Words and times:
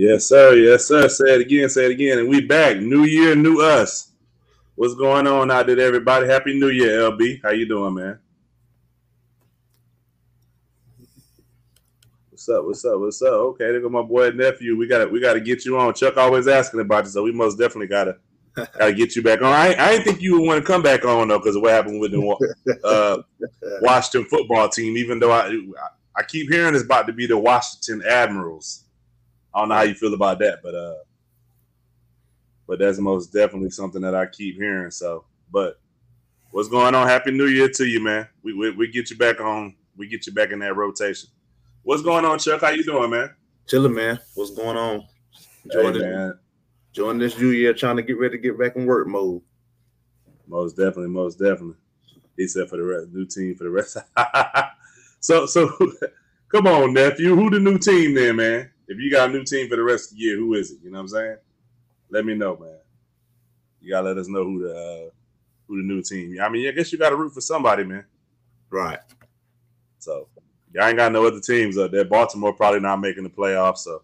Yes, 0.00 0.24
sir. 0.24 0.54
Yes, 0.54 0.86
sir. 0.86 1.10
Say 1.10 1.34
it 1.34 1.42
again. 1.42 1.68
Say 1.68 1.84
it 1.84 1.90
again. 1.90 2.20
And 2.20 2.28
we 2.30 2.40
back. 2.40 2.78
New 2.78 3.04
year, 3.04 3.34
new 3.34 3.60
us. 3.60 4.12
What's 4.74 4.94
going 4.94 5.26
on 5.26 5.50
out 5.50 5.66
there, 5.66 5.78
everybody? 5.78 6.26
Happy 6.26 6.58
New 6.58 6.70
Year, 6.70 7.00
LB. 7.10 7.42
How 7.42 7.50
you 7.50 7.68
doing, 7.68 7.92
man? 7.92 8.18
What's 12.30 12.48
up? 12.48 12.64
What's 12.64 12.82
up? 12.86 12.98
What's 12.98 13.20
up? 13.20 13.28
Okay, 13.28 13.66
there 13.66 13.80
go 13.82 13.90
my 13.90 14.00
boy 14.00 14.28
and 14.28 14.38
nephew. 14.38 14.74
We 14.74 14.86
gotta 14.86 15.06
we 15.06 15.20
gotta 15.20 15.38
get 15.38 15.66
you 15.66 15.78
on. 15.78 15.92
Chuck 15.92 16.16
always 16.16 16.48
asking 16.48 16.80
about 16.80 17.04
you, 17.04 17.10
so 17.10 17.22
we 17.22 17.32
most 17.32 17.58
definitely 17.58 17.88
gotta 17.88 18.16
gotta 18.56 18.94
get 18.94 19.14
you 19.14 19.22
back 19.22 19.42
on. 19.42 19.52
I, 19.52 19.74
I 19.74 19.90
didn't 19.90 20.04
think 20.04 20.22
you 20.22 20.38
would 20.38 20.46
want 20.46 20.64
to 20.64 20.66
come 20.66 20.82
back 20.82 21.04
on 21.04 21.28
though, 21.28 21.40
because 21.40 21.56
of 21.56 21.60
what 21.62 21.72
happened 21.72 22.00
with 22.00 22.12
the 22.12 22.78
uh, 22.84 23.18
Washington 23.82 24.30
football 24.30 24.70
team. 24.70 24.96
Even 24.96 25.18
though 25.18 25.30
I 25.30 25.54
I 26.16 26.22
keep 26.22 26.50
hearing 26.50 26.74
it's 26.74 26.84
about 26.84 27.06
to 27.08 27.12
be 27.12 27.26
the 27.26 27.36
Washington 27.36 28.02
Admirals. 28.08 28.84
I 29.54 29.60
don't 29.60 29.68
know 29.68 29.74
how 29.74 29.82
you 29.82 29.94
feel 29.94 30.14
about 30.14 30.38
that, 30.38 30.60
but 30.62 30.74
uh, 30.74 30.94
but 32.66 32.78
that's 32.78 32.98
most 32.98 33.32
definitely 33.32 33.70
something 33.70 34.02
that 34.02 34.14
I 34.14 34.26
keep 34.26 34.56
hearing. 34.56 34.90
So, 34.90 35.24
but 35.50 35.80
what's 36.52 36.68
going 36.68 36.94
on? 36.94 37.08
Happy 37.08 37.32
New 37.32 37.46
Year 37.46 37.68
to 37.68 37.84
you, 37.84 38.00
man. 38.00 38.28
We 38.42 38.52
we, 38.52 38.70
we 38.70 38.88
get 38.88 39.10
you 39.10 39.16
back 39.16 39.40
on. 39.40 39.74
We 39.96 40.06
get 40.06 40.26
you 40.26 40.32
back 40.32 40.52
in 40.52 40.60
that 40.60 40.76
rotation. 40.76 41.30
What's 41.82 42.02
going 42.02 42.24
on, 42.24 42.38
Chuck? 42.38 42.60
How 42.60 42.70
you 42.70 42.84
doing, 42.84 43.10
man? 43.10 43.34
Chilling, 43.66 43.94
man. 43.94 44.20
What's 44.34 44.52
going 44.52 44.76
on? 44.76 45.06
Enjoying, 45.64 45.94
hey, 45.94 46.00
this, 46.00 46.32
enjoying 46.88 47.18
this 47.18 47.38
new 47.38 47.50
year, 47.50 47.74
trying 47.74 47.96
to 47.96 48.02
get 48.02 48.18
ready 48.18 48.36
to 48.36 48.42
get 48.42 48.58
back 48.58 48.76
in 48.76 48.86
work 48.86 49.06
mode. 49.08 49.42
Most 50.46 50.76
definitely, 50.76 51.08
most 51.08 51.38
definitely. 51.38 51.76
He 52.36 52.46
said 52.46 52.68
for 52.68 52.76
the 52.76 52.82
rest, 52.82 53.08
new 53.12 53.26
team 53.26 53.54
for 53.54 53.64
the 53.64 53.70
rest. 53.70 53.96
so, 55.20 55.46
so 55.46 55.70
come 56.48 56.66
on, 56.66 56.94
nephew. 56.94 57.34
Who 57.34 57.50
the 57.50 57.60
new 57.60 57.78
team 57.78 58.14
then, 58.14 58.36
man? 58.36 58.70
If 58.90 58.98
you 58.98 59.10
got 59.10 59.30
a 59.30 59.32
new 59.32 59.44
team 59.44 59.68
for 59.68 59.76
the 59.76 59.82
rest 59.82 60.10
of 60.10 60.18
the 60.18 60.24
year, 60.24 60.36
who 60.36 60.54
is 60.54 60.70
it? 60.70 60.78
You 60.82 60.90
know 60.90 60.98
what 60.98 61.02
I'm 61.02 61.08
saying? 61.08 61.36
Let 62.10 62.26
me 62.26 62.34
know, 62.34 62.56
man. 62.56 62.76
You 63.80 63.90
gotta 63.90 64.08
let 64.08 64.18
us 64.18 64.28
know 64.28 64.44
who 64.44 64.68
the 64.68 64.74
uh, 64.74 65.10
who 65.66 65.78
the 65.78 65.88
new 65.88 66.02
team. 66.02 66.36
I 66.42 66.50
mean, 66.50 66.68
I 66.68 66.72
guess 66.72 66.92
you 66.92 66.98
got 66.98 67.10
to 67.10 67.16
root 67.16 67.32
for 67.32 67.40
somebody, 67.40 67.84
man. 67.84 68.04
Right. 68.68 68.98
So 69.98 70.28
Y'all 70.72 70.86
ain't 70.86 70.96
got 70.96 71.12
no 71.12 71.26
other 71.26 71.40
teams 71.40 71.76
up 71.78 71.90
there. 71.90 72.04
Baltimore 72.04 72.52
probably 72.52 72.80
not 72.80 73.00
making 73.00 73.24
the 73.24 73.30
playoffs. 73.30 73.78
So, 73.78 74.02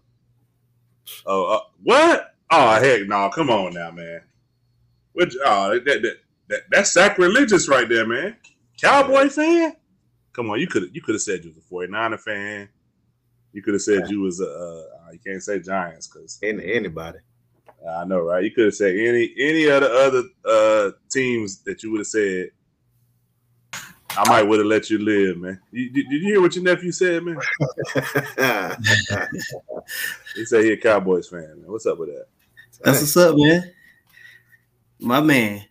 oh, 1.25 1.45
uh, 1.45 1.59
what? 1.81 2.33
Oh 2.49 2.79
heck, 2.79 3.07
no! 3.07 3.29
Come 3.29 3.49
on 3.49 3.73
now, 3.73 3.91
man. 3.91 4.21
Which 5.13 5.35
oh 5.45 5.79
that, 5.79 6.01
that, 6.01 6.17
that 6.49 6.61
that's 6.71 6.93
sacrilegious 6.93 7.67
right 7.67 7.87
there, 7.87 8.05
man. 8.05 8.37
Cowboy 8.79 9.29
fan? 9.29 9.75
Come 10.33 10.49
on, 10.49 10.59
you 10.59 10.67
could 10.67 10.93
you 10.93 11.01
could 11.01 11.15
have 11.15 11.21
said 11.21 11.43
you 11.43 11.53
was 11.53 11.57
a 11.57 11.87
49er 11.89 12.19
fan. 12.19 12.69
You 13.53 13.61
could 13.61 13.73
have 13.73 13.81
said 13.81 14.01
yeah. 14.01 14.07
you 14.09 14.21
was 14.21 14.39
a 14.41 14.49
uh, 14.49 15.11
you 15.11 15.19
can't 15.19 15.41
say 15.41 15.59
Giants 15.59 16.07
because 16.07 16.39
anybody. 16.43 17.19
I 17.89 18.05
know, 18.05 18.21
right? 18.21 18.43
You 18.43 18.51
could 18.51 18.65
have 18.65 18.75
said 18.75 18.95
any 18.95 19.33
any 19.37 19.65
of 19.65 19.81
the 19.81 19.91
other 19.91 20.23
uh, 20.45 20.91
teams 21.09 21.59
that 21.59 21.83
you 21.83 21.91
would 21.91 21.99
have 21.99 22.07
said 22.07 22.51
I 24.17 24.27
might 24.27 24.43
would 24.43 24.59
have 24.59 24.67
let 24.67 24.89
you 24.89 24.97
live, 24.97 25.37
man. 25.37 25.61
You, 25.71 25.91
did, 25.91 26.09
did, 26.09 26.21
you 26.21 26.27
hear 26.27 26.41
what 26.41 26.55
your 26.55 26.63
nephew 26.63 26.91
said, 26.91 27.23
man? 27.23 27.37
he 30.35 30.45
said 30.45 30.63
he 30.63 30.71
a 30.71 30.77
Cowboys 30.77 31.27
fan. 31.27 31.41
Man. 31.41 31.65
What's 31.67 31.85
up 31.85 31.99
with 31.99 32.09
that? 32.09 32.25
That's 32.83 33.01
what's 33.01 33.15
up, 33.15 33.35
man. 33.37 33.71
My 34.99 35.21
man. 35.21 35.63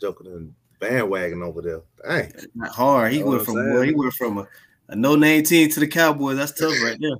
Joking 0.00 0.26
in 0.26 0.54
bandwagon 0.80 1.42
over 1.42 1.62
there. 1.62 1.82
Dang. 2.04 2.32
Not 2.56 2.72
hard. 2.72 3.12
He 3.12 3.22
went 3.22 3.44
from 3.44 3.54
well, 3.54 3.82
he 3.82 3.94
went 3.94 4.14
from 4.14 4.38
a, 4.38 4.48
a 4.88 4.96
no 4.96 5.16
name 5.16 5.42
team 5.44 5.68
to 5.70 5.80
the 5.80 5.88
Cowboys. 5.88 6.36
That's 6.36 6.52
tough 6.52 6.72
right 6.82 6.98
there. 7.00 7.16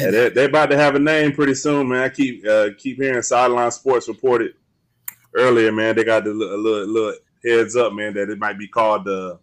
yeah, 0.00 0.10
they're, 0.10 0.30
they're, 0.30 0.48
about 0.48 0.70
to 0.70 0.76
have 0.76 0.94
a 0.94 0.98
name 0.98 1.32
pretty 1.32 1.54
soon, 1.54 1.88
man. 1.88 2.02
I 2.02 2.08
keep 2.08 2.46
uh, 2.46 2.68
keep 2.78 2.98
hearing 2.98 3.22
sideline 3.22 3.70
sports 3.70 4.08
reported 4.08 4.54
earlier, 5.34 5.72
man. 5.72 5.96
They 5.96 6.04
got 6.04 6.24
the 6.24 6.30
little, 6.30 6.58
little 6.58 7.14
heads 7.44 7.76
up, 7.76 7.92
man, 7.92 8.14
that 8.14 8.30
it 8.30 8.38
might 8.38 8.58
be 8.58 8.68
called 8.68 9.04
the 9.04 9.38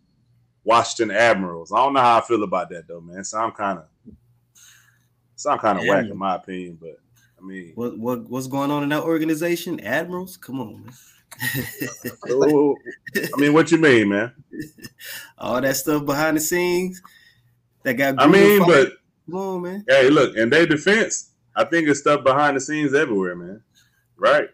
Washington 0.63 1.16
Admirals. 1.16 1.72
I 1.72 1.78
don't 1.78 1.94
know 1.94 2.00
how 2.00 2.19
I 2.19 2.22
feel 2.22 2.44
about 2.44 2.69
that 2.69 2.88
though, 2.88 3.02
man. 3.02 3.24
Sound 3.24 3.56
kind 3.56 3.80
of 3.80 3.86
sound 5.36 5.62
kind 5.62 5.80
of 5.80 5.86
whack 5.86 6.06
in 6.06 6.18
my 6.18 6.36
opinion, 6.36 6.78
but 6.80 6.97
I 7.38 7.46
mean, 7.46 7.74
what 7.75 7.97
what 7.97 8.30
what's 8.30 8.47
going 8.47 8.72
on 8.72 8.84
in 8.84 8.90
that 8.90 9.03
organization? 9.03 9.80
Admirals, 9.81 10.38
come 10.38 10.62
on, 10.62 10.86
man. 10.86 10.94
I 12.25 13.38
mean, 13.38 13.53
what 13.53 13.72
you 13.72 13.78
mean, 13.78 14.09
man? 14.09 14.34
All 15.38 15.62
that 15.62 15.75
stuff 15.75 16.06
behind 16.06 16.38
the 16.38 16.41
scenes 16.41 17.01
that 17.84 17.94
got. 17.94 18.16
I 18.22 18.28
mean, 18.28 18.66
but 18.66 18.94
come 19.25 19.40
on, 19.40 19.62
man. 19.62 19.85
Hey, 19.88 20.09
look, 20.09 20.35
in 20.35 20.50
their 20.50 20.66
defense, 20.66 21.31
I 21.56 21.66
think 21.66 21.88
it's 21.88 22.00
stuff 22.00 22.23
behind 22.23 22.57
the 22.57 22.62
scenes 22.62 22.94
everywhere, 22.94 23.35
man. 23.35 23.62
Right? 24.16 24.50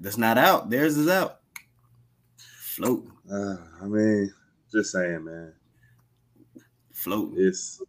That's 0.00 0.18
not 0.18 0.38
out. 0.38 0.70
Theirs 0.70 0.96
is 0.96 1.08
out. 1.08 1.40
Float. 2.36 3.06
Uh, 3.30 3.56
I 3.80 3.84
mean, 3.86 4.32
just 4.70 4.92
saying, 4.92 5.24
man. 5.24 5.52
Float. 6.92 7.34
It's 7.36 7.82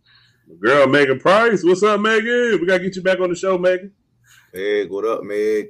girl 0.59 0.87
Megan 0.87 1.19
Price. 1.19 1.63
What's 1.63 1.83
up, 1.83 1.99
Megan? 1.99 2.59
We 2.59 2.67
gotta 2.67 2.83
get 2.83 2.95
you 2.95 3.01
back 3.01 3.19
on 3.19 3.29
the 3.29 3.35
show, 3.35 3.57
Megan. 3.57 3.93
Hey, 4.51 4.85
what 4.85 5.05
up, 5.05 5.23
Meg? 5.23 5.69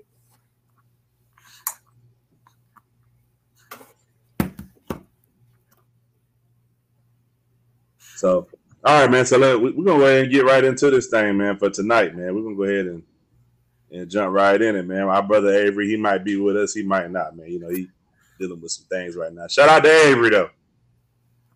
So, 8.16 8.47
all 8.83 9.01
right, 9.01 9.11
man. 9.11 9.25
So 9.25 9.38
let, 9.38 9.59
we, 9.59 9.69
are 9.69 9.73
gonna 9.73 9.99
go 9.99 10.05
ahead 10.05 10.23
and 10.23 10.31
get 10.31 10.45
right 10.45 10.63
into 10.63 10.91
this 10.91 11.07
thing, 11.07 11.38
man. 11.38 11.57
For 11.57 11.69
tonight, 11.69 12.16
man, 12.16 12.35
we're 12.35 12.44
gonna 12.44 12.55
go 12.55 12.63
ahead 12.63 12.85
and 12.88 13.03
and 13.91 14.09
jump 14.09 14.33
right 14.33 14.59
in 14.59 14.75
it, 14.75 14.83
man. 14.88 15.05
My 15.05 15.21
brother 15.21 15.53
Avery, 15.53 15.88
he 15.88 15.97
might 15.97 16.23
be 16.23 16.35
with 16.35 16.57
us, 16.57 16.73
he 16.73 16.83
might 16.83 17.11
not, 17.11 17.35
man. 17.35 17.47
You 17.47 17.59
know, 17.59 17.69
he 17.69 17.88
dealing 18.39 18.59
with 18.61 18.71
some 18.71 18.85
things 18.85 19.16
right 19.16 19.31
now. 19.31 19.47
Shout 19.47 19.69
out 19.69 19.83
to 19.83 20.07
Avery 20.07 20.29
though 20.31 20.49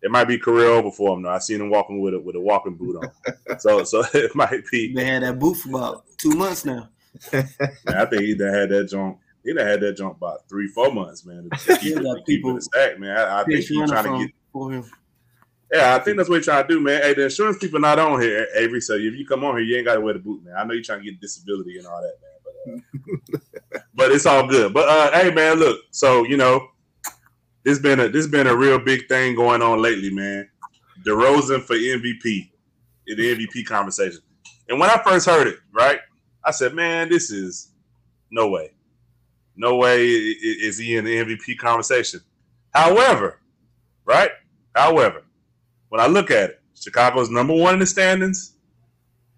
it 0.02 0.10
might 0.10 0.24
be 0.24 0.38
career 0.38 0.68
over 0.68 0.90
for 0.90 1.14
him. 1.14 1.22
Though 1.22 1.30
I 1.30 1.38
seen 1.38 1.60
him 1.60 1.70
walking 1.70 2.00
with 2.00 2.14
a 2.14 2.20
with 2.20 2.36
a 2.36 2.40
walking 2.40 2.74
boot 2.74 2.96
on, 2.96 3.58
so 3.58 3.84
so 3.84 4.04
it 4.14 4.34
might 4.34 4.62
be. 4.70 4.92
They 4.94 5.04
had 5.04 5.22
that 5.22 5.38
boot 5.38 5.56
for 5.56 5.70
about 5.70 6.04
two 6.16 6.30
months 6.30 6.64
now. 6.64 6.88
Man, 7.32 7.48
I 7.88 8.04
think 8.06 8.22
he 8.22 8.34
done 8.34 8.54
had 8.54 8.68
that 8.70 8.84
jump. 8.84 9.18
He 9.44 9.52
done 9.52 9.66
had 9.66 9.80
that 9.80 9.96
jump 9.96 10.16
about 10.16 10.48
three 10.48 10.68
four 10.68 10.92
months, 10.92 11.24
man. 11.24 11.48
To 11.50 11.76
keep, 11.78 11.96
it, 11.96 12.26
people 12.26 12.54
keep 12.54 12.62
stack, 12.62 12.98
man. 12.98 13.16
I, 13.16 13.40
I 13.40 13.44
think 13.44 13.64
he's 13.64 13.90
trying 13.90 14.04
to 14.04 14.26
get 14.26 14.34
for 14.52 14.72
him. 14.72 14.90
Yeah, 15.72 15.94
I 15.94 15.98
think 15.98 16.16
that's 16.16 16.28
what 16.28 16.36
he's 16.36 16.46
trying 16.46 16.66
to 16.66 16.74
do, 16.74 16.80
man. 16.80 17.02
Hey, 17.02 17.14
the 17.14 17.24
insurance 17.24 17.58
people 17.58 17.78
not 17.78 17.98
on 17.98 18.20
here, 18.20 18.46
Avery. 18.54 18.80
So 18.80 18.94
if 18.94 19.14
you 19.14 19.26
come 19.26 19.44
on 19.44 19.56
here, 19.56 19.64
you 19.64 19.76
ain't 19.76 19.86
got 19.86 19.94
to 19.94 20.00
wear 20.00 20.14
the 20.14 20.18
boot, 20.20 20.42
man. 20.44 20.54
I 20.56 20.64
know 20.64 20.72
you're 20.72 20.82
trying 20.82 21.00
to 21.00 21.04
get 21.04 21.20
disability 21.20 21.76
and 21.76 21.86
all 21.86 22.00
that, 22.00 22.14
man. 22.22 22.84
But 23.26 23.34
uh, 23.34 23.80
but 23.94 24.10
it's 24.10 24.24
all 24.24 24.46
good. 24.46 24.72
But 24.72 24.88
uh, 24.88 25.10
hey, 25.12 25.30
man, 25.30 25.58
look. 25.58 25.80
So 25.90 26.24
you 26.24 26.38
know, 26.38 26.68
this 27.64 27.78
been 27.78 28.00
a 28.00 28.08
this 28.08 28.26
been 28.26 28.46
a 28.46 28.56
real 28.56 28.78
big 28.78 29.08
thing 29.08 29.34
going 29.34 29.60
on 29.60 29.82
lately, 29.82 30.10
man. 30.10 30.48
DeRozan 31.04 31.62
for 31.62 31.74
MVP 31.74 32.50
in 33.06 33.16
the 33.16 33.36
MVP 33.36 33.66
conversation. 33.66 34.20
And 34.68 34.80
when 34.80 34.90
I 34.90 35.00
first 35.04 35.26
heard 35.26 35.46
it, 35.46 35.58
right, 35.72 36.00
I 36.44 36.50
said, 36.50 36.74
"Man, 36.74 37.10
this 37.10 37.30
is 37.30 37.72
no 38.30 38.48
way, 38.48 38.72
no 39.54 39.76
way 39.76 40.06
is 40.06 40.78
he 40.78 40.96
in 40.96 41.04
the 41.04 41.14
MVP 41.14 41.58
conversation." 41.58 42.20
However, 42.72 43.40
right, 44.06 44.30
however, 44.74 45.24
when 45.88 46.00
I 46.00 46.06
look 46.06 46.30
at 46.30 46.50
it, 46.50 46.60
Chicago's 46.74 47.30
number 47.30 47.54
one 47.54 47.74
in 47.74 47.80
the 47.80 47.86
standings, 47.86 48.54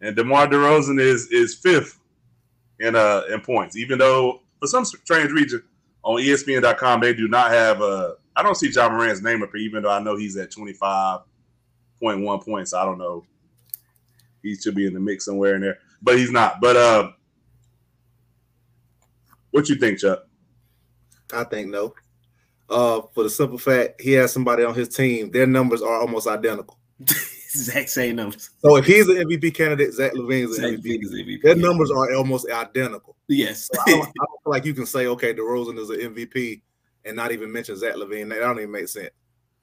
and 0.00 0.16
DeMar 0.16 0.46
DeRozan 0.48 1.00
is 1.00 1.26
is 1.28 1.54
fifth 1.54 1.98
in 2.78 2.96
uh 2.96 3.22
in 3.30 3.40
points, 3.40 3.76
even 3.76 3.98
though 3.98 4.40
for 4.58 4.66
some 4.66 4.84
strange 4.84 5.30
reason 5.32 5.62
on 6.02 6.20
ESPN.com 6.20 7.00
they 7.00 7.14
do 7.14 7.28
not 7.28 7.50
have 7.50 7.80
a 7.80 8.14
I 8.36 8.42
don't 8.42 8.54
see 8.54 8.70
Ja 8.70 8.88
Morant's 8.88 9.22
name 9.22 9.42
up 9.42 9.50
here, 9.52 9.60
even 9.62 9.82
though 9.82 9.90
I 9.90 10.00
know 10.00 10.16
he's 10.16 10.36
at 10.36 10.50
25.1 10.50 12.44
points. 12.44 12.72
I 12.72 12.84
don't 12.84 12.98
know. 12.98 13.24
He 14.42 14.54
should 14.54 14.74
be 14.74 14.86
in 14.86 14.94
the 14.94 15.00
mix 15.00 15.26
somewhere 15.26 15.56
in 15.56 15.60
there, 15.60 15.78
but 16.00 16.16
he's 16.16 16.30
not. 16.30 16.60
But 16.60 16.76
uh, 16.76 17.10
what 19.50 19.68
you 19.68 19.74
think, 19.74 19.98
Chuck? 19.98 20.26
I 21.32 21.44
think 21.44 21.68
no. 21.68 21.94
Uh, 22.70 23.02
for 23.14 23.24
the 23.24 23.30
simple 23.30 23.58
fact 23.58 24.00
he 24.00 24.12
has 24.12 24.32
somebody 24.32 24.64
on 24.64 24.74
his 24.74 24.88
team, 24.88 25.30
their 25.30 25.46
numbers 25.46 25.82
are 25.82 26.00
almost 26.00 26.28
identical. 26.28 26.78
exact 27.00 27.90
same 27.90 28.16
numbers. 28.16 28.50
So 28.60 28.76
if 28.76 28.86
he's 28.86 29.08
an 29.08 29.16
MVP 29.16 29.54
candidate, 29.54 29.92
Zach 29.92 30.12
LaVine's 30.12 30.58
an 30.58 30.76
MVP. 30.76 31.00
MVP. 31.02 31.42
Their 31.42 31.56
numbers 31.56 31.90
are 31.90 32.14
almost 32.14 32.50
identical. 32.50 33.16
Yes. 33.28 33.68
So 33.72 33.80
I, 33.80 33.90
don't, 33.90 34.02
I, 34.02 34.02
don't, 34.04 34.42
feel 34.42 34.50
like 34.50 34.64
you 34.64 34.74
can 34.74 34.86
say, 34.86 35.06
okay, 35.06 35.34
DeRozan 35.34 35.78
is 35.78 35.90
an 35.90 36.14
MVP 36.14 36.62
and 37.04 37.16
not 37.16 37.32
even 37.32 37.52
mention 37.52 37.76
Zach 37.76 37.94
LaVine. 37.94 38.28
That 38.28 38.40
don't 38.40 38.58
even 38.58 38.70
make 38.70 38.88
sense. 38.88 39.10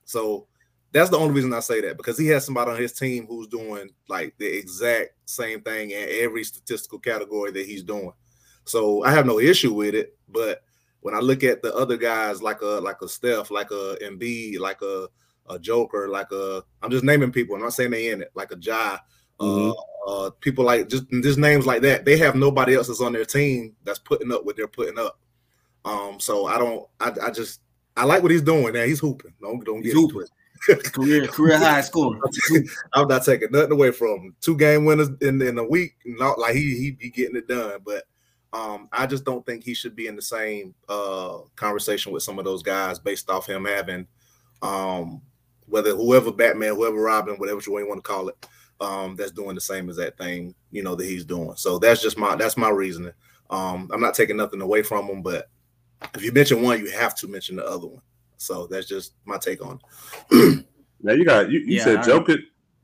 So 0.06 0.48
that's 0.92 1.10
the 1.10 1.18
only 1.18 1.34
reason 1.34 1.54
I 1.54 1.60
say 1.60 1.82
that 1.82 1.98
because 1.98 2.18
he 2.18 2.28
has 2.28 2.46
somebody 2.46 2.72
on 2.72 2.78
his 2.78 2.94
team 2.94 3.26
who's 3.28 3.48
doing 3.48 3.90
like 4.08 4.34
the 4.38 4.48
exact 4.48 5.12
same 5.26 5.62
thing 5.62 5.92
in 5.92 6.08
every 6.12 6.44
statistical 6.44 7.00
category 7.00 7.52
that 7.52 7.66
he's 7.66 7.84
doing. 7.84 8.14
So 8.66 9.04
I 9.04 9.12
have 9.12 9.26
no 9.26 9.40
issue 9.40 9.74
with 9.74 9.96
it. 9.96 10.18
But 10.28 10.64
when 11.02 11.16
I 11.16 11.20
look 11.20 11.44
at 11.44 11.62
the 11.62 11.74
other 11.76 11.98
guys 11.98 12.42
like 12.42 12.62
a 12.62 12.80
like 12.82 13.02
a 13.02 13.08
Steph, 13.08 13.52
like 13.52 13.72
a 13.72 13.98
Embiid, 14.02 14.60
like 14.60 14.82
a 14.82 15.08
a 15.50 15.60
Joker, 15.60 16.08
like 16.08 16.32
a 16.32 16.64
I'm 16.82 16.92
just 16.92 17.04
naming 17.04 17.32
people. 17.32 17.56
I'm 17.56 17.62
not 17.62 17.74
saying 17.74 17.92
they 17.92 18.10
in 18.10 18.22
it, 18.22 18.32
like 18.36 18.52
a 18.52 18.58
Ja. 18.60 18.98
mm-hmm. 19.40 19.72
uh, 20.08 20.30
people 20.42 20.66
like 20.66 20.90
just 20.90 21.10
just 21.22 21.40
names 21.40 21.66
like 21.66 21.82
that. 21.84 22.06
They 22.06 22.18
have 22.18 22.36
nobody 22.36 22.76
else 22.76 22.88
that's 22.88 23.02
on 23.02 23.14
their 23.14 23.26
team 23.26 23.76
that's 23.84 24.00
putting 24.00 24.32
up 24.32 24.46
what 24.46 24.58
they're 24.58 24.68
putting 24.68 25.00
up. 25.00 25.20
Um, 25.86 26.20
so 26.20 26.48
I 26.48 26.58
don't. 26.58 26.86
I, 27.00 27.14
I 27.28 27.32
just 27.32 27.62
I 27.96 28.04
like 28.06 28.22
what 28.22 28.32
he's 28.32 28.42
doing. 28.42 28.74
Now 28.74 28.84
he's 28.84 29.00
hooping. 29.00 29.34
Don't 29.42 29.64
don't 29.64 29.82
get 29.82 29.94
hooping. 29.94 30.28
career 30.92 31.28
career 31.28 31.58
high 31.60 31.82
score. 31.82 32.20
I'm 32.94 33.08
not 33.08 33.24
taking 33.24 33.52
nothing 33.52 33.72
away 33.72 33.92
from 33.92 34.20
him. 34.20 34.36
Two 34.42 34.58
game 34.58 34.86
winners 34.86 35.10
in, 35.22 35.42
in 35.42 35.58
a 35.58 35.64
week. 35.64 35.96
Not 36.06 36.40
like 36.40 36.56
he 36.56 36.78
he 36.78 36.92
be 36.92 37.10
getting 37.10 37.36
it 37.36 37.48
done, 37.48 37.80
but 37.86 38.04
um, 38.54 38.88
I 38.92 39.06
just 39.06 39.26
don't 39.26 39.46
think 39.46 39.64
he 39.64 39.74
should 39.74 39.96
be 39.96 40.08
in 40.08 40.16
the 40.16 40.22
same 40.22 40.74
uh, 40.88 41.40
conversation 41.56 42.12
with 42.12 42.24
some 42.24 42.40
of 42.40 42.46
those 42.46 42.64
guys 42.64 43.00
based 43.00 43.30
off 43.30 43.48
him 43.48 43.66
having 43.66 44.08
um, 44.62 45.22
whether 45.68 45.96
whoever 45.96 46.32
Batman, 46.32 46.76
whoever 46.76 47.00
Robin, 47.00 47.36
whatever 47.36 47.62
you 47.66 47.74
want 47.74 48.04
to 48.04 48.10
call 48.10 48.30
it, 48.30 48.48
um, 48.80 49.16
that's 49.16 49.32
doing 49.32 49.56
the 49.56 49.62
same 49.62 49.90
as 49.90 49.98
that 49.98 50.18
thing, 50.18 50.56
you 50.72 50.84
know, 50.84 50.96
that 50.96 51.06
he's 51.06 51.26
doing. 51.26 51.56
So 51.56 51.78
that's 51.80 52.02
just 52.02 52.18
my 52.18 52.36
that's 52.36 52.58
my 52.58 52.70
reasoning. 52.70 53.14
Um, 53.50 53.90
I'm 53.94 54.02
not 54.02 54.14
taking 54.14 54.38
nothing 54.38 54.62
away 54.62 54.84
from 54.84 55.08
him, 55.08 55.22
but 55.22 55.50
if 56.14 56.24
you 56.24 56.32
mention 56.32 56.62
one, 56.62 56.80
you 56.80 56.92
have 56.92 57.16
to 57.16 57.28
mention 57.28 57.58
the 57.58 57.66
other 57.66 57.88
one. 57.88 58.02
So 58.38 58.68
that's 58.68 58.88
just 58.88 59.14
my 59.26 59.38
take 59.38 59.66
on 59.66 59.80
it. 60.32 60.66
now 61.02 61.14
you 61.14 61.26
got 61.26 61.50
you, 61.50 61.60
you 61.60 61.78
yeah, 61.78 61.84
said 61.84 62.00
Jokic. 62.00 62.40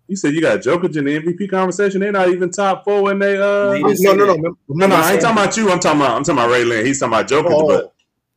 You 0.07 0.15
said 0.17 0.33
you 0.33 0.41
got 0.41 0.59
Jokic 0.59 0.95
in 0.97 1.05
the 1.05 1.19
MVP 1.19 1.49
conversation. 1.49 2.01
They're 2.01 2.11
not 2.11 2.29
even 2.29 2.51
top 2.51 2.83
four 2.83 3.03
when 3.03 3.19
they 3.19 3.37
uh 3.37 3.77
no 3.79 4.13
no, 4.13 4.25
no 4.25 4.35
no 4.35 4.57
no 4.67 4.87
no 4.87 4.95
I 4.95 5.13
ain't 5.13 5.21
talking 5.21 5.37
about 5.37 5.55
you. 5.57 5.71
I'm 5.71 5.79
talking 5.79 6.01
about 6.01 6.17
I'm 6.17 6.23
talking 6.23 6.39
about 6.39 6.51
Ray 6.51 6.65
Lynn. 6.65 6.85
He's 6.85 6.99
talking 6.99 7.13
about 7.13 7.27
Jokic, 7.29 7.51
oh. 7.51 7.67
but 7.67 7.93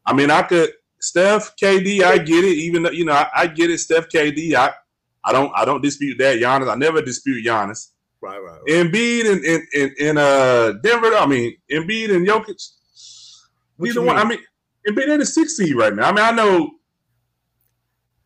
I 0.07 0.13
mean 0.13 0.31
I 0.31 0.43
could 0.43 0.71
Steph, 1.07 1.55
KD, 1.57 2.03
I 2.03 2.19
get 2.19 2.45
it. 2.45 2.57
Even 2.59 2.83
though, 2.83 2.91
you 2.91 3.05
know, 3.05 3.13
I, 3.13 3.29
I, 3.35 3.47
get 3.47 3.71
it. 3.71 3.79
Steph, 3.79 4.09
KD, 4.09 4.55
I, 4.55 4.73
I 5.25 5.33
don't, 5.33 5.53
I 5.55 5.65
don't 5.65 5.83
dispute 5.83 6.19
that. 6.19 6.39
Giannis, 6.39 6.71
I 6.71 6.75
never 6.75 7.03
dispute 7.03 7.45
Giannis. 7.45 7.91
Right, 8.21 8.39
right. 8.39 8.59
right. 8.61 8.63
Embiid 8.69 9.31
and 9.31 9.45
in, 9.45 9.67
in, 9.75 9.95
in, 9.99 10.19
uh 10.19 10.73
Denver. 10.83 11.15
I 11.15 11.27
mean, 11.27 11.55
Embiid 11.71 12.15
and 12.15 12.27
Jokic. 12.27 12.71
Neither 13.79 14.03
one. 14.03 14.17
I 14.17 14.25
mean, 14.25 14.39
Embiid 14.89 15.09
in 15.09 15.21
the 15.21 15.27
sixth 15.27 15.57
seed 15.57 15.77
right 15.77 15.95
now. 15.95 16.09
I 16.09 16.13
mean, 16.13 16.25
I 16.25 16.31
know. 16.33 16.71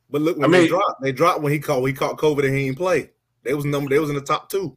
But 0.09 0.23
look, 0.23 0.37
when 0.39 0.45
I 0.45 0.49
mean, 0.49 0.63
they 0.63 0.69
dropped, 0.69 1.03
they 1.03 1.13
dropped 1.13 1.41
when 1.43 1.53
he 1.53 1.59
caught 1.59 1.85
he 1.85 1.93
caught 1.93 2.17
COVID 2.19 2.47
and 2.47 2.57
he 2.57 2.67
didn't 2.67 2.79
play. 2.79 3.11
They 3.43 3.55
was 3.55 3.65
number. 3.65 3.91
They 3.91 3.99
was 3.99 4.11
in 4.11 4.17
the 4.17 4.23
top 4.23 4.51
two. 4.51 4.77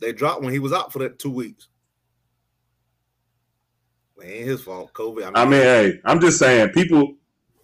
They 0.00 0.12
dropped 0.12 0.42
when 0.42 0.52
he 0.52 0.58
was 0.58 0.72
out 0.72 0.92
for 0.92 1.00
that 1.00 1.18
two 1.18 1.30
weeks 1.30 1.68
ain't 4.24 4.46
his 4.46 4.62
fault. 4.62 4.92
COVID. 4.92 5.22
I 5.22 5.26
mean, 5.26 5.36
I 5.36 5.44
mean, 5.44 5.62
hey, 5.62 6.00
I'm 6.04 6.20
just 6.20 6.38
saying, 6.38 6.70
people, 6.70 7.14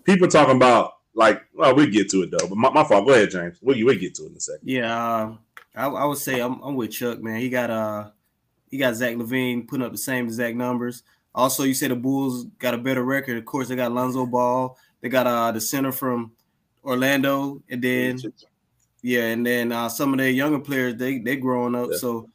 people 0.04 0.28
talking 0.28 0.56
about 0.56 0.94
like, 1.14 1.42
well, 1.54 1.74
we 1.74 1.88
get 1.88 2.10
to 2.10 2.22
it 2.22 2.30
though. 2.30 2.46
But 2.48 2.56
my, 2.56 2.70
my 2.70 2.84
fault. 2.84 3.06
Go 3.06 3.12
ahead, 3.12 3.30
James. 3.30 3.58
We 3.62 3.82
we 3.84 3.96
get 3.96 4.14
to 4.16 4.24
it 4.24 4.30
in 4.30 4.36
a 4.36 4.40
second. 4.40 4.68
Yeah, 4.68 4.94
uh, 4.94 5.36
I, 5.74 5.86
I, 5.86 6.04
would 6.04 6.18
say 6.18 6.40
I'm, 6.40 6.60
I'm 6.62 6.76
with 6.76 6.92
Chuck, 6.92 7.20
man. 7.20 7.40
He 7.40 7.50
got 7.50 7.70
uh, 7.70 8.10
he 8.70 8.78
got 8.78 8.94
Zach 8.94 9.16
LaVine 9.16 9.66
putting 9.66 9.84
up 9.84 9.92
the 9.92 9.98
same 9.98 10.26
exact 10.26 10.56
numbers. 10.56 11.02
Also, 11.34 11.64
you 11.64 11.74
said 11.74 11.90
the 11.90 11.96
Bulls 11.96 12.44
got 12.58 12.74
a 12.74 12.78
better 12.78 13.04
record. 13.04 13.38
Of 13.38 13.44
course, 13.44 13.68
they 13.68 13.76
got 13.76 13.92
Lonzo 13.92 14.26
Ball. 14.26 14.76
They 15.00 15.08
got 15.08 15.26
uh 15.26 15.52
the 15.52 15.60
center 15.60 15.92
from 15.92 16.32
Orlando, 16.84 17.62
and 17.68 17.82
then 17.82 18.20
yeah, 19.02 19.26
and 19.26 19.46
then 19.46 19.72
uh, 19.72 19.88
some 19.88 20.12
of 20.12 20.18
their 20.18 20.30
younger 20.30 20.58
players 20.58 20.96
they 20.96 21.18
they 21.18 21.36
growing 21.36 21.74
up. 21.74 21.90
Yeah. 21.92 21.96
So 21.98 22.28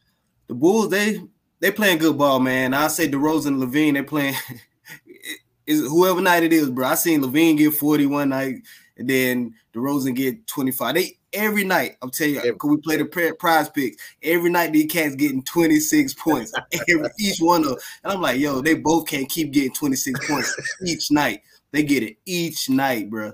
the 0.46 0.54
Bulls 0.54 0.90
they 0.90 1.20
they 1.60 1.70
playing 1.70 1.98
good 1.98 2.18
ball, 2.18 2.40
man. 2.40 2.74
I 2.74 2.88
say 2.88 3.08
DeRozan 3.08 3.46
and 3.48 3.62
LaVine, 3.62 3.94
they 3.94 4.02
playing 4.02 4.34
is 5.66 5.80
whoever 5.80 6.20
night 6.20 6.42
it 6.42 6.52
is, 6.52 6.70
bro. 6.70 6.86
I 6.86 6.94
seen 6.94 7.22
LaVine 7.22 7.56
get 7.56 7.74
41 7.74 8.28
night, 8.28 8.56
and 8.96 9.08
then 9.08 9.54
DeRozan 9.74 10.14
get 10.14 10.46
25. 10.46 10.94
They 10.94 11.18
every 11.32 11.64
night, 11.64 11.96
I'm 12.02 12.10
telling 12.10 12.34
you, 12.34 12.42
because 12.42 12.70
we 12.70 12.76
play 12.78 12.96
the 12.96 13.04
PrizePicks, 13.04 13.96
every 14.22 14.50
night 14.50 14.72
these 14.72 14.90
cats 14.90 15.14
getting 15.14 15.42
26 15.42 16.14
points. 16.18 16.52
every, 16.88 17.08
each 17.18 17.38
one 17.38 17.62
of 17.62 17.68
them. 17.68 17.78
And 18.04 18.12
I'm 18.14 18.20
like, 18.20 18.38
yo, 18.38 18.60
they 18.60 18.74
both 18.74 19.06
can't 19.06 19.28
keep 19.28 19.52
getting 19.52 19.72
26 19.72 20.26
points 20.26 20.76
each 20.86 21.10
night. 21.10 21.42
They 21.72 21.82
get 21.82 22.02
it 22.02 22.16
each 22.24 22.70
night, 22.70 23.10
bro. 23.10 23.32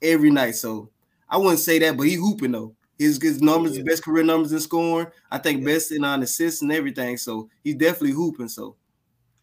Every 0.00 0.30
night. 0.30 0.52
So 0.52 0.90
I 1.30 1.36
wouldn't 1.36 1.60
say 1.60 1.78
that, 1.78 1.96
but 1.96 2.06
he 2.06 2.14
hooping 2.14 2.52
though. 2.52 2.74
His, 2.98 3.20
his 3.22 3.40
numbers, 3.40 3.78
yeah. 3.78 3.84
best 3.84 4.02
career 4.02 4.24
numbers 4.24 4.52
in 4.52 4.60
scoring. 4.60 5.06
I 5.30 5.38
think 5.38 5.60
yeah. 5.60 5.66
best 5.66 5.92
in 5.92 6.04
on 6.04 6.22
assists 6.22 6.60
and 6.60 6.72
everything. 6.72 7.16
So 7.16 7.48
he's 7.64 7.76
definitely 7.76 8.10
hooping. 8.10 8.48
So 8.48 8.76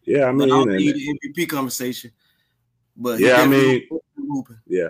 yeah, 0.03 0.25
I 0.25 0.31
mean, 0.31 0.49
but 0.49 0.73
I 0.73 0.77
the 0.77 1.19
MVP 1.25 1.49
conversation. 1.49 2.11
But 2.95 3.19
yeah, 3.19 3.41
I 3.41 3.47
mean, 3.47 3.87
hooping. 4.15 4.59
yeah. 4.67 4.89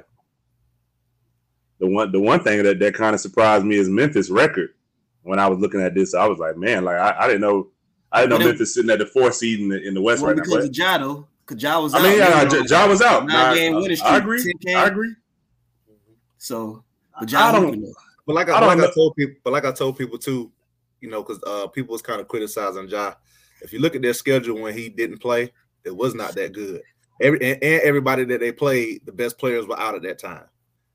The 1.79 1.88
one, 1.88 2.11
the 2.11 2.19
one 2.19 2.44
thing 2.44 2.63
that 2.63 2.79
that 2.79 2.94
kind 2.95 3.13
of 3.13 3.21
surprised 3.21 3.65
me 3.65 3.75
is 3.75 3.89
Memphis 3.89 4.29
record. 4.29 4.71
When 5.21 5.39
I 5.39 5.47
was 5.47 5.59
looking 5.59 5.81
at 5.81 5.94
this, 5.94 6.15
I 6.15 6.25
was 6.25 6.39
like, 6.39 6.57
man, 6.57 6.85
like 6.85 6.97
I, 6.97 7.15
I 7.19 7.27
didn't 7.27 7.41
know, 7.41 7.67
I 8.11 8.21
didn't 8.21 8.39
know 8.39 8.45
it, 8.45 8.49
Memphis 8.49 8.73
sitting 8.73 8.89
at 8.89 8.99
the 8.99 9.05
fourth 9.05 9.35
seed 9.35 9.59
in 9.59 9.69
the, 9.69 9.88
in 9.88 9.94
the 9.94 10.01
West 10.01 10.21
well, 10.21 10.31
right 10.31 10.35
because 10.35 10.49
now. 10.49 10.55
Because 10.67 10.69
of 10.69 10.77
Ja, 10.77 11.23
because 11.45 11.63
Ja 11.63 11.81
was. 11.81 11.94
I 11.94 12.01
mean, 12.01 12.17
yeah, 12.17 12.61
Ja, 12.67 12.88
was 12.88 13.01
out. 13.01 13.27
Nine 13.27 13.55
game 13.55 13.75
winning 13.75 13.97
streak. 13.97 14.11
I 14.11 14.17
agree. 14.17 14.53
I 14.67 14.88
agree. 14.88 15.15
So, 16.38 16.83
but 17.19 17.31
Ja 17.31 17.50
I 17.50 17.52
don't. 17.52 17.81
Know. 17.81 17.94
But 18.26 18.36
like 18.36 18.50
I, 18.50 18.59
I 18.59 18.66
like 18.66 18.80
I 18.80 18.92
told 18.94 19.16
people, 19.16 19.36
but 19.44 19.54
like 19.54 19.66
I 19.66 19.71
told 19.71 19.97
people 19.97 20.18
too, 20.18 20.52
you 21.02 21.09
know, 21.09 21.24
because 21.24 21.42
uh, 21.47 21.68
people 21.68 21.94
was 21.94 22.02
kind 22.02 22.19
of 22.19 22.28
criticizing 22.28 22.90
Ja. 22.90 23.14
If 23.62 23.74
you 23.74 23.80
look 23.80 23.95
at 23.95 24.02
their 24.02 24.14
schedule 24.14 24.62
when 24.62 24.74
he 24.74 24.90
didn't 24.90 25.19
play, 25.19 25.52
it 25.83 25.95
was 25.95 26.14
not 26.14 26.36
that 26.36 26.54
good. 26.54 26.81
Every 27.21 27.40
and, 27.42 27.64
and 27.64 27.81
everybody 27.81 28.26
that 28.26 28.40
they 28.40 28.52
played, 28.52 29.06
the 29.06 29.12
best 29.12 29.38
players 29.38 29.66
were 29.66 29.80
out 29.80 29.95
at 29.95 30.04
that 30.04 30.19
time. 30.19 30.44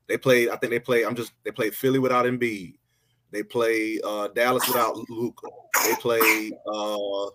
They 0.07 0.17
played. 0.17 0.49
I 0.49 0.57
think 0.57 0.71
they 0.71 0.79
played. 0.79 1.05
I'm 1.05 1.15
just. 1.15 1.33
They 1.43 1.51
played 1.51 1.75
Philly 1.75 1.99
without 1.99 2.25
Embiid. 2.25 2.75
They 3.31 3.43
played 3.43 4.01
uh, 4.03 4.27
Dallas 4.29 4.67
without 4.67 4.95
Luka. 5.09 5.47
They 5.85 5.95
played. 5.95 6.53
Uh, 6.67 7.27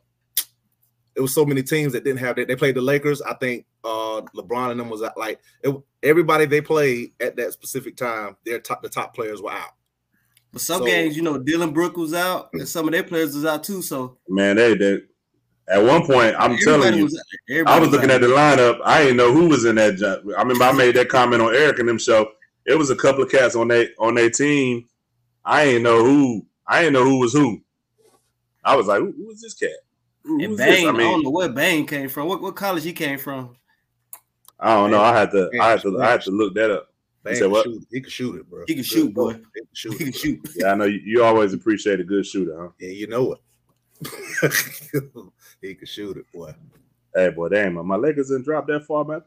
it 1.17 1.21
was 1.21 1.35
so 1.35 1.45
many 1.45 1.63
teams 1.63 1.93
that 1.93 2.05
didn't 2.05 2.21
have 2.21 2.37
that. 2.37 2.47
They 2.47 2.57
played 2.57 2.77
the 2.77 2.81
Lakers. 2.81 3.21
I 3.21 3.35
think 3.35 3.67
uh, 3.85 4.23
LeBron 4.35 4.73
and 4.73 4.81
them 4.81 4.91
was 4.91 5.03
like 5.17 5.41
it, 5.63 5.75
everybody 6.03 6.47
they 6.47 6.61
played 6.61 7.13
at 7.21 7.37
that 7.37 7.53
specific 7.53 7.97
time. 7.97 8.37
Their 8.45 8.61
top 8.61 8.83
the 8.83 8.89
top 8.89 9.15
players 9.15 9.41
were 9.41 9.53
out. 9.53 9.71
But 10.53 10.63
some 10.63 10.81
so, 10.81 10.87
games, 10.87 11.17
you 11.17 11.23
know, 11.23 11.39
Dillon 11.39 11.73
Brook 11.73 11.97
was 11.97 12.15
out, 12.15 12.51
and 12.53 12.67
some 12.67 12.87
of 12.87 12.93
their 12.93 13.03
players 13.03 13.35
was 13.35 13.45
out 13.45 13.65
too. 13.65 13.83
So 13.83 14.19
man, 14.29 14.57
they 14.57 14.75
did. 14.77 15.03
At 15.69 15.85
one 15.85 16.07
point, 16.07 16.35
I'm 16.39 16.57
telling 16.57 16.95
you, 16.95 17.05
was, 17.05 17.23
I 17.67 17.79
was 17.79 17.91
looking 17.91 18.11
at 18.11 18.23
the 18.23 18.29
lineup. 18.29 18.81
I 18.85 19.03
didn't 19.03 19.19
know 19.19 19.33
who 19.33 19.49
was 19.49 19.67
in 19.67 19.77
that. 19.77 19.97
Job. 19.97 20.23
I 20.37 20.41
remember 20.41 20.65
I 20.65 20.73
made 20.73 20.97
that 20.97 21.11
comment 21.11 21.43
on 21.43 21.55
Eric 21.55 21.79
and 21.79 21.89
them 21.89 21.99
show. 21.99 22.31
It 22.65 22.79
was 22.79 22.89
a 22.89 22.97
couple 22.97 23.23
of 23.23 23.31
cats 23.31 23.55
on 23.55 23.69
their 23.69 23.89
on 23.99 24.15
their 24.15 24.31
team. 24.31 24.87
I 25.45 25.67
didn't 25.67 25.83
know 25.83 26.05
who. 26.05 26.47
I 26.67 26.83
didn't 26.83 26.95
know 26.95 27.05
who 27.05 27.19
was 27.19 27.33
who. 27.35 27.63
I 28.65 28.77
was 28.77 28.87
like, 28.87 29.01
who, 29.01 29.13
who 29.13 29.31
is 29.31 29.41
this 29.41 29.55
cat? 29.55 29.71
Who, 30.25 30.43
and 30.43 30.57
Bane, 30.57 30.89
I, 30.89 30.93
mean, 30.93 31.01
I, 31.01 31.11
don't 31.11 31.25
know 31.25 31.31
where 31.31 31.49
Bane 31.49 31.87
came 31.87 32.09
from. 32.09 32.29
What, 32.29 32.43
what 32.43 32.55
college 32.55 32.85
he 32.85 32.93
came 32.93 33.19
from? 33.19 33.57
I 34.61 34.75
don't 34.75 34.91
know. 34.91 35.01
I 35.01 35.17
had 35.17 35.31
to. 35.33 35.51
I 35.61 35.71
had 35.71 35.83
to. 35.83 36.01
I 36.01 36.11
had 36.11 36.21
to 36.23 36.31
look 36.31 36.55
that 36.55 36.71
up. 36.71 36.89
He 37.29 37.35
said 37.35 37.51
what? 37.51 37.65
Shoot. 37.65 37.87
He 37.91 38.01
can 38.01 38.11
shoot 38.11 38.37
it, 38.37 38.51
bro. 38.51 38.65
He 38.67 38.75
can 38.75 38.85
shoot, 38.85 39.13
boy. 39.13 39.35
He 39.35 39.39
can 39.39 39.69
shoot. 39.73 39.93
He 39.99 40.05
can 40.05 40.13
shoot. 40.13 40.49
Yeah, 40.57 40.73
I 40.73 40.75
know 40.75 40.85
you, 40.85 41.01
you, 41.05 41.25
always 41.25 41.53
appreciate 41.53 42.01
a 42.01 42.05
good 42.05 42.25
shooter, 42.25 42.59
huh? 42.59 42.69
Yeah, 42.81 42.91
you 42.91 43.07
know 43.07 43.35
it. 43.35 43.41
he 45.61 45.75
can 45.75 45.87
shoot 45.87 46.17
it, 46.17 46.25
boy. 46.33 46.55
Hey, 47.15 47.31
boy, 47.31 47.49
damn, 47.49 47.75
my 47.87 47.97
Lakers 47.97 48.29
didn't 48.29 48.45
drop 48.45 48.67
that 48.69 48.87
far 48.87 49.05
back. 49.05 49.23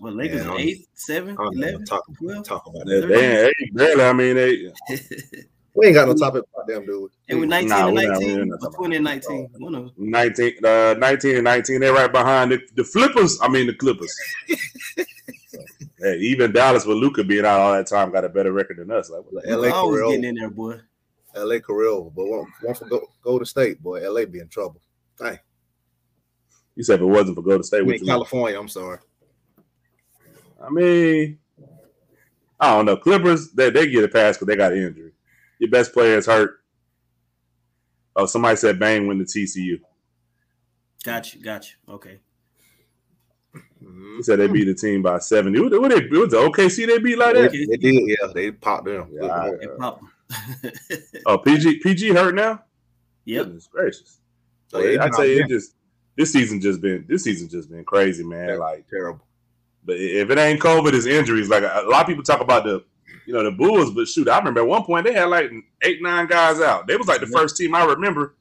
Well, 0.00 0.12
Lakers 0.12 0.44
yeah, 0.44 0.56
eight, 0.58 0.86
seven, 0.94 1.36
eleven, 1.38 1.84
talk, 1.84 2.04
talk 2.44 2.66
about 2.66 2.86
that. 2.86 3.06
Damn, 3.08 3.46
hey, 3.46 3.52
barely. 3.72 4.04
I 4.04 4.12
mean, 4.12 4.36
they. 4.36 4.72
We 5.74 5.86
ain't 5.86 5.94
got 5.94 6.06
no 6.06 6.14
topic 6.14 6.44
about 6.54 6.66
them, 6.66 6.84
dude. 6.84 7.10
It 7.28 7.34
was 7.34 7.48
19 7.48 7.68
nah, 7.68 7.86
and 7.88 7.94
19 7.94 8.52
or 8.52 8.72
20 8.72 8.96
and 8.96 9.04
19. 9.04 9.48
One 9.58 9.74
of 9.74 9.84
them. 9.84 9.92
19, 9.96 10.64
uh, 10.64 10.94
19 10.98 11.34
and 11.36 11.44
19. 11.44 11.80
They're 11.80 11.94
right 11.94 12.12
behind 12.12 12.52
the, 12.52 12.60
the 12.74 12.84
Flippers. 12.84 13.38
I 13.40 13.48
mean, 13.48 13.66
the 13.66 13.74
Clippers. 13.74 14.14
Hey, 16.02 16.16
even 16.18 16.50
Dallas 16.50 16.84
with 16.84 16.96
Luka 16.96 17.22
being 17.22 17.44
out 17.44 17.60
all 17.60 17.72
that 17.74 17.86
time 17.86 18.10
got 18.10 18.24
a 18.24 18.28
better 18.28 18.50
record 18.50 18.78
than 18.78 18.90
us. 18.90 19.08
Like, 19.08 19.22
LA 19.46 19.68
always 19.68 20.02
getting 20.02 20.24
in 20.24 20.34
there, 20.34 20.50
boy. 20.50 20.80
LA 21.36 21.60
career 21.60 21.90
over, 21.90 22.10
but 22.10 22.26
one, 22.26 22.52
one 22.60 22.74
for 22.74 22.86
go, 22.86 23.08
Golden 23.22 23.46
State, 23.46 23.80
boy. 23.80 24.00
LA 24.10 24.24
be 24.24 24.40
in 24.40 24.48
trouble. 24.48 24.80
Dang. 25.16 25.38
You 26.74 26.82
said 26.82 26.96
if 26.96 27.02
it 27.02 27.06
wasn't 27.06 27.36
for 27.36 27.42
Golden 27.42 27.62
State, 27.62 27.82
I 27.82 27.84
mean, 27.84 28.04
California. 28.04 28.56
Mean? 28.56 28.62
I'm 28.62 28.68
sorry. 28.68 28.98
I 30.60 30.70
mean, 30.70 31.38
I 32.58 32.74
don't 32.74 32.86
know. 32.86 32.96
Clippers, 32.96 33.52
they, 33.52 33.70
they 33.70 33.88
get 33.88 34.02
a 34.02 34.08
pass 34.08 34.36
because 34.36 34.48
they 34.48 34.56
got 34.56 34.72
an 34.72 34.78
injury. 34.78 35.11
Your 35.62 35.70
best 35.70 35.92
player 35.92 36.18
is 36.18 36.26
hurt. 36.26 36.58
Oh, 38.16 38.26
somebody 38.26 38.56
said 38.56 38.80
Bane 38.80 39.06
went 39.06 39.24
to 39.24 39.38
TCU. 39.38 39.78
Got 41.04 41.32
you, 41.32 41.40
got 41.40 41.70
you. 41.70 41.94
Okay. 41.94 42.18
Mm-hmm. 43.54 44.16
He 44.16 44.22
said 44.24 44.40
they 44.40 44.48
beat 44.48 44.64
the 44.64 44.74
team 44.74 45.02
by 45.02 45.20
70. 45.20 45.60
What, 45.60 45.80
what 45.80 45.90
they, 45.92 45.98
it 45.98 46.10
was 46.10 46.32
the 46.32 46.38
OKC 46.38 46.88
they 46.88 46.98
beat 46.98 47.16
like 47.16 47.36
that? 47.36 47.52
They 47.52 47.76
did, 47.76 48.08
yeah. 48.08 48.32
They 48.34 48.50
popped 48.50 48.86
them. 48.86 49.08
Yeah, 49.12 49.52
they 49.60 49.68
popped 49.78 50.02
oh, 51.26 51.38
PG 51.38 51.78
PG 51.78 52.08
hurt 52.08 52.34
now? 52.34 52.64
Yep. 53.26 53.44
Goodness 53.44 53.68
gracious. 53.68 54.18
So 54.66 54.80
yeah, 54.80 55.04
I'd 55.04 55.14
say 55.14 55.36
it 55.36 55.48
just 55.48 55.76
this 56.16 56.32
season 56.32 56.60
just 56.60 56.80
been 56.80 57.04
this 57.08 57.22
season 57.22 57.48
just 57.48 57.70
been 57.70 57.84
crazy, 57.84 58.24
man. 58.24 58.58
like 58.58 58.88
terrible. 58.88 59.24
But 59.84 59.98
if 59.98 60.28
it 60.28 60.38
ain't 60.38 60.58
COVID, 60.58 60.92
it's 60.92 61.06
injuries. 61.06 61.48
Like 61.48 61.62
a 61.62 61.84
lot 61.86 62.00
of 62.00 62.06
people 62.08 62.24
talk 62.24 62.40
about 62.40 62.64
the 62.64 62.84
you 63.26 63.32
know 63.32 63.42
the 63.42 63.50
Bulls. 63.50 63.92
But 63.92 64.08
shoot, 64.08 64.28
I 64.28 64.38
remember 64.38 64.60
at 64.60 64.66
one 64.66 64.84
point 64.84 65.06
they 65.06 65.12
had 65.12 65.26
like 65.26 65.50
eight, 65.82 66.02
nine 66.02 66.26
guys 66.26 66.60
out. 66.60 66.86
They 66.86 66.96
was 66.96 67.08
like 67.08 67.20
the 67.20 67.26
first 67.26 67.56
team 67.56 67.74
I 67.74 67.84
remember 67.84 68.34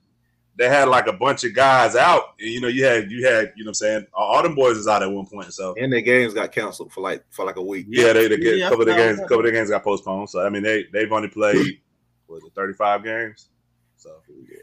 they 0.61 0.69
had 0.69 0.87
like 0.87 1.07
a 1.07 1.13
bunch 1.13 1.43
of 1.43 1.55
guys 1.55 1.95
out. 1.95 2.35
And, 2.39 2.49
you 2.49 2.61
know, 2.61 2.67
you 2.67 2.85
had 2.85 3.11
you 3.11 3.25
had 3.25 3.53
you 3.55 3.63
know 3.63 3.69
I'm 3.69 3.73
saying 3.73 4.05
all 4.13 4.43
them 4.43 4.55
boys 4.55 4.77
is 4.77 4.87
out 4.87 5.03
at 5.03 5.11
one 5.11 5.25
point. 5.25 5.53
So 5.53 5.73
and 5.79 5.91
their 5.91 6.01
games 6.01 6.33
got 6.33 6.51
canceled 6.51 6.91
for 6.91 7.01
like 7.01 7.23
for 7.29 7.45
like 7.45 7.55
a 7.55 7.61
week. 7.61 7.87
Yeah, 7.89 8.13
they, 8.13 8.27
they 8.27 8.37
get 8.37 8.57
yeah, 8.57 8.67
a 8.67 8.69
couple 8.69 8.81
of 8.81 8.87
the 8.87 8.95
games, 8.95 9.19
couple 9.19 9.39
of 9.39 9.45
the 9.45 9.51
games 9.51 9.69
got 9.69 9.83
postponed. 9.83 10.29
So 10.29 10.45
I 10.45 10.49
mean, 10.49 10.63
they 10.63 10.85
they've 10.91 11.11
only 11.11 11.29
played 11.29 11.81
was 12.27 12.43
it 12.43 12.53
35 12.55 13.03
games. 13.03 13.49
So 13.97 14.21
yeah. 14.29 14.57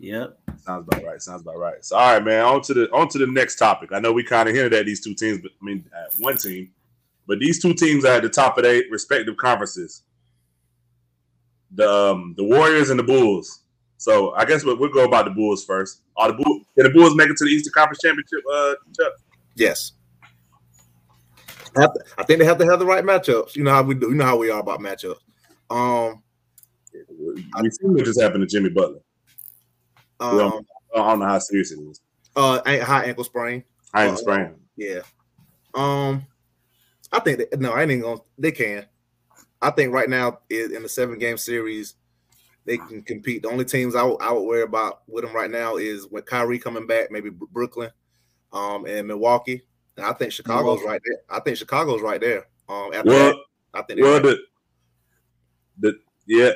Yep. 0.00 0.38
Sounds 0.58 0.88
about 0.88 1.04
right. 1.04 1.22
Sounds 1.22 1.42
about 1.42 1.58
right. 1.58 1.84
So 1.84 1.96
all 1.96 2.14
right, 2.14 2.24
man. 2.24 2.44
On 2.44 2.62
to 2.62 2.74
the 2.74 2.92
on 2.92 3.08
to 3.08 3.18
the 3.18 3.26
next 3.26 3.56
topic. 3.56 3.90
I 3.92 4.00
know 4.00 4.12
we 4.12 4.24
kind 4.24 4.48
of 4.48 4.54
hinted 4.54 4.74
at 4.74 4.86
these 4.86 5.00
two 5.00 5.14
teams, 5.14 5.40
but 5.40 5.50
I 5.60 5.64
mean 5.64 5.84
at 5.94 6.14
one 6.18 6.36
team, 6.36 6.70
but 7.26 7.38
these 7.38 7.60
two 7.60 7.74
teams 7.74 8.04
are 8.04 8.14
at 8.14 8.22
the 8.22 8.28
top 8.28 8.58
of 8.58 8.64
their 8.64 8.82
respective 8.90 9.36
conferences. 9.36 10.02
The 11.72 11.90
um, 11.90 12.34
the 12.36 12.44
Warriors 12.44 12.90
and 12.90 12.98
the 12.98 13.04
Bulls. 13.04 13.62
So 13.96 14.34
I 14.34 14.44
guess 14.44 14.64
we'll, 14.64 14.78
we'll 14.78 14.92
go 14.92 15.04
about 15.04 15.24
the 15.24 15.30
Bulls 15.30 15.64
first. 15.64 16.02
Are 16.16 16.28
the 16.28 16.34
Bulls 16.34 16.66
can 16.76 16.84
the 16.84 16.90
Bulls 16.90 17.14
make 17.16 17.30
it 17.30 17.36
to 17.38 17.44
the 17.44 17.50
Eastern 17.50 17.72
Conference 17.72 18.00
Championship? 18.02 18.40
Uh, 18.52 18.74
Chuck? 18.98 19.12
Yes. 19.56 19.92
I, 21.76 22.22
think 22.24 22.38
they 22.38 22.44
have 22.44 22.58
to 22.58 22.66
have 22.66 22.78
the 22.78 22.86
right 22.86 23.02
matchups. 23.02 23.56
You 23.56 23.64
know 23.64 23.72
how 23.72 23.82
we 23.82 23.94
do. 23.94 24.08
You 24.08 24.14
know 24.14 24.24
how 24.24 24.36
we 24.36 24.50
are 24.50 24.60
about 24.60 24.80
matchups. 24.80 25.18
Um, 25.70 26.22
we 26.92 27.70
seen 27.70 27.92
what 27.94 28.04
just 28.04 28.20
happened 28.20 28.42
to 28.42 28.46
Jimmy 28.46 28.70
Butler. 28.70 29.00
Um, 30.20 30.38
don't, 30.38 30.66
I 30.94 30.98
don't 30.98 31.18
know 31.18 31.26
how 31.26 31.38
serious 31.40 31.72
it 31.72 31.80
is. 31.80 32.00
Uh, 32.36 32.60
high 32.64 33.04
ankle 33.04 33.24
sprain. 33.24 33.64
High 33.92 34.04
ankle 34.04 34.18
uh, 34.18 34.20
sprain. 34.20 34.54
Yeah. 34.76 35.00
Um, 35.74 36.26
I 37.14 37.20
think 37.20 37.38
that, 37.38 37.60
no, 37.60 37.72
I 37.72 37.84
ain't 37.84 38.02
gonna. 38.02 38.20
They 38.36 38.50
can. 38.50 38.86
I 39.62 39.70
think 39.70 39.92
right 39.92 40.10
now 40.10 40.40
in 40.50 40.82
the 40.82 40.88
seven 40.88 41.18
game 41.18 41.38
series, 41.38 41.94
they 42.64 42.76
can 42.76 43.02
compete. 43.02 43.42
The 43.42 43.50
only 43.50 43.64
teams 43.64 43.94
I, 43.94 44.00
w- 44.00 44.18
I 44.20 44.32
would 44.32 44.42
worry 44.42 44.62
about 44.62 45.02
with 45.06 45.24
them 45.24 45.34
right 45.34 45.50
now 45.50 45.76
is 45.76 46.06
when 46.10 46.24
Kyrie 46.24 46.58
coming 46.58 46.86
back, 46.88 47.10
maybe 47.12 47.30
Brooklyn, 47.30 47.90
um, 48.52 48.84
and 48.86 49.06
Milwaukee. 49.06 49.62
And 49.96 50.04
I 50.04 50.12
think 50.12 50.32
Chicago's 50.32 50.80
Milwaukee. 50.80 50.86
right 50.86 51.00
there. 51.06 51.18
I 51.30 51.40
think 51.40 51.56
Chicago's 51.56 52.02
right 52.02 52.20
there. 52.20 52.46
Um, 52.68 52.90
after 52.92 53.10
well, 53.10 53.26
that, 53.28 53.36
I 53.74 53.82
think 53.82 54.00
well, 54.00 54.14
right 54.14 54.22
the, 54.22 54.38
the 55.78 55.98
yeah, 56.26 56.52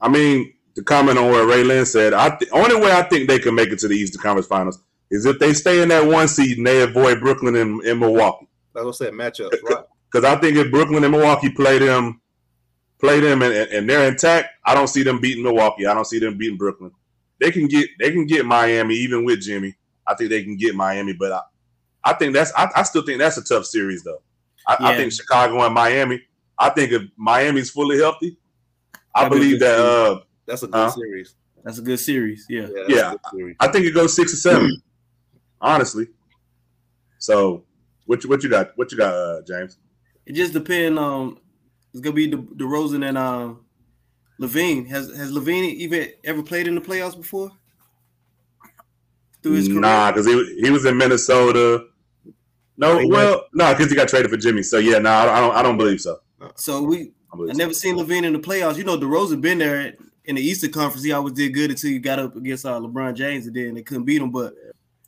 I 0.00 0.08
mean, 0.08 0.54
to 0.74 0.82
comment 0.82 1.18
on 1.18 1.30
what 1.30 1.46
Ray 1.46 1.64
Lynn 1.64 1.84
said, 1.84 2.14
I 2.14 2.30
th- 2.30 2.50
only 2.52 2.76
way 2.76 2.92
I 2.92 3.02
think 3.02 3.28
they 3.28 3.38
can 3.38 3.54
make 3.54 3.68
it 3.68 3.78
to 3.80 3.88
the 3.88 3.96
Eastern 3.96 4.22
Conference 4.22 4.46
Finals 4.46 4.80
is 5.10 5.26
if 5.26 5.38
they 5.38 5.52
stay 5.52 5.82
in 5.82 5.88
that 5.88 6.06
one 6.06 6.28
seed 6.28 6.58
and 6.58 6.66
they 6.66 6.82
avoid 6.82 7.20
Brooklyn 7.20 7.56
and, 7.56 7.80
and 7.82 8.00
Milwaukee. 8.00 8.48
That's 8.74 8.84
what 8.84 8.94
I 8.94 9.04
said, 9.06 9.12
matchups, 9.12 9.62
right? 9.62 9.84
Because 10.10 10.24
I 10.24 10.36
think 10.40 10.56
if 10.56 10.70
Brooklyn 10.70 11.04
and 11.04 11.12
Milwaukee 11.12 11.50
play 11.50 11.78
them, 11.78 12.20
play 12.98 13.20
them, 13.20 13.42
and, 13.42 13.52
and 13.52 13.88
they're 13.88 14.08
intact, 14.08 14.48
I 14.64 14.74
don't 14.74 14.88
see 14.88 15.02
them 15.02 15.20
beating 15.20 15.42
Milwaukee. 15.42 15.86
I 15.86 15.94
don't 15.94 16.06
see 16.06 16.18
them 16.18 16.38
beating 16.38 16.56
Brooklyn. 16.56 16.92
They 17.40 17.50
can 17.50 17.66
get 17.66 17.88
they 17.98 18.10
can 18.10 18.26
get 18.26 18.46
Miami 18.46 18.94
even 18.96 19.24
with 19.24 19.40
Jimmy. 19.40 19.74
I 20.06 20.14
think 20.14 20.30
they 20.30 20.42
can 20.42 20.56
get 20.56 20.74
Miami, 20.74 21.12
but 21.12 21.32
I, 21.32 21.40
I 22.04 22.12
think 22.14 22.34
that's 22.34 22.52
I, 22.56 22.68
I 22.74 22.82
still 22.82 23.02
think 23.02 23.18
that's 23.18 23.36
a 23.36 23.44
tough 23.44 23.66
series 23.66 24.02
though. 24.02 24.22
I, 24.66 24.76
yeah. 24.80 24.88
I 24.88 24.96
think 24.96 25.12
Chicago 25.12 25.64
and 25.64 25.74
Miami. 25.74 26.22
I 26.58 26.70
think 26.70 26.92
if 26.92 27.02
Miami's 27.16 27.70
fully 27.70 27.98
healthy, 27.98 28.36
I 29.14 29.28
believe 29.28 29.60
that 29.60 29.78
uh, 29.78 30.20
that's 30.46 30.62
a 30.62 30.66
good 30.66 30.74
uh, 30.74 30.90
series. 30.90 31.34
That's 31.64 31.78
a 31.78 31.82
good 31.82 32.00
series. 32.00 32.46
Yeah. 32.48 32.66
Yeah. 32.72 32.84
yeah 32.88 33.14
series. 33.30 33.56
I 33.60 33.68
think 33.68 33.86
it 33.86 33.92
goes 33.92 34.14
six 34.14 34.32
or 34.32 34.36
seven. 34.36 34.82
honestly. 35.60 36.08
So, 37.18 37.64
what 38.08 38.24
you 38.24 38.30
what 38.30 38.42
you 38.42 38.48
got? 38.48 38.72
What 38.76 38.90
you 38.90 38.96
got, 38.96 39.14
uh, 39.14 39.42
James? 39.46 39.78
It 40.24 40.32
just 40.32 40.54
depends 40.54 40.98
on. 40.98 41.38
It's 41.92 42.00
gonna 42.00 42.14
be 42.14 42.26
the 42.26 42.38
DeRozan 42.38 43.06
and 43.06 43.18
uh, 43.18 43.52
LaVine. 44.40 44.88
Has 44.88 45.14
has 45.14 45.30
LaVine 45.30 45.74
even 45.74 46.08
ever 46.24 46.42
played 46.42 46.66
in 46.66 46.74
the 46.74 46.80
playoffs 46.80 47.16
before? 47.16 47.50
Through 49.42 49.52
his 49.52 49.68
career? 49.68 49.80
Nah, 49.80 50.10
because 50.10 50.26
he 50.26 50.60
he 50.62 50.70
was 50.70 50.86
in 50.86 50.96
Minnesota. 50.96 51.84
No, 52.78 53.06
well, 53.06 53.44
no, 53.52 53.74
because 53.74 53.90
he 53.90 53.96
got 53.96 54.08
traded 54.08 54.30
for 54.30 54.36
Jimmy. 54.38 54.62
So 54.62 54.78
yeah, 54.78 54.94
no, 54.94 55.10
nah, 55.10 55.32
I 55.32 55.40
don't 55.40 55.56
I 55.56 55.62
don't 55.62 55.76
believe 55.76 56.00
so. 56.00 56.18
So 56.56 56.82
we 56.82 57.12
I 57.32 57.52
never 57.52 57.74
seen 57.74 57.96
LaVine 57.96 58.24
in 58.24 58.32
the 58.32 58.38
playoffs. 58.38 58.78
You 58.78 58.84
know, 58.84 58.96
DeRozan 58.96 59.42
been 59.42 59.58
there 59.58 59.94
in 60.24 60.36
the 60.36 60.42
Eastern 60.42 60.72
Conference. 60.72 61.04
He 61.04 61.12
always 61.12 61.34
did 61.34 61.52
good 61.52 61.70
until 61.70 61.90
he 61.90 61.98
got 61.98 62.18
up 62.18 62.36
against 62.36 62.64
uh, 62.64 62.80
LeBron 62.80 63.14
James, 63.14 63.46
and 63.46 63.54
then 63.54 63.74
they 63.74 63.82
couldn't 63.82 64.04
beat 64.04 64.22
him. 64.22 64.30
But 64.30 64.54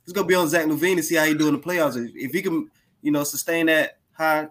it's 0.03 0.13
gonna 0.13 0.27
be 0.27 0.35
on 0.35 0.47
Zach 0.49 0.67
LaVine 0.67 0.97
to 0.97 1.03
see 1.03 1.15
how 1.15 1.25
he 1.25 1.33
do 1.33 1.47
in 1.47 1.55
the 1.55 1.59
playoffs. 1.59 1.95
If 2.15 2.31
he 2.31 2.41
can, 2.41 2.69
you 3.01 3.11
know, 3.11 3.23
sustain 3.23 3.67
that 3.67 3.99
high 4.13 4.47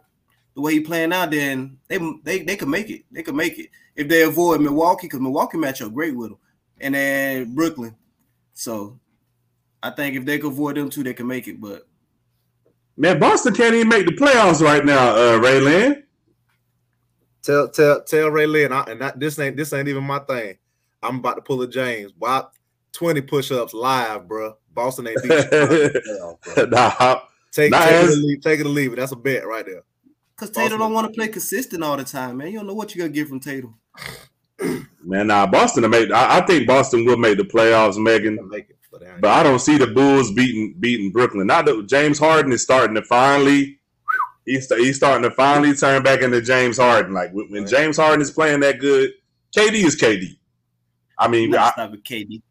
the 0.54 0.60
way 0.60 0.72
he 0.74 0.80
playing 0.80 1.10
now, 1.10 1.26
then 1.26 1.78
they 1.88 1.98
they 2.22 2.42
they 2.42 2.56
can 2.56 2.70
make 2.70 2.90
it. 2.90 3.04
They 3.10 3.22
could 3.22 3.34
make 3.34 3.58
it 3.58 3.70
if 3.96 4.08
they 4.08 4.22
avoid 4.22 4.60
Milwaukee 4.60 5.06
because 5.06 5.20
Milwaukee 5.20 5.58
match 5.58 5.82
up 5.82 5.94
great 5.94 6.16
with 6.16 6.30
them, 6.30 6.38
and 6.80 6.94
then 6.94 7.54
Brooklyn. 7.54 7.94
So 8.52 8.98
I 9.82 9.90
think 9.90 10.16
if 10.16 10.24
they 10.24 10.38
can 10.38 10.48
avoid 10.48 10.76
them 10.76 10.90
too, 10.90 11.02
they 11.02 11.14
can 11.14 11.26
make 11.26 11.48
it. 11.48 11.60
But 11.60 11.86
man, 12.96 13.18
Boston 13.18 13.54
can't 13.54 13.74
even 13.74 13.88
make 13.88 14.06
the 14.06 14.12
playoffs 14.12 14.60
right 14.60 14.84
now. 14.84 15.10
Uh, 15.10 15.38
Raylan. 15.38 16.02
Tell 17.42 17.70
tell 17.70 18.02
tell 18.04 18.28
Ray 18.28 18.46
Lynn, 18.46 18.72
I, 18.72 18.82
and 18.82 19.00
that, 19.00 19.18
this 19.18 19.38
ain't 19.38 19.56
this 19.56 19.72
ain't 19.72 19.88
even 19.88 20.04
my 20.04 20.18
thing. 20.20 20.58
I'm 21.02 21.20
about 21.20 21.36
to 21.36 21.42
pull 21.42 21.62
a 21.62 21.68
James. 21.68 22.12
Why 22.18 22.44
20 22.92 23.22
push-ups 23.22 23.72
live, 23.72 24.28
bro. 24.28 24.56
Boston 24.74 25.06
ain't 25.08 25.22
beat 25.22 25.46
you. 26.56 26.66
nah, 26.66 27.20
take, 27.52 27.70
nah, 27.70 27.84
take, 27.84 28.04
it 28.04 28.18
leave, 28.18 28.40
take 28.40 28.60
it 28.60 28.66
or 28.66 28.70
leave 28.70 28.92
it. 28.92 28.96
That's 28.96 29.12
a 29.12 29.16
bet 29.16 29.46
right 29.46 29.64
there. 29.64 29.82
Because 30.36 30.50
Tatum 30.50 30.78
don't 30.78 30.92
want 30.92 31.06
to 31.06 31.12
play 31.12 31.28
consistent 31.28 31.82
all 31.82 31.96
the 31.96 32.04
time, 32.04 32.38
man. 32.38 32.48
You 32.48 32.58
don't 32.58 32.66
know 32.66 32.74
what 32.74 32.94
you're 32.94 33.06
gonna 33.06 33.14
get 33.14 33.28
from 33.28 33.40
Tatum. 33.40 33.74
man, 35.04 35.26
nah, 35.26 35.46
Boston 35.46 35.88
made. 35.90 36.10
I, 36.12 36.38
I, 36.38 36.40
think 36.46 36.66
Boston 36.66 37.04
will 37.04 37.18
make 37.18 37.36
the 37.36 37.44
playoffs, 37.44 38.02
Megan. 38.02 38.38
It, 38.52 38.66
but, 38.90 39.02
but 39.20 39.30
I 39.30 39.42
don't 39.42 39.58
see 39.58 39.76
the 39.76 39.86
Bulls 39.86 40.32
beating 40.32 40.76
beating 40.80 41.12
Brooklyn. 41.12 41.46
Not 41.46 41.66
that 41.66 41.86
James 41.86 42.18
Harden 42.18 42.52
is 42.52 42.62
starting 42.62 42.94
to 42.94 43.02
finally 43.02 43.80
he's 44.44 44.68
he's 44.74 44.96
starting 44.96 45.22
to 45.22 45.34
finally 45.34 45.74
turn 45.74 46.02
back 46.02 46.22
into 46.22 46.40
James 46.40 46.78
Harden. 46.78 47.12
Like 47.12 47.32
when 47.32 47.66
James 47.66 47.96
Harden 47.96 48.20
is 48.20 48.30
playing 48.30 48.60
that 48.60 48.78
good, 48.78 49.10
KD 49.56 49.84
is 49.84 50.00
KD. 50.00 50.38
I 51.18 51.28
mean, 51.28 51.54
I, 51.54 51.70
KD. 51.70 52.42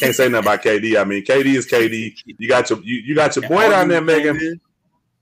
Can't 0.00 0.14
say 0.14 0.28
nothing 0.28 0.46
about 0.46 0.62
KD. 0.62 1.00
I 1.00 1.04
mean, 1.04 1.24
KD 1.24 1.46
is 1.46 1.66
KD. 1.66 2.14
You 2.24 2.48
got 2.48 2.70
your 2.70 2.80
you, 2.80 2.96
you 2.96 3.14
got 3.14 3.36
your 3.36 3.48
boy 3.48 3.68
down 3.70 3.88
there, 3.88 4.00
Megan. 4.00 4.60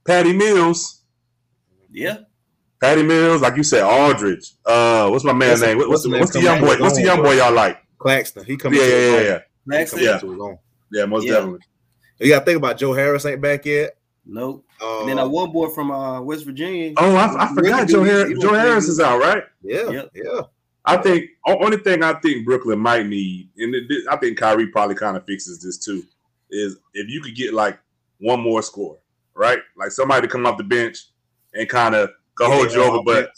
Patty 0.05 0.33
Mills. 0.33 1.01
Yeah. 1.91 2.17
Patty 2.81 3.03
Mills, 3.03 3.41
like 3.41 3.55
you 3.55 3.63
said, 3.63 3.83
Aldridge. 3.83 4.53
Uh, 4.65 5.09
what's 5.09 5.23
my 5.23 5.33
man's 5.33 5.61
name? 5.61 5.77
What's, 5.77 5.89
what's, 5.89 6.03
the, 6.03 6.09
what's 6.09 6.33
the 6.33 6.41
young 6.41 6.59
boy? 6.59 6.75
What's 6.77 6.95
the 6.95 7.03
young 7.03 7.23
boy 7.23 7.33
y'all 7.33 7.53
like? 7.53 7.79
Claxton. 7.97 8.45
He 8.45 8.57
coming. 8.57 8.79
Yeah, 8.79 8.85
yeah, 8.85 8.97
yeah, 8.97 9.21
yeah. 9.21 9.39
Claxton. 9.67 9.99
Yeah. 9.99 10.19
yeah, 10.91 11.05
most 11.05 11.25
yeah. 11.25 11.33
definitely. 11.33 11.61
You 12.19 12.29
got 12.29 12.39
to 12.39 12.45
think 12.45 12.57
about 12.57 12.77
Joe 12.77 12.93
Harris 12.93 13.25
ain't 13.25 13.41
back 13.41 13.65
yet. 13.65 13.97
Nope. 14.25 14.65
Uh, 14.81 15.01
and 15.01 15.09
then 15.09 15.15
that 15.17 15.29
one 15.29 15.51
boy 15.51 15.69
from 15.69 15.91
uh, 15.91 16.21
West 16.21 16.45
Virginia. 16.45 16.93
Oh, 16.97 17.15
I, 17.15 17.45
I 17.45 17.53
forgot 17.53 17.87
Joe 17.87 18.03
Harris. 18.03 18.39
Joe 18.39 18.53
Harris 18.53 18.87
is 18.87 18.99
out, 18.99 19.19
right? 19.19 19.43
Yeah, 19.61 19.89
yep. 19.89 20.11
yeah. 20.13 20.41
I 20.85 20.97
think 20.97 21.31
only 21.47 21.77
thing 21.77 22.03
I 22.03 22.13
think 22.13 22.45
Brooklyn 22.45 22.79
might 22.79 23.07
need, 23.07 23.49
and 23.57 23.73
it, 23.73 24.07
I 24.09 24.17
think 24.17 24.37
Kyrie 24.37 24.67
probably 24.67 24.95
kind 24.95 25.17
of 25.17 25.25
fixes 25.25 25.59
this 25.59 25.77
too, 25.77 26.03
is 26.49 26.77
if 26.93 27.09
you 27.09 27.21
could 27.21 27.35
get 27.35 27.53
like 27.53 27.79
one 28.19 28.39
more 28.39 28.61
score, 28.61 28.97
right? 29.33 29.59
Like 29.75 29.91
somebody 29.91 30.27
to 30.27 30.31
come 30.31 30.45
off 30.45 30.57
the 30.57 30.63
bench 30.63 30.99
and 31.53 31.67
kind 31.67 31.95
of 31.95 32.11
go 32.35 32.51
hold 32.51 32.71
you 32.71 32.83
over. 32.83 33.03
But 33.03 33.31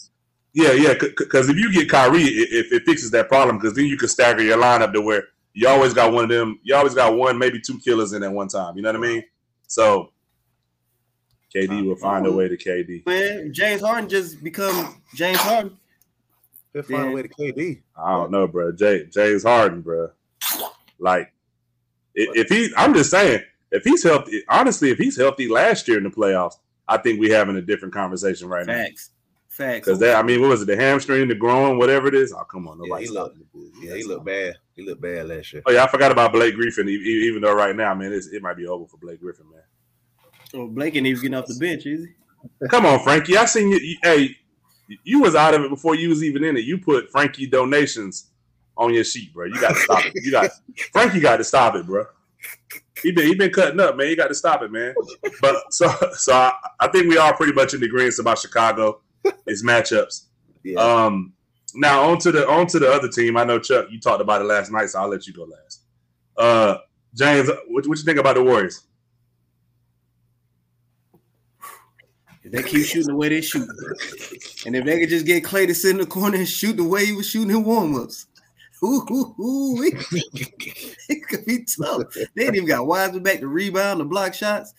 yeah, 0.54 0.74
yeah, 0.74 0.94
because 1.18 1.50
if 1.50 1.58
you 1.58 1.72
get 1.72 1.90
Kyrie, 1.90 2.24
it, 2.24 2.68
it 2.72 2.84
fixes 2.84 3.12
that 3.12 3.30
problem 3.30 3.58
because 3.58 3.76
then 3.76 3.86
you 3.86 3.98
can 3.98 4.10
stagger 4.10 4.44
your 4.44 4.58
lineup 4.58 4.94
to 4.94 5.02
where 5.02 5.24
you 5.54 5.68
always 5.68 5.94
got 5.94 6.12
one 6.12 6.26
of 6.26 6.30
them. 6.30 6.60
You 6.64 6.76
always 6.76 6.94
got 6.94 7.16
one, 7.16 7.38
maybe 7.38 7.60
two 7.60 7.80
killers 7.80 8.14
in 8.14 8.24
at 8.24 8.32
one 8.32 8.48
time. 8.48 8.76
You 8.76 8.84
know 8.84 8.90
what 8.90 8.98
I 8.98 9.08
mean? 9.08 9.24
So 9.68 10.12
KD 11.56 11.82
uh, 11.82 11.84
will 11.84 11.96
find 11.96 12.26
a 12.26 12.30
um, 12.30 12.36
way 12.36 12.48
to 12.48 12.58
KD. 12.58 13.06
Man, 13.06 13.54
James 13.54 13.82
Harden 13.82 14.10
just 14.10 14.44
become 14.44 15.02
James 15.16 15.38
Harden. 15.38 15.78
He'll 16.78 16.84
find 16.84 17.06
yeah. 17.06 17.12
a 17.12 17.16
way 17.16 17.22
to 17.24 17.30
KD. 17.30 17.82
I 17.96 18.12
don't 18.12 18.30
know, 18.30 18.48
bro. 18.48 18.72
Jay, 18.72 19.06
James 19.06 19.44
Harden, 19.44 19.82
bro. 19.82 20.12
Like, 21.00 21.34
if 22.14 22.50
he, 22.50 22.72
I'm 22.78 22.94
just 22.94 23.10
saying, 23.10 23.42
if 23.72 23.84
he's 23.84 24.04
healthy, 24.04 24.44
honestly, 24.48 24.92
if 24.92 25.00
he's 25.00 25.18
healthy 25.18 25.48
last 25.48 25.88
year 25.88 25.98
in 25.98 26.04
the 26.04 26.12
playoffs, 26.12 26.58
I 26.88 26.98
think 26.98 27.20
we're 27.20 27.36
having 27.36 27.56
a 27.56 27.62
different 27.62 27.96
conversation 27.96 28.48
right 28.48 28.66
Facts. 28.66 28.78
now. 28.78 28.84
Facts. 28.84 29.10
Facts. 29.50 29.86
Because 29.86 30.00
that, 30.02 30.18
I 30.18 30.22
mean, 30.22 30.40
what 30.40 30.52
was 30.52 30.62
it? 30.62 30.66
The 30.66 30.76
hamstring, 30.76 31.28
the 31.28 31.36
groin, 31.36 31.80
whatever 31.80 32.08
it 32.08 32.14
is. 32.14 32.32
Oh, 32.32 32.44
come 32.44 32.68
on, 32.68 32.78
nobody. 32.78 33.06
Yeah, 33.06 33.10
he 33.10 33.14
looked. 33.16 33.38
Yeah, 33.82 33.96
he 33.96 34.04
looked 34.04 34.26
bad. 34.26 34.56
He 34.76 34.86
looked 34.86 35.02
bad 35.02 35.28
last 35.30 35.52
year. 35.52 35.64
Oh 35.66 35.72
yeah, 35.72 35.84
I 35.84 35.88
forgot 35.88 36.12
about 36.12 36.32
Blake 36.32 36.54
Griffin. 36.54 36.88
Even 36.88 37.42
though 37.42 37.56
right 37.56 37.76
now, 37.76 37.96
man, 37.96 38.14
it 38.14 38.42
might 38.44 38.56
be 38.56 38.68
over 38.68 38.86
for 38.86 38.98
Blake 38.98 39.20
Griffin, 39.20 39.50
man. 39.50 39.64
Oh, 40.54 40.68
Blake 40.68 40.96
ain't 40.96 41.08
even 41.08 41.22
getting 41.24 41.34
off 41.34 41.48
the 41.48 41.56
bench, 41.56 41.88
is 41.88 42.06
he? 42.06 42.68
Come 42.68 42.86
on, 42.86 43.00
Frankie. 43.00 43.36
I 43.36 43.46
seen 43.46 43.70
you, 43.70 43.80
you. 43.80 43.98
Hey, 44.04 44.38
you 45.04 45.22
was 45.22 45.36
out 45.36 45.54
of 45.54 45.64
it 45.64 45.70
before 45.70 45.96
you 45.96 46.10
was 46.10 46.24
even 46.24 46.44
in 46.44 46.58
it. 46.58 46.66
You 46.66 46.78
put 46.78 47.10
Frankie 47.10 47.48
donations 47.48 48.32
on 48.78 48.94
your 48.94 49.04
sheet, 49.04 49.34
bro. 49.34 49.46
You 49.46 49.60
got 49.60 49.74
to 49.74 49.80
stop 49.80 50.06
it. 50.06 50.14
You 50.16 50.32
got 50.32 50.50
Frankie 50.92 51.20
got 51.20 51.38
to 51.38 51.44
stop 51.44 51.76
it, 51.76 51.86
bro. 51.86 52.06
He 53.02 53.12
been 53.12 53.28
he 53.28 53.36
been 53.36 53.52
cutting 53.52 53.80
up, 53.80 53.96
man. 53.96 54.08
You 54.08 54.16
got 54.16 54.28
to 54.28 54.36
stop 54.36 54.62
it, 54.62 54.72
man. 54.72 54.94
But 55.42 55.74
so 55.74 55.88
so 56.14 56.34
I, 56.34 56.54
I 56.80 56.88
think 56.88 57.10
we 57.10 57.18
are 57.18 57.36
pretty 57.36 57.54
much 57.54 57.74
in 57.74 57.84
agreement 57.84 58.18
about 58.20 58.40
Chicago. 58.40 59.02
It's 59.46 59.64
matchups. 59.64 60.26
Yeah. 60.64 60.80
Um, 60.80 61.34
now 61.74 62.10
on 62.10 62.18
to 62.20 62.32
the 62.32 62.48
on 62.48 62.68
to 62.68 62.80
the 62.80 62.92
other 62.92 63.08
team. 63.08 63.38
I 63.38 63.44
know 63.44 63.60
Chuck, 63.60 63.88
you 63.90 64.00
talked 64.00 64.22
about 64.22 64.42
it 64.42 64.46
last 64.46 64.72
night, 64.72 64.90
so 64.90 65.00
I'll 65.00 65.10
let 65.10 65.28
you 65.28 65.34
go 65.34 65.44
last. 65.44 65.82
Uh, 66.38 66.78
James, 67.16 67.50
what, 67.68 67.88
what 67.88 67.98
you 67.98 68.04
think 68.04 68.20
about 68.20 68.36
the 68.36 68.44
Warriors? 68.44 68.84
If 72.48 72.54
they 72.54 72.64
keep 72.64 72.86
shooting 72.86 73.10
the 73.10 73.16
way 73.16 73.28
they 73.28 73.42
shoot, 73.42 73.68
and 74.66 74.74
if 74.74 74.86
they 74.86 75.00
could 75.02 75.10
just 75.10 75.26
get 75.26 75.44
Klay 75.44 75.68
to 75.68 75.76
sit 75.76 75.92
in 75.92 75.98
the 75.98 76.06
corner 76.06 76.38
and 76.38 76.48
shoot 76.48 76.78
the 76.78 76.84
way 76.84 77.06
he 77.06 77.12
was 77.12 77.30
shooting 77.30 77.50
in 77.50 77.66
warmups, 77.66 78.26
ooh, 78.82 79.06
ooh, 79.12 79.36
ooh, 79.38 79.84
it 79.84 81.28
could 81.28 81.46
be 81.46 81.66
tough. 81.66 82.04
They 82.36 82.46
ain't 82.46 82.56
even 82.56 82.68
got 82.68 82.88
Wiseman 82.88 83.22
back 83.22 83.42
to 83.42 83.50
rebound, 83.50 84.00
the 84.00 84.06
block 84.06 84.34
shots. 84.34 84.74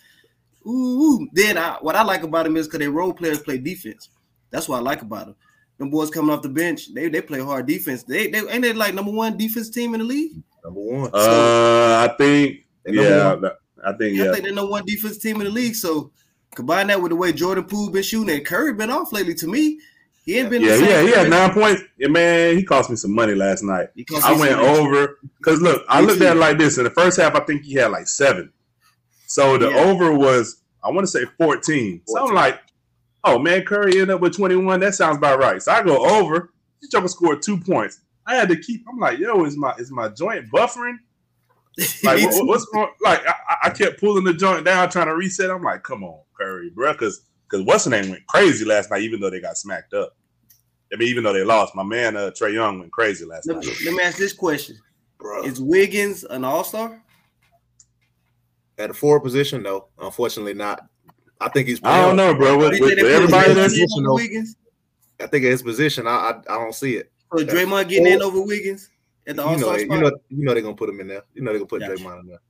Ooh, 0.67 1.29
then 1.33 1.59
I, 1.59 1.77
what 1.83 1.95
I 1.95 2.03
like 2.03 2.23
about 2.23 2.45
them 2.45 2.57
is 2.57 2.67
because 2.67 2.79
they 2.79 2.89
role 2.89 3.13
players 3.13 3.41
play 3.41 3.59
defense. 3.59 4.09
That's 4.49 4.67
what 4.67 4.79
I 4.79 4.81
like 4.81 5.03
about 5.03 5.27
them. 5.27 5.37
Them 5.77 5.91
boys 5.91 6.09
coming 6.09 6.35
off 6.35 6.41
the 6.41 6.49
bench, 6.49 6.95
they 6.95 7.11
they 7.11 7.21
play 7.21 7.41
hard 7.41 7.67
defense. 7.67 8.03
They 8.03 8.29
they 8.29 8.39
ain't 8.49 8.63
they 8.63 8.73
like 8.73 8.95
number 8.95 9.13
one 9.13 9.37
defense 9.37 9.69
team 9.69 9.93
in 9.93 10.01
the 10.01 10.07
league. 10.07 10.43
Number 10.65 10.81
one. 10.81 11.11
Uh, 11.13 12.09
I 12.09 12.15
think 12.17 12.61
yeah, 12.87 13.37
I 13.85 13.93
think 13.93 14.17
yeah. 14.17 14.31
I 14.31 14.33
think 14.33 14.45
they're 14.45 14.55
number 14.55 14.71
one 14.71 14.87
defense 14.87 15.19
team 15.19 15.37
in 15.37 15.45
the 15.45 15.51
league. 15.51 15.75
So 15.75 16.13
Combine 16.55 16.89
that 16.89 17.01
with 17.01 17.11
the 17.11 17.17
way 17.17 17.33
Jordan 17.33 17.65
Poole 17.65 17.91
been 17.91 18.03
shooting 18.03 18.35
and 18.35 18.45
Curry 18.45 18.75
been 18.75 18.91
off 18.91 19.13
lately. 19.13 19.35
To 19.35 19.47
me, 19.47 19.81
he 20.25 20.39
ain't 20.39 20.51
been. 20.51 20.63
Yeah, 20.63 20.77
yeah, 20.77 21.03
he 21.03 21.11
had 21.11 21.31
nine 21.31 21.53
points. 21.53 21.83
Yeah, 21.97 22.09
man, 22.09 22.57
he 22.57 22.63
cost 22.63 22.91
me 22.91 22.97
some 22.97 23.15
money 23.15 23.35
last 23.35 23.63
night. 23.63 23.89
I 24.23 24.39
went 24.39 24.59
over 24.59 25.19
because 25.39 25.61
look, 25.63 25.85
I 25.89 26.01
looked 26.01 26.21
at 26.21 26.37
it 26.37 26.41
like 26.41 26.59
this. 26.59 26.79
In 26.79 26.85
the 26.85 26.91
first 26.91 27.19
half, 27.19 27.35
I 27.35 27.41
think 27.41 27.63
he 27.63 27.75
had 27.75 27.91
like 27.91 28.09
seven. 28.09 28.53
So 29.27 29.59
the 29.59 29.71
yeah. 29.71 29.79
over 29.79 30.13
was, 30.13 30.63
I 30.83 30.91
want 30.91 31.01
to 31.01 31.07
say 31.07 31.25
14. 31.25 31.37
14. 31.39 32.03
So 32.07 32.27
I'm 32.27 32.35
like, 32.35 32.61
oh 33.25 33.39
man, 33.39 33.65
Curry 33.65 33.93
ended 33.93 34.11
up 34.11 34.21
with 34.21 34.37
21. 34.37 34.81
That 34.81 34.95
sounds 34.95 35.19
about 35.19 35.39
right. 35.39 35.63
So 35.63 35.73
I 35.73 35.83
go 35.83 36.05
over. 36.05 36.53
This 36.81 36.91
Joker 36.91 37.09
scored 37.09 37.43
two 37.43 37.59
points. 37.59 38.01
I 38.27 38.35
had 38.35 38.49
to 38.51 38.57
keep. 38.57 38.85
I'm 38.89 38.99
like, 38.99 39.19
yo, 39.19 39.45
is 39.45 39.57
my 39.57 39.73
is 39.79 39.91
my 39.91 40.09
joint 40.09 40.51
buffering? 40.51 40.97
Like 42.03 42.21
what, 42.25 42.47
what's 42.47 42.65
going? 42.67 42.89
Like 43.01 43.25
I, 43.25 43.35
I, 43.65 43.71
kept 43.71 44.01
pulling 44.01 44.25
the 44.25 44.35
joint 44.35 44.65
down, 44.65 44.91
trying 44.91 45.07
to 45.07 45.15
reset. 45.15 45.49
I'm 45.49 45.63
like, 45.63 45.85
come 45.85 46.03
on, 46.03 46.19
Curry, 46.39 46.71
bro, 46.71 46.93
because 46.93 47.23
because 47.49 47.65
what's 47.65 47.85
the 47.85 47.91
name 47.91 48.11
went 48.11 48.27
crazy 48.27 48.65
last 48.65 48.91
night, 48.91 49.03
even 49.03 49.21
though 49.21 49.31
they 49.31 49.41
got 49.41 49.57
smacked 49.57 49.95
up. 49.95 50.15
I 50.93 50.97
mean, 50.97 51.09
even 51.09 51.25
though 51.25 51.33
they 51.33 51.45
lost, 51.45 51.75
my 51.75 51.83
man 51.83 52.17
uh, 52.17 52.31
Trae 52.31 52.55
Young 52.55 52.79
went 52.79 52.93
crazy 52.93 53.25
last 53.25 53.47
let, 53.47 53.57
night. 53.57 53.77
Let 53.85 53.95
me 53.95 54.03
ask 54.03 54.17
this 54.17 54.33
question: 54.33 54.77
bro. 55.19 55.45
Is 55.45 55.61
Wiggins 55.61 56.25
an 56.25 56.45
All 56.45 56.65
Star? 56.65 57.03
At 58.79 58.91
a 58.91 58.95
forward 58.95 59.21
position, 59.21 59.63
no. 59.63 59.89
Unfortunately, 59.99 60.55
not. 60.55 60.87
I 61.41 61.49
think 61.49 61.69
he's. 61.69 61.81
I 61.83 62.01
don't 62.01 62.17
know, 62.17 62.35
bro. 62.35 62.57
With, 62.57 62.81
with, 62.81 62.97
with 62.97 63.13
everybody 63.13 63.53
that's 63.53 63.75
Wiggins, 63.77 64.57
I 65.21 65.27
think 65.27 65.45
at 65.45 65.51
his 65.51 65.63
position, 65.63 66.07
I 66.07 66.11
I, 66.11 66.31
I 66.49 66.59
don't 66.59 66.75
see 66.75 66.95
it. 66.97 67.13
So 67.37 67.45
Draymond 67.45 67.89
getting 67.89 68.07
in 68.07 68.23
over 68.23 68.41
Wiggins 68.41 68.89
at 69.27 69.37
the 69.37 69.45
All 69.45 69.59
Star 69.59 69.79
spot. 69.79 69.97
You 69.97 70.03
know, 70.03 70.13
you 70.31 70.45
know 70.45 70.55
they're 70.55 70.63
gonna 70.63 70.77
put 70.77 70.89
him 70.89 71.01
in 71.01 71.09
there. 71.09 71.23
You 71.35 71.43
know 71.43 71.51
they're 71.51 71.59
gonna 71.59 71.69
put 71.69 71.81
gotcha. 71.81 71.95
Draymond 71.95 72.21
in 72.21 72.27
there. 72.29 72.41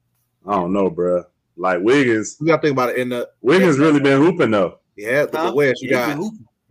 I 0.46 0.52
don't 0.52 0.72
know, 0.72 0.88
bro. 0.90 1.24
Like 1.58 1.80
Wiggins, 1.82 2.36
you 2.40 2.46
gotta 2.46 2.62
think 2.62 2.72
about 2.72 2.90
it. 2.90 2.96
In 2.96 3.08
the 3.08 3.28
Wiggins 3.40 3.78
really 3.78 4.00
been 4.00 4.22
hooping 4.22 4.52
though. 4.52 4.78
Yeah, 4.96 5.26
but 5.26 5.38
huh? 5.38 5.50
the 5.50 5.56
West, 5.56 5.82
you 5.82 5.90
got 5.90 6.18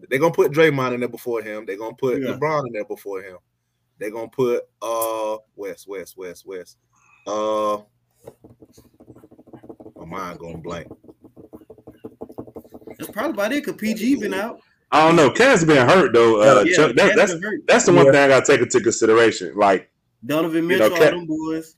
they're 0.10 0.20
gonna 0.20 0.34
put 0.34 0.52
Draymond 0.52 0.94
in 0.94 1.02
there 1.02 1.10
before 1.10 1.42
him. 1.42 1.66
They're 1.66 1.78
gonna 1.78 1.96
put 1.96 2.22
yeah. 2.22 2.30
LeBron 2.30 2.68
in 2.68 2.74
there 2.74 2.86
before 2.86 3.22
him. 3.22 3.38
They're 4.00 4.12
gonna 4.12 4.30
put 4.30 4.64
uh 4.82 5.38
West, 5.56 5.88
West, 5.88 6.18
West, 6.18 6.46
West. 6.46 6.78
Uh 7.26 7.80
my 9.98 10.06
mind 10.06 10.40
going 10.40 10.62
blank. 10.62 10.88
That's 12.98 13.12
probably 13.12 13.32
about 13.32 13.52
it. 13.52 13.66
Cause 13.66 13.76
PG 13.76 14.16
been 14.16 14.34
out. 14.34 14.62
I 14.92 15.06
don't 15.06 15.18
know. 15.18 15.30
Cat's 15.30 15.66
been 15.66 15.88
hurt 15.88 16.14
though. 16.14 16.42
Uh, 16.42 16.64
yeah, 16.64 16.76
Chuck, 16.76 16.96
that, 16.96 17.16
that's 17.16 17.36
that's 17.68 17.86
the 17.86 17.94
one 17.94 18.06
yeah. 18.06 18.12
thing 18.14 18.22
I 18.22 18.28
gotta 18.30 18.46
take 18.46 18.62
into 18.62 18.80
consideration. 18.80 19.54
Like 19.56 19.92
Donovan 20.26 20.66
Mitchell, 20.66 20.86
you 20.86 20.94
know, 20.94 20.98
Cat, 20.98 21.14
all 21.14 21.20
them 21.20 21.28
boys, 21.28 21.76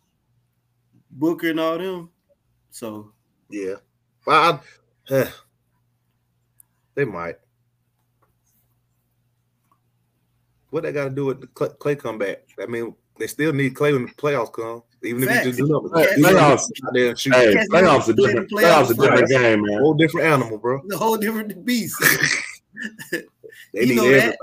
Booker 1.10 1.50
and 1.50 1.60
all 1.60 1.78
them. 1.78 2.10
So 2.72 3.12
yeah, 3.50 3.76
well, 4.26 4.62
I, 5.10 5.14
uh, 5.14 5.30
they 6.96 7.06
might. 7.06 7.36
What 10.70 10.84
they 10.84 10.92
got 10.92 11.06
to 11.06 11.10
do 11.10 11.26
with 11.26 11.42
the 11.42 11.48
Klay 11.48 11.98
comeback? 11.98 12.44
I 12.62 12.68
mean, 12.68 12.94
they 13.18 13.28
still 13.28 13.54
need 13.54 13.74
Klay 13.74 13.94
when 13.94 14.06
the 14.06 14.12
playoffs 14.12 14.54
come. 14.54 14.84
Even 15.04 15.24
if 15.24 15.30
you 15.30 15.52
just 15.52 15.58
do 15.60 15.68
nothing, 15.68 15.90
playoffs, 16.24 16.66
hey, 16.94 17.56
playoffs 17.68 18.10
a 18.10 18.14
different, 18.14 18.52
playoffs 18.52 18.92
a 18.92 18.94
different 18.94 19.30
game, 19.30 19.66
man. 19.66 19.80
Whole 19.80 19.94
different 19.94 20.28
animal, 20.28 20.58
bro. 20.58 20.82
The 20.88 20.98
whole 20.98 21.18
different 21.18 21.66
beast. 21.66 21.96
they 23.12 23.24
you 23.74 24.02
need 24.02 24.14
everything. 24.14 24.38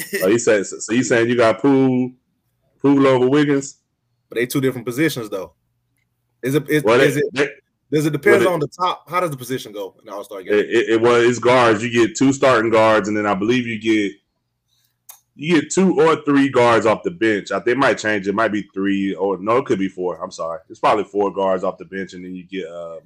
oh, 0.24 0.28
you 0.28 0.38
said 0.38 0.66
so. 0.66 0.92
You 0.92 1.04
saying 1.04 1.28
you 1.28 1.36
got 1.36 1.60
Poole, 1.60 2.12
Poole 2.80 3.06
over 3.06 3.28
Wiggins? 3.28 3.76
But 4.28 4.36
they 4.36 4.46
two 4.46 4.60
different 4.60 4.86
positions, 4.86 5.28
though. 5.28 5.52
Is 6.42 6.54
it? 6.54 6.68
Is, 6.68 6.82
well, 6.82 7.00
is 7.00 7.16
it? 7.16 7.24
They, 7.32 7.48
does 7.92 8.06
it 8.06 8.10
depend 8.10 8.46
on 8.46 8.60
the 8.60 8.68
top? 8.68 9.08
How 9.10 9.20
does 9.20 9.30
the 9.30 9.36
position 9.36 9.72
go 9.72 9.94
in 9.98 10.06
the 10.06 10.12
All 10.12 10.24
Star 10.24 10.42
game? 10.42 10.54
It, 10.54 10.70
it, 10.70 10.88
it 10.90 11.00
was 11.00 11.24
it's 11.24 11.38
guards. 11.38 11.82
You 11.82 11.90
get 11.90 12.16
two 12.16 12.32
starting 12.32 12.70
guards, 12.70 13.08
and 13.08 13.16
then 13.16 13.26
I 13.26 13.34
believe 13.34 13.66
you 13.66 13.80
get 13.80 14.12
you 15.34 15.60
get 15.60 15.72
two 15.72 15.98
or 16.00 16.22
three 16.24 16.48
guards 16.48 16.86
off 16.86 17.02
the 17.02 17.10
bench. 17.10 17.50
I 17.50 17.58
think 17.58 17.76
it 17.76 17.78
might 17.78 17.98
change. 17.98 18.28
It 18.28 18.34
might 18.34 18.52
be 18.52 18.68
three 18.74 19.14
or 19.14 19.38
no, 19.38 19.56
it 19.56 19.66
could 19.66 19.78
be 19.78 19.88
four. 19.88 20.22
I'm 20.22 20.30
sorry. 20.30 20.60
It's 20.68 20.78
probably 20.78 21.04
four 21.04 21.32
guards 21.32 21.64
off 21.64 21.78
the 21.78 21.84
bench, 21.84 22.12
and 22.12 22.24
then 22.24 22.34
you 22.34 22.44
get 22.44 22.66
um. 22.68 23.00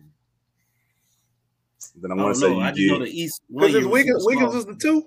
Then 1.96 2.12
I 2.12 2.14
want 2.14 2.34
to 2.34 2.40
say 2.40 2.52
you 2.52 2.60
I 2.60 2.72
get 2.72 2.86
know 2.88 2.98
the 2.98 3.10
East. 3.10 3.42
Because 3.48 3.86
Wiggins, 3.86 4.24
Wiggins 4.26 4.54
is 4.54 4.66
the 4.66 4.74
two. 4.74 5.06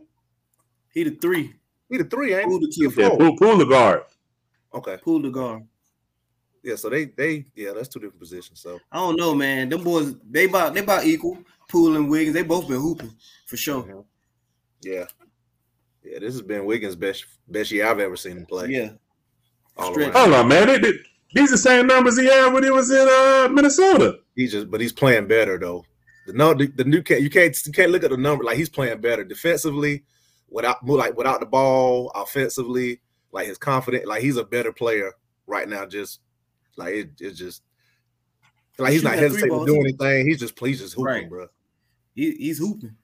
He 0.93 1.03
the 1.03 1.11
three. 1.11 1.53
He 1.89 1.97
the 1.97 2.03
three, 2.05 2.33
ain't 2.33 2.47
Poole 2.47 2.59
the 2.59 2.73
two. 2.73 2.93
Yeah, 2.99 3.09
Poole, 3.09 3.37
Poole 3.37 3.57
the 3.57 3.65
guard. 3.65 4.03
Okay. 4.73 4.97
Poole 4.97 5.21
the 5.21 5.29
guard. 5.29 5.63
Yeah, 6.67 6.75
so 6.75 6.89
they 6.89 7.05
they 7.05 7.45
yeah, 7.55 7.71
that's 7.73 7.87
two 7.87 8.01
different 8.01 8.19
positions. 8.19 8.59
So 8.59 8.77
I 8.91 8.97
don't 8.97 9.15
know, 9.15 9.33
man. 9.33 9.69
Them 9.69 9.85
boys 9.85 10.15
they 10.29 10.45
about 10.45 10.73
they 10.73 10.81
about 10.81 11.05
equal. 11.05 11.37
Poole 11.69 11.95
and 11.95 12.09
Wiggins, 12.09 12.33
they 12.33 12.43
both 12.43 12.67
been 12.67 12.81
hooping 12.81 13.13
for 13.45 13.55
sure. 13.55 13.83
Mm-hmm. 13.83 13.99
Yeah. 14.81 15.05
Yeah, 16.03 16.19
this 16.19 16.33
has 16.33 16.41
been 16.41 16.65
Wiggins' 16.65 16.97
best 16.97 17.25
best 17.47 17.71
year 17.71 17.87
I've 17.87 18.01
ever 18.01 18.17
seen 18.17 18.37
him 18.37 18.45
play. 18.45 18.67
Yeah. 18.67 18.89
All 19.77 19.93
Hold 19.93 20.33
on, 20.33 20.47
man. 20.49 20.67
They, 20.67 20.77
they, 20.79 20.93
these 21.33 21.51
the 21.51 21.57
same 21.57 21.87
numbers 21.87 22.19
he 22.19 22.25
had 22.25 22.51
when 22.51 22.63
he 22.63 22.69
was 22.69 22.91
in 22.91 23.07
uh, 23.09 23.47
Minnesota. 23.49 24.19
He's 24.35 24.51
just, 24.51 24.69
but 24.69 24.81
he's 24.81 24.91
playing 24.91 25.27
better 25.27 25.57
though. 25.57 25.85
The 26.25 26.33
no, 26.33 26.53
the, 26.53 26.67
the 26.67 26.83
new 26.83 26.97
you 26.97 27.29
can't 27.29 27.65
you 27.65 27.71
can't 27.71 27.91
look 27.91 28.03
at 28.03 28.09
the 28.09 28.17
number 28.17 28.43
like 28.43 28.57
he's 28.57 28.69
playing 28.69 28.99
better 28.99 29.23
defensively, 29.23 30.03
without 30.49 30.85
like 30.85 31.15
without 31.15 31.39
the 31.39 31.45
ball, 31.45 32.11
offensively, 32.13 32.99
like 33.31 33.47
his 33.47 33.57
confident, 33.57 34.05
like 34.05 34.21
he's 34.21 34.35
a 34.35 34.43
better 34.43 34.73
player 34.73 35.13
right 35.45 35.69
now. 35.69 35.85
Just 35.85 36.19
like 36.77 36.93
it, 36.93 37.09
it's 37.19 37.37
just 37.37 37.63
like 38.77 38.93
he's 38.93 39.03
not 39.03 39.15
hesitating 39.15 39.59
to 39.59 39.65
do 39.65 39.79
anything. 39.79 40.27
He's 40.27 40.39
just 40.39 40.57
he's 40.59 40.79
just 40.79 40.93
hooping, 40.93 41.05
right. 41.05 41.29
bro. 41.29 41.47
He, 42.15 42.31
he's 42.31 42.59
hooping. 42.59 42.95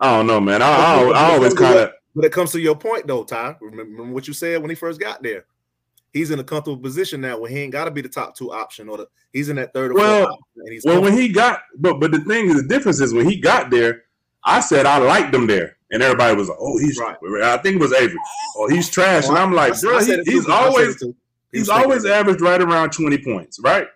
I 0.00 0.16
don't 0.16 0.26
know, 0.26 0.40
man. 0.40 0.62
I, 0.62 0.66
I, 0.66 1.02
I 1.02 1.34
always 1.34 1.54
kind 1.54 1.78
of. 1.78 1.92
But 2.14 2.24
it 2.24 2.32
comes 2.32 2.52
to 2.52 2.60
your 2.60 2.76
point, 2.76 3.06
though, 3.06 3.24
Ty. 3.24 3.56
Remember, 3.60 3.84
remember, 3.84 4.12
what 4.12 4.26
you 4.26 4.34
said 4.34 4.60
when 4.60 4.70
he 4.70 4.74
first 4.76 5.00
got 5.00 5.22
there. 5.22 5.44
He's 6.12 6.30
in 6.30 6.38
a 6.38 6.44
comfortable 6.44 6.82
position 6.82 7.20
now 7.20 7.38
where 7.38 7.50
he 7.50 7.58
ain't 7.58 7.72
got 7.72 7.84
to 7.84 7.90
be 7.90 8.00
the 8.00 8.08
top 8.08 8.34
two 8.34 8.50
option, 8.50 8.88
or 8.88 8.96
the, 8.96 9.08
he's 9.32 9.50
in 9.50 9.56
that 9.56 9.74
third. 9.74 9.92
well, 9.92 10.38
well, 10.84 11.02
when 11.02 11.12
he 11.12 11.28
got, 11.28 11.60
but 11.76 12.00
but 12.00 12.12
the 12.12 12.20
thing 12.20 12.48
is, 12.48 12.62
the 12.62 12.66
difference 12.66 13.00
is 13.00 13.12
when 13.12 13.28
he 13.28 13.38
got 13.38 13.70
there, 13.70 14.04
I 14.42 14.60
said 14.60 14.86
I 14.86 14.96
liked 14.98 15.34
him 15.34 15.46
there, 15.46 15.76
and 15.90 16.02
everybody 16.02 16.34
was 16.34 16.48
like, 16.48 16.58
"Oh, 16.60 16.78
he's." 16.78 16.98
Right. 16.98 17.16
I 17.42 17.58
think 17.58 17.76
it 17.76 17.80
was 17.80 17.92
Avery. 17.92 18.18
Oh, 18.56 18.68
he's 18.68 18.88
trash, 18.88 19.24
oh, 19.26 19.28
and 19.28 19.38
I'm 19.38 19.52
like, 19.52 19.78
bro, 19.80 19.98
he, 20.02 20.22
he's 20.24 20.48
always 20.48 21.02
he's 21.52 21.68
always 21.68 22.04
averaged 22.04 22.40
right 22.40 22.60
around 22.60 22.90
20 22.90 23.18
points, 23.18 23.58
right? 23.62 23.86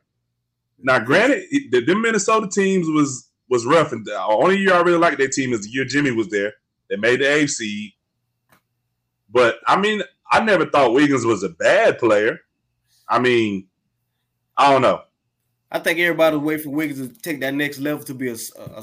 Now, 0.78 0.98
granted, 0.98 1.44
the, 1.70 1.84
the 1.84 1.94
Minnesota 1.94 2.48
teams 2.48 2.88
was 2.88 3.28
was 3.48 3.66
rough, 3.66 3.92
and 3.92 4.04
the 4.04 4.18
only 4.18 4.58
year 4.58 4.72
I 4.72 4.80
really 4.80 4.98
liked 4.98 5.18
that 5.18 5.32
team 5.32 5.52
is 5.52 5.62
the 5.62 5.70
year 5.70 5.84
Jimmy 5.84 6.10
was 6.10 6.28
there. 6.28 6.54
They 6.88 6.96
made 6.96 7.20
the 7.20 7.26
AFC, 7.26 7.92
but 9.30 9.56
I 9.66 9.78
mean, 9.78 10.02
I 10.30 10.40
never 10.42 10.66
thought 10.66 10.94
Wiggins 10.94 11.24
was 11.24 11.42
a 11.42 11.50
bad 11.50 11.98
player. 11.98 12.40
I 13.08 13.18
mean, 13.18 13.68
I 14.56 14.72
don't 14.72 14.82
know. 14.82 15.02
I 15.70 15.78
think 15.78 15.98
everybody 15.98 16.36
was 16.36 16.44
waiting 16.44 16.64
for 16.64 16.70
Wiggins 16.70 17.08
to 17.08 17.22
take 17.22 17.40
that 17.40 17.54
next 17.54 17.78
level 17.78 18.04
to 18.04 18.14
be 18.14 18.28
a, 18.28 18.34
a, 18.34 18.80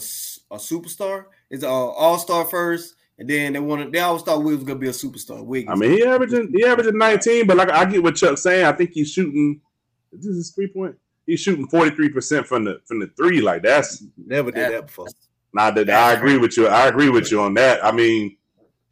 a 0.51 0.57
superstar. 0.57 1.25
It's 1.49 1.63
an 1.63 1.69
uh, 1.69 1.73
all 1.73 2.17
star 2.17 2.45
first, 2.45 2.95
and 3.19 3.29
then 3.29 3.53
they 3.53 3.59
wanted 3.59 3.91
they 3.91 3.99
always 3.99 4.23
thought 4.23 4.43
Wiggins 4.43 4.63
was 4.63 4.67
gonna 4.67 4.79
be 4.79 4.87
a 4.87 4.91
superstar. 4.91 5.43
Wiggins. 5.43 5.71
I 5.71 5.75
mean, 5.75 5.91
he 5.91 6.05
averaging 6.05 6.53
he 6.55 6.65
averaging 6.65 6.97
19, 6.97 7.47
but 7.47 7.57
like 7.57 7.69
I 7.69 7.83
get 7.83 8.01
what 8.01 8.15
Chuck's 8.15 8.41
saying. 8.41 8.65
I 8.65 8.71
think 8.71 8.91
he's 8.91 9.11
shooting. 9.11 9.59
This 10.13 10.25
is 10.25 10.51
three 10.51 10.67
point. 10.67 10.95
He's 11.25 11.41
shooting 11.41 11.67
43 11.67 12.09
percent 12.09 12.47
from 12.47 12.63
the 12.63 12.79
from 12.85 12.99
the 12.99 13.07
three. 13.17 13.41
Like 13.41 13.61
that's 13.61 14.03
never 14.17 14.51
did 14.51 14.71
that 14.71 14.87
before. 14.87 15.07
Nah, 15.53 15.71
that 15.71 15.89
I 15.89 16.13
agree 16.13 16.37
with 16.37 16.55
you. 16.55 16.67
I 16.67 16.87
agree 16.87 17.09
with 17.09 17.29
you 17.29 17.41
on 17.41 17.55
that. 17.55 17.83
I 17.83 17.91
mean, 17.91 18.37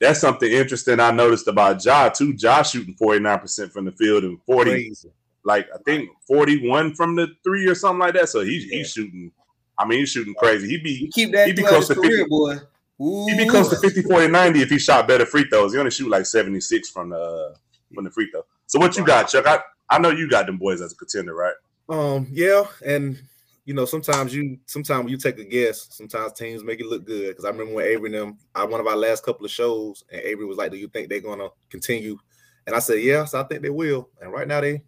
that's 0.01 0.19
something 0.19 0.51
interesting 0.51 0.99
I 0.99 1.11
noticed 1.11 1.47
about 1.47 1.83
Ja 1.83 2.09
too. 2.09 2.35
Ja 2.37 2.63
shooting 2.63 2.95
49 2.95 3.39
percent 3.39 3.71
from 3.71 3.85
the 3.85 3.93
field 3.93 4.25
and 4.25 4.41
40, 4.45 4.71
Crazy. 4.71 5.09
like 5.45 5.67
I 5.73 5.77
think 5.85 6.09
41 6.27 6.95
from 6.95 7.15
the 7.15 7.29
three 7.45 7.65
or 7.67 7.75
something 7.75 7.99
like 7.99 8.15
that. 8.15 8.27
So 8.27 8.41
he's 8.41 8.65
yeah. 8.65 8.79
he's 8.79 8.91
shooting. 8.91 9.31
I 9.79 9.85
mean, 9.85 9.99
he's 9.99 10.09
shooting 10.09 10.33
crazy. 10.33 10.67
He 10.67 10.77
be 10.79 10.91
you 10.91 11.09
keep 11.13 11.31
that 11.31 11.47
he 11.47 11.53
be 11.53 11.63
close 11.63 11.87
to 11.87 11.95
career, 11.95 12.25
50, 12.25 12.29
boy 12.29 12.57
Ooh. 13.01 13.25
He'd 13.27 13.37
be 13.37 13.49
close 13.49 13.69
to 13.69 13.75
50, 13.77 14.01
40, 14.03 14.27
90 14.27 14.61
if 14.61 14.69
he 14.69 14.79
shot 14.79 15.07
better 15.07 15.25
free 15.25 15.45
throws. 15.49 15.73
He 15.73 15.79
only 15.79 15.91
shoot 15.91 16.09
like 16.09 16.25
76 16.25 16.89
from 16.89 17.09
the 17.09 17.55
from 17.93 18.03
the 18.03 18.11
free 18.11 18.29
throw. 18.31 18.43
So 18.65 18.79
what 18.79 18.97
you 18.97 19.05
got, 19.05 19.29
Chuck? 19.29 19.45
I, 19.47 19.59
I 19.89 19.99
know 19.99 20.09
you 20.09 20.29
got 20.29 20.45
them 20.45 20.57
boys 20.57 20.81
as 20.81 20.93
a 20.93 20.95
contender, 20.95 21.33
right? 21.33 21.53
Um, 21.89 22.27
yeah, 22.31 22.63
and 22.85 23.21
you 23.65 23.73
know, 23.73 23.85
sometimes 23.85 24.33
you 24.33 24.57
sometimes 24.65 25.03
when 25.03 25.09
you 25.09 25.17
take 25.17 25.37
a 25.39 25.43
guess, 25.43 25.87
sometimes 25.91 26.33
teams 26.33 26.63
make 26.63 26.79
it 26.79 26.87
look 26.87 27.05
good. 27.05 27.29
Because 27.29 27.45
I 27.45 27.49
remember 27.49 27.75
when 27.75 27.85
Avery 27.85 28.07
and 28.07 28.15
them, 28.15 28.37
I 28.55 28.65
one 28.65 28.79
of 28.79 28.87
our 28.87 28.95
last 28.95 29.23
couple 29.23 29.45
of 29.45 29.51
shows, 29.51 30.03
and 30.11 30.21
Avery 30.21 30.45
was 30.45 30.57
like, 30.57 30.71
"Do 30.71 30.77
you 30.77 30.87
think 30.87 31.09
they're 31.09 31.19
gonna 31.19 31.49
continue?" 31.69 32.17
And 32.65 32.75
I 32.75 32.79
said, 32.79 33.01
"Yes, 33.01 33.33
I 33.33 33.43
think 33.43 33.61
they 33.61 33.69
will." 33.69 34.09
And 34.21 34.31
right 34.31 34.47
now 34.47 34.61
they, 34.61 34.81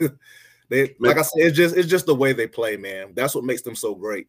they 0.68 0.94
like 0.98 1.18
I 1.18 1.22
said, 1.22 1.46
it's 1.46 1.56
just 1.56 1.76
it's 1.76 1.88
just 1.88 2.06
the 2.06 2.14
way 2.14 2.32
they 2.32 2.46
play, 2.46 2.76
man. 2.76 3.12
That's 3.14 3.34
what 3.34 3.44
makes 3.44 3.62
them 3.62 3.76
so 3.76 3.94
great. 3.94 4.28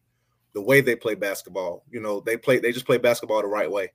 The 0.54 0.62
way 0.62 0.80
they 0.80 0.96
play 0.96 1.14
basketball. 1.14 1.84
You 1.90 2.00
know, 2.00 2.20
they 2.20 2.36
play 2.36 2.58
they 2.58 2.72
just 2.72 2.86
play 2.86 2.98
basketball 2.98 3.42
the 3.42 3.48
right 3.48 3.70
way. 3.70 3.92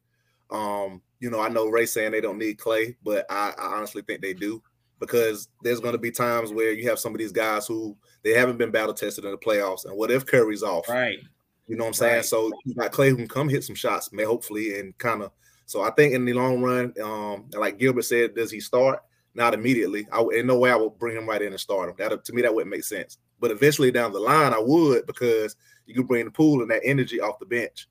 Um, 0.51 1.01
you 1.19 1.29
know, 1.29 1.39
I 1.39 1.49
know 1.49 1.67
Ray 1.67 1.85
saying 1.85 2.11
they 2.11 2.21
don't 2.21 2.37
need 2.37 2.57
Klay, 2.57 2.95
but 3.03 3.25
I, 3.29 3.53
I 3.57 3.65
honestly 3.77 4.01
think 4.01 4.21
they 4.21 4.33
do 4.33 4.61
because 4.99 5.49
there's 5.63 5.79
going 5.79 5.93
to 5.93 5.99
be 5.99 6.11
times 6.11 6.51
where 6.51 6.71
you 6.71 6.89
have 6.89 6.99
some 6.99 7.13
of 7.13 7.19
these 7.19 7.31
guys 7.31 7.67
who 7.67 7.95
they 8.23 8.31
haven't 8.31 8.57
been 8.57 8.71
battle 8.71 8.93
tested 8.93 9.25
in 9.25 9.31
the 9.31 9.37
playoffs, 9.37 9.85
and 9.85 9.97
what 9.97 10.11
if 10.11 10.25
Curry's 10.25 10.63
off? 10.63 10.89
Right. 10.89 11.19
You 11.67 11.75
know 11.75 11.83
what 11.83 11.89
I'm 11.89 11.93
saying? 11.93 12.15
Right. 12.15 12.25
So 12.25 12.51
you 12.65 12.73
got 12.73 12.91
Klay 12.91 13.09
who 13.09 13.15
can 13.15 13.27
come 13.27 13.47
hit 13.47 13.63
some 13.63 13.75
shots, 13.75 14.11
may 14.11 14.23
hopefully, 14.23 14.79
and 14.79 14.97
kind 14.97 15.21
of. 15.21 15.31
So 15.65 15.83
I 15.83 15.91
think 15.91 16.13
in 16.13 16.25
the 16.25 16.33
long 16.33 16.61
run, 16.61 16.93
um, 17.03 17.45
like 17.53 17.77
Gilbert 17.77 18.01
said, 18.03 18.33
does 18.33 18.49
he 18.49 18.59
start? 18.59 19.03
Not 19.35 19.53
immediately. 19.53 20.07
I 20.11 20.25
in 20.35 20.47
no 20.47 20.57
way 20.57 20.71
I 20.71 20.75
would 20.75 20.97
bring 20.97 21.15
him 21.15 21.29
right 21.29 21.41
in 21.41 21.53
and 21.53 21.59
start 21.59 21.89
him. 21.89 21.95
That 21.99 22.25
to 22.25 22.33
me 22.33 22.41
that 22.41 22.53
wouldn't 22.53 22.71
make 22.71 22.83
sense. 22.83 23.19
But 23.39 23.51
eventually 23.51 23.91
down 23.91 24.11
the 24.11 24.19
line, 24.19 24.53
I 24.53 24.59
would 24.59 25.05
because 25.05 25.55
you 25.89 25.95
could 25.95 26.07
bring 26.07 26.25
the 26.25 26.31
Poole 26.31 26.61
and 26.61 26.69
that 26.69 26.81
energy 26.83 27.19
off 27.19 27.39
the 27.39 27.45
bench 27.45 27.87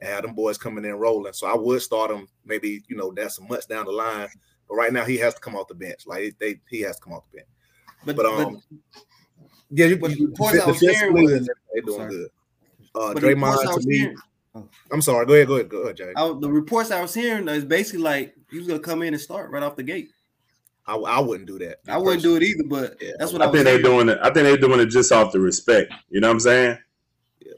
and 0.00 0.10
have 0.10 0.22
them 0.22 0.34
boys 0.34 0.58
coming 0.58 0.84
in 0.84 0.92
rolling. 0.92 1.32
So 1.32 1.46
I 1.46 1.56
would 1.56 1.80
start 1.80 2.10
him 2.10 2.28
maybe 2.44 2.82
you 2.86 2.96
know 2.96 3.12
that's 3.12 3.36
some 3.36 3.48
months 3.48 3.66
down 3.66 3.86
the 3.86 3.92
line. 3.92 4.28
But 4.68 4.74
right 4.76 4.92
now 4.92 5.04
he 5.04 5.16
has 5.16 5.34
to 5.34 5.40
come 5.40 5.56
off 5.56 5.68
the 5.68 5.74
bench. 5.74 6.06
Like 6.06 6.36
they 6.38 6.60
he 6.68 6.82
has 6.82 6.96
to 6.96 7.02
come 7.02 7.14
off 7.14 7.24
the 7.32 7.38
bench. 7.38 7.48
But, 8.04 8.16
but 8.16 8.26
um, 8.26 8.62
but, 8.70 9.04
yeah, 9.70 9.86
you, 9.86 9.96
but 9.96 10.16
you, 10.16 10.34
I 10.38 10.66
was 10.66 10.80
hearing 10.80 11.14
was, 11.14 11.46
they're 11.46 11.82
doing 11.82 11.98
sorry. 11.98 12.10
good. 12.10 12.28
Uh, 12.94 13.14
but 13.14 13.22
Draymond 13.22 13.80
to 13.80 13.88
me. 13.88 13.98
Hearing, 13.98 14.16
oh. 14.54 14.68
I'm 14.92 15.02
sorry. 15.02 15.24
Go 15.26 15.34
ahead. 15.34 15.48
Go 15.48 15.54
ahead. 15.54 15.68
Go 15.68 15.78
ahead, 15.78 15.96
Jay. 15.96 16.12
I, 16.14 16.34
the 16.38 16.50
reports 16.50 16.90
I 16.90 17.00
was 17.00 17.14
hearing 17.14 17.48
is 17.48 17.64
basically 17.64 18.02
like 18.02 18.34
he 18.50 18.58
was 18.58 18.66
gonna 18.66 18.80
come 18.80 19.02
in 19.02 19.14
and 19.14 19.20
start 19.20 19.50
right 19.50 19.62
off 19.62 19.76
the 19.76 19.82
gate. 19.82 20.10
I, 20.86 20.96
I 20.96 21.20
wouldn't 21.20 21.46
do 21.46 21.58
that. 21.60 21.78
I 21.88 21.98
wouldn't 21.98 22.22
do 22.22 22.36
it 22.36 22.42
either, 22.42 22.64
but 22.64 22.96
yeah. 23.00 23.12
that's 23.18 23.32
what 23.32 23.42
I, 23.42 23.48
I 23.48 23.52
think 23.52 23.64
they're 23.64 23.82
doing 23.82 24.08
it. 24.08 24.18
I 24.20 24.24
think 24.24 24.44
they're 24.44 24.56
doing 24.56 24.80
it 24.80 24.86
just 24.86 25.12
off 25.12 25.32
the 25.32 25.40
respect. 25.40 25.92
You 26.10 26.20
know 26.20 26.28
what 26.28 26.34
I'm 26.34 26.40
saying? 26.40 26.78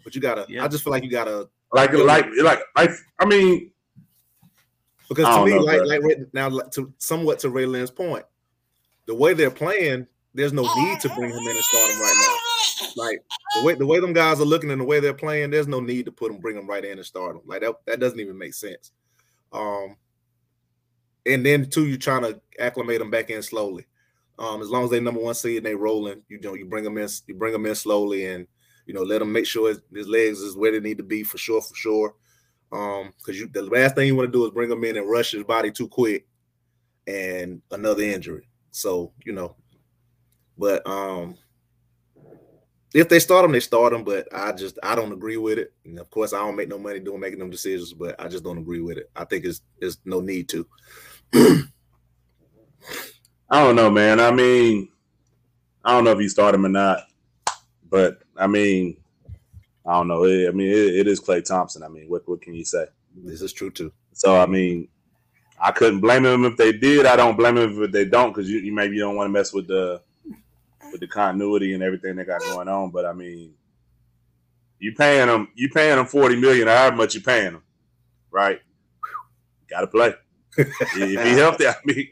Yeah, 0.02 0.04
but 0.04 0.14
you 0.14 0.20
gotta. 0.20 0.46
Yeah. 0.48 0.64
I 0.64 0.68
just 0.68 0.84
feel 0.84 0.90
like 0.90 1.04
you 1.04 1.10
gotta 1.10 1.48
like 1.72 1.92
like 1.92 2.26
like 2.42 2.60
like. 2.76 2.90
I 3.18 3.24
mean, 3.24 3.70
because 5.08 5.26
to 5.26 5.44
me, 5.44 5.52
know, 5.52 5.62
like 5.62 5.78
bro. 5.78 5.86
like 5.86 6.32
now, 6.32 6.48
to 6.48 6.92
somewhat 6.98 7.38
to 7.40 7.50
Ray 7.50 7.66
Lynn's 7.66 7.90
point, 7.90 8.24
the 9.06 9.14
way 9.14 9.34
they're 9.34 9.50
playing, 9.50 10.06
there's 10.34 10.52
no 10.52 10.62
need 10.62 11.00
to 11.00 11.08
bring 11.10 11.30
him 11.30 11.38
in 11.38 11.48
and 11.48 11.58
start 11.58 11.90
him 11.90 12.00
right 12.00 12.16
now. 12.18 13.02
Like 13.02 13.22
the 13.56 13.64
way 13.64 13.74
the 13.74 13.86
way 13.86 14.00
them 14.00 14.12
guys 14.12 14.40
are 14.40 14.44
looking 14.44 14.70
and 14.70 14.80
the 14.80 14.84
way 14.84 15.00
they're 15.00 15.14
playing, 15.14 15.50
there's 15.50 15.68
no 15.68 15.80
need 15.80 16.06
to 16.06 16.12
put 16.12 16.32
them, 16.32 16.40
bring 16.40 16.56
them 16.56 16.66
right 16.66 16.84
in 16.84 16.98
and 16.98 17.06
start 17.06 17.34
them. 17.34 17.42
Like 17.46 17.60
that, 17.60 17.74
that 17.86 18.00
doesn't 18.00 18.20
even 18.20 18.36
make 18.36 18.54
sense. 18.54 18.92
Um, 19.52 19.96
and 21.24 21.44
then 21.44 21.70
two, 21.70 21.86
you're 21.86 21.98
trying 21.98 22.22
to 22.22 22.40
acclimate 22.58 22.98
them 22.98 23.10
back 23.10 23.30
in 23.30 23.42
slowly. 23.42 23.86
Um, 24.38 24.60
as 24.62 24.70
long 24.70 24.84
as 24.84 24.90
they 24.90 25.00
number 25.00 25.20
one 25.20 25.34
seed 25.34 25.58
and 25.58 25.66
they 25.66 25.74
rolling, 25.74 26.22
you 26.28 26.40
know, 26.40 26.54
you 26.54 26.64
bring 26.64 26.84
them 26.84 26.98
in, 26.98 27.08
you 27.26 27.34
bring 27.34 27.52
them 27.52 27.66
in 27.66 27.74
slowly, 27.74 28.26
and 28.26 28.46
you 28.86 28.94
know, 28.94 29.02
let 29.02 29.20
them 29.20 29.32
make 29.32 29.46
sure 29.46 29.68
his, 29.68 29.80
his 29.92 30.08
legs 30.08 30.40
is 30.40 30.56
where 30.56 30.72
they 30.72 30.80
need 30.80 30.98
to 30.98 31.04
be 31.04 31.22
for 31.22 31.38
sure, 31.38 31.62
for 31.62 31.74
sure. 31.74 32.14
Um, 32.72 33.12
because 33.18 33.38
you 33.38 33.48
the 33.48 33.62
last 33.62 33.94
thing 33.94 34.06
you 34.06 34.16
want 34.16 34.28
to 34.28 34.32
do 34.32 34.44
is 34.46 34.50
bring 34.50 34.70
him 34.70 34.82
in 34.84 34.96
and 34.96 35.08
rush 35.08 35.32
his 35.32 35.44
body 35.44 35.70
too 35.70 35.88
quick, 35.88 36.26
and 37.06 37.60
another 37.70 38.02
injury. 38.02 38.48
So 38.70 39.12
you 39.24 39.32
know, 39.32 39.56
but 40.56 40.86
um, 40.86 41.36
if 42.94 43.08
they 43.08 43.18
start 43.18 43.44
him, 43.44 43.52
they 43.52 43.60
start 43.60 43.92
him. 43.92 44.04
But 44.04 44.26
I 44.34 44.52
just 44.52 44.78
I 44.82 44.94
don't 44.94 45.12
agree 45.12 45.36
with 45.36 45.58
it. 45.58 45.72
And 45.84 45.98
of 45.98 46.10
course, 46.10 46.32
I 46.32 46.38
don't 46.38 46.56
make 46.56 46.70
no 46.70 46.78
money 46.78 46.98
doing 46.98 47.20
making 47.20 47.40
them 47.40 47.50
decisions. 47.50 47.92
But 47.92 48.18
I 48.18 48.28
just 48.28 48.44
don't 48.44 48.58
agree 48.58 48.80
with 48.80 48.96
it. 48.96 49.10
I 49.14 49.24
think 49.26 49.44
it's 49.44 49.60
there's 49.78 49.98
no 50.06 50.20
need 50.20 50.48
to. 50.50 50.66
I 53.50 53.62
don't 53.62 53.76
know, 53.76 53.90
man. 53.90 54.18
I 54.18 54.30
mean, 54.30 54.88
I 55.84 55.92
don't 55.92 56.04
know 56.04 56.12
if 56.12 56.20
you 56.20 56.28
start 56.30 56.54
him 56.54 56.64
or 56.64 56.70
not, 56.70 57.00
but 57.90 58.21
I 58.36 58.46
mean, 58.46 58.96
I 59.86 59.92
don't 59.94 60.08
know. 60.08 60.24
I 60.24 60.50
mean, 60.50 60.68
it, 60.68 60.96
it 60.96 61.08
is 61.08 61.20
Klay 61.20 61.44
Thompson. 61.44 61.82
I 61.82 61.88
mean, 61.88 62.08
what 62.08 62.26
what 62.28 62.40
can 62.42 62.54
you 62.54 62.64
say? 62.64 62.86
This 63.16 63.42
is 63.42 63.52
true 63.52 63.70
too. 63.70 63.92
So 64.12 64.36
I 64.36 64.46
mean, 64.46 64.88
I 65.60 65.72
couldn't 65.72 66.00
blame 66.00 66.22
them 66.22 66.44
if 66.44 66.56
they 66.56 66.72
did. 66.72 67.06
I 67.06 67.16
don't 67.16 67.36
blame 67.36 67.56
them 67.56 67.82
if 67.82 67.92
they 67.92 68.04
don't 68.04 68.32
because 68.32 68.48
you, 68.50 68.58
you 68.58 68.72
maybe 68.72 68.96
you 68.96 69.02
don't 69.02 69.16
want 69.16 69.28
to 69.28 69.32
mess 69.32 69.52
with 69.52 69.68
the 69.68 70.00
with 70.90 71.00
the 71.00 71.06
continuity 71.06 71.74
and 71.74 71.82
everything 71.82 72.16
they 72.16 72.24
got 72.24 72.40
going 72.40 72.68
on. 72.68 72.90
But 72.90 73.06
I 73.06 73.12
mean, 73.12 73.54
you 74.78 74.92
paying 74.94 75.26
them, 75.26 75.48
you 75.54 75.68
paying 75.68 75.96
them 75.96 76.06
forty 76.06 76.36
million, 76.36 76.68
however 76.68 76.96
much 76.96 77.14
you 77.14 77.20
paying 77.20 77.52
them, 77.52 77.62
right? 78.30 78.60
Got 79.68 79.82
to 79.82 79.86
play. 79.86 80.14
if 80.58 80.98
he 80.98 81.14
healthy, 81.32 81.66
I 81.66 81.74
mean, 81.84 82.08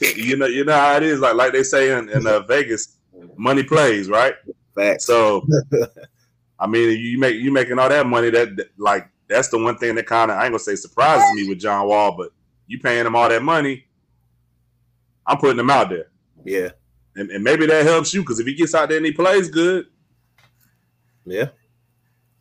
you 0.16 0.36
know, 0.36 0.46
you 0.46 0.64
know 0.64 0.72
how 0.72 0.96
it 0.96 1.02
is. 1.02 1.20
Like 1.20 1.34
like 1.34 1.52
they 1.52 1.62
say 1.62 1.96
in, 1.96 2.08
in 2.08 2.26
uh, 2.26 2.40
Vegas, 2.40 2.96
money 3.36 3.62
plays, 3.62 4.08
right? 4.08 4.34
Facts. 4.74 5.06
So, 5.06 5.46
I 6.58 6.66
mean, 6.66 6.98
you 6.98 7.18
make 7.18 7.36
you 7.36 7.52
making 7.52 7.78
all 7.78 7.88
that 7.88 8.06
money. 8.06 8.30
That, 8.30 8.56
that 8.56 8.68
like 8.78 9.08
that's 9.28 9.48
the 9.48 9.58
one 9.58 9.76
thing 9.78 9.94
that 9.96 10.06
kind 10.06 10.30
of 10.30 10.36
I 10.36 10.44
ain't 10.44 10.52
gonna 10.52 10.58
say 10.58 10.76
surprises 10.76 11.28
me 11.34 11.48
with 11.48 11.60
John 11.60 11.86
Wall, 11.86 12.16
but 12.16 12.30
you 12.66 12.78
paying 12.78 13.06
him 13.06 13.16
all 13.16 13.28
that 13.28 13.42
money, 13.42 13.84
I'm 15.26 15.38
putting 15.38 15.58
him 15.58 15.70
out 15.70 15.90
there. 15.90 16.08
Yeah. 16.44 16.70
And, 17.14 17.30
and 17.30 17.44
maybe 17.44 17.66
that 17.66 17.84
helps 17.84 18.14
you 18.14 18.22
because 18.22 18.40
if 18.40 18.46
he 18.46 18.54
gets 18.54 18.74
out 18.74 18.88
there 18.88 18.96
and 18.96 19.06
he 19.06 19.12
plays 19.12 19.50
good, 19.50 19.86
yeah, 21.24 21.48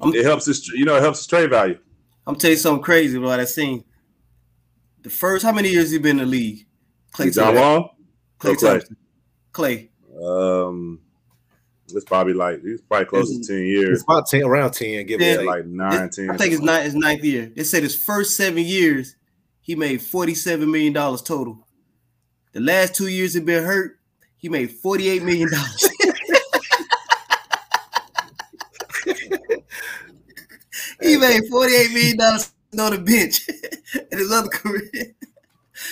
it 0.01 0.23
helps 0.23 0.45
his 0.45 0.67
you 0.69 0.85
know 0.85 0.95
it 0.95 1.01
helps 1.01 1.19
his 1.19 1.27
trade 1.27 1.49
value. 1.49 1.77
I'm 2.25 2.35
tell 2.35 2.51
you 2.51 2.57
something 2.57 2.83
crazy 2.83 3.17
about 3.17 3.37
that 3.37 3.49
scene. 3.49 3.83
The 5.01 5.09
first 5.09 5.43
how 5.43 5.51
many 5.51 5.69
years 5.69 5.91
he 5.91 5.97
been 5.97 6.19
in 6.19 6.25
the 6.25 6.25
league? 6.25 6.65
Klay 7.13 7.33
John 7.33 7.55
Wall, 7.55 7.95
Clay, 8.39 8.53
Klay. 8.53 8.95
Klay. 9.53 9.89
Um, 10.23 11.01
it's 11.95 12.05
probably 12.05 12.33
like 12.33 12.61
he's 12.61 12.81
probably 12.81 13.05
close 13.05 13.31
it's, 13.31 13.47
to 13.47 13.53
ten 13.53 13.65
years. 13.65 13.99
It's 13.99 14.03
about 14.03 14.27
ten, 14.27 14.43
around 14.43 14.71
ten, 14.71 15.05
give 15.05 15.21
it 15.21 15.45
like 15.45 15.65
nine, 15.65 16.09
ten. 16.09 16.29
I 16.29 16.37
think 16.37 16.53
it's 16.53 16.61
nine, 16.61 16.83
his 16.83 16.95
ninth 16.95 17.23
year. 17.23 17.51
They 17.55 17.63
said 17.63 17.83
his 17.83 17.95
first 17.95 18.35
seven 18.37 18.63
years, 18.63 19.15
he 19.61 19.75
made 19.75 20.01
forty-seven 20.01 20.69
million 20.69 20.93
dollars 20.93 21.21
total. 21.21 21.65
The 22.53 22.59
last 22.59 22.95
two 22.95 23.07
years 23.07 23.33
he 23.33 23.39
been 23.39 23.63
hurt, 23.63 23.97
he 24.37 24.49
made 24.49 24.71
forty-eight 24.71 25.23
million 25.23 25.49
dollars. 25.51 25.89
he 31.01 31.17
made 31.17 31.41
forty-eight 31.49 31.91
million 31.91 32.17
dollars 32.17 32.51
on 32.79 32.91
the 32.91 32.99
bench 32.99 33.47
in 34.11 34.17
his 34.17 34.31
other 34.31 34.49
career. 34.49 35.15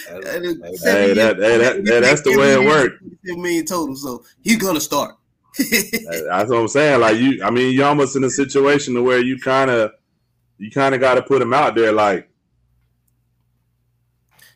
Hey, 0.07 0.19
that, 0.19 0.41
hey, 0.81 1.13
that, 1.13 1.37
that, 1.85 2.01
that's 2.01 2.21
the 2.21 2.37
way 2.37 2.53
it 2.53 2.63
worked. 2.63 3.01
Million 3.23 3.65
total, 3.65 3.95
so 3.95 4.23
he's 4.41 4.57
gonna 4.57 4.79
start. 4.79 5.15
That's 5.59 6.49
what 6.49 6.59
I'm 6.59 6.67
saying. 6.67 7.01
Like 7.01 7.17
you, 7.17 7.43
I 7.43 7.49
mean, 7.49 7.73
you're 7.73 7.87
almost 7.87 8.15
in 8.15 8.23
a 8.23 8.29
situation 8.29 8.93
to 8.95 9.03
where 9.03 9.19
you 9.19 9.37
kind 9.39 9.69
of, 9.69 9.91
you 10.57 10.71
kind 10.71 10.95
of 10.95 11.01
got 11.01 11.15
to 11.15 11.21
put 11.21 11.41
him 11.41 11.53
out 11.53 11.75
there. 11.75 11.91
Like, 11.91 12.29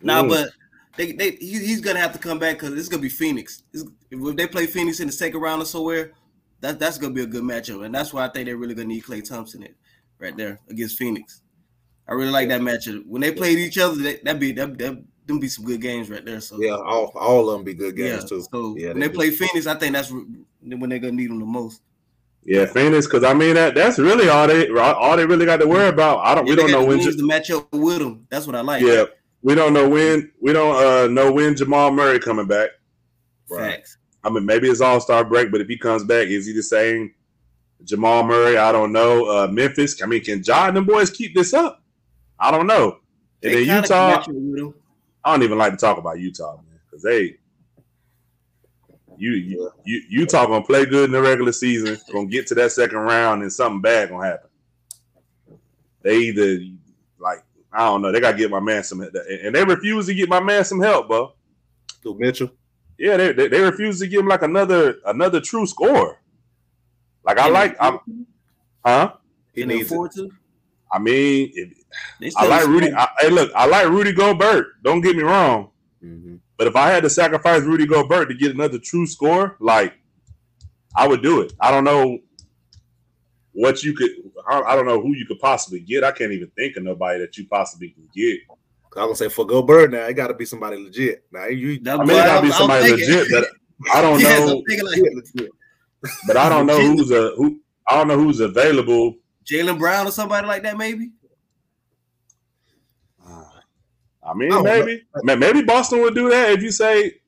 nah, 0.02 0.24
mm. 0.24 0.30
but 0.30 0.50
they, 0.98 1.12
they, 1.12 1.32
he, 1.32 1.60
he's 1.60 1.82
gonna 1.82 2.00
have 2.00 2.14
to 2.14 2.20
come 2.20 2.40
back 2.40 2.60
because 2.60 2.78
it's 2.78 2.90
gonna 2.90 3.02
be 3.02 3.10
Phoenix. 3.10 3.64
It's, 3.74 3.84
if 4.12 4.36
they 4.36 4.48
play 4.48 4.66
Phoenix 4.66 5.00
in 5.00 5.08
the 5.08 5.14
second 5.14 5.40
round 5.42 5.62
or 5.62 5.66
somewhere, 5.66 6.12
that 6.62 6.80
that's 6.80 6.98
gonna 6.98 7.14
be 7.14 7.24
a 7.24 7.28
good 7.28 7.44
matchup, 7.44 7.86
and 7.86 7.94
that's 7.94 8.14
why 8.14 8.26
I 8.26 8.30
think 8.30 8.46
they're 8.46 8.58
really 8.58 8.76
gonna 8.76 8.88
need 8.88 9.04
Klay 9.04 9.28
Thompson 9.28 9.64
it 9.64 9.76
right 10.20 10.36
there 10.38 10.60
against 10.70 10.98
Phoenix. 10.98 11.42
I 12.08 12.14
really 12.14 12.32
like 12.32 12.50
that 12.50 12.62
matchup. 12.62 13.06
When 13.06 13.22
they 13.22 13.32
played 13.32 13.60
each 13.60 13.78
other, 13.78 14.02
that 14.04 14.24
that 14.26 14.40
be 14.40 14.52
that, 14.54 14.78
that 14.78 15.04
them 15.26 15.40
be 15.40 15.48
some 15.48 15.66
good 15.66 15.82
games 15.82 16.10
right 16.10 16.24
there. 16.24 16.42
So 16.42 16.60
yeah, 16.60 16.76
all, 16.76 17.12
all 17.16 17.50
of 17.50 17.58
them 17.58 17.64
be 17.64 17.74
good 17.74 17.96
games 17.96 18.24
yeah, 18.24 18.28
too. 18.28 18.46
So 18.52 18.76
yeah, 18.78 18.90
when 18.90 19.00
they, 19.00 19.08
they 19.08 19.14
play 19.14 19.32
Phoenix, 19.32 19.68
I 19.68 19.76
think 19.76 19.94
that's 19.94 20.12
when 20.12 20.46
they're 20.62 21.00
gonna 21.00 21.12
need 21.14 21.30
them 21.30 21.40
the 21.40 21.46
most. 21.46 21.82
Yeah, 22.46 22.66
Phoenix, 22.66 23.08
because 23.08 23.24
I 23.24 23.34
mean 23.34 23.56
that 23.56 23.74
that's 23.74 23.98
really 23.98 24.28
all 24.28 24.48
they 24.48 24.70
all 24.70 25.16
they 25.16 25.26
really 25.26 25.46
got 25.46 25.58
to 25.58 25.68
worry 25.68 25.88
about. 25.88 26.20
I 26.20 26.36
don't. 26.36 26.46
Yeah, 26.46 26.56
we 26.56 26.62
don't 26.62 26.72
know 26.72 26.86
when 26.86 27.00
just 27.00 27.20
match 27.20 27.50
up 27.52 27.72
with 27.72 28.00
them. 28.00 28.28
That's 28.30 28.46
what 28.46 28.56
I 28.56 28.62
like. 28.62 28.82
Yeah, 28.82 29.06
we 29.42 29.56
don't 29.56 29.74
know 29.74 29.88
when 29.88 30.32
we 30.42 30.52
don't 30.52 30.76
uh 30.76 31.08
know 31.08 31.32
when 31.32 31.56
Jamal 31.56 31.92
Murray 31.92 32.20
coming 32.20 32.48
back. 32.48 32.72
Facts. 33.50 33.98
I 34.24 34.30
mean, 34.30 34.46
maybe 34.46 34.70
it's 34.70 34.82
All 34.82 35.00
Star 35.00 35.24
break, 35.24 35.52
but 35.52 35.62
if 35.62 35.68
he 35.68 35.78
comes 35.78 36.04
back, 36.04 36.28
is 36.28 36.46
he 36.46 36.54
the 36.54 36.64
same 36.64 37.14
Jamal 37.84 38.24
Murray? 38.24 38.58
I 38.58 38.72
don't 38.74 38.92
know. 38.92 39.26
Uh 39.26 39.48
Memphis. 39.48 40.02
I 40.02 40.06
mean, 40.06 40.24
can 40.24 40.44
John 40.44 40.70
and 40.70 40.78
the 40.78 40.82
boys 40.82 41.12
keep 41.12 41.34
this 41.34 41.54
up? 41.54 41.82
I 42.40 42.52
don't 42.52 42.68
know. 42.68 42.98
And 43.42 43.54
then 43.54 43.84
Utah. 43.84 44.26
I 45.24 45.32
don't 45.32 45.44
even 45.44 45.58
like 45.58 45.72
to 45.72 45.78
talk 45.78 45.98
about 45.98 46.20
Utah, 46.20 46.58
man, 46.58 46.80
because 46.86 47.04
they 47.04 47.38
you, 49.18 49.32
you 49.32 49.72
you 49.86 50.02
Utah 50.10 50.46
gonna 50.46 50.66
play 50.66 50.86
good 50.86 51.06
in 51.06 51.12
the 51.12 51.22
regular 51.22 51.52
season, 51.52 51.98
gonna 52.12 52.28
get 52.28 52.48
to 52.48 52.56
that 52.56 52.72
second 52.72 52.98
round, 52.98 53.42
and 53.42 53.52
something 53.52 53.82
bad 53.82 54.10
gonna 54.10 54.26
happen. 54.26 54.50
They 56.02 56.18
either 56.18 56.60
like 57.20 57.44
I 57.72 57.86
don't 57.86 58.02
know. 58.02 58.12
They 58.12 58.20
gotta 58.20 58.38
get 58.38 58.52
my 58.52 58.60
man 58.60 58.84
some, 58.84 59.02
and 59.02 59.56
they 59.56 59.64
refuse 59.64 60.08
to 60.08 60.14
get 60.14 60.30
my 60.30 60.40
man 60.40 60.64
some 60.64 60.82
help, 60.82 61.08
bro. 61.08 61.34
To 62.04 62.16
Mitchell. 62.18 62.52
Yeah, 62.98 63.18
they, 63.18 63.34
they, 63.34 63.48
they 63.48 63.62
refuse 63.62 64.00
to 64.00 64.08
give 64.08 64.22
him 64.22 64.28
like 64.28 64.44
another 64.44 64.98
another 65.06 65.40
true 65.42 65.66
score. 65.66 66.20
Like 67.24 67.38
I 67.40 67.50
like, 67.50 67.76
I'm, 67.80 68.00
huh? 68.86 69.14
He 69.54 69.66
needs 69.66 69.92
afford 69.92 70.12
to. 70.14 70.30
I 70.94 71.00
mean, 71.00 71.52
if, 72.22 72.38
I 72.38 72.46
like 72.46 72.68
Rudy. 72.68 72.94
I, 72.94 73.10
hey, 73.20 73.30
look, 73.30 73.52
I 73.56 73.66
like 73.66 73.90
Rudy 73.90 74.14
Gobert. 74.14 74.84
Don't 74.84 75.02
get 75.02 75.16
me 75.16 75.24
wrong. 75.24 75.72
Mm-hmm. 76.04 76.36
But 76.58 76.68
if 76.68 76.76
I 76.76 76.90
had 76.90 77.04
to 77.04 77.10
sacrifice 77.10 77.62
Rudy 77.64 77.88
Gobert 77.88 78.30
to 78.30 78.36
get 78.36 78.54
another 78.54 78.78
true 78.78 79.08
score, 79.08 79.58
like 79.60 79.94
I 80.96 81.08
would 81.08 81.24
do 81.24 81.42
it. 81.42 81.54
I 81.60 81.72
don't 81.72 81.84
know 81.84 82.20
what 83.54 83.84
you 83.84 83.94
could. 83.96 84.12
I 84.48 84.76
don't 84.76 84.86
know 84.86 85.02
who 85.02 85.16
you 85.16 85.26
could 85.26 85.40
possibly 85.40 85.80
get. 85.80 86.04
I 86.04 86.12
can't 86.12 86.32
even 86.32 86.50
think 86.56 86.78
of 86.78 86.84
nobody 86.84 87.20
that 87.20 87.38
you 87.38 87.48
possibly 87.48 87.90
can 87.90 88.08
get. 88.14 88.40
I'm 88.96 89.06
gonna 89.06 89.16
say 89.16 89.30
for 89.30 89.46
Gobert 89.46 89.92
now, 89.92 90.06
it 90.06 90.14
got 90.14 90.28
to 90.28 90.36
be 90.36 90.46
somebody 90.46 90.78
legit. 90.78 91.26
Now 91.32 91.48
you, 91.48 91.82
I 91.88 91.98
mean, 91.98 92.12
it 92.12 92.26
got 92.26 92.42
to 92.42 92.46
be 92.46 92.52
somebody 92.52 92.92
legit, 92.92 93.28
but 93.32 93.46
I 93.92 94.02
don't 94.02 94.22
know. 94.22 94.64
like, 94.68 95.50
but 96.28 96.38
I 96.38 96.50
don't 96.50 96.68
know 96.68 96.80
who's 96.80 97.10
a 97.12 97.32
who. 97.36 97.60
I 97.88 97.98
don't 97.98 98.08
know 98.08 98.18
who's 98.18 98.40
available. 98.40 99.16
Jaylen 99.44 99.78
Brown 99.78 100.08
or 100.08 100.12
somebody 100.12 100.48
like 100.48 100.64
that, 100.64 100.78
maybe. 100.78 101.12
I 104.26 104.34
mean, 104.34 104.54
I 104.54 104.62
maybe 104.62 105.04
know. 105.24 105.36
maybe 105.36 105.64
Boston 105.64 106.02
would 106.02 106.16
do 106.16 106.30
that 106.30 106.52
if 106.52 106.62
you 106.62 106.72
say 106.72 107.20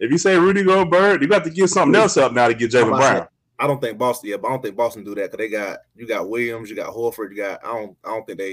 if 0.00 0.10
you 0.10 0.18
say 0.18 0.38
Rudy 0.38 0.64
Gobert, 0.64 1.20
you 1.20 1.28
got 1.28 1.44
to 1.44 1.50
give 1.50 1.68
something 1.68 1.94
else 1.94 2.16
up 2.16 2.32
now 2.32 2.48
to 2.48 2.54
get 2.54 2.70
Jaylen 2.70 2.96
Brown. 2.96 3.28
I 3.58 3.66
don't 3.66 3.80
think 3.80 3.98
Boston. 3.98 4.30
Yeah, 4.30 4.38
but 4.38 4.48
I 4.48 4.50
don't 4.52 4.62
think 4.62 4.76
Boston 4.76 5.04
do 5.04 5.14
that 5.16 5.30
because 5.30 5.38
they 5.38 5.50
got 5.50 5.78
you 5.94 6.06
got 6.06 6.28
Williams, 6.28 6.70
you 6.70 6.76
got 6.76 6.94
Horford, 6.94 7.30
you 7.30 7.36
got. 7.36 7.62
I 7.62 7.74
don't. 7.74 7.96
I 8.04 8.08
don't 8.08 8.26
think 8.26 8.38
they. 8.38 8.52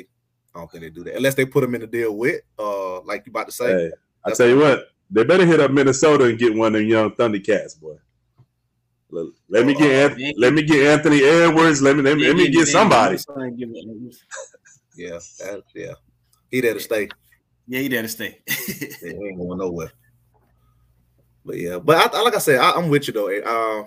I 0.53 0.59
don't 0.59 0.71
think 0.71 0.83
they 0.83 0.89
do 0.89 1.03
that 1.05 1.15
unless 1.15 1.35
they 1.35 1.45
put 1.45 1.61
them 1.61 1.75
in 1.75 1.83
a 1.83 1.87
deal 1.87 2.17
with. 2.17 2.41
Uh, 2.59 3.01
like 3.01 3.25
you 3.25 3.29
about 3.29 3.47
to 3.47 3.53
say. 3.53 3.67
Hey, 3.67 3.91
I 4.25 4.31
tell 4.31 4.47
you 4.47 4.57
what, 4.57 4.87
they 5.09 5.23
better 5.23 5.45
hit 5.45 5.61
up 5.61 5.71
Minnesota 5.71 6.25
and 6.25 6.37
get 6.37 6.53
one 6.53 6.75
of 6.75 6.81
them 6.81 6.89
young 6.89 7.11
Thundercats, 7.11 7.79
boy. 7.79 7.95
Let, 9.09 9.25
let 9.47 9.65
me 9.65 9.73
get 9.73 9.89
oh, 9.89 10.05
Anthony, 10.05 10.33
let 10.37 10.53
me 10.53 10.63
get 10.63 10.85
Anthony 10.85 11.23
Edwards. 11.23 11.81
Let 11.81 11.95
me 11.95 12.01
let 12.01 12.17
me, 12.17 12.27
let 12.27 12.35
me 12.35 12.49
get 12.49 12.67
somebody. 12.67 13.17
yeah, 14.97 15.19
that, 15.39 15.63
yeah, 15.73 15.93
he 16.51 16.59
there 16.59 16.73
to 16.73 16.79
stay. 16.79 17.07
Yeah, 17.67 17.79
he 17.79 17.87
there 17.87 18.01
to 18.01 18.09
stay. 18.09 18.39
yeah, 18.47 18.87
he 19.01 19.07
ain't 19.07 19.37
going 19.37 19.59
nowhere. 19.59 19.91
But 21.45 21.57
yeah, 21.57 21.79
but 21.79 22.13
I, 22.13 22.21
like 22.21 22.35
I 22.35 22.39
said, 22.39 22.59
I, 22.59 22.71
am 22.71 22.89
with 22.89 23.07
you 23.07 23.13
though. 23.13 23.29
Uh, 23.29 23.85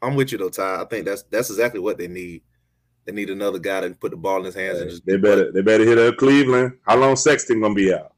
I'm 0.00 0.14
with 0.14 0.32
you 0.32 0.38
though, 0.38 0.48
Ty. 0.48 0.80
I 0.80 0.84
think 0.86 1.04
that's 1.04 1.24
that's 1.24 1.50
exactly 1.50 1.80
what 1.80 1.98
they 1.98 2.08
need. 2.08 2.42
They 3.04 3.12
need 3.12 3.28
another 3.28 3.58
guy 3.58 3.82
to 3.82 3.90
put 3.90 4.12
the 4.12 4.16
ball 4.16 4.38
in 4.38 4.44
his 4.44 4.54
hands. 4.54 4.80
and 4.80 4.90
just 4.90 5.04
they 5.04 5.18
better 5.18 5.52
they 5.52 5.60
better 5.60 5.84
hit 5.84 5.98
up 5.98 6.16
Cleveland. 6.16 6.78
How 6.86 6.96
long 6.96 7.16
Sexton 7.16 7.60
gonna 7.60 7.74
be 7.74 7.92
out? 7.92 8.14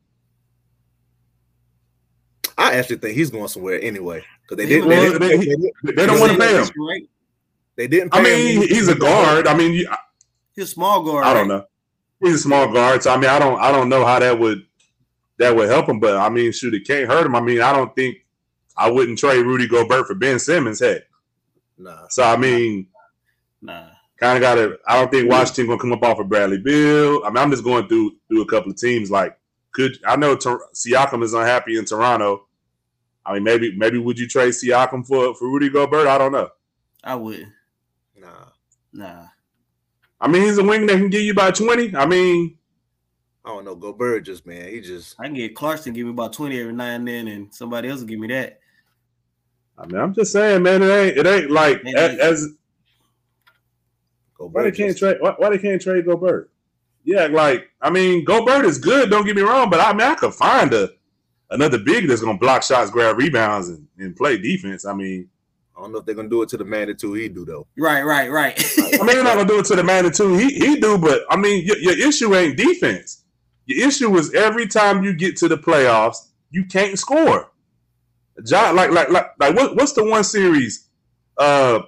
I 2.57 2.75
actually 2.75 2.99
think 2.99 3.17
he's 3.17 3.31
going 3.31 3.49
somewhere 3.49 3.81
anyway 3.83 4.23
because 4.51 4.65
they, 4.65 4.69
didn't. 4.69 4.89
They, 4.89 5.37
they, 5.37 5.47
they, 5.47 5.93
they 5.93 6.07
don't 6.07 6.21
want 6.21 6.33
to 6.33 6.39
pay 6.39 6.57
him. 6.57 7.09
They 7.77 7.87
didn't. 7.87 8.15
I 8.15 8.23
mean, 8.23 8.63
he's 8.63 8.89
a 8.89 8.95
guard. 8.95 9.47
I 9.47 9.57
mean, 9.57 9.73
he's 10.55 10.65
a 10.65 10.67
small 10.67 11.03
guard. 11.05 11.25
I 11.25 11.33
don't 11.33 11.49
know. 11.49 11.65
He's 12.21 12.35
a 12.35 12.39
small 12.39 12.71
guard. 12.73 13.03
So 13.03 13.13
I 13.13 13.17
mean, 13.17 13.31
I 13.31 13.39
don't. 13.39 13.61
I 13.61 13.73
don't 13.73 13.89
know 13.89 14.05
how 14.05 14.19
that 14.19 14.39
would 14.39 14.67
that 15.39 15.55
would 15.55 15.69
help 15.69 15.89
him. 15.89 16.01
But 16.01 16.17
I 16.17 16.29
mean, 16.29 16.53
shoot, 16.53 16.75
it 16.75 16.87
can't 16.87 17.09
hurt 17.09 17.27
him. 17.27 17.37
I 17.37 17.41
mean, 17.41 17.63
I 17.63 17.73
don't 17.73 17.95
think 17.95 18.19
I 18.77 18.91
wouldn't 18.91 19.19
trade 19.19 19.47
Rudy 19.47 19.67
Gobert 19.67 20.07
for 20.07 20.15
Ben 20.15 20.39
Simmons. 20.39 20.81
Heck, 20.81 21.03
nah. 21.79 22.09
So 22.09 22.23
I 22.23 22.37
mean, 22.37 22.89
nah. 23.63 23.89
Kind 24.19 24.37
of 24.37 24.43
got 24.43 24.57
to. 24.57 24.79
I 24.87 25.01
don't 25.01 25.11
think 25.11 25.31
Washington 25.31 25.69
gonna 25.69 25.81
come 25.81 25.93
up 25.95 26.03
off 26.03 26.19
of 26.19 26.29
Bradley 26.29 26.59
Beal. 26.59 27.23
I 27.25 27.31
mean, 27.31 27.39
I'm 27.39 27.51
just 27.51 27.65
going 27.65 27.89
through 27.89 28.17
through 28.29 28.43
a 28.43 28.47
couple 28.47 28.71
of 28.71 28.77
teams. 28.77 29.11
Like, 29.11 29.39
could 29.73 29.97
I 30.07 30.17
know 30.17 30.37
Tor- 30.37 30.67
Siakam 30.75 31.23
is 31.23 31.33
unhappy 31.33 31.79
in 31.79 31.87
Toronto? 31.87 32.47
I 33.31 33.35
mean, 33.35 33.45
maybe 33.45 33.77
maybe 33.77 33.97
would 33.97 34.19
you 34.19 34.27
trade 34.27 34.53
Siakam 34.53 35.07
for 35.07 35.35
for 35.37 35.49
Rudy 35.49 35.69
Gobert? 35.69 36.09
I 36.09 36.19
don't 36.19 36.33
know. 36.33 36.49
I 37.05 37.15
would. 37.15 37.47
Nah, 38.17 38.47
nah. 38.93 39.27
I 40.21 40.27
mean, 40.27 40.43
he's 40.43 40.59
a 40.59 40.65
wing 40.65 40.87
that 40.87 40.97
can 40.97 41.11
give 41.11 41.23
you 41.23 41.31
about 41.31 41.55
twenty. 41.55 41.95
I 41.95 42.07
mean, 42.07 42.59
I 43.45 43.51
don't 43.51 43.65
know. 43.65 43.77
Gobert 43.77 44.25
just 44.25 44.47
man, 44.47 44.69
he 44.69 44.81
just. 44.81 45.15
I 45.21 45.27
can 45.27 45.35
get 45.35 45.55
Clarkson 45.55 45.93
give 45.93 46.07
me 46.07 46.11
about 46.11 46.33
twenty 46.33 46.61
every 46.61 46.73
now 46.73 46.87
and 46.87 47.07
then, 47.07 47.29
and 47.29 47.55
somebody 47.55 47.89
else 47.89 48.01
will 48.01 48.09
give 48.09 48.19
me 48.19 48.27
that. 48.29 48.59
I 49.79 49.87
mean, 49.87 50.01
I'm 50.01 50.13
just 50.13 50.33
saying, 50.33 50.65
man. 50.65 50.83
It 50.83 50.91
ain't. 50.91 51.19
It 51.19 51.27
ain't 51.27 51.51
like 51.53 51.85
as. 51.87 52.19
as 52.19 52.49
Gobert 54.37 54.55
why 54.55 54.71
they 54.71 54.77
can't 54.77 54.99
trade? 54.99 55.17
Why, 55.21 55.35
why 55.37 55.51
they 55.51 55.59
can't 55.59 55.81
trade 55.81 56.05
Gobert? 56.05 56.51
Yeah, 57.05 57.27
like 57.27 57.69
I 57.81 57.91
mean, 57.91 58.25
Gobert 58.25 58.65
is 58.65 58.79
good. 58.79 59.09
Don't 59.09 59.25
get 59.25 59.37
me 59.37 59.43
wrong, 59.43 59.71
but 59.71 59.79
I 59.79 59.93
mean, 59.93 60.09
I 60.09 60.17
could 60.17 60.35
find 60.35 60.75
a 60.75 60.91
another 61.51 61.79
big 61.79 62.07
that's 62.07 62.23
gonna 62.23 62.39
block 62.39 62.63
shots, 62.63 62.91
grab 62.91 63.19
rebounds, 63.19 63.69
and, 63.69 63.87
and 63.99 64.17
play 64.17 64.39
defense. 64.39 64.85
I 64.85 64.95
mean, 64.95 65.29
I 65.77 65.81
don't 65.81 65.93
know 65.93 65.99
if 65.99 66.07
they're 66.07 66.15
gonna 66.15 66.29
do 66.29 66.43
it 66.43 66.49
to 66.51 66.57
the 66.57 66.65
magnitude 66.65 67.19
he 67.19 67.29
do 67.29 67.45
though. 67.45 67.67
Right, 67.77 68.03
right, 68.03 68.31
right. 68.31 68.59
I 68.79 68.99
mean, 68.99 69.07
they're 69.07 69.25
not 69.25 69.37
gonna 69.37 69.49
do 69.49 69.59
it 69.59 69.67
to 69.67 69.77
the 69.77 69.85
man 69.85 70.05
magnitude 70.05 70.41
he 70.41 70.55
he 70.55 70.81
do, 70.81 70.99
but 70.99 71.23
I 71.31 71.37
mean, 71.37 71.65
your, 71.65 71.79
your 71.79 72.09
issue 72.09 72.35
ain't 72.35 72.57
defense. 72.57 73.25
Your 73.67 73.87
issue 73.89 74.17
is 74.17 74.35
every 74.35 74.67
time 74.67 75.05
you 75.05 75.15
get 75.15 75.37
to 75.39 75.49
the 75.49 75.57
playoffs, 75.57 76.29
you 76.51 76.65
can't 76.65 76.99
score. 76.99 77.51
John, 78.45 78.75
like, 78.75 78.91
like, 78.91 79.11
like, 79.11 79.31
like, 79.39 79.55
what, 79.55 79.77
what's 79.77 79.93
the 79.93 80.05
one 80.05 80.25
series, 80.25 80.89
uh, 81.39 81.81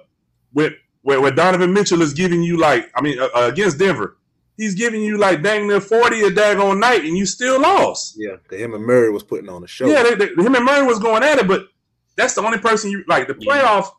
with 0.53 0.73
where, 1.01 1.19
where 1.19 1.31
Donovan 1.31 1.73
Mitchell 1.73 2.01
is 2.01 2.13
giving 2.13 2.43
you 2.43 2.57
like, 2.57 2.89
I 2.95 3.01
mean, 3.01 3.19
uh, 3.19 3.29
uh 3.35 3.49
against 3.51 3.79
Denver, 3.79 4.17
he's 4.57 4.75
giving 4.75 5.01
you 5.01 5.17
like 5.17 5.41
dang 5.41 5.67
near 5.67 5.81
forty 5.81 6.21
a 6.21 6.29
daggone 6.29 6.79
night, 6.79 7.03
and 7.03 7.17
you 7.17 7.25
still 7.25 7.61
lost. 7.61 8.15
Yeah, 8.17 8.35
him 8.51 8.73
and 8.73 8.83
Murray 8.83 9.11
was 9.11 9.23
putting 9.23 9.49
on 9.49 9.63
a 9.63 9.67
show. 9.67 9.87
Yeah, 9.87 10.03
they, 10.03 10.15
they, 10.15 10.25
him 10.27 10.55
and 10.55 10.65
Murray 10.65 10.85
was 10.85 10.99
going 10.99 11.23
at 11.23 11.39
it, 11.39 11.47
but 11.47 11.67
that's 12.15 12.35
the 12.35 12.41
only 12.41 12.59
person 12.59 12.91
you 12.91 13.03
like. 13.07 13.27
The 13.27 13.33
playoff, 13.33 13.89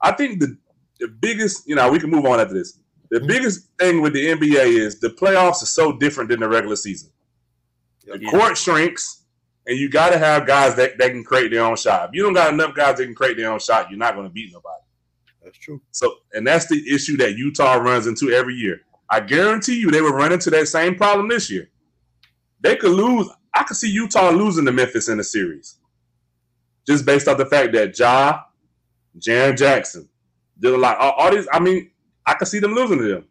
I 0.00 0.12
think 0.12 0.40
the 0.40 0.56
the 1.00 1.08
biggest, 1.08 1.66
you 1.66 1.74
know, 1.74 1.90
we 1.90 1.98
can 1.98 2.10
move 2.10 2.26
on 2.26 2.38
after 2.38 2.54
this. 2.54 2.78
The 3.10 3.18
mm-hmm. 3.18 3.26
biggest 3.26 3.68
thing 3.78 4.02
with 4.02 4.12
the 4.12 4.26
NBA 4.26 4.78
is 4.78 5.00
the 5.00 5.08
playoffs 5.08 5.62
are 5.62 5.66
so 5.66 5.96
different 5.96 6.30
than 6.30 6.40
the 6.40 6.48
regular 6.48 6.76
season. 6.76 7.10
The 8.06 8.20
yeah. 8.20 8.30
court 8.30 8.56
shrinks, 8.56 9.24
and 9.66 9.78
you 9.78 9.90
got 9.90 10.10
to 10.10 10.18
have 10.18 10.46
guys 10.46 10.76
that, 10.76 10.98
that 10.98 11.10
can 11.10 11.24
create 11.24 11.50
their 11.50 11.64
own 11.64 11.76
shot. 11.76 12.10
If 12.10 12.14
you 12.14 12.22
don't 12.22 12.34
got 12.34 12.52
enough 12.52 12.74
guys 12.74 12.98
that 12.98 13.04
can 13.04 13.14
create 13.14 13.36
their 13.36 13.50
own 13.50 13.58
shot, 13.58 13.90
you're 13.90 13.98
not 13.98 14.14
going 14.14 14.26
to 14.26 14.32
beat 14.32 14.52
nobody. 14.52 14.82
That's 15.42 15.58
true. 15.58 15.80
So, 15.90 16.16
and 16.34 16.46
that's 16.46 16.66
the 16.66 16.82
issue 16.92 17.16
that 17.16 17.36
Utah 17.36 17.74
runs 17.74 18.06
into 18.06 18.30
every 18.30 18.54
year. 18.54 18.82
I 19.10 19.20
guarantee 19.20 19.80
you, 19.80 19.90
they 19.90 20.00
will 20.02 20.12
run 20.12 20.32
into 20.32 20.50
that 20.50 20.68
same 20.68 20.96
problem 20.96 21.28
this 21.28 21.50
year. 21.50 21.70
They 22.60 22.76
could 22.76 22.92
lose. 22.92 23.28
I 23.54 23.64
could 23.64 23.76
see 23.76 23.90
Utah 23.90 24.30
losing 24.30 24.66
to 24.66 24.72
Memphis 24.72 25.08
in 25.08 25.20
a 25.20 25.24
series, 25.24 25.76
just 26.86 27.06
based 27.06 27.28
off 27.28 27.38
the 27.38 27.46
fact 27.46 27.72
that 27.74 27.98
Ja, 27.98 28.42
Jaren 29.18 29.56
Jackson, 29.58 30.08
did 30.58 30.74
a 30.74 30.78
lot. 30.78 30.98
All, 30.98 31.12
all 31.12 31.30
these. 31.32 31.48
I 31.52 31.60
mean, 31.60 31.90
I 32.26 32.34
could 32.34 32.48
see 32.48 32.60
them 32.60 32.74
losing 32.74 32.98
to 32.98 33.08
them. 33.08 33.24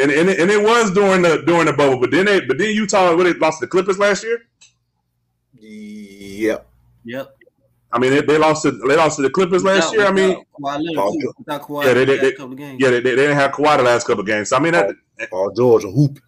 And, 0.00 0.10
and, 0.10 0.28
it, 0.30 0.40
and 0.40 0.50
it 0.50 0.62
was 0.62 0.90
during 0.92 1.22
the 1.22 1.42
during 1.46 1.66
the 1.66 1.74
bubble, 1.74 2.00
but 2.00 2.10
then 2.10 2.26
they 2.26 2.40
but 2.40 2.58
then 2.58 2.70
Utah 2.74 3.16
what 3.16 3.24
they 3.24 3.34
lost 3.34 3.60
to 3.60 3.66
the 3.66 3.70
Clippers 3.70 3.98
last 3.98 4.24
year. 4.24 4.40
Yep. 5.58 6.66
Yep. 7.04 7.36
I 7.92 7.98
mean, 7.98 8.10
they, 8.10 8.22
they 8.22 8.38
lost 8.38 8.62
to 8.62 8.70
they 8.70 8.96
lost 8.96 9.16
to 9.16 9.22
the 9.22 9.30
Clippers 9.30 9.64
last 9.64 9.92
without, 9.92 10.16
year. 10.16 10.26
I 10.26 10.28
mean, 10.28 10.44
Kawhi 10.58 11.84
yeah, 11.84 11.94
they, 11.94 12.04
they, 12.04 12.16
they, 12.16 12.34
yeah, 12.78 12.90
they, 12.90 13.00
they, 13.00 13.16
didn't 13.16 13.36
have 13.36 13.52
Kawhi 13.52 13.76
the 13.76 13.82
last 13.82 14.06
couple 14.06 14.24
games. 14.24 14.48
So 14.48 14.56
I 14.56 14.60
mean, 14.60 14.72
that, 14.72 14.94
Paul 15.30 15.52
George 15.52 15.84
a 15.84 15.90
hoop. 15.90 16.18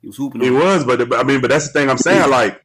He 0.00 0.06
was 0.06 0.16
hooping. 0.16 0.40
He 0.40 0.50
was, 0.50 0.84
but 0.84 1.12
I 1.14 1.22
mean, 1.22 1.40
but 1.40 1.50
that's 1.50 1.66
the 1.66 1.72
thing 1.72 1.90
I'm 1.90 1.98
saying. 1.98 2.30
Like, 2.30 2.62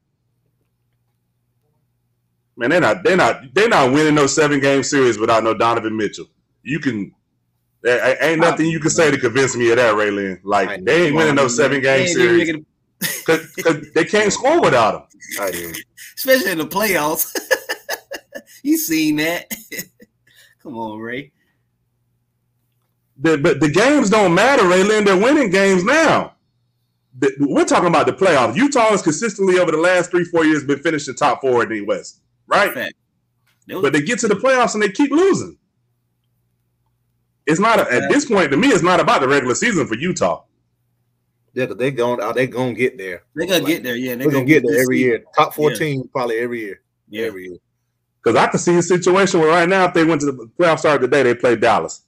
man, 2.56 2.70
they're 2.70 2.82
not 2.82 3.04
they're 3.04 3.18
not 3.18 3.42
they're 3.54 3.70
not 3.70 3.92
winning 3.92 4.16
no 4.16 4.28
seven 4.28 4.60
game 4.60 4.84
series 4.84 5.18
without 5.18 5.44
no 5.44 5.54
Donovan 5.54 5.98
Mitchell. 5.98 6.28
You 6.62 6.80
can 6.80 7.14
there 7.82 8.18
ain't 8.24 8.42
nothing 8.42 8.68
you 8.68 8.80
can 8.80 8.92
say 8.92 9.10
to 9.10 9.18
convince 9.18 9.56
me 9.56 9.72
of 9.72 9.78
that, 9.78 9.96
Raylin. 9.96 10.40
Like 10.44 10.84
they 10.84 11.08
ain't 11.08 11.16
winning 11.16 11.36
no 11.36 11.48
seven 11.48 11.82
game 11.82 12.08
series 12.08 12.58
because 13.00 13.92
they 13.96 14.06
can't 14.06 14.32
score 14.34 14.62
without 14.62 14.96
him. 14.96 15.74
Especially 16.16 16.52
in 16.52 16.58
the 16.58 16.68
playoffs. 16.68 17.34
you 18.64 18.78
seen 18.78 19.18
that? 19.18 19.54
Come 20.64 20.78
on, 20.78 21.00
Ray. 21.00 21.32
The, 23.18 23.38
but 23.38 23.60
the 23.60 23.70
games 23.70 24.10
don't 24.10 24.34
matter, 24.34 24.64
Raylin. 24.64 25.06
They're 25.06 25.18
winning 25.18 25.50
games 25.50 25.84
now. 25.84 26.36
The, 27.18 27.32
we're 27.40 27.66
talking 27.66 27.88
about 27.88 28.06
the 28.06 28.14
playoffs. 28.14 28.56
Utah 28.56 28.92
has 28.92 29.02
consistently 29.02 29.60
over 29.60 29.72
the 29.72 29.78
last 29.78 30.10
three, 30.10 30.24
four 30.24 30.46
years 30.46 30.64
been 30.64 30.80
finishing 30.80 31.16
top 31.16 31.42
four 31.42 31.64
in 31.64 31.70
the 31.70 31.82
West, 31.82 32.22
right? 32.48 32.94
But 33.68 33.94
they 33.94 34.02
get 34.02 34.20
to 34.20 34.28
the 34.28 34.36
playoffs 34.36 34.74
and 34.74 34.82
they 34.82 34.90
keep 34.90 35.12
losing. 35.12 35.58
It's 37.46 37.60
not 37.60 37.80
a, 37.80 37.92
at 37.92 38.10
this 38.10 38.26
point 38.26 38.52
to 38.52 38.58
me. 38.58 38.68
It's 38.68 38.84
not 38.84 39.00
about 39.00 39.22
the 39.22 39.28
regular 39.28 39.56
season 39.56 39.88
for 39.88 39.96
Utah. 39.96 40.44
Yeah, 41.54 41.66
because 41.66 41.78
they 41.78 41.92
going 41.92 42.22
out. 42.22 42.30
Uh, 42.30 42.34
they 42.34 42.48
gonna 42.48 42.74
get 42.74 42.98
there. 42.98 43.24
They're 43.34 43.48
gonna 43.48 43.60
like, 43.60 43.68
get 43.68 43.84
there. 43.84 43.96
Yeah, 43.96 44.16
they 44.16 44.26
are 44.26 44.32
gonna, 44.32 44.46
get, 44.46 44.64
there 44.64 44.80
every 44.82 45.00
year. 45.00 45.24
Top 45.36 45.56
fourteen 45.56 46.02
yeah. 46.02 46.06
probably 46.12 46.38
every 46.38 46.60
year. 46.60 46.82
Yeah. 47.10 47.26
Every 47.26 47.48
year. 47.48 47.58
Because 48.22 48.38
I 48.38 48.48
can 48.48 48.60
see 48.60 48.76
a 48.76 48.82
situation 48.82 49.40
where 49.40 49.50
right 49.50 49.70
now, 49.70 49.86
if 49.86 49.94
they 49.94 50.04
went 50.04 50.22
to 50.22 50.28
the 50.32 50.50
playoff 50.60 50.80
start 50.80 51.02
today, 51.02 51.24
they 51.24 51.36
play 51.36 51.56
Dallas. 51.56 52.02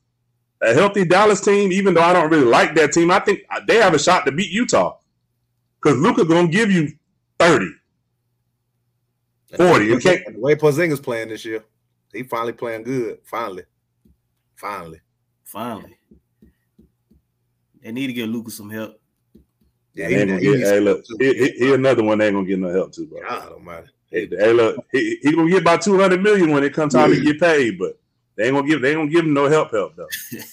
a 0.62 0.74
healthy 0.74 1.06
Dallas 1.06 1.41
team, 1.41 1.71
even 1.71 1.93
though 1.93 2.02
I 2.02 2.13
don't 2.13 2.30
really 2.30 2.45
like 2.45 2.76
that 2.76 2.91
team, 2.91 3.12
I 3.12 3.19
think 3.19 3.41
they 3.67 3.78
have 3.78 3.93
a 3.93 4.00
shot 4.00 4.26
to 4.26 4.32
beat 4.32 4.52
Utah. 4.52 4.97
Because 5.82 5.97
Luka 5.97 6.26
gonna 6.26 6.47
give 6.47 6.71
you 6.71 6.91
30. 7.39 7.67
40. 9.56 9.95
Okay. 9.95 10.24
The 10.32 10.39
way 10.39 10.56
Porzingis 10.56 11.02
playing 11.02 11.30
this 11.30 11.43
year, 11.43 11.63
he 12.13 12.24
finally 12.24 12.54
playing 12.54 12.84
good. 12.84 13.19
Finally. 13.24 13.63
Finally. 14.56 15.02
Finally. 15.43 15.97
They 17.82 17.91
need 17.91 18.08
to 18.08 18.13
get 18.13 18.30
Luka 18.30 18.52
some 18.52 18.69
help. 18.69 19.02
Yeah, 19.93 20.08
he, 20.08 20.15
he, 20.15 20.26
get, 20.26 20.60
hey, 20.60 20.80
look, 20.80 21.04
he, 21.19 21.34
he, 21.34 21.50
he, 21.58 21.74
another 21.74 22.04
one 22.04 22.17
they 22.17 22.28
ain't 22.28 22.36
gonna 22.36 22.47
get 22.47 22.60
no 22.60 22.71
help 22.71 22.93
too, 22.93 23.08
bro. 23.08 23.21
God 23.28 23.52
almighty. 23.52 23.89
Hey, 24.12 24.28
hey 24.30 24.54
look, 24.54 24.86
he, 24.91 25.17
he 25.21 25.34
gonna 25.34 25.50
get 25.50 25.62
about 25.62 25.82
200 25.82 26.21
million 26.21 26.52
when 26.52 26.63
it 26.63 26.74
comes 26.74 26.93
time 26.93 27.12
to 27.12 27.21
get 27.21 27.39
paid, 27.39 27.80
but 27.80 27.97
they 28.36 28.45
ain't 28.45 28.56
gonna 28.56 28.67
give 28.67 28.82
they 28.82 28.89
ain't 28.89 29.00
gonna 29.00 29.10
give 29.10 29.26
him 29.26 29.34
no 29.34 29.47
help 29.47 29.71
help 29.71 29.95
though. 29.95 30.08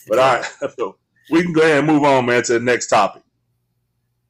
but 0.06 0.18
all 0.18 0.36
right, 0.36 0.44
so 0.78 0.96
we 1.30 1.42
can 1.42 1.52
go 1.52 1.62
ahead 1.62 1.78
and 1.78 1.86
move 1.86 2.04
on, 2.04 2.26
man, 2.26 2.42
to 2.44 2.54
the 2.54 2.60
next 2.60 2.86
topic. 2.86 3.22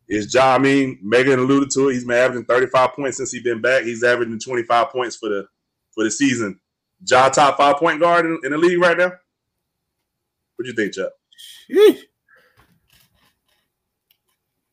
Is 0.08 0.32
Ja, 0.32 0.54
I 0.54 0.58
mean, 0.58 0.98
Megan 1.02 1.38
alluded 1.38 1.70
to 1.72 1.90
it. 1.90 1.92
He's 1.92 2.04
been 2.04 2.16
averaging 2.16 2.46
35 2.46 2.94
points 2.94 3.18
since 3.18 3.30
he's 3.30 3.42
been 3.42 3.60
back. 3.60 3.84
He's 3.84 4.02
averaging 4.02 4.40
25 4.40 4.88
points 4.88 5.16
for 5.16 5.28
the 5.28 5.46
for 5.94 6.04
the 6.04 6.10
season. 6.10 6.58
Ja 7.06 7.28
top 7.28 7.58
five 7.58 7.76
point 7.76 8.00
guard 8.00 8.24
in, 8.24 8.40
in 8.42 8.52
the 8.52 8.58
league 8.58 8.80
right 8.80 8.96
now. 8.96 9.12
What 10.56 10.64
do 10.64 10.68
you 10.68 10.74
think, 10.74 10.94
Chuck? 10.94 11.12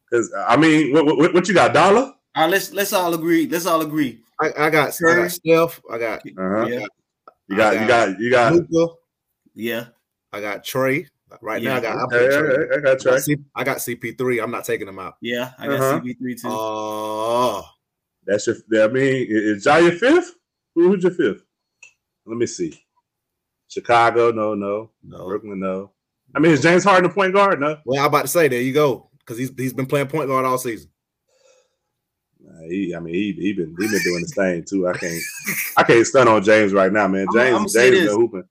Because 0.10 0.34
I 0.48 0.56
mean, 0.56 0.94
what, 0.94 1.06
what, 1.06 1.34
what, 1.34 1.48
you 1.48 1.54
got, 1.54 1.74
Dollar? 1.74 2.02
All 2.02 2.16
right, 2.38 2.50
let's 2.50 2.72
let's 2.72 2.94
all 2.94 3.14
agree. 3.14 3.48
Let's 3.48 3.66
all 3.66 3.82
agree. 3.82 4.20
I, 4.42 4.48
I 4.58 4.70
got, 4.70 5.00
I 5.08 5.16
got 5.16 5.32
Steph. 5.32 5.82
I 5.90 5.98
got, 5.98 6.20
uh-huh. 6.20 6.66
yeah. 6.68 6.86
You 7.48 7.56
got, 7.56 7.74
got, 7.74 7.82
you 7.82 7.88
got, 7.88 8.20
you 8.20 8.32
got, 8.32 8.54
Luka. 8.54 8.94
Yeah. 9.54 9.86
I 10.34 10.42
got 10.42 10.64
Trey. 10.64 11.08
Right 11.42 11.62
yeah. 11.62 11.70
now, 11.70 11.78
I 11.78 11.80
got, 11.80 12.14
I, 12.14 12.18
I, 12.18 12.78
I 12.78 12.80
got 12.82 13.00
Trey. 13.00 13.38
I 13.56 13.64
got 13.64 13.78
CP3. 13.78 14.44
I'm 14.44 14.52
not 14.52 14.66
taking 14.66 14.88
him 14.88 15.00
out. 15.00 15.16
Yeah, 15.22 15.52
I 15.58 15.68
got 15.68 15.80
uh-huh. 15.80 16.00
CP3 16.02 16.42
too. 16.42 16.48
Oh, 16.48 17.60
uh, 17.60 17.68
that's 18.26 18.48
your. 18.48 18.56
I 18.84 18.88
mean, 18.88 19.28
is 19.30 19.66
Ja 19.66 19.78
your 19.78 19.94
fifth? 19.94 20.36
Who, 20.76 20.90
Who's 20.90 21.04
your 21.04 21.14
fifth? 21.14 21.44
Let 22.26 22.38
me 22.38 22.46
see. 22.46 22.80
Chicago, 23.68 24.32
no, 24.32 24.54
no, 24.54 24.92
no. 25.04 25.26
Brooklyn, 25.26 25.60
no. 25.60 25.92
I 26.36 26.40
mean, 26.40 26.52
is 26.52 26.62
James 26.62 26.84
Harden 26.84 27.10
a 27.10 27.14
point 27.14 27.34
guard? 27.34 27.60
No. 27.60 27.78
Well, 27.86 28.00
I'm 28.00 28.08
about 28.08 28.24
to 28.24 28.28
say, 28.28 28.48
there 28.48 28.62
you 28.62 28.74
go, 28.74 29.10
because 29.20 29.38
he's 29.38 29.52
he's 29.58 29.74
been 29.74 29.86
playing 29.88 30.08
point 30.08 30.28
guard 30.28 30.46
all 30.46 30.58
season. 30.58 30.90
He, 32.70 32.94
I 32.96 33.00
mean, 33.00 33.14
he 33.14 33.32
he 33.34 33.54
been 33.54 33.76
he 33.80 33.88
been 33.88 34.02
doing 34.04 34.22
his 34.22 34.34
thing 34.34 34.64
too. 34.64 34.88
I 34.88 34.94
can't 34.94 35.22
I 35.78 35.84
can't 35.84 36.06
stun 36.06 36.28
on 36.28 36.44
James 36.44 36.74
right 36.74 36.92
now, 36.92 37.08
man. 37.08 37.28
James 37.34 37.58
I'm, 37.58 37.68
James 37.68 38.08
been 38.08 38.08
hooping. 38.08 38.44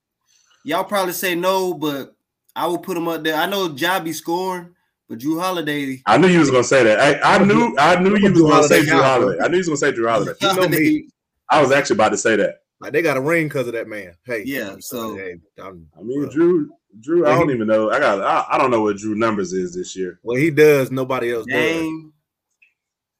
Y'all 0.63 0.83
probably 0.83 1.13
say 1.13 1.35
no, 1.35 1.73
but 1.73 2.15
I 2.55 2.67
will 2.67 2.79
put 2.79 2.97
him 2.97 3.07
up 3.07 3.23
there. 3.23 3.35
I 3.35 3.45
know 3.45 3.69
Jobby 3.69 4.13
scoring, 4.13 4.73
but 5.09 5.19
Jrue 5.19 5.39
Holiday. 5.39 6.01
I 6.05 6.17
knew 6.17 6.27
you 6.27 6.39
was 6.39 6.51
gonna 6.51 6.63
say 6.63 6.83
that. 6.83 7.23
I, 7.23 7.35
I 7.35 7.43
knew 7.43 7.75
I 7.77 7.99
knew 7.99 8.15
you 8.15 8.31
was 8.31 8.41
gonna 8.41 8.67
say 8.67 8.81
Jrue 8.81 9.01
Holiday. 9.01 9.43
I 9.43 9.47
knew 9.47 9.57
you 9.57 9.59
was 9.59 9.67
gonna 9.67 9.77
say 9.77 9.91
Jrue 9.91 10.09
Holiday. 10.09 10.33
You 10.41 10.55
know 10.55 10.67
me. 10.67 11.07
I 11.49 11.61
was 11.61 11.71
actually 11.71 11.97
about 11.97 12.09
to 12.09 12.17
say 12.17 12.35
that. 12.37 12.61
Like 12.79 12.93
they 12.93 13.01
got 13.01 13.17
a 13.17 13.21
ring 13.21 13.47
because 13.47 13.67
of 13.67 13.73
that 13.73 13.87
man. 13.87 14.15
Hey, 14.25 14.43
yeah. 14.45 14.75
So 14.79 15.15
hey, 15.15 15.35
i 15.61 15.71
mean, 16.01 16.29
Drew, 16.29 16.69
Jrue. 16.99 17.27
I 17.27 17.37
don't 17.37 17.51
even 17.51 17.67
know. 17.67 17.91
I 17.91 17.99
got. 17.99 18.21
I, 18.21 18.55
I, 18.55 18.57
don't 18.57 18.71
know 18.71 18.81
what 18.81 18.97
Jrue 18.97 19.15
numbers 19.15 19.53
is 19.53 19.73
this 19.73 19.95
year. 19.95 20.19
Well, 20.23 20.37
he 20.37 20.49
does. 20.49 20.91
Nobody 20.91 21.33
else 21.33 21.45
Dame. 21.47 22.01
does. 22.03 22.11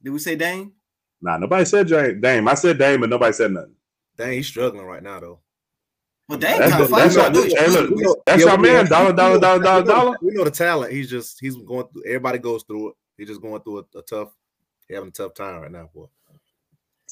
Did 0.04 0.10
we 0.12 0.20
say 0.20 0.36
Dame? 0.36 0.74
Nah, 1.22 1.38
nobody 1.38 1.66
said 1.66 1.88
Dame. 1.88 2.48
I 2.48 2.54
said 2.54 2.78
Dame, 2.78 3.02
but 3.02 3.10
nobody 3.10 3.34
said 3.34 3.52
nothing. 3.52 3.76
Dang, 4.18 4.34
he's 4.34 4.48
struggling 4.48 4.86
right 4.86 5.04
now 5.04 5.20
though. 5.20 5.40
Well, 6.28 6.40
Dame 6.40 6.60
that's, 6.60 6.90
the, 6.90 6.96
that's, 6.96 7.18
our, 7.18 7.32
hey, 7.32 7.68
look, 7.68 8.26
that's 8.26 8.44
yeah, 8.44 8.52
our 8.52 8.58
man. 8.58 8.88
Dollar, 8.88 9.14
dollar, 9.14 9.40
dollar, 9.40 9.64
dollar, 9.64 9.84
dollar. 9.84 10.18
We 10.22 10.34
know 10.34 10.44
the 10.44 10.52
talent. 10.52 10.92
He's 10.92 11.10
just 11.10 11.40
he's 11.40 11.56
going 11.56 11.88
through. 11.94 12.04
Everybody 12.06 12.40
goes 12.40 12.64
through 12.64 12.90
it. 12.90 12.96
He's 13.18 13.28
just 13.28 13.42
going 13.42 13.62
through 13.62 13.80
a, 13.80 14.00
a 14.00 14.02
tough, 14.02 14.30
having 14.90 15.10
a 15.10 15.12
tough 15.12 15.34
time 15.34 15.62
right 15.62 15.72
now, 15.72 15.90
boy 15.94 16.08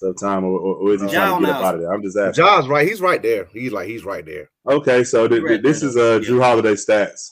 tough 0.03 0.19
time, 0.19 0.43
or, 0.43 0.59
or 0.59 0.93
is 0.93 1.01
he 1.01 1.09
trying 1.09 1.39
to 1.39 1.45
get 1.45 1.55
up 1.55 1.63
out 1.63 1.75
of 1.75 1.81
there? 1.81 1.93
I'm 1.93 2.01
just 2.01 2.17
asking. 2.17 2.43
John's 2.43 2.67
right. 2.67 2.87
He's 2.87 3.01
right 3.01 3.21
there. 3.21 3.47
He's 3.51 3.71
like 3.71 3.87
he's 3.87 4.05
right 4.05 4.25
there. 4.25 4.49
Okay, 4.67 5.03
so 5.03 5.27
th- 5.27 5.43
th- 5.43 5.61
this 5.61 5.83
is 5.83 5.95
uh, 5.95 6.19
Jrue 6.19 6.41
Holiday 6.41 6.73
stats: 6.73 7.31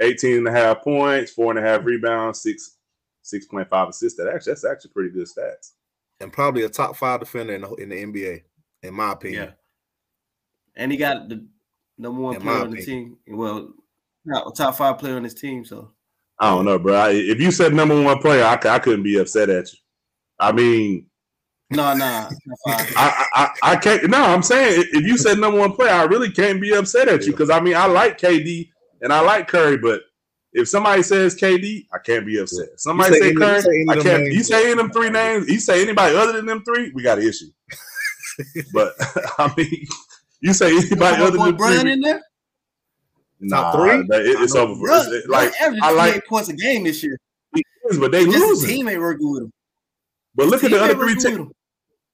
18 0.00 0.38
and 0.38 0.48
a 0.48 0.52
half 0.52 0.82
points, 0.82 1.32
four 1.32 1.50
and 1.50 1.64
a 1.64 1.68
half 1.68 1.84
rebounds, 1.84 2.42
six 2.42 2.76
six 3.22 3.46
point 3.46 3.68
five 3.68 3.88
assists. 3.88 4.18
That 4.18 4.28
actually 4.28 4.52
that's 4.52 4.64
actually 4.64 4.92
pretty 4.92 5.10
good 5.10 5.26
stats. 5.26 5.72
And 6.22 6.32
probably 6.32 6.62
a 6.62 6.68
top 6.68 6.96
five 6.96 7.20
defender 7.20 7.54
in 7.54 7.62
the, 7.62 7.74
in 7.74 7.88
the 7.88 8.04
NBA, 8.04 8.42
in 8.82 8.94
my 8.94 9.12
opinion. 9.12 9.44
Yeah. 9.44 9.50
And 10.76 10.90
he 10.90 10.96
got 10.96 11.28
the 11.28 11.46
number 11.98 12.20
one 12.20 12.36
in 12.36 12.42
player 12.42 12.62
on 12.62 12.70
the 12.70 12.82
team. 12.82 13.18
Well, 13.28 13.72
not 14.24 14.54
top 14.56 14.76
five 14.76 14.98
player 14.98 15.16
on 15.16 15.24
his 15.24 15.34
team. 15.34 15.64
So 15.64 15.90
I 16.38 16.50
don't 16.50 16.64
know, 16.64 16.78
bro. 16.78 17.10
if 17.10 17.40
you 17.40 17.50
said 17.50 17.74
number 17.74 18.00
one 18.00 18.18
player, 18.18 18.44
I, 18.44 18.58
I 18.68 18.78
couldn't 18.78 19.02
be 19.02 19.18
upset 19.18 19.50
at 19.50 19.72
you. 19.72 19.78
I 20.38 20.52
mean, 20.52 21.06
no, 21.70 21.94
no. 21.94 22.28
I, 22.66 23.26
I, 23.34 23.50
I 23.62 23.76
can't. 23.76 24.08
No, 24.10 24.22
I'm 24.22 24.42
saying 24.42 24.84
if 24.92 25.06
you 25.06 25.16
said 25.16 25.38
number 25.38 25.58
one 25.58 25.72
player, 25.72 25.92
I 25.92 26.04
really 26.04 26.30
can't 26.30 26.60
be 26.60 26.72
upset 26.72 27.08
at 27.08 27.24
you 27.24 27.32
because 27.32 27.50
I 27.50 27.60
mean 27.60 27.76
I 27.76 27.86
like 27.86 28.18
KD 28.18 28.70
and 29.00 29.12
I 29.12 29.20
like 29.20 29.48
Curry, 29.48 29.78
but 29.78 30.02
if 30.52 30.68
somebody 30.68 31.02
says 31.02 31.34
KD, 31.34 31.86
I 31.92 31.98
can't 31.98 32.26
be 32.26 32.38
upset. 32.38 32.68
Somebody 32.76 33.14
say, 33.14 33.20
say 33.20 33.34
Curry, 33.34 33.60
say 33.62 33.86
I 33.88 33.96
can't. 33.96 34.26
You 34.26 34.42
say 34.42 34.62
any 34.62 34.72
of 34.72 34.78
them 34.78 34.90
three 34.90 35.10
names, 35.10 35.48
you 35.48 35.60
say 35.60 35.82
anybody 35.82 36.14
other 36.14 36.32
than 36.32 36.46
them 36.46 36.62
three, 36.64 36.92
we 36.94 37.02
got 37.02 37.18
an 37.18 37.26
issue. 37.26 37.46
but 38.72 38.92
I 39.38 39.52
mean, 39.56 39.86
you 40.40 40.52
say 40.52 40.76
anybody 40.76 41.22
other 41.22 41.38
than 41.38 41.56
Brian 41.56 41.80
three, 41.80 41.92
in 41.92 42.00
there. 42.00 42.22
Nah, 43.40 43.72
three. 43.72 44.00
It, 44.00 44.40
it's 44.40 44.54
over. 44.54 44.74
For, 44.74 44.86
it's, 44.88 45.28
like 45.28 45.52
I 45.60 45.92
like 45.92 46.24
points 46.26 46.48
a 46.48 46.54
game 46.54 46.84
this 46.84 47.02
year. 47.02 47.18
but 47.98 48.12
they 48.12 48.24
lose. 48.24 48.64
Team 48.64 48.88
ain't 48.88 49.00
working 49.00 49.32
with 49.32 49.42
him. 49.44 49.52
But 50.34 50.46
look 50.46 50.64
at 50.64 50.70
the 50.70 50.82
other 50.82 50.94
three 50.94 51.16
teams. 51.16 51.50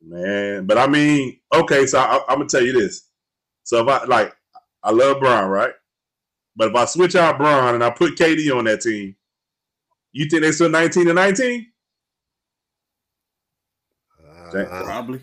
Man, 0.01 0.67
but 0.67 0.79
I 0.79 0.87
mean, 0.87 1.41
okay, 1.53 1.87
so 1.87 1.99
I, 1.99 2.15
am 2.33 2.39
gonna 2.39 2.47
tell 2.49 2.63
you 2.63 2.73
this. 2.73 3.09
So 3.65 3.83
if 3.83 3.89
I 3.89 4.05
like, 4.05 4.33
I 4.83 4.93
love 4.93 5.19
Bron, 5.19 5.49
right? 5.51 5.73
But 6.59 6.71
if 6.71 6.75
I 6.75 6.85
switch 6.87 7.15
out 7.15 7.39
Bron 7.39 7.77
and 7.77 7.85
I 7.85 7.91
put 7.91 8.17
KD 8.17 8.55
on 8.55 8.65
that 8.65 8.81
team, 8.81 9.15
you 10.11 10.29
think 10.29 10.43
they 10.43 10.51
still 10.51 10.69
19 10.69 11.07
to 11.07 11.15
19? 11.15 11.67
Uh, 14.29 14.51
Probably. 14.51 15.21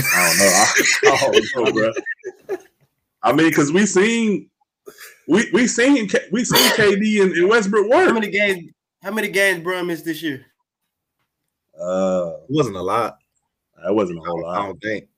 I 0.00 0.28
don't 0.28 0.38
know. 0.38 1.12
I, 1.12 1.14
I 1.14 1.30
don't 1.30 1.66
know, 1.66 1.72
bro. 1.72 2.58
I 3.22 3.32
mean, 3.32 3.48
because 3.48 3.70
we 3.70 3.86
seen 3.86 4.50
we 5.28 5.48
we 5.52 5.68
seen 5.68 6.08
we 6.32 6.44
seen 6.44 6.72
KD 6.72 7.22
and, 7.22 7.32
and 7.32 7.48
Westbrook 7.48 7.88
work. 7.88 8.08
How 8.08 8.12
many 8.12 8.30
games? 8.30 8.72
How 9.02 9.12
many 9.12 9.28
games 9.28 9.62
Bron 9.62 9.86
missed 9.86 10.04
this 10.04 10.22
year? 10.22 10.46
Uh, 11.80 12.32
it 12.42 12.50
wasn't 12.50 12.76
a 12.76 12.82
lot. 12.82 13.18
That 13.84 13.94
wasn't 13.94 14.18
a 14.18 14.22
whole 14.22 14.42
lot. 14.42 14.58
I 14.58 14.66
don't 14.66 14.82
think. 14.82 15.08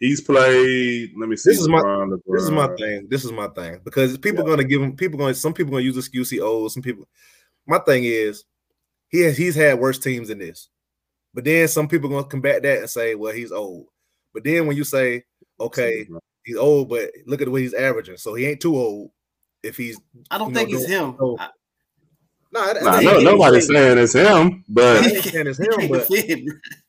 He's 0.00 0.20
played. 0.20 1.12
Let 1.16 1.28
me 1.28 1.36
see. 1.36 1.50
This 1.50 1.60
is 1.60 1.68
my 1.68 1.80
LeBron. 1.80 2.20
this 2.26 2.42
is 2.42 2.50
my 2.50 2.66
thing. 2.76 3.06
This 3.08 3.24
is 3.24 3.32
my 3.32 3.48
thing 3.48 3.80
because 3.84 4.18
people 4.18 4.44
yeah. 4.44 4.50
gonna 4.50 4.64
give 4.64 4.82
him. 4.82 4.96
People 4.96 5.18
gonna 5.18 5.34
Some 5.34 5.54
people 5.54 5.70
gonna 5.72 5.84
use 5.84 5.96
excuse 5.96 6.30
he 6.30 6.40
owes. 6.40 6.64
Oh, 6.64 6.68
some 6.68 6.82
people. 6.82 7.08
My 7.66 7.78
thing 7.78 8.04
is, 8.04 8.44
he 9.08 9.20
has, 9.20 9.36
he's 9.36 9.54
had 9.54 9.78
worse 9.78 9.98
teams 9.98 10.28
than 10.28 10.38
this, 10.38 10.68
but 11.32 11.44
then 11.44 11.68
some 11.68 11.88
people 11.88 12.10
gonna 12.10 12.24
combat 12.24 12.62
that 12.62 12.80
and 12.80 12.90
say, 12.90 13.14
well, 13.14 13.32
he's 13.32 13.52
old. 13.52 13.86
But 14.32 14.44
then 14.44 14.66
when 14.66 14.76
you 14.76 14.84
say, 14.84 15.24
okay, 15.60 16.06
he's 16.44 16.56
old, 16.56 16.88
but 16.88 17.10
look 17.26 17.40
at 17.40 17.46
the 17.46 17.50
way 17.50 17.62
he's 17.62 17.74
averaging, 17.74 18.16
so 18.16 18.34
he 18.34 18.46
ain't 18.46 18.60
too 18.60 18.76
old. 18.76 19.10
If 19.62 19.76
he's, 19.76 19.98
I 20.30 20.36
don't 20.36 20.52
think 20.52 20.70
know, 20.70 20.78
he's 20.78 20.86
him. 20.86 21.16
So, 21.18 21.36
I, 21.38 21.48
nah, 22.52 22.72
nah, 22.72 23.00
no, 23.00 23.20
nobody's 23.20 23.68
saying 23.68 23.96
it's 23.96 24.12
him, 24.12 24.64
but 24.68 25.02
saying 25.02 25.46
it's 25.46 25.58
him, 25.58 25.88
but 25.88 26.08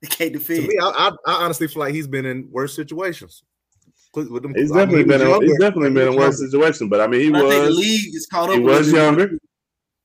They 0.02 0.08
can't 0.08 0.32
defend. 0.32 0.62
To 0.62 0.68
me, 0.68 0.78
I, 0.80 0.86
I, 0.86 1.08
I, 1.26 1.44
honestly 1.44 1.68
feel 1.68 1.80
like 1.80 1.92
he's 1.92 2.08
been 2.08 2.24
in 2.24 2.48
worse 2.50 2.74
situations. 2.74 3.42
With 4.14 4.42
them, 4.42 4.54
he's 4.54 4.70
definitely 4.70 5.00
I 5.00 5.04
mean, 5.04 5.08
been. 5.08 5.20
In, 5.20 5.42
he's 5.42 5.58
definitely 5.58 5.90
been 5.90 6.08
in 6.08 6.16
worse 6.16 6.38
situation, 6.38 6.88
but 6.88 7.00
I 7.00 7.06
mean, 7.06 7.20
he 7.20 7.30
but 7.30 7.44
was. 7.44 7.54
the 7.54 7.70
league 7.70 8.14
is 8.14 8.26
caught 8.26 8.48
up. 8.48 8.54
He 8.54 8.60
was 8.60 8.90
younger. 8.90 9.38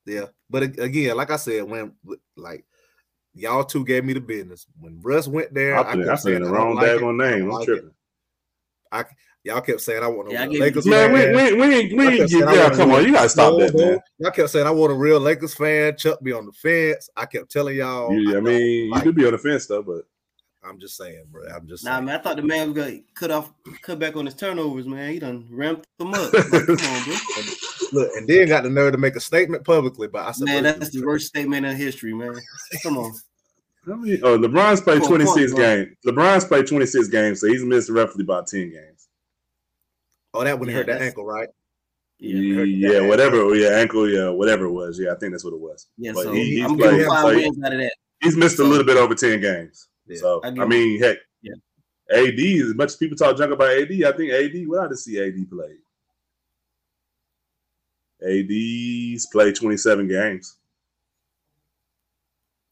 Yeah, 0.06 0.26
but 0.50 0.64
uh, 0.64 0.84
again, 0.84 1.16
like 1.16 1.32
I 1.32 1.38
said, 1.38 1.64
when 1.64 1.94
like 2.36 2.66
y'all 3.34 3.64
two 3.64 3.86
gave 3.86 4.04
me 4.04 4.14
the 4.14 4.22
business 4.22 4.68
when 4.80 5.00
Russ 5.02 5.28
went 5.28 5.54
there, 5.54 5.78
I, 5.78 5.94
I, 5.94 6.12
I 6.12 6.16
saying 6.16 6.44
the 6.44 6.50
wrong 6.50 6.76
like 6.76 6.88
daggone 6.88 7.18
name. 7.18 7.44
I'm 7.44 7.50
like 7.50 7.66
tripping. 7.66 7.88
It. 7.88 7.94
I 8.92 9.06
Y'all 9.46 9.62
kept 9.62 9.80
saying 9.80 10.02
I 10.02 10.08
want 10.08 10.28
a 10.30 10.32
yeah, 10.32 10.46
real 10.48 10.60
Lakers 10.60 10.88
man, 10.88 11.14
fan. 11.14 11.36
Man, 11.36 11.54
we, 11.54 11.54
we, 11.54 11.68
we, 11.68 11.94
we 11.94 12.20
ain't 12.20 12.30
get 12.32 12.56
yeah, 12.56 12.70
come 12.72 12.92
on, 12.92 13.06
you 13.06 13.14
gotta 13.14 13.30
stop 13.30 13.60
that, 13.60 13.76
man. 13.76 14.00
Y'all 14.18 14.32
kept 14.32 14.50
saying 14.50 14.66
I 14.66 14.72
want 14.72 14.92
a 14.92 14.96
real 14.96 15.20
Lakers 15.20 15.54
fan. 15.54 15.96
Chuck 15.98 16.20
be 16.24 16.34
on 16.34 16.48
the 16.48 16.52
fence. 16.52 17.12
I 17.16 17.28
kept 17.28 17.52
telling 17.52 17.78
y'all. 17.78 18.12
Yeah, 18.12 18.34
I, 18.34 18.38
I 18.38 18.40
mean, 18.40 18.90
like, 18.90 19.06
you 19.06 19.12
could 19.12 19.16
be 19.16 19.24
on 19.24 19.34
the 19.34 19.38
fence 19.38 19.68
though, 19.68 19.84
but 19.84 20.02
I'm 20.68 20.80
just 20.80 20.98
saying, 20.98 21.26
bro. 21.32 21.44
I'm 21.48 21.68
just 21.68 21.86
nah, 21.86 21.98
saying. 21.98 22.06
man. 22.06 22.20
I 22.20 22.24
thought 22.24 22.38
the 22.38 22.42
man 22.42 22.74
was 22.74 22.78
gonna 22.78 23.00
cut 23.14 23.30
off, 23.30 23.52
cut 23.84 24.00
back 24.00 24.16
on 24.16 24.26
his 24.26 24.34
turnovers, 24.34 24.88
man. 24.88 25.14
He 25.14 25.20
done 25.20 25.48
ramped 25.52 25.86
them 26.00 26.16
up. 26.16 26.34
Like, 26.34 26.50
come 26.50 26.78
on, 26.80 27.04
bro. 27.04 27.16
Look, 27.92 28.12
and 28.16 28.28
then 28.28 28.48
got 28.48 28.64
the 28.64 28.70
nerve 28.72 28.94
to 28.94 28.98
make 28.98 29.16
a 29.16 29.20
statement 29.20 29.64
publicly, 29.64 30.08
but 30.08 30.26
I 30.26 30.32
said, 30.32 30.46
man, 30.46 30.64
that's 30.64 30.90
the 30.90 31.06
worst 31.06 31.28
statement 31.28 31.68
in 31.68 31.76
history, 31.76 32.16
man. 32.16 32.36
Come 32.82 32.98
on. 32.98 33.14
I 33.88 33.96
mean, 33.96 34.20
oh, 34.24 34.40
LeBron's 34.40 34.82
played 34.82 35.04
26 35.04 35.54
games. 35.54 35.96
LeBron's 36.04 36.46
played 36.46 36.66
26 36.66 37.10
games, 37.10 37.42
so 37.42 37.48
he's 37.48 37.64
missed 37.64 37.92
roughly 37.92 38.24
about 38.24 38.48
10 38.48 38.72
games. 38.72 38.95
Oh, 40.36 40.44
that 40.44 40.60
would 40.60 40.70
yeah, 40.70 40.76
hurt 40.76 40.88
that 40.88 41.02
ankle, 41.02 41.26
right? 41.26 41.48
Yeah, 42.20 42.64
yeah, 42.64 43.08
whatever. 43.08 43.56
Yeah, 43.56 43.70
ankle. 43.70 44.10
Yeah, 44.10 44.30
whatever 44.30 44.66
it 44.66 44.72
was. 44.72 45.00
Yeah, 45.00 45.12
I 45.12 45.16
think 45.16 45.34
that's 45.34 45.44
what 45.44 45.54
it 45.54 45.60
was. 45.60 45.88
Yeah, 45.98 46.14
but 46.14 46.24
so 46.24 46.32
he, 46.34 46.58
he's 46.58 46.66
I'm 46.66 46.78
played, 46.78 47.06
five 47.08 47.22
so 47.22 47.36
wins 47.36 47.64
out 47.64 47.74
of 47.74 47.80
that. 47.80 47.94
He's 48.22 48.38
missed 48.38 48.60
a 48.60 48.64
little 48.64 48.86
bit 48.86 48.98
over 48.98 49.16
ten 49.16 49.42
games. 49.42 49.88
Yeah. 50.08 50.18
So 50.20 50.42
I, 50.44 50.48
I 50.48 50.66
mean, 50.66 51.02
heck, 51.02 51.18
yeah. 51.42 51.56
AD. 52.12 52.40
As 52.40 52.76
much 52.76 52.88
as 52.90 52.96
people 52.96 53.18
talk 53.18 53.38
junk 53.38 53.52
about 53.52 53.70
AD, 53.70 53.92
I 53.92 54.12
think 54.12 54.32
AD. 54.32 54.68
What 54.68 54.86
I 54.86 54.88
to 54.88 54.98
see 54.98 55.20
AD 55.22 55.50
play. 55.50 55.76
AD's 58.24 59.28
played 59.28 59.56
twenty 59.56 59.78
seven 59.78 60.08
games. 60.08 60.58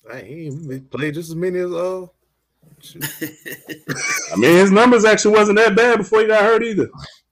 Hey, 0.10 0.50
he 0.50 0.80
played 0.80 1.14
just 1.14 1.30
as 1.30 1.36
many 1.36 1.60
as 1.60 1.72
uh. 1.72 2.08
I 4.34 4.36
mean, 4.36 4.58
his 4.58 4.72
numbers 4.72 5.06
actually 5.06 5.36
wasn't 5.36 5.58
that 5.58 5.76
bad 5.76 6.00
before 6.00 6.22
he 6.22 6.28
got 6.28 6.44
hurt 6.44 6.64
either 6.64 6.90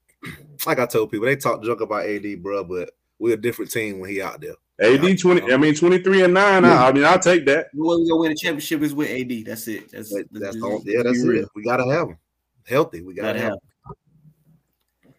like 0.66 0.78
I 0.78 0.86
told 0.86 1.10
people, 1.10 1.26
they 1.26 1.36
talk 1.36 1.62
junk 1.62 1.80
about 1.80 2.06
AD, 2.06 2.42
bro, 2.42 2.64
but 2.64 2.90
we're 3.18 3.34
a 3.34 3.40
different 3.40 3.70
team 3.70 4.00
when 4.00 4.10
he 4.10 4.20
out 4.20 4.40
there. 4.40 4.54
AD 4.80 5.04
uh, 5.04 5.14
twenty, 5.16 5.52
I 5.52 5.56
mean 5.56 5.74
twenty 5.74 5.98
three 5.98 6.22
and 6.24 6.34
nine. 6.34 6.64
Yeah. 6.64 6.82
I, 6.82 6.88
I, 6.88 6.92
mean, 6.92 7.04
I'll 7.04 7.18
take 7.18 7.46
that. 7.46 7.68
The 7.72 7.82
way 7.82 7.96
we 7.96 8.08
gonna 8.08 8.20
win 8.20 8.32
a 8.32 8.34
championship 8.34 8.82
is 8.82 8.94
with 8.94 9.10
AD. 9.10 9.46
That's 9.46 9.68
it. 9.68 9.92
That's 9.92 10.10
that, 10.10 10.26
that's, 10.32 10.60
all, 10.60 10.82
yeah. 10.84 11.02
That's 11.04 11.22
it. 11.22 11.48
We 11.54 11.62
gotta 11.62 11.84
have 11.92 12.08
him 12.08 12.18
healthy. 12.64 13.02
We 13.02 13.14
gotta, 13.14 13.38
gotta 13.38 13.40
have. 13.40 13.52
Him. 13.52 15.14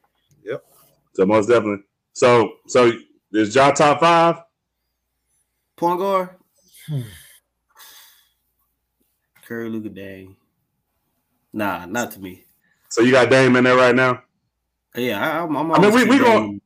Yep. 0.45 0.65
So 1.13 1.25
most 1.25 1.47
definitely. 1.47 1.85
So 2.13 2.53
so 2.67 2.91
is 3.31 3.55
Ja 3.55 3.71
top 3.71 3.99
five? 3.99 4.41
Point 5.75 5.99
guard. 5.99 6.29
Hmm. 6.87 7.01
Curry, 9.45 9.69
Luka, 9.69 9.89
Dame. 9.89 10.35
Nah, 11.51 11.85
not 11.85 12.11
to 12.11 12.19
me. 12.19 12.45
So 12.89 13.01
you 13.01 13.11
got 13.11 13.29
Dame 13.29 13.55
in 13.55 13.63
there 13.63 13.75
right 13.75 13.95
now. 13.95 14.23
Yeah, 14.95 15.41
I, 15.41 15.43
am 15.43 15.71
I 15.71 15.79
mean, 15.79 15.93
we 15.93 16.03
we 16.05 16.19
going. 16.19 16.61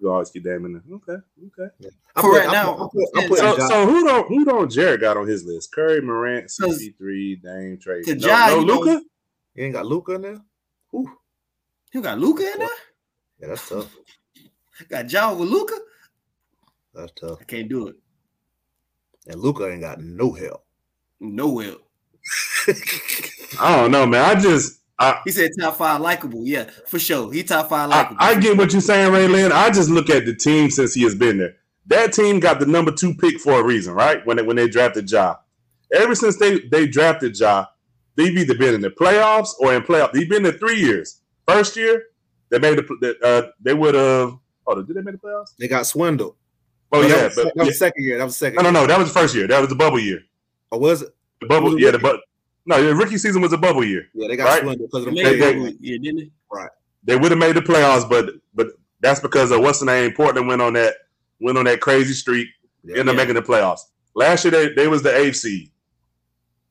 You 0.00 0.10
always 0.10 0.30
keep 0.30 0.44
Dame 0.44 0.64
in 0.64 0.72
there. 0.72 0.82
Okay, 0.94 1.22
okay. 1.46 1.74
Yeah. 1.78 1.90
For 2.20 2.32
right 2.32 2.50
now, 2.50 2.90
so, 3.36 3.58
so 3.58 3.86
who 3.86 4.04
don't 4.04 4.28
who 4.28 4.44
don't 4.44 4.70
Jared 4.70 5.00
got 5.00 5.16
on 5.16 5.26
his 5.26 5.44
list? 5.44 5.72
Curry, 5.72 6.00
Morant, 6.00 6.46
CP3, 6.46 7.42
Dame, 7.42 7.78
Trey. 7.80 8.02
No, 8.06 8.14
ja, 8.14 8.46
no 8.48 8.58
Luka. 8.60 9.02
You 9.54 9.64
ain't 9.64 9.74
got 9.74 9.86
Luka 9.86 10.14
in 10.14 10.22
there. 10.22 10.40
Ooh. 10.94 11.10
You 11.92 12.00
got 12.00 12.18
Luka 12.18 12.50
in 12.50 12.58
there. 12.58 12.68
Yeah, 13.40 13.48
that's 13.48 13.68
tough. 13.68 13.94
got 14.88 15.06
John 15.06 15.38
with 15.38 15.48
Luka. 15.48 15.76
That's 16.94 17.12
tough. 17.12 17.38
I 17.40 17.44
can't 17.44 17.68
do 17.68 17.88
it. 17.88 17.96
And 19.26 19.40
Luka 19.40 19.70
ain't 19.70 19.82
got 19.82 20.00
no 20.00 20.32
help. 20.32 20.64
No 21.20 21.58
help. 21.58 21.82
I 23.60 23.76
don't 23.76 23.90
know, 23.90 24.06
man. 24.06 24.24
I 24.24 24.40
just 24.40 24.79
I, 25.00 25.20
he 25.24 25.30
said 25.30 25.50
top 25.58 25.76
five 25.76 26.00
likable. 26.00 26.46
Yeah, 26.46 26.64
for 26.86 26.98
sure. 26.98 27.32
He 27.32 27.42
top 27.42 27.70
five 27.70 27.88
likable. 27.88 28.18
I, 28.20 28.32
I, 28.32 28.38
get 28.38 28.58
what 28.58 28.72
you're 28.72 28.82
saying, 28.82 29.10
Ray 29.10 29.26
Lynn. 29.28 29.50
I 29.50 29.70
just 29.70 29.88
look 29.88 30.10
at 30.10 30.26
the 30.26 30.34
team 30.34 30.70
since 30.70 30.92
he 30.92 31.02
has 31.04 31.14
been 31.14 31.38
there. 31.38 31.56
That 31.86 32.12
team 32.12 32.38
got 32.38 32.60
the 32.60 32.66
number 32.66 32.92
two 32.92 33.14
pick 33.14 33.40
for 33.40 33.60
a 33.60 33.64
reason, 33.64 33.94
right? 33.94 34.24
When 34.26 34.36
they, 34.36 34.42
when 34.42 34.56
they 34.56 34.68
drafted 34.68 35.10
Ja. 35.10 35.36
Ever 35.92 36.14
since 36.14 36.36
they, 36.36 36.60
they 36.60 36.86
drafted 36.86 37.38
Ja, 37.38 37.64
they've 38.14 38.36
either 38.36 38.54
been 38.54 38.74
in 38.74 38.82
the 38.82 38.90
playoffs 38.90 39.54
or 39.58 39.74
in 39.74 39.82
playoffs. 39.82 40.12
They've 40.12 40.28
been 40.28 40.42
there 40.42 40.52
three 40.52 40.78
years. 40.78 41.22
First 41.48 41.76
year, 41.76 42.04
they 42.50 42.58
made 42.58 42.76
the 42.76 43.16
uh, 43.24 43.50
they 43.60 43.72
would 43.72 43.94
have. 43.94 44.36
Oh, 44.66 44.82
did 44.82 44.94
they 44.94 45.00
make 45.00 45.20
the 45.20 45.26
playoffs? 45.26 45.56
They 45.58 45.66
got 45.66 45.86
swindled. 45.86 46.36
Oh, 46.92 47.00
yeah, 47.02 47.08
that 47.08 47.24
was, 47.24 47.34
but 47.36 47.44
that 47.44 47.56
was 47.56 47.68
yeah. 47.68 47.72
second 47.72 48.04
year. 48.04 48.18
That 48.18 48.24
was 48.24 48.36
second. 48.36 48.56
No, 48.56 48.70
no, 48.70 48.80
no. 48.82 48.86
That 48.86 48.98
was 48.98 49.12
the 49.12 49.18
first 49.18 49.34
year. 49.34 49.46
That 49.46 49.60
was 49.60 49.68
the 49.68 49.76
bubble 49.76 49.98
year. 49.98 50.20
Or 50.70 50.78
was 50.78 51.02
it? 51.02 51.14
The 51.40 51.46
bubble, 51.46 51.80
yeah, 51.80 51.92
the 51.92 51.98
bubble. 51.98 52.20
No, 52.66 52.82
the 52.82 52.94
rookie 52.94 53.18
season 53.18 53.42
was 53.42 53.52
a 53.52 53.58
bubble 53.58 53.84
year. 53.84 54.08
Yeah, 54.14 54.28
they 54.28 54.36
got 54.36 54.44
right? 54.44 54.62
swindled 54.62 54.90
because 54.90 55.06
of 55.06 55.14
the 55.14 55.22
they, 55.22 55.38
they, 55.38 55.76
yeah, 55.80 55.98
didn't 55.98 56.16
they? 56.16 56.30
Right. 56.52 56.70
They 57.04 57.16
would 57.16 57.30
have 57.30 57.40
made 57.40 57.56
the 57.56 57.62
playoffs, 57.62 58.08
but 58.08 58.34
but 58.54 58.68
that's 59.00 59.20
because 59.20 59.50
of 59.50 59.60
what's 59.60 59.80
the 59.80 59.86
name? 59.86 60.12
Portland 60.12 60.46
went 60.46 60.60
on 60.60 60.74
that 60.74 60.94
went 61.40 61.56
on 61.56 61.64
that 61.64 61.80
crazy 61.80 62.12
streak, 62.12 62.48
yeah, 62.84 62.98
ended 62.98 63.08
up 63.08 63.14
yeah. 63.14 63.22
making 63.22 63.34
the 63.34 63.42
playoffs. 63.42 63.80
Last 64.14 64.44
year 64.44 64.50
they, 64.50 64.74
they 64.74 64.88
was 64.88 65.02
the 65.02 65.16
eighth 65.16 65.36
seed. 65.36 65.70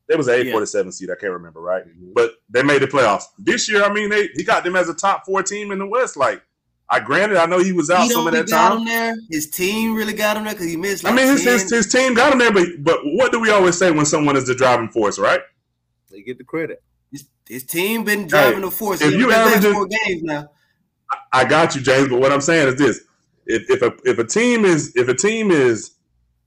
They 0.07 0.15
was 0.15 0.25
the 0.25 0.33
eighth 0.33 0.47
yeah. 0.47 0.55
or 0.55 0.59
the 0.59 0.67
seventh 0.67 0.95
seed. 0.95 1.09
I 1.11 1.15
can't 1.15 1.33
remember, 1.33 1.61
right? 1.61 1.87
Mm-hmm. 1.87 2.13
But 2.13 2.33
they 2.49 2.63
made 2.63 2.81
the 2.81 2.87
playoffs. 2.87 3.25
This 3.37 3.69
year, 3.69 3.83
I 3.83 3.93
mean, 3.93 4.09
they 4.09 4.29
he 4.35 4.43
got 4.43 4.63
them 4.63 4.75
as 4.75 4.89
a 4.89 4.93
top 4.93 5.25
four 5.25 5.43
team 5.43 5.71
in 5.71 5.79
the 5.79 5.85
West. 5.85 6.17
Like, 6.17 6.41
I 6.89 6.99
granted, 6.99 7.37
I 7.37 7.45
know 7.45 7.59
he 7.59 7.71
was 7.71 7.91
out 7.91 8.03
he 8.03 8.09
some 8.09 8.25
of 8.25 8.33
that 8.33 8.47
got 8.47 8.69
time. 8.69 8.79
Him 8.79 8.85
there. 8.85 9.15
His 9.29 9.49
team 9.49 9.93
really 9.93 10.13
got 10.13 10.35
him 10.35 10.45
there 10.45 10.53
because 10.53 10.65
he 10.65 10.77
missed. 10.77 11.03
Like 11.03 11.13
I 11.13 11.15
mean, 11.15 11.27
his, 11.27 11.43
his, 11.43 11.69
his 11.69 11.91
team 11.91 12.15
got 12.15 12.33
him 12.33 12.39
there, 12.39 12.51
but 12.51 12.67
but 12.79 12.99
what 13.03 13.31
do 13.31 13.39
we 13.39 13.51
always 13.51 13.77
say 13.77 13.91
when 13.91 14.05
someone 14.05 14.35
is 14.35 14.47
the 14.47 14.55
driving 14.55 14.89
force, 14.89 15.19
right? 15.19 15.41
They 16.19 16.23
get 16.23 16.37
the 16.37 16.43
credit. 16.43 16.83
His, 17.11 17.27
his 17.47 17.63
team 17.63 18.03
been 18.03 18.27
driving 18.27 18.55
hey, 18.55 18.65
the 18.65 18.71
force. 18.71 19.01
If 19.01 19.13
you 19.13 19.31
average 19.31 19.71
four 19.73 19.87
games 19.87 20.21
now. 20.21 20.49
I 21.31 21.45
got 21.45 21.75
you, 21.75 21.81
James. 21.81 22.09
But 22.09 22.19
what 22.19 22.31
I'm 22.31 22.41
saying 22.41 22.67
is 22.67 22.75
this: 22.75 23.01
if 23.45 23.69
if 23.69 23.81
a 23.81 23.93
if 24.03 24.19
a 24.19 24.25
team 24.25 24.65
is 24.65 24.93
if 24.95 25.07
a 25.07 25.15
team 25.15 25.49
is 25.49 25.95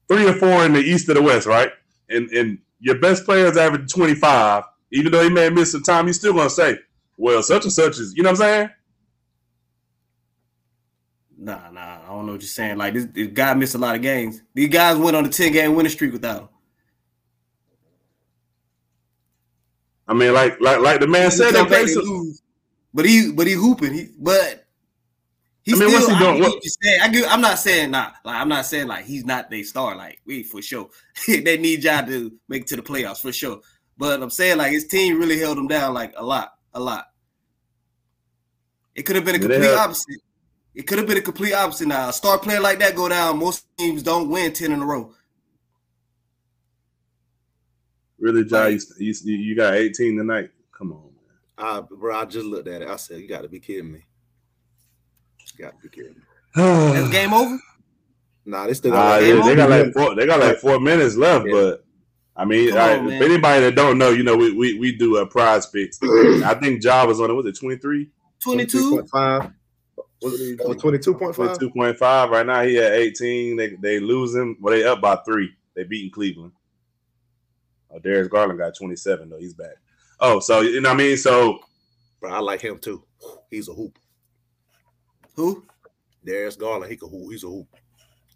three 0.08 0.28
or 0.28 0.34
four 0.34 0.64
in 0.64 0.74
the 0.74 0.80
East 0.80 1.08
or 1.08 1.14
the 1.14 1.22
West, 1.22 1.46
right, 1.46 1.70
and 2.10 2.28
and 2.30 2.58
your 2.80 2.98
best 3.00 3.24
players 3.24 3.56
average 3.56 3.90
25, 3.90 4.64
even 4.92 5.10
though 5.10 5.22
he 5.22 5.30
may 5.30 5.48
miss 5.48 5.72
some 5.72 5.82
time, 5.82 6.06
he's 6.06 6.18
still 6.18 6.34
gonna 6.34 6.50
say, 6.50 6.78
"Well, 7.16 7.42
such 7.42 7.64
and 7.64 7.72
such 7.72 7.98
is," 7.98 8.14
you 8.14 8.22
know 8.22 8.30
what 8.30 8.40
I'm 8.40 8.46
saying? 8.46 8.70
Nah, 11.38 11.70
nah, 11.70 12.02
I 12.04 12.06
don't 12.06 12.26
know 12.26 12.32
what 12.32 12.40
you're 12.42 12.48
saying. 12.48 12.76
Like 12.76 12.94
this, 12.94 13.06
this 13.06 13.28
guy 13.28 13.54
missed 13.54 13.74
a 13.74 13.78
lot 13.78 13.96
of 13.96 14.02
games. 14.02 14.42
These 14.54 14.68
guys 14.68 14.96
went 14.96 15.16
on 15.16 15.24
a 15.24 15.28
10 15.28 15.52
game 15.52 15.74
winning 15.74 15.90
streak 15.90 16.12
without 16.12 16.42
him. 16.42 16.48
I 20.12 20.14
mean, 20.14 20.34
like 20.34 20.60
like 20.60 20.80
like 20.80 21.00
the 21.00 21.06
man 21.06 21.30
said, 21.30 21.52
they 21.52 21.64
play 21.64 21.86
some, 21.86 22.34
but 22.92 23.06
he 23.06 23.32
but 23.32 23.46
he 23.46 23.54
hooping. 23.54 23.94
He 23.94 24.08
but 24.18 24.66
he's 25.62 25.80
I 25.80 25.86
mean, 25.86 25.88
still, 25.88 26.00
what's 26.00 26.12
he 26.12 26.18
doing? 26.18 26.44
I, 26.44 26.48
what? 26.48 26.62
I 27.00 27.08
get, 27.08 27.32
I'm 27.32 27.40
not 27.40 27.58
saying 27.58 27.90
not 27.90 28.16
like 28.22 28.36
I'm 28.36 28.50
not 28.50 28.66
saying 28.66 28.88
like 28.88 29.06
he's 29.06 29.24
not 29.24 29.48
they 29.48 29.62
star. 29.62 29.96
Like 29.96 30.20
we 30.26 30.42
for 30.42 30.60
sure 30.60 30.90
they 31.26 31.56
need 31.56 31.82
y'all 31.82 32.06
to 32.06 32.30
make 32.48 32.62
it 32.62 32.68
to 32.68 32.76
the 32.76 32.82
playoffs 32.82 33.22
for 33.22 33.32
sure. 33.32 33.60
But 33.96 34.22
I'm 34.22 34.28
saying 34.28 34.58
like 34.58 34.72
his 34.72 34.86
team 34.86 35.18
really 35.18 35.38
held 35.38 35.56
him 35.56 35.66
down 35.66 35.94
like 35.94 36.12
a 36.18 36.22
lot, 36.22 36.52
a 36.74 36.80
lot. 36.80 37.06
It 38.94 39.04
could 39.04 39.16
have 39.16 39.24
been 39.24 39.36
a 39.36 39.38
complete 39.38 39.74
opposite. 39.74 40.20
It 40.74 40.82
could 40.86 40.98
have 40.98 41.06
been 41.06 41.16
a 41.16 41.22
complete 41.22 41.54
opposite. 41.54 41.88
Now, 41.88 42.10
a 42.10 42.12
star 42.12 42.38
player 42.38 42.60
like 42.60 42.80
that 42.80 42.94
go 42.94 43.08
down. 43.08 43.38
Most 43.38 43.64
teams 43.78 44.02
don't 44.02 44.28
win 44.28 44.52
ten 44.52 44.72
in 44.72 44.82
a 44.82 44.86
row. 44.86 45.14
Really, 48.22 48.44
Ja, 48.48 48.66
you, 48.66 48.78
you, 48.98 49.14
you 49.24 49.56
got 49.56 49.74
18 49.74 50.16
tonight. 50.16 50.50
Come 50.70 50.92
on, 50.92 51.02
man. 51.02 51.10
Uh, 51.58 51.82
bro, 51.82 52.16
I 52.16 52.24
just 52.24 52.46
looked 52.46 52.68
at 52.68 52.80
it. 52.80 52.88
I 52.88 52.94
said, 52.94 53.20
you 53.20 53.26
got 53.26 53.42
to 53.42 53.48
be 53.48 53.58
kidding 53.58 53.90
me. 53.90 54.06
You 55.40 55.64
got 55.64 55.72
to 55.72 55.82
be 55.82 55.88
kidding 55.88 56.14
me. 56.14 56.22
That's 56.54 57.10
game 57.10 57.34
over? 57.34 57.58
Nah, 58.46 58.68
they 58.68 58.74
still 58.74 58.92
got, 58.92 59.16
uh, 59.16 59.20
they, 59.20 59.32
they 59.32 59.56
got 59.56 59.70
like 59.70 59.92
four. 59.92 60.14
They 60.14 60.26
got 60.26 60.38
like 60.38 60.58
four 60.58 60.78
minutes 60.78 61.16
left, 61.16 61.46
yeah. 61.46 61.52
but 61.52 61.84
I 62.36 62.44
mean, 62.44 62.76
I, 62.76 62.98
on, 62.98 63.10
if 63.10 63.22
anybody 63.22 63.60
that 63.62 63.74
don't 63.74 63.98
know, 63.98 64.10
you 64.10 64.22
know, 64.22 64.36
we 64.36 64.52
we, 64.52 64.78
we 64.78 64.96
do 64.96 65.16
a 65.16 65.26
PrizePicks. 65.26 66.42
I 66.44 66.54
think 66.54 66.80
Job 66.80 67.08
was 67.08 67.20
on 67.20 67.30
it. 67.30 67.34
Was 67.34 67.46
it 67.46 67.58
23? 67.58 68.08
22? 68.40 69.02
22.5. 69.02 69.54
22.5? 70.22 71.34
22.5. 71.34 72.30
Right 72.30 72.46
now, 72.46 72.62
he 72.62 72.78
at 72.78 72.92
18. 72.92 73.56
They 73.56 73.76
they 73.80 73.98
lose 74.00 74.34
him. 74.34 74.56
Well, 74.60 74.74
they 74.74 74.84
up 74.84 75.00
by 75.00 75.16
three. 75.24 75.50
They 75.74 75.84
beating 75.84 76.12
Cleveland. 76.12 76.52
Oh, 77.92 77.98
Darius 77.98 78.28
Garland 78.28 78.58
got 78.58 78.76
27 78.76 79.28
though. 79.28 79.38
He's 79.38 79.54
back. 79.54 79.76
Oh, 80.20 80.40
so 80.40 80.60
you 80.60 80.80
know 80.80 80.90
what 80.90 81.00
I 81.00 81.04
mean? 81.04 81.16
So 81.16 81.58
Bro, 82.20 82.32
I 82.32 82.38
like 82.38 82.60
him 82.60 82.78
too. 82.78 83.02
He's 83.50 83.68
a 83.68 83.72
hoop. 83.72 83.98
Who? 85.34 85.64
Darius 86.24 86.56
Garland. 86.56 86.90
He 86.90 86.96
can 86.96 87.08
hoop. 87.08 87.30
He's 87.30 87.44
a 87.44 87.48
hoop. 87.48 87.66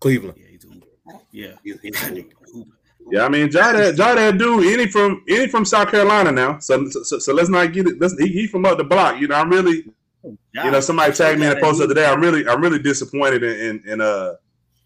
Cleveland. 0.00 0.38
Yeah, 0.38 0.48
he's 0.50 0.64
a 0.64 0.68
hoop. 0.68 0.84
Yeah, 1.30 1.52
he's, 1.62 1.80
he's 1.80 2.02
a 2.02 2.26
hoop. 2.52 2.68
Yeah, 3.08 3.24
I 3.24 3.28
mean, 3.28 3.48
Jada, 3.48 3.94
Jada 3.94 4.36
dude, 4.36 4.66
any 4.66 4.88
from 4.88 5.22
any 5.28 5.46
from 5.46 5.64
South 5.64 5.90
Carolina 5.92 6.32
now. 6.32 6.58
So, 6.58 6.88
so, 6.88 7.20
so 7.20 7.32
let's 7.32 7.48
not 7.48 7.72
get 7.72 7.86
it. 7.86 8.00
Let's, 8.00 8.18
he, 8.18 8.26
he 8.26 8.46
from 8.48 8.64
up 8.64 8.78
the 8.78 8.84
block. 8.84 9.20
You 9.20 9.28
know, 9.28 9.36
I'm 9.36 9.48
really, 9.48 9.84
you 10.24 10.36
know, 10.70 10.80
somebody 10.80 11.12
tagged 11.12 11.38
me 11.38 11.46
in 11.46 11.56
a 11.56 11.60
post 11.60 11.78
the 11.78 11.84
other 11.84 11.94
day. 11.94 12.04
I'm 12.04 12.20
really, 12.20 12.48
I'm 12.48 12.60
really 12.60 12.80
disappointed 12.80 13.44
in, 13.44 13.60
in, 13.60 13.88
in 13.88 14.00
uh 14.00 14.34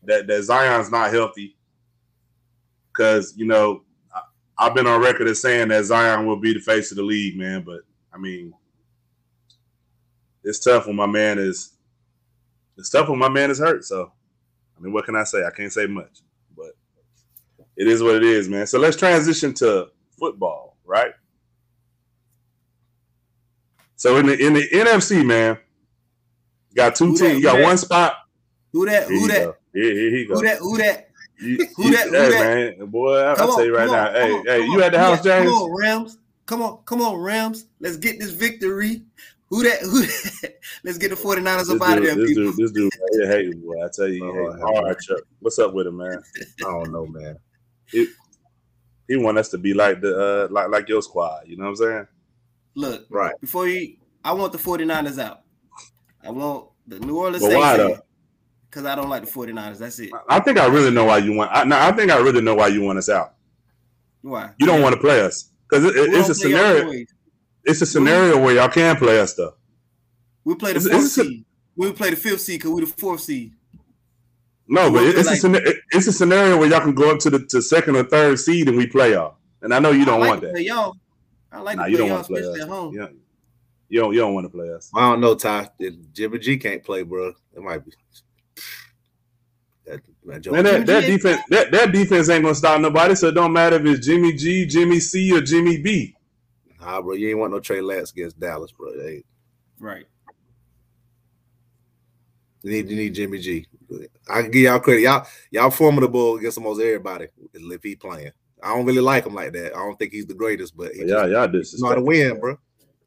that 0.04 0.26
that 0.26 0.42
Zion's 0.42 0.90
not 0.90 1.10
healthy 1.10 1.56
because 2.92 3.34
you 3.36 3.46
know 3.46 3.82
I've 4.60 4.74
been 4.74 4.86
on 4.86 5.00
record 5.00 5.26
as 5.26 5.40
saying 5.40 5.68
that 5.68 5.84
Zion 5.84 6.26
will 6.26 6.36
be 6.36 6.52
the 6.52 6.60
face 6.60 6.90
of 6.90 6.98
the 6.98 7.02
league, 7.02 7.36
man. 7.36 7.62
But 7.62 7.80
I 8.12 8.18
mean, 8.18 8.52
it's 10.44 10.58
tough 10.58 10.86
when 10.86 10.96
my 10.96 11.06
man 11.06 11.38
is. 11.38 11.72
It's 12.76 12.90
tough 12.90 13.08
when 13.08 13.18
my 13.18 13.30
man 13.30 13.50
is 13.50 13.58
hurt. 13.58 13.84
So, 13.84 14.12
I 14.76 14.80
mean, 14.80 14.92
what 14.92 15.06
can 15.06 15.16
I 15.16 15.24
say? 15.24 15.44
I 15.44 15.50
can't 15.50 15.72
say 15.72 15.86
much, 15.86 16.20
but 16.54 16.76
it 17.76 17.88
is 17.88 18.02
what 18.02 18.16
it 18.16 18.22
is, 18.22 18.48
man. 18.48 18.66
So 18.66 18.78
let's 18.78 18.96
transition 18.96 19.54
to 19.54 19.88
football, 20.18 20.76
right? 20.84 21.12
So 23.96 24.16
in 24.18 24.26
the 24.26 24.46
in 24.46 24.52
the 24.52 24.68
NFC, 24.68 25.24
man, 25.24 25.58
got 26.74 26.96
two 26.96 27.16
teams. 27.16 27.38
You 27.38 27.42
got 27.42 27.56
that? 27.56 27.64
one 27.64 27.78
spot. 27.78 28.14
Who 28.72 28.84
that? 28.86 29.08
Who 29.08 29.26
that? 29.28 29.56
Here, 29.72 29.94
here 29.94 30.10
he 30.10 30.26
go. 30.26 30.34
Who 30.34 30.42
that? 30.42 30.58
Who 30.58 30.76
that? 30.78 31.09
You, 31.40 31.66
who 31.76 31.90
that? 31.90 32.08
Who 32.08 32.14
hey, 32.14 32.30
that? 32.30 32.78
man, 32.78 32.86
boy, 32.88 33.16
I, 33.16 33.44
will 33.44 33.56
tell 33.56 33.64
you 33.64 33.76
right 33.76 33.90
now. 33.90 34.12
hey, 34.12 34.42
hey, 34.46 34.64
you 34.66 34.82
at 34.82 34.92
the 34.92 34.98
house, 34.98 35.22
James? 35.22 35.46
Come 35.46 35.54
on, 35.54 35.78
Rams. 35.78 36.18
Come 36.46 36.62
on, 36.62 36.78
come 36.84 37.00
on, 37.00 37.16
Rams. 37.16 37.66
Let's 37.80 37.96
get 37.96 38.18
this 38.18 38.30
victory. 38.30 39.02
Who 39.48 39.62
that? 39.64 39.80
Who? 39.80 40.02
That? 40.02 40.58
Let's 40.84 40.98
get 40.98 41.10
the 41.10 41.16
49ers 41.16 41.58
this 41.58 41.70
up 41.70 41.82
out 41.82 41.98
of 41.98 42.04
there. 42.04 42.14
This 42.14 42.28
people. 42.28 42.44
dude, 42.44 42.56
this 42.56 42.70
dude, 42.72 42.92
right 43.28 43.40
here 43.40 43.54
boy. 43.56 43.84
I 43.84 43.88
tell 43.92 44.08
you, 44.08 44.24
oh, 44.24 44.62
all 44.62 44.84
right, 44.84 44.98
Chuck. 44.98 45.20
What's 45.40 45.58
up 45.58 45.72
with 45.74 45.86
him, 45.86 45.96
man? 45.96 46.22
I 46.60 46.62
don't 46.62 46.92
know, 46.92 47.06
man. 47.06 47.36
He, 47.86 48.08
he 49.08 49.16
want 49.16 49.38
us 49.38 49.48
to 49.50 49.58
be 49.58 49.74
like 49.74 50.00
the 50.00 50.44
uh, 50.44 50.48
like 50.52 50.68
like 50.68 50.88
your 50.88 51.02
squad. 51.02 51.46
You 51.46 51.56
know 51.56 51.64
what 51.64 51.70
I'm 51.70 51.76
saying? 51.76 52.06
Look, 52.74 53.06
right 53.10 53.34
before 53.40 53.66
you, 53.66 53.96
I 54.24 54.32
want 54.32 54.52
the 54.52 54.58
49ers 54.58 55.18
out. 55.18 55.42
I 56.22 56.30
want 56.30 56.66
the 56.86 57.00
New 57.00 57.18
Orleans 57.18 57.42
but 57.42 57.50
Saints 57.50 58.00
because 58.70 58.84
I 58.84 58.94
don't 58.94 59.08
like 59.08 59.24
the 59.24 59.30
49ers. 59.30 59.78
That's 59.78 59.98
it. 59.98 60.10
I 60.28 60.38
think 60.40 60.58
I 60.58 60.66
really 60.66 60.90
know 60.90 61.04
why 61.04 61.18
you 61.18 61.32
want. 61.32 61.50
I, 61.52 61.64
no, 61.64 61.78
I 61.78 61.90
think 61.92 62.10
I 62.10 62.18
really 62.18 62.40
know 62.40 62.54
why 62.54 62.68
you 62.68 62.82
want 62.82 62.98
us 62.98 63.08
out. 63.08 63.34
Why? 64.22 64.50
You 64.58 64.66
don't 64.66 64.80
want 64.82 64.94
to 64.94 65.00
play 65.00 65.20
us 65.20 65.50
because 65.68 65.84
it, 65.84 65.96
it, 65.96 66.14
it's 66.14 66.28
a 66.28 66.34
scenario. 66.34 67.04
It's 67.64 67.82
a 67.82 67.86
scenario 67.86 68.42
where 68.42 68.54
y'all 68.54 68.68
can 68.68 68.96
play 68.96 69.18
us 69.20 69.34
though. 69.34 69.54
We 70.44 70.54
play 70.54 70.72
the 70.72 70.80
fourth 70.80 71.08
seed. 71.08 71.44
We 71.76 71.92
play 71.92 72.10
the 72.10 72.16
fifth 72.16 72.42
seed 72.42 72.60
because 72.60 72.72
we 72.72 72.80
the 72.82 72.86
fourth 72.86 73.20
seed. 73.20 73.52
No, 74.68 74.90
but 74.90 75.02
it's 75.02 75.42
like, 75.42 75.54
a 75.54 75.74
it's 75.90 76.06
a 76.06 76.12
scenario 76.12 76.56
where 76.56 76.68
y'all 76.68 76.80
can 76.80 76.94
go 76.94 77.10
up 77.10 77.18
to 77.20 77.30
the 77.30 77.40
to 77.46 77.60
second 77.60 77.96
or 77.96 78.04
third 78.04 78.38
seed 78.38 78.68
and 78.68 78.76
we 78.76 78.86
play 78.86 79.12
y'all. 79.12 79.36
And 79.62 79.74
I 79.74 79.78
know 79.78 79.90
you 79.90 80.04
don't 80.04 80.20
like 80.20 80.28
want 80.28 80.40
that. 80.42 80.62
y'all. 80.62 80.96
I 81.50 81.60
like 81.60 81.76
nah, 81.76 81.86
to 81.86 81.96
play 81.96 82.06
y'all, 82.06 82.20
especially 82.20 82.60
at 82.60 82.68
home. 82.68 82.94
Yeah. 82.94 83.08
You 83.88 84.00
don't, 84.00 84.14
you 84.14 84.20
don't 84.20 84.34
want 84.34 84.44
to 84.44 84.50
play 84.50 84.72
us. 84.72 84.88
I 84.94 85.10
don't 85.10 85.20
know, 85.20 85.34
Ty. 85.34 85.68
Jimmy 86.12 86.38
G 86.38 86.56
can't 86.56 86.84
play, 86.84 87.02
bro. 87.02 87.32
It 87.54 87.60
might 87.60 87.84
be. 87.84 87.90
That, 89.90 90.42
that, 90.42 90.52
Man, 90.52 90.64
that, 90.64 90.86
that 90.86 91.00
defense, 91.02 91.42
that, 91.48 91.70
that 91.72 91.92
defense 91.92 92.28
ain't 92.28 92.44
gonna 92.44 92.54
stop 92.54 92.80
nobody. 92.80 93.14
So 93.14 93.28
it 93.28 93.34
don't 93.34 93.52
matter 93.52 93.76
if 93.76 93.84
it's 93.84 94.06
Jimmy 94.06 94.32
G, 94.32 94.66
Jimmy 94.66 95.00
C, 95.00 95.32
or 95.32 95.40
Jimmy 95.40 95.78
B. 95.78 96.14
Nah, 96.80 97.02
bro, 97.02 97.14
you 97.14 97.28
ain't 97.28 97.38
want 97.38 97.52
no 97.52 97.60
Trey 97.60 97.80
Lance 97.80 98.12
against 98.12 98.38
Dallas, 98.38 98.72
bro. 98.72 98.96
They, 98.96 99.24
right. 99.78 100.06
You 102.62 102.70
need, 102.72 102.90
you 102.90 102.96
need 102.96 103.14
Jimmy 103.14 103.38
G. 103.38 103.66
I 104.28 104.42
can 104.42 104.50
give 104.50 104.62
y'all 104.62 104.80
credit. 104.80 105.02
Y'all, 105.02 105.26
y'all 105.50 105.70
formidable 105.70 106.36
against 106.36 106.58
almost 106.58 106.80
everybody 106.80 107.28
if 107.52 107.82
he 107.82 107.96
playing. 107.96 108.32
I 108.62 108.74
don't 108.74 108.86
really 108.86 109.00
like 109.00 109.26
him 109.26 109.34
like 109.34 109.52
that. 109.52 109.74
I 109.74 109.78
don't 109.78 109.98
think 109.98 110.12
he's 110.12 110.26
the 110.26 110.34
greatest, 110.34 110.76
but 110.76 110.92
he 110.92 111.06
yeah, 111.06 111.26
y'all 111.26 111.48
disrespect. 111.48 111.82
Not 111.82 111.98
a 111.98 112.02
win, 112.02 112.38
bro. 112.38 112.58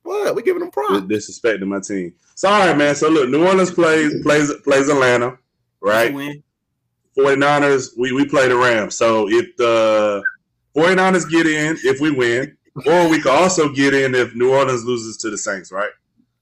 What? 0.01 0.35
We 0.35 0.41
giving 0.41 0.63
him 0.63 0.71
props. 0.71 1.05
Disrespecting 1.05 1.67
my 1.67 1.79
team. 1.79 2.13
Sorry, 2.35 2.75
man. 2.75 2.95
So 2.95 3.09
look, 3.09 3.29
New 3.29 3.45
Orleans 3.45 3.71
plays 3.71 4.21
plays 4.23 4.51
plays 4.63 4.89
Atlanta, 4.89 5.37
right? 5.81 6.11
49ers, 7.17 7.91
we, 7.97 8.11
we 8.11 8.25
play 8.25 8.47
the 8.47 8.55
Rams. 8.55 8.95
So 8.95 9.29
if 9.29 9.55
the 9.57 10.23
49ers 10.75 11.29
get 11.29 11.45
in, 11.45 11.77
if 11.83 11.99
we 11.99 12.11
win, 12.11 12.57
or 12.85 13.09
we 13.09 13.21
could 13.21 13.31
also 13.31 13.69
get 13.69 13.93
in 13.93 14.15
if 14.15 14.35
New 14.35 14.51
Orleans 14.51 14.83
loses 14.83 15.17
to 15.17 15.29
the 15.29 15.37
Saints, 15.37 15.71
right? 15.71 15.91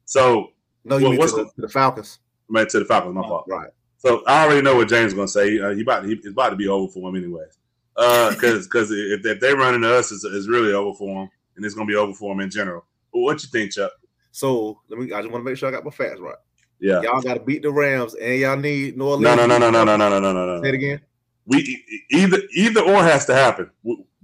So 0.05 0.51
no, 0.85 0.97
you 0.97 1.09
well, 1.09 1.17
what's 1.19 1.33
to 1.33 1.43
the, 1.55 1.63
the 1.63 1.69
Falcons? 1.69 2.19
Man, 2.49 2.67
to 2.67 2.79
the 2.79 2.85
Falcons, 2.85 3.15
my 3.15 3.21
fault. 3.21 3.45
Right. 3.49 3.69
So 3.97 4.23
I 4.25 4.45
already 4.45 4.61
know 4.61 4.75
what 4.75 4.89
James 4.89 5.07
is 5.07 5.13
gonna 5.13 5.27
say. 5.27 5.59
Uh, 5.59 5.71
he 5.71 5.81
about 5.81 6.05
he, 6.05 6.13
it's 6.13 6.27
about 6.27 6.49
to 6.49 6.55
be 6.55 6.67
over 6.67 6.91
for 6.91 7.09
him 7.09 7.15
anyways. 7.15 7.57
Uh, 7.95 8.31
because 8.31 8.65
because 8.65 8.91
if, 8.91 9.25
if 9.25 9.39
they 9.39 9.53
run 9.53 9.75
into 9.75 9.93
us, 9.93 10.11
it's, 10.11 10.23
it's 10.23 10.47
really 10.47 10.73
over 10.73 10.97
for 10.97 11.23
him, 11.23 11.29
and 11.55 11.65
it's 11.65 11.75
gonna 11.75 11.87
be 11.87 11.95
over 11.95 12.13
for 12.13 12.33
him 12.33 12.39
in 12.39 12.49
general. 12.49 12.85
But 13.13 13.19
what 13.19 13.43
you 13.43 13.49
think, 13.49 13.71
Chuck? 13.73 13.91
So 14.31 14.79
let 14.89 14.99
me. 14.99 15.13
I 15.13 15.21
just 15.21 15.31
want 15.31 15.45
to 15.45 15.49
make 15.49 15.57
sure 15.57 15.69
I 15.69 15.71
got 15.71 15.83
my 15.83 15.91
facts 15.91 16.19
right. 16.19 16.35
Yeah, 16.81 17.01
y'all 17.03 17.21
got 17.21 17.35
to 17.35 17.39
beat 17.39 17.61
the 17.61 17.71
Rams, 17.71 18.15
and 18.15 18.39
y'all 18.39 18.57
need 18.57 18.97
New 18.97 19.05
Orleans. 19.05 19.23
No, 19.23 19.35
no, 19.35 19.45
no, 19.45 19.59
no, 19.59 19.69
no, 19.69 19.83
no, 19.85 19.95
no, 19.97 20.19
no, 20.19 20.19
no, 20.19 20.33
no. 20.33 20.63
Say 20.63 20.69
it 20.69 20.75
again. 20.75 21.01
We 21.45 21.85
either 22.09 22.39
either 22.55 22.81
or 22.81 23.03
has 23.03 23.25
to 23.27 23.35
happen. 23.35 23.69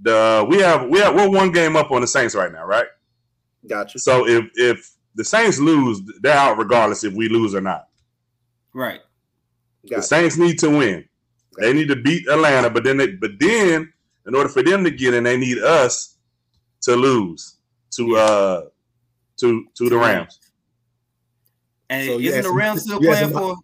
The 0.00 0.44
we 0.48 0.58
have 0.58 0.88
we 0.88 0.98
have 0.98 1.14
we're 1.14 1.30
one 1.30 1.52
game 1.52 1.76
up 1.76 1.92
on 1.92 2.00
the 2.00 2.06
Saints 2.06 2.34
right 2.34 2.50
now, 2.50 2.64
right? 2.64 2.86
Gotcha. 3.68 4.00
So 4.00 4.26
if 4.26 4.50
if 4.54 4.90
the 5.14 5.24
Saints 5.24 5.58
lose, 5.58 6.00
they're 6.20 6.36
out 6.36 6.58
regardless 6.58 7.04
if 7.04 7.12
we 7.12 7.28
lose 7.28 7.54
or 7.54 7.60
not. 7.60 7.88
Right. 8.74 9.00
Gotcha. 9.88 10.00
The 10.00 10.02
Saints 10.02 10.36
need 10.36 10.58
to 10.60 10.70
win. 10.70 11.04
Gotcha. 11.54 11.66
They 11.66 11.72
need 11.72 11.88
to 11.88 11.96
beat 11.96 12.28
Atlanta, 12.28 12.70
but 12.70 12.82
then 12.82 12.96
they 12.96 13.12
but 13.12 13.38
then 13.38 13.92
in 14.26 14.34
order 14.34 14.48
for 14.48 14.62
them 14.64 14.82
to 14.82 14.90
get 14.90 15.14
in, 15.14 15.24
they 15.24 15.36
need 15.36 15.58
us 15.58 16.16
to 16.82 16.96
lose 16.96 17.56
to 17.92 18.16
uh 18.16 18.62
to 19.38 19.66
to 19.76 19.88
the 19.88 19.96
Rams. 19.96 20.40
And 21.90 22.06
so 22.06 22.18
isn't 22.18 22.42
the 22.42 22.52
Rams 22.52 22.82
still 22.82 23.00
playing 23.00 23.30
for? 23.30 23.56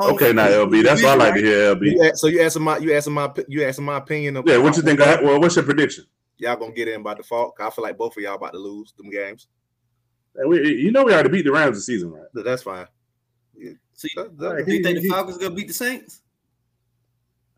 okay, 0.02 0.32
now 0.32 0.46
LB, 0.46 0.84
that's 0.84 1.02
what 1.02 1.12
I 1.12 1.14
like 1.14 1.34
to 1.34 1.40
hear. 1.40 1.74
LB. 1.74 2.16
so 2.16 2.26
you 2.26 2.42
asking 2.42 2.62
my 2.62 2.78
you 2.78 2.94
asking 2.94 3.14
my 3.14 3.32
you 3.48 3.64
asking 3.64 3.84
my 3.84 3.96
opinion 3.96 4.36
of 4.36 4.46
yeah. 4.46 4.58
What 4.58 4.76
you 4.76 4.82
think? 4.82 5.00
I, 5.00 5.22
well, 5.22 5.40
what's 5.40 5.56
your 5.56 5.64
prediction? 5.64 6.04
Y'all 6.38 6.56
gonna 6.56 6.72
get 6.72 6.88
in 6.88 7.02
by 7.02 7.14
default? 7.14 7.54
I 7.58 7.70
feel 7.70 7.82
like 7.82 7.96
both 7.96 8.16
of 8.16 8.22
y'all 8.22 8.34
about 8.34 8.52
to 8.52 8.58
lose 8.58 8.92
them 8.92 9.08
games. 9.08 9.48
We, 10.46 10.68
you 10.74 10.92
know, 10.92 11.04
we 11.04 11.14
already 11.14 11.30
beat 11.30 11.46
the 11.46 11.52
Rams 11.52 11.78
this 11.78 11.86
season, 11.86 12.12
right? 12.12 12.26
That's 12.34 12.62
fine. 12.62 12.86
So 13.94 14.08
you, 14.14 14.30
do 14.38 14.72
you 14.74 14.82
think 14.82 15.00
the 15.00 15.08
Falcons 15.08 15.38
gonna 15.38 15.54
beat 15.54 15.68
the 15.68 15.74
Saints? 15.74 16.20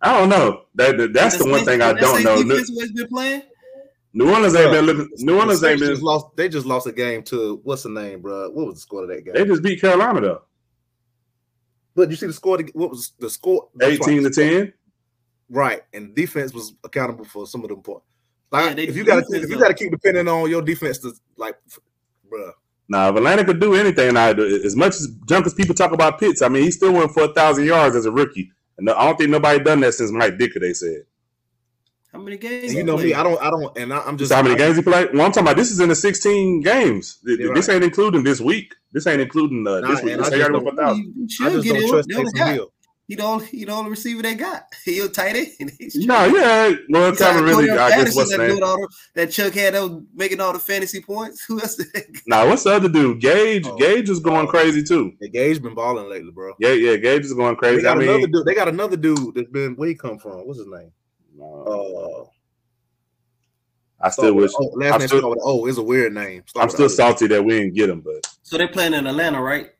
I 0.00 0.16
don't 0.16 0.28
know. 0.28 0.62
That, 0.76 0.96
that 0.96 1.12
that's 1.12 1.38
the, 1.38 1.44
the 1.44 1.50
one 1.50 1.64
thing 1.64 1.82
I 1.82 1.92
don't 1.92 2.22
know. 2.22 2.40
Defense 2.40 2.92
been 2.92 3.08
playing. 3.08 3.42
New 4.14 4.30
Orleans 4.30 4.54
ain't 4.56 4.72
been 4.72 4.86
looking. 4.86 5.08
New 5.18 5.38
Orleans 5.38 5.62
ain't 5.62 5.80
been 5.80 5.90
just 5.90 6.02
lost. 6.02 6.36
They 6.36 6.48
just 6.48 6.66
lost 6.66 6.86
a 6.86 6.92
game 6.92 7.22
to 7.24 7.60
what's 7.64 7.82
the 7.82 7.90
name, 7.90 8.22
bro? 8.22 8.50
What 8.50 8.66
was 8.66 8.76
the 8.76 8.80
score 8.80 9.02
of 9.02 9.08
that 9.10 9.24
game? 9.24 9.34
They 9.34 9.44
just 9.44 9.62
beat 9.62 9.80
Carolina 9.80 10.20
though. 10.20 10.42
But 11.94 12.10
you 12.10 12.16
see 12.16 12.26
the 12.26 12.32
score. 12.32 12.58
What 12.72 12.90
was 12.90 13.12
the 13.18 13.28
score? 13.28 13.68
Eighteen 13.82 14.22
to 14.22 14.30
ten. 14.30 14.72
Right, 15.50 15.82
and 15.92 16.14
defense 16.14 16.52
was 16.52 16.74
accountable 16.84 17.24
for 17.24 17.46
some 17.46 17.62
of 17.62 17.68
them 17.70 17.82
points. 17.82 18.04
Like 18.50 18.76
yeah, 18.76 18.84
if 18.84 18.96
you 18.96 19.04
got 19.04 19.24
to 19.26 19.36
if 19.36 19.50
you 19.50 19.58
got 19.58 19.68
to 19.68 19.74
keep 19.74 19.90
depending 19.90 20.28
on 20.28 20.48
your 20.48 20.62
defense 20.62 20.98
to 20.98 21.12
like, 21.36 21.56
bro. 22.28 22.52
Now, 22.90 23.10
if 23.10 23.16
Atlanta 23.16 23.44
could 23.44 23.60
do 23.60 23.74
anything, 23.74 24.14
now 24.14 24.30
as 24.30 24.74
much 24.74 24.94
as 24.94 25.08
junk 25.28 25.44
as 25.46 25.52
people 25.52 25.74
talk 25.74 25.92
about 25.92 26.18
Pitts, 26.18 26.40
I 26.40 26.48
mean, 26.48 26.62
he 26.62 26.70
still 26.70 26.92
went 26.92 27.12
for 27.12 27.24
a 27.24 27.34
thousand 27.34 27.66
yards 27.66 27.94
as 27.94 28.06
a 28.06 28.10
rookie, 28.10 28.50
and 28.78 28.88
I 28.88 29.04
don't 29.04 29.18
think 29.18 29.30
nobody 29.30 29.62
done 29.62 29.80
that 29.80 29.92
since 29.92 30.10
Mike 30.10 30.38
Ditka. 30.38 30.60
They 30.60 30.72
said. 30.72 31.02
How 32.12 32.18
many 32.18 32.38
games? 32.38 32.72
you 32.72 32.84
know 32.84 32.96
me, 32.96 33.12
I 33.12 33.22
don't, 33.22 33.40
I 33.42 33.50
don't, 33.50 33.76
and 33.76 33.92
I, 33.92 34.08
am 34.08 34.16
just. 34.16 34.30
So 34.30 34.36
how 34.36 34.42
many 34.42 34.56
games 34.56 34.76
he 34.76 34.82
played? 34.82 35.12
Well, 35.12 35.26
I'm 35.26 35.32
talking 35.32 35.42
about 35.42 35.56
this 35.56 35.70
is 35.70 35.80
in 35.80 35.90
the 35.90 35.94
16 35.94 36.62
games. 36.62 37.18
This 37.22 37.38
right. 37.68 37.74
ain't 37.74 37.84
including 37.84 38.24
this 38.24 38.40
week. 38.40 38.74
This 38.92 39.06
ain't 39.06 39.20
including 39.20 39.66
uh, 39.66 39.80
nah, 39.80 39.88
this 39.88 40.02
week. 40.02 40.16
This 40.16 40.28
already 40.28 40.52
went 40.52 40.68
for 40.70 40.76
thousand. 40.76 41.28
I 41.42 41.50
just 41.50 41.68
don't 41.68 41.88
trust 41.88 42.08
Taysom 42.08 42.54
Hill. 42.54 42.72
He 43.08 43.14
don't 43.14 43.42
he 43.42 43.64
the 43.64 43.84
receiver 43.88 44.22
they 44.22 44.34
got. 44.34 44.64
He 44.84 45.00
a 45.00 45.08
tight 45.08 45.34
end. 45.34 45.72
no, 45.94 46.26
yeah. 46.26 46.74
Well, 46.90 47.16
Calvin 47.16 47.44
really 47.44 47.70
I 47.70 47.88
guess 47.90 48.14
what's 48.14 48.30
that, 48.30 48.38
the, 48.38 48.88
that 49.14 49.30
Chuck 49.30 49.54
had 49.54 49.74
that 49.74 49.82
was 49.82 50.02
making 50.14 50.40
all 50.40 50.52
the 50.52 50.58
fantasy 50.58 51.00
points. 51.00 51.42
Who 51.48 51.58
else? 51.58 51.80
Nah, 52.26 52.46
what's 52.46 52.64
the 52.64 52.74
other 52.74 52.88
dude? 52.88 53.20
Gage. 53.20 53.66
Oh, 53.66 53.76
Gage 53.76 54.10
is 54.10 54.20
going 54.20 54.46
oh, 54.46 54.50
crazy 54.50 54.82
too. 54.82 55.12
Yeah, 55.20 55.28
Gage 55.28 55.62
been 55.62 55.74
balling 55.74 56.10
lately, 56.10 56.30
bro. 56.30 56.52
Yeah, 56.60 56.72
yeah. 56.72 56.96
Gage 56.96 57.24
is 57.24 57.32
going 57.32 57.56
crazy. 57.56 57.76
They 57.76 57.82
got 57.82 57.98
I 57.98 58.02
another 58.02 58.18
mean, 58.18 58.30
dude. 58.30 58.44
They 58.44 58.54
got 58.54 58.68
another 58.68 58.96
dude 58.98 59.34
that's 59.34 59.50
been 59.50 59.74
where 59.76 59.88
he 59.88 59.94
come 59.94 60.18
from. 60.18 60.46
What's 60.46 60.58
his 60.58 60.68
name? 60.68 60.92
Uh, 61.40 62.24
I 64.00 64.10
still 64.10 64.34
wish. 64.34 64.52
Oh, 64.56 64.64
last 64.74 64.92
I'm 64.92 64.98
name 65.00 65.08
still, 65.08 65.30
with 65.30 65.40
O 65.42 65.66
is 65.66 65.78
a 65.78 65.82
weird 65.82 66.14
name. 66.14 66.42
Start 66.46 66.64
I'm 66.64 66.70
still 66.70 66.88
salty 66.88 67.26
that 67.28 67.44
we 67.44 67.58
didn't 67.58 67.74
get 67.74 67.90
him, 67.90 68.00
but 68.00 68.26
so 68.42 68.56
they're 68.58 68.68
playing 68.68 68.94
in 68.94 69.06
Atlanta, 69.06 69.42
right? 69.42 69.70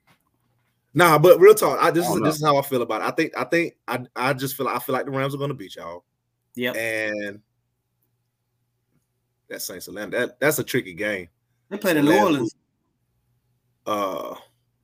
Nah, 0.95 1.19
but 1.19 1.39
real 1.39 1.55
talk. 1.55 1.79
I, 1.81 1.91
this 1.91 2.07
I 2.07 2.11
is 2.11 2.17
know. 2.17 2.27
this 2.27 2.37
is 2.37 2.45
how 2.45 2.57
I 2.57 2.63
feel 2.63 2.83
about 2.83 3.03
it. 3.03 3.05
I 3.05 3.11
think 3.13 3.33
I 3.37 3.45
think 3.45 3.75
I 3.87 4.05
I 4.17 4.33
just 4.33 4.57
feel 4.57 4.69
I 4.69 4.79
feel 4.79 4.95
like 4.95 5.05
the 5.05 5.13
Rams 5.13 5.35
are 5.35 5.39
going 5.39 5.51
to 5.51 5.55
beat 5.55 5.77
y'all. 5.77 6.05
Yeah, 6.55 6.73
and 6.73 7.41
that 9.49 9.63
Saints 9.63 9.87
Atlanta 9.89 10.19
that 10.19 10.41
that's 10.41 10.59
a 10.59 10.65
tricky 10.65 10.95
game. 10.95 11.29
They 11.69 11.79
played 11.79 11.97
in 11.97 12.05
New 12.05 12.19
Orleans. 12.19 12.55
Uh, 13.87 14.35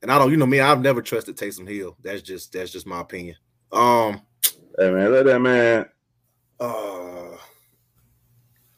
and 0.00 0.10
I 0.10 0.18
don't, 0.18 0.30
you 0.30 0.36
know 0.36 0.46
me, 0.46 0.60
I've 0.60 0.80
never 0.80 1.02
trusted 1.02 1.36
Taysom 1.36 1.68
Hill. 1.68 1.96
That's 2.02 2.22
just 2.22 2.52
that's 2.52 2.70
just 2.70 2.86
my 2.86 3.00
opinion. 3.00 3.36
Um, 3.72 4.22
hey 4.78 4.90
man, 4.90 5.12
let 5.12 5.26
that 5.26 5.40
man. 5.40 5.86
Uh, 6.60 7.36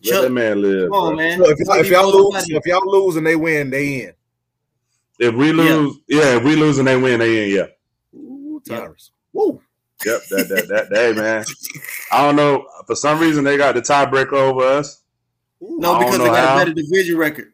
let 0.04 0.22
that 0.22 0.32
man 0.32 0.62
live. 0.62 0.90
Come 0.90 0.98
on, 0.98 1.16
man. 1.16 1.38
So 1.38 1.50
if, 1.50 1.58
if 1.60 1.90
y'all 1.90 2.10
lose, 2.10 2.48
if 2.48 2.66
y'all 2.66 2.90
lose 2.90 3.16
and 3.16 3.26
they 3.26 3.36
win, 3.36 3.70
they 3.70 4.04
in. 4.04 4.12
If 5.18 5.34
we 5.34 5.52
lose, 5.52 5.98
yeah. 6.06 6.20
yeah, 6.20 6.36
if 6.36 6.44
we 6.44 6.56
lose 6.56 6.78
and 6.78 6.86
they 6.86 6.96
win, 6.96 7.20
they 7.20 7.44
in, 7.44 7.56
yeah. 7.56 8.18
Ooh, 8.18 8.60
Tyrus. 8.66 9.10
Woo. 9.32 9.60
Yep, 10.04 10.20
that 10.30 10.48
that 10.48 10.68
that 10.68 10.90
day, 10.90 11.12
man. 11.14 11.44
I 12.12 12.22
don't 12.22 12.36
know. 12.36 12.66
For 12.86 12.94
some 12.94 13.18
reason, 13.18 13.44
they 13.44 13.56
got 13.56 13.74
the 13.74 13.80
tiebreaker 13.80 14.34
over 14.34 14.62
us. 14.62 15.02
No, 15.60 15.98
because 15.98 16.18
they 16.18 16.26
got 16.26 16.48
how. 16.48 16.54
a 16.56 16.58
better 16.58 16.74
division 16.74 17.16
record. 17.16 17.52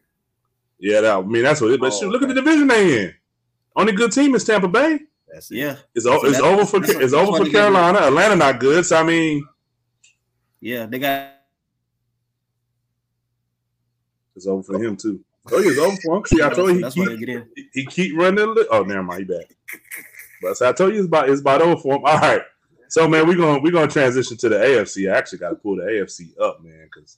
Yeah, 0.77 1.01
that, 1.01 1.17
I 1.17 1.21
mean 1.21 1.43
that's 1.43 1.61
what. 1.61 1.71
It, 1.71 1.79
but 1.79 1.93
oh, 1.93 1.99
shoot, 1.99 2.11
look 2.11 2.21
okay. 2.21 2.31
at 2.31 2.35
the 2.35 2.41
division 2.41 2.67
they 2.67 3.05
in. 3.05 3.13
Only 3.75 3.93
good 3.93 4.11
team 4.11 4.35
is 4.35 4.43
Tampa 4.43 4.67
Bay. 4.67 4.99
That's 5.31 5.49
it. 5.51 5.57
Yeah, 5.57 5.77
it's, 5.95 6.03
so 6.03 6.25
it's 6.25 6.39
over 6.39 6.65
for 6.65 6.83
it's 6.83 7.13
over 7.13 7.37
for 7.45 7.49
Carolina. 7.49 7.99
Atlanta 7.99 8.35
not 8.35 8.59
good. 8.59 8.85
So 8.85 8.97
I 8.97 9.03
mean, 9.03 9.47
yeah, 10.63 10.85
they 10.85 10.97
got. 10.97 11.29
It's 14.33 14.47
over 14.47 14.63
for 14.63 14.81
him 14.81 14.95
too. 14.95 15.19
Oh, 15.51 15.61
he's 15.61 15.77
over 15.77 15.97
for 15.97 16.17
him. 16.17 16.25
See, 16.25 16.41
I 16.41 16.49
told 16.49 16.69
you 16.69 16.87
he 16.87 17.25
keep, 17.25 17.69
he 17.73 17.85
keep 17.85 18.17
running. 18.17 18.55
Oh, 18.71 18.83
never 18.83 19.03
mind, 19.03 19.19
he 19.19 19.25
back. 19.25 19.53
But 20.41 20.55
so 20.55 20.69
I 20.69 20.71
told 20.71 20.93
you 20.93 20.99
it's 20.99 21.07
about 21.07 21.29
it's 21.29 21.41
about 21.41 21.61
over 21.61 21.75
for 21.75 21.95
him. 21.95 22.05
All 22.05 22.17
right. 22.17 22.41
So 22.87 23.09
man, 23.09 23.27
we're 23.27 23.35
gonna 23.35 23.59
we're 23.59 23.73
gonna 23.73 23.91
transition 23.91 24.37
to 24.37 24.47
the 24.47 24.55
AFC. 24.55 25.11
I 25.11 25.17
actually 25.17 25.39
got 25.39 25.49
to 25.49 25.55
pull 25.55 25.75
the 25.75 25.83
AFC 25.83 26.39
up, 26.39 26.63
man, 26.63 26.85
because 26.85 27.17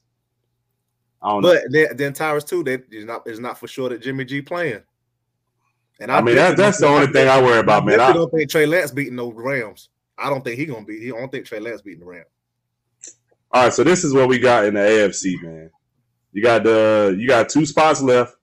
I 1.21 1.29
don't. 1.29 1.43
But 1.43 1.65
know. 1.65 1.69
then, 1.69 1.97
then 1.97 2.13
Tyrus 2.13 2.45
too. 2.45 2.63
That 2.63 2.91
is 2.91 3.05
not 3.05 3.27
is 3.27 3.39
not 3.39 3.59
for 3.59 3.67
sure 3.67 3.89
that 3.89 4.01
Jimmy 4.01 4.25
G 4.25 4.41
playing. 4.41 4.81
And 5.99 6.11
I, 6.11 6.17
I 6.17 6.21
mean 6.21 6.35
that, 6.35 6.57
that's 6.57 6.79
the 6.79 6.87
only 6.87 7.07
thing 7.07 7.27
I 7.27 7.39
worry 7.39 7.59
about, 7.59 7.85
man. 7.85 7.99
I 7.99 8.11
don't 8.11 8.31
think 8.31 8.49
Trey 8.49 8.65
Lance 8.65 8.89
beating 8.89 9.15
those 9.15 9.33
Rams. 9.35 9.89
I 10.17 10.31
don't 10.31 10.43
think 10.43 10.57
he's 10.57 10.69
gonna 10.69 10.83
be. 10.83 10.99
He 10.99 11.09
don't 11.09 11.31
think 11.31 11.45
Trey 11.45 11.59
Lance 11.59 11.83
beating 11.83 11.99
the 11.99 12.07
Rams. 12.07 12.25
All 13.55 13.63
right, 13.63 13.73
so 13.73 13.85
this 13.85 14.03
is 14.03 14.13
what 14.13 14.27
we 14.27 14.37
got 14.37 14.65
in 14.65 14.73
the 14.73 14.81
AFC, 14.81 15.41
man. 15.41 15.71
You 16.33 16.43
got 16.43 16.65
the 16.65 17.15
you 17.17 17.25
got 17.25 17.47
two 17.47 17.65
spots 17.65 18.01
left. 18.01 18.35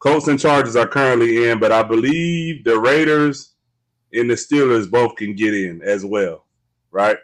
Colts 0.00 0.26
and 0.26 0.40
Chargers 0.40 0.74
are 0.74 0.88
currently 0.88 1.48
in, 1.48 1.60
but 1.60 1.70
I 1.70 1.84
believe 1.84 2.64
the 2.64 2.80
Raiders 2.80 3.54
and 4.12 4.28
the 4.28 4.34
Steelers 4.34 4.90
both 4.90 5.14
can 5.14 5.36
get 5.36 5.54
in 5.54 5.82
as 5.82 6.04
well, 6.04 6.46
right? 6.90 7.16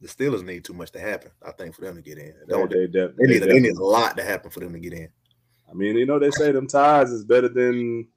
The 0.00 0.08
Steelers 0.08 0.42
need 0.42 0.64
too 0.64 0.72
much 0.72 0.92
to 0.92 0.98
happen, 0.98 1.30
I 1.46 1.52
think, 1.52 1.74
for 1.74 1.82
them 1.82 1.96
to 1.96 2.00
get 2.00 2.16
in. 2.16 2.32
They, 2.48 2.56
they, 2.56 2.86
they, 2.86 3.06
they 3.18 3.26
need, 3.26 3.42
they 3.42 3.60
need 3.60 3.76
a 3.76 3.84
lot 3.84 4.16
to 4.16 4.24
happen 4.24 4.50
for 4.50 4.60
them 4.60 4.72
to 4.72 4.80
get 4.80 4.94
in. 4.94 5.10
I 5.70 5.74
mean, 5.74 5.94
you 5.94 6.06
know, 6.06 6.18
they 6.18 6.30
say 6.30 6.52
them 6.52 6.68
ties 6.68 7.10
is 7.10 7.26
better 7.26 7.50
than 7.50 8.08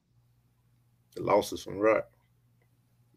the 1.14 1.24
losses 1.24 1.62
from 1.62 1.78
right. 1.78 2.03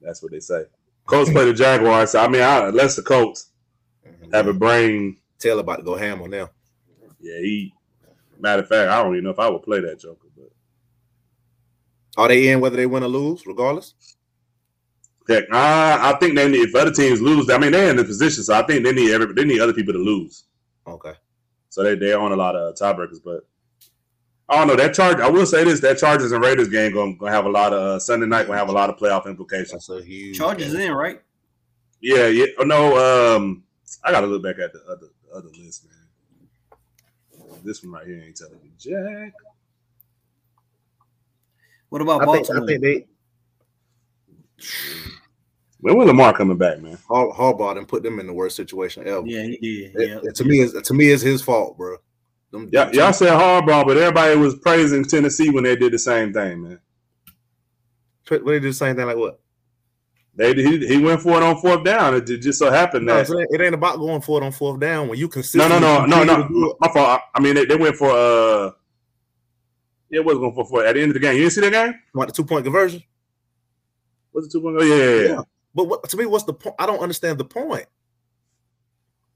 That's 0.01 0.21
what 0.21 0.33
they 0.33 0.41
say. 0.41 0.65
Colts 1.07 1.31
play 1.31 1.45
the 1.45 1.55
Jaguars. 1.55 2.11
So, 2.11 2.19
I 2.19 2.27
mean, 2.27 2.43
I, 2.43 2.67
unless 2.67 2.97
the 2.97 3.03
Colts 3.03 3.51
mm-hmm. 4.07 4.33
have 4.33 4.47
a 4.47 4.53
brain. 4.53 5.17
Tell 5.39 5.59
about 5.59 5.77
to 5.77 5.83
go 5.83 5.97
ham 5.97 6.21
on 6.23 6.31
them. 6.31 6.49
Yeah, 7.21 7.39
he. 7.39 7.75
Matter 8.39 8.63
of 8.63 8.69
fact, 8.69 8.91
I 8.91 9.03
don't 9.03 9.13
even 9.13 9.25
know 9.25 9.31
if 9.31 9.39
I 9.39 9.49
would 9.49 9.63
play 9.63 9.81
that 9.81 10.01
Joker. 10.01 10.29
But 10.35 10.51
are 12.17 12.29
they 12.29 12.49
in 12.49 12.61
whether 12.61 12.77
they 12.77 12.87
win 12.87 13.03
or 13.03 13.09
lose, 13.09 13.47
regardless? 13.47 13.95
Heck, 15.29 15.45
I, 15.53 16.11
I 16.11 16.19
think 16.19 16.35
they 16.35 16.49
need 16.49 16.69
if 16.69 16.75
other 16.75 16.91
teams 16.91 17.21
lose. 17.21 17.51
I 17.51 17.59
mean, 17.59 17.73
they're 17.73 17.91
in 17.91 17.97
the 17.97 18.05
position, 18.05 18.43
so 18.43 18.55
I 18.55 18.63
think 18.63 18.85
they 18.85 18.93
need 18.93 19.13
every 19.13 19.33
they 19.33 19.45
need 19.45 19.61
other 19.61 19.75
people 19.75 19.93
to 19.93 19.99
lose. 19.99 20.45
Okay. 20.87 21.13
So 21.69 21.83
they 21.83 21.95
they 21.95 22.15
own 22.15 22.33
a 22.33 22.37
lot 22.37 22.57
of 22.57 22.75
tiebreakers, 22.75 23.23
but 23.25 23.47
I 24.49 24.57
don't 24.57 24.67
know 24.67 24.77
that 24.77 24.95
charge. 24.95 25.21
I 25.21 25.29
will 25.29 25.47
say 25.47 25.63
this: 25.63 25.79
that 25.81 25.99
Chargers 25.99 26.33
and 26.33 26.43
Raiders 26.43 26.69
game 26.69 26.93
going 26.93 27.17
to 27.17 27.27
have 27.27 27.45
a 27.47 27.49
lot 27.49 27.73
of 27.73 27.79
uh, 27.81 27.99
Sunday 28.01 28.27
night. 28.27 28.47
Going 28.47 28.57
to 28.57 28.59
have 28.59 28.69
a 28.69 28.73
lot 28.73 28.91
of 28.91 28.97
playoff 28.97 29.27
implications. 29.27 29.87
That's 29.87 30.03
a 30.03 30.05
huge 30.05 30.37
Chargers 30.37 30.73
game. 30.73 30.91
in 30.91 30.93
right. 30.93 31.23
Yeah, 32.01 32.27
yeah. 32.27 32.47
Oh, 32.59 32.65
no, 32.65 33.37
um, 33.37 33.63
I 34.05 34.11
got 34.11 34.21
to 34.21 34.27
look 34.27 34.43
back 34.43 34.59
at 34.59 34.73
the 34.73 34.83
other 34.85 35.09
other 35.35 35.49
list, 35.59 35.87
man. 35.87 35.95
This 37.65 37.83
one 37.83 37.93
right 37.93 38.07
here 38.07 38.23
ain't 38.25 38.37
telling 38.37 38.61
me 38.63 38.71
jack. 38.79 39.33
What 41.89 42.03
about 42.03 42.23
I 42.23 42.25
Baltimore? 42.25 42.67
Think, 42.67 42.85
I 42.85 42.89
think 42.89 43.07
they. 43.07 43.07
When 45.81 45.97
was 45.97 46.07
Lamar 46.07 46.35
coming 46.35 46.59
back, 46.59 46.81
man? 46.81 46.99
Har- 47.09 47.33
Harbaugh 47.33 47.77
and 47.77 47.89
put 47.89 48.03
them 48.03 48.21
in 48.21 48.27
the 48.27 48.33
worst 48.33 48.55
situation 48.55 49.07
ever. 49.09 49.27
Yeah, 49.27 49.43
he 49.43 49.57
did. 49.57 49.97
It, 49.97 50.21
yeah. 50.23 50.31
to 50.31 50.45
me, 50.45 50.61
is 50.61 50.73
to 50.73 50.95
me, 50.95 51.11
it's 51.11 51.23
his 51.23 51.43
fault, 51.43 51.77
bro. 51.77 51.97
Them, 52.53 52.69
yeah, 52.73 52.91
y'all 52.93 53.13
said 53.13 53.31
Harbaugh, 53.31 53.87
but 53.87 53.97
everybody 53.97 54.37
was 54.37 54.57
praising 54.57 55.05
Tennessee 55.05 55.51
when 55.51 55.65
they 55.65 55.77
did 55.77 55.93
the 55.93 55.99
same 55.99 56.33
thing, 56.33 56.63
man. 56.63 56.81
What 58.29 58.45
they 58.45 58.61
did 58.61 58.65
the 58.65 58.73
same 58.73 58.95
thing, 58.95 59.07
like 59.07 59.17
what? 59.17 59.41
They 60.41 60.55
he, 60.55 60.87
he 60.87 60.97
went 60.97 61.21
for 61.21 61.37
it 61.37 61.43
on 61.43 61.61
fourth 61.61 61.85
down. 61.85 62.15
It 62.15 62.25
just 62.25 62.59
so 62.59 62.71
happened 62.71 63.07
that 63.11 63.29
no, 63.29 63.45
it 63.51 63.61
ain't 63.61 63.75
about 63.75 63.99
going 63.99 64.23
for 64.23 64.41
it 64.41 64.45
on 64.45 64.53
fourth 64.53 64.81
down 64.81 65.07
when 65.07 65.19
you 65.19 65.29
consider. 65.29 65.69
No, 65.69 65.79
no, 65.79 66.07
no, 66.07 66.25
no, 66.25 66.49
no. 66.49 66.77
My 66.81 66.89
fault. 66.89 67.21
I 67.35 67.41
mean, 67.41 67.57
they, 67.57 67.67
they 67.67 67.77
went 67.77 67.95
for 67.95 68.11
uh, 68.11 68.71
yeah, 70.09 70.21
it 70.21 70.25
was 70.25 70.39
going 70.39 70.55
for 70.55 70.65
four 70.65 70.83
at 70.83 70.95
the 70.95 71.03
end 71.03 71.11
of 71.11 71.15
the 71.15 71.21
game. 71.21 71.35
You 71.35 71.43
didn't 71.43 71.53
see 71.53 71.61
that 71.61 71.73
game? 71.73 71.95
What 72.15 72.29
the 72.29 72.33
two 72.33 72.47
point 72.47 72.65
conversion? 72.65 73.03
Was 74.33 74.47
the 74.49 74.53
two 74.53 74.63
point? 74.63 74.79
Oh, 74.81 74.83
yeah, 74.83 74.95
yeah, 74.95 75.29
yeah. 75.29 75.43
But 75.75 75.85
what, 75.85 76.09
to 76.09 76.17
me, 76.17 76.25
what's 76.25 76.45
the 76.45 76.55
point? 76.55 76.77
I 76.79 76.87
don't 76.87 77.01
understand 77.01 77.37
the 77.37 77.45
point. 77.45 77.85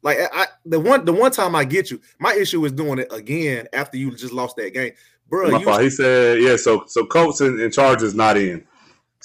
Like 0.00 0.16
I, 0.32 0.46
the 0.64 0.80
one, 0.80 1.04
the 1.04 1.12
one 1.12 1.32
time 1.32 1.54
I 1.54 1.64
get 1.64 1.90
you, 1.90 2.00
my 2.18 2.32
issue 2.32 2.64
is 2.64 2.72
doing 2.72 2.98
it 2.98 3.08
again 3.12 3.68
after 3.74 3.98
you 3.98 4.10
just 4.16 4.32
lost 4.32 4.56
that 4.56 4.72
game, 4.72 4.92
bro. 5.28 5.50
My 5.50 5.62
fault. 5.62 5.82
He 5.82 5.90
said, 5.90 6.40
yeah. 6.40 6.56
So, 6.56 6.84
so 6.86 7.04
Colts 7.04 7.42
and, 7.42 7.60
and 7.60 7.70
Chargers 7.70 8.14
not 8.14 8.38
in. 8.38 8.66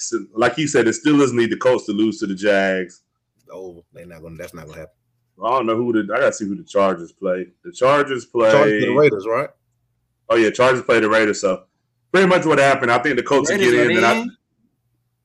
So, 0.00 0.24
like 0.34 0.54
he 0.54 0.66
said, 0.66 0.86
the 0.86 0.90
Steelers 0.90 1.32
need 1.32 1.50
the 1.50 1.56
Colts 1.56 1.86
to 1.86 1.92
lose 1.92 2.18
to 2.20 2.26
the 2.26 2.34
Jags. 2.34 3.02
Oh, 3.52 3.84
they're 3.92 4.06
not 4.06 4.22
gonna. 4.22 4.36
That's 4.36 4.54
not 4.54 4.66
gonna 4.66 4.80
happen. 4.80 4.94
I 5.44 5.50
don't 5.50 5.66
know 5.66 5.76
who 5.76 5.92
the. 5.92 6.12
I 6.12 6.20
gotta 6.20 6.32
see 6.32 6.46
who 6.46 6.56
the 6.56 6.64
Chargers 6.64 7.12
play. 7.12 7.48
The 7.64 7.72
Chargers 7.72 8.24
play 8.26 8.50
Chargers 8.50 8.84
the 8.84 8.94
Raiders, 8.94 9.26
right? 9.26 9.50
Oh 10.28 10.36
yeah, 10.36 10.50
Chargers 10.50 10.82
play 10.82 11.00
the 11.00 11.08
Raiders. 11.08 11.40
So 11.40 11.64
pretty 12.12 12.28
much 12.28 12.46
what 12.46 12.58
happened. 12.58 12.90
I 12.90 12.98
think 12.98 13.16
the 13.16 13.22
Colts 13.22 13.50
get 13.50 13.60
in. 13.60 13.96
And 13.96 14.06
I, 14.06 14.26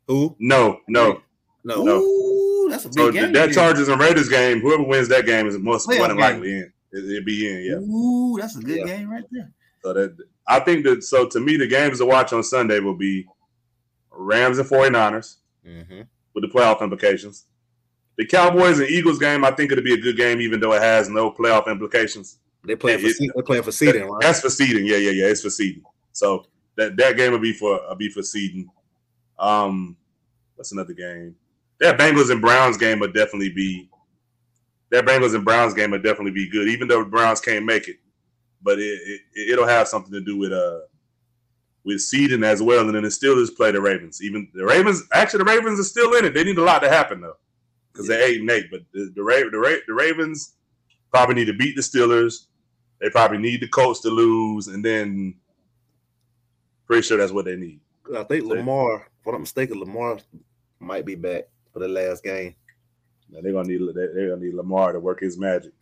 who? 0.08 0.36
No, 0.40 0.80
no, 0.88 1.22
no, 1.64 1.84
no. 1.84 2.02
Ooh, 2.02 2.68
that's 2.70 2.86
a 2.86 2.90
big 2.90 2.96
so 2.96 3.12
game. 3.12 3.34
That 3.34 3.54
Chargers 3.54 3.88
and 3.88 4.00
Raiders 4.00 4.30
game, 4.30 4.60
whoever 4.60 4.84
wins 4.84 5.08
that 5.10 5.26
game 5.26 5.48
is 5.48 5.58
most 5.58 5.88
more 5.90 6.08
than 6.08 6.18
likely 6.18 6.52
in. 6.52 6.74
It, 6.92 7.04
will 7.04 7.26
be 7.26 7.50
in, 7.50 7.64
yeah. 7.64 7.96
Ooh, 7.96 8.38
that's 8.40 8.56
a 8.56 8.62
good 8.62 8.80
yeah. 8.80 8.86
game 8.86 9.10
right 9.10 9.24
there. 9.32 9.52
So 9.84 9.94
that 9.94 10.18
I 10.48 10.60
think 10.60 10.86
that 10.86 11.04
so 11.04 11.28
to 11.28 11.40
me 11.40 11.58
the 11.58 11.68
games 11.68 12.00
to 12.00 12.06
watch 12.06 12.34
on 12.34 12.44
Sunday 12.44 12.80
will 12.80 12.96
be 12.96 13.26
Rams 14.16 14.58
and 14.58 14.68
49ers 14.68 15.38
mm-hmm. 15.66 16.02
with 16.34 16.44
the 16.44 16.48
playoff 16.48 16.82
implications. 16.82 17.46
The 18.18 18.26
Cowboys 18.26 18.80
and 18.80 18.90
Eagles 18.90 19.20
game, 19.20 19.44
I 19.44 19.52
think 19.52 19.72
it'll 19.72 19.84
be 19.84 19.94
a 19.94 20.02
good 20.02 20.16
game, 20.16 20.40
even 20.40 20.60
though 20.60 20.74
it 20.74 20.82
has 20.82 21.10
no 21.10 21.32
playoff 21.32 21.68
implications. 21.68 22.40
They're 22.64 22.78
playing 22.78 23.00
for 23.00 23.08
it, 23.08 23.32
they're 23.34 23.44
playing 23.44 23.64
for 23.64 23.72
seeding, 23.72 24.08
right? 24.08 24.22
That's 24.22 24.42
for 24.42 24.50
seeding. 24.50 24.86
Yeah, 24.86 24.98
yeah, 24.98 25.12
yeah. 25.12 25.26
It's 25.26 25.42
for 25.42 25.50
seeding. 25.50 25.84
So 26.14 26.46
that 26.78 26.98
that 26.98 27.18
game 27.18 27.32
will 27.32 27.40
be 27.40 27.54
for 27.54 27.80
will 27.88 27.96
be 27.96 28.10
for 28.10 28.24
seeding. 28.24 28.70
Um, 29.38 29.98
what's 30.56 30.72
another 30.72 30.94
game? 30.94 31.36
That 31.80 32.00
Bengals 32.00 32.32
and 32.32 32.42
Browns 32.42 32.78
game 32.78 33.00
would 33.00 33.14
definitely 33.14 33.50
be. 33.50 33.90
That 34.92 35.06
Bengals 35.06 35.36
and 35.36 35.44
Browns 35.44 35.74
game 35.74 35.92
would 35.92 36.04
definitely 36.04 36.32
be 36.32 36.50
good, 36.50 36.70
even 36.70 36.88
though 36.88 37.04
the 37.04 37.10
Browns 37.10 37.42
can't 37.42 37.66
make 37.66 37.88
it. 37.88 37.98
But 38.64 38.80
it, 38.80 39.22
it 39.34 39.60
will 39.60 39.68
have 39.68 39.88
something 39.88 40.14
to 40.14 40.22
do 40.22 40.38
with 40.38 40.54
uh 40.54 40.80
with 41.86 42.02
seeding 42.02 42.44
as 42.44 42.62
well, 42.62 42.86
and 42.86 42.96
then 42.96 43.04
the 43.04 43.10
Steelers 43.10 43.56
play 43.56 43.72
the 43.72 43.80
Ravens. 43.80 44.22
Even 44.22 44.50
the 44.54 44.66
Ravens, 44.66 45.04
actually, 45.14 45.40
the 45.40 45.52
Ravens 45.52 45.80
are 45.80 45.84
still 45.84 46.14
in 46.16 46.26
it. 46.26 46.34
They 46.34 46.44
need 46.44 46.58
a 46.58 46.64
lot 46.64 46.80
to 46.80 46.90
happen 46.90 47.22
though, 47.22 47.38
because 47.94 48.10
yeah. 48.10 48.18
they're 48.18 48.28
eight 48.28 48.42
and 48.42 48.50
eight. 48.50 48.66
But 48.72 48.82
the 48.92 49.12
the, 49.16 49.24
the, 49.24 49.82
the 49.88 49.94
Ravens 49.94 50.56
probably 51.12 51.36
need 51.36 51.46
to 51.46 51.54
beat 51.54 51.76
the 51.76 51.82
Steelers. 51.82 52.48
They 53.00 53.10
probably 53.10 53.38
need 53.38 53.62
the 53.62 53.68
Colts 53.68 54.02
to 54.02 54.10
lose, 54.10 54.68
and 54.68 54.84
then 54.84 55.36
pretty 56.88 57.04
sure 57.04 57.18
that's 57.18 57.32
what 57.32 57.46
they 57.46 57.56
need. 57.56 57.80
I 58.16 58.24
think 58.24 58.46
Lamar, 58.46 58.96
if 58.96 59.28
I'm 59.28 59.34
not 59.34 59.42
mistaken, 59.42 59.80
Lamar 59.80 60.18
might 60.80 61.06
be 61.06 61.16
back 61.16 61.44
for 61.72 61.80
the 61.80 61.88
last 61.88 62.24
game. 62.24 62.56
Now 63.30 63.42
they're 63.42 63.54
gonna 63.54 63.68
need 63.68 63.82
they're 63.94 64.30
gonna 64.30 64.44
need 64.44 64.54
Lamar 64.56 64.94
to 64.94 65.00
work 65.00 65.20
his 65.20 65.38
magic. 65.38 65.74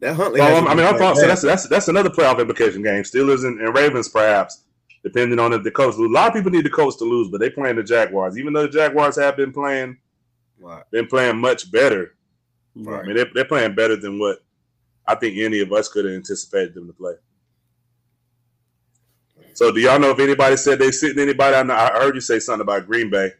That 0.00 0.14
Huntley. 0.14 0.40
I 0.40 0.74
mean, 0.74 0.86
I 0.86 0.96
thought 0.96 1.16
so. 1.16 1.26
That's 1.26 1.42
that's 1.42 1.68
that's 1.68 1.88
another 1.88 2.10
playoff 2.10 2.40
implication 2.40 2.82
game. 2.82 3.02
Steelers 3.02 3.44
and, 3.44 3.60
and 3.60 3.74
Ravens, 3.74 4.08
perhaps, 4.08 4.64
depending 5.02 5.38
on 5.38 5.52
if 5.52 5.62
the 5.62 5.70
Colts 5.70 5.96
lose. 5.96 6.10
A 6.10 6.14
lot 6.14 6.28
of 6.28 6.34
people 6.34 6.50
need 6.50 6.64
the 6.64 6.70
Colts 6.70 6.96
to 6.96 7.04
lose, 7.04 7.28
but 7.28 7.40
they 7.40 7.50
playing 7.50 7.76
the 7.76 7.82
Jaguars. 7.82 8.38
Even 8.38 8.52
though 8.52 8.62
the 8.62 8.68
Jaguars 8.68 9.16
have 9.16 9.36
been 9.36 9.52
playing, 9.52 9.96
right. 10.58 10.82
been 10.90 11.06
playing 11.06 11.38
much 11.38 11.70
better. 11.70 12.16
Right. 12.74 13.02
I 13.02 13.06
mean, 13.06 13.16
they're, 13.16 13.30
they're 13.34 13.44
playing 13.44 13.74
better 13.74 13.96
than 13.96 14.18
what 14.18 14.38
I 15.06 15.14
think 15.14 15.38
any 15.38 15.60
of 15.60 15.72
us 15.72 15.88
could 15.88 16.04
have 16.04 16.14
anticipated 16.14 16.74
them 16.74 16.86
to 16.86 16.92
play. 16.92 17.14
So, 19.54 19.72
do 19.72 19.80
y'all 19.80 19.98
know 19.98 20.10
if 20.10 20.20
anybody 20.20 20.56
said 20.56 20.78
they 20.78 20.90
sitting 20.90 21.20
anybody? 21.20 21.56
I, 21.56 21.62
know, 21.62 21.74
I 21.74 21.98
heard 21.98 22.14
you 22.14 22.20
say 22.20 22.38
something 22.38 22.62
about 22.62 22.86
Green 22.86 23.10
Bay. 23.10 23.32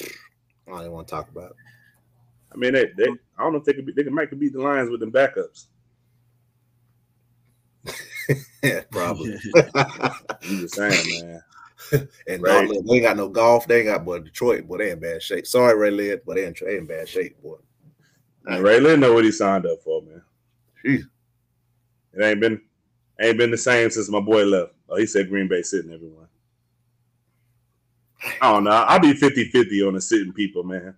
I 0.00 0.06
don't 0.66 0.80
even 0.80 0.92
want 0.92 1.06
to 1.06 1.14
talk 1.14 1.28
about 1.28 1.50
it. 1.50 1.56
I 2.52 2.56
mean, 2.56 2.72
they, 2.72 2.86
they 2.96 3.04
I 3.36 3.42
don't 3.42 3.52
know 3.52 3.58
if 3.58 3.64
they 3.64 3.74
could 3.74 3.86
be, 3.86 3.92
they 3.92 4.04
can 4.04 4.14
make 4.14 4.32
it 4.32 4.40
beat 4.40 4.52
the 4.52 4.60
Lions 4.60 4.90
with 4.90 5.00
them 5.00 5.12
backups. 5.12 5.66
Yeah, 8.62 8.80
probably. 8.90 9.36
I'm 9.54 10.60
just 10.60 10.74
saying, 10.74 11.24
man. 11.24 11.42
and 12.26 12.42
right. 12.42 12.68
they 12.68 12.94
ain't 12.94 13.02
got 13.02 13.16
no 13.16 13.28
golf. 13.28 13.66
They 13.66 13.78
ain't 13.78 13.88
got 13.88 14.04
boy 14.04 14.20
Detroit, 14.20 14.66
boy. 14.66 14.78
They 14.78 14.90
in 14.90 15.00
bad 15.00 15.22
shape. 15.22 15.46
Sorry, 15.46 15.76
Ray 15.76 15.90
Lid, 15.90 16.22
but 16.26 16.36
they 16.36 16.46
in, 16.46 16.54
they 16.60 16.78
in 16.78 16.86
bad 16.86 17.08
shape, 17.08 17.40
boy. 17.42 17.56
And 18.46 18.62
Ray 18.62 18.80
Lynn 18.80 19.00
know 19.00 19.14
what 19.14 19.24
he 19.24 19.32
signed 19.32 19.66
up 19.66 19.80
for, 19.82 20.02
man. 20.02 20.22
Jeez. 20.84 21.04
It 22.12 22.22
ain't 22.22 22.40
been 22.40 22.60
ain't 23.20 23.38
been 23.38 23.50
the 23.50 23.58
same 23.58 23.90
since 23.90 24.08
my 24.08 24.20
boy 24.20 24.44
left. 24.44 24.72
Oh, 24.88 24.96
he 24.96 25.06
said 25.06 25.28
Green 25.28 25.48
Bay 25.48 25.62
sitting 25.62 25.92
everyone. 25.92 26.28
I 28.40 28.52
don't 28.52 28.64
know. 28.64 28.70
I'll 28.70 29.00
be 29.00 29.12
50-50 29.12 29.86
on 29.86 29.94
the 29.94 30.00
sitting 30.00 30.32
people, 30.32 30.62
man. 30.62 30.94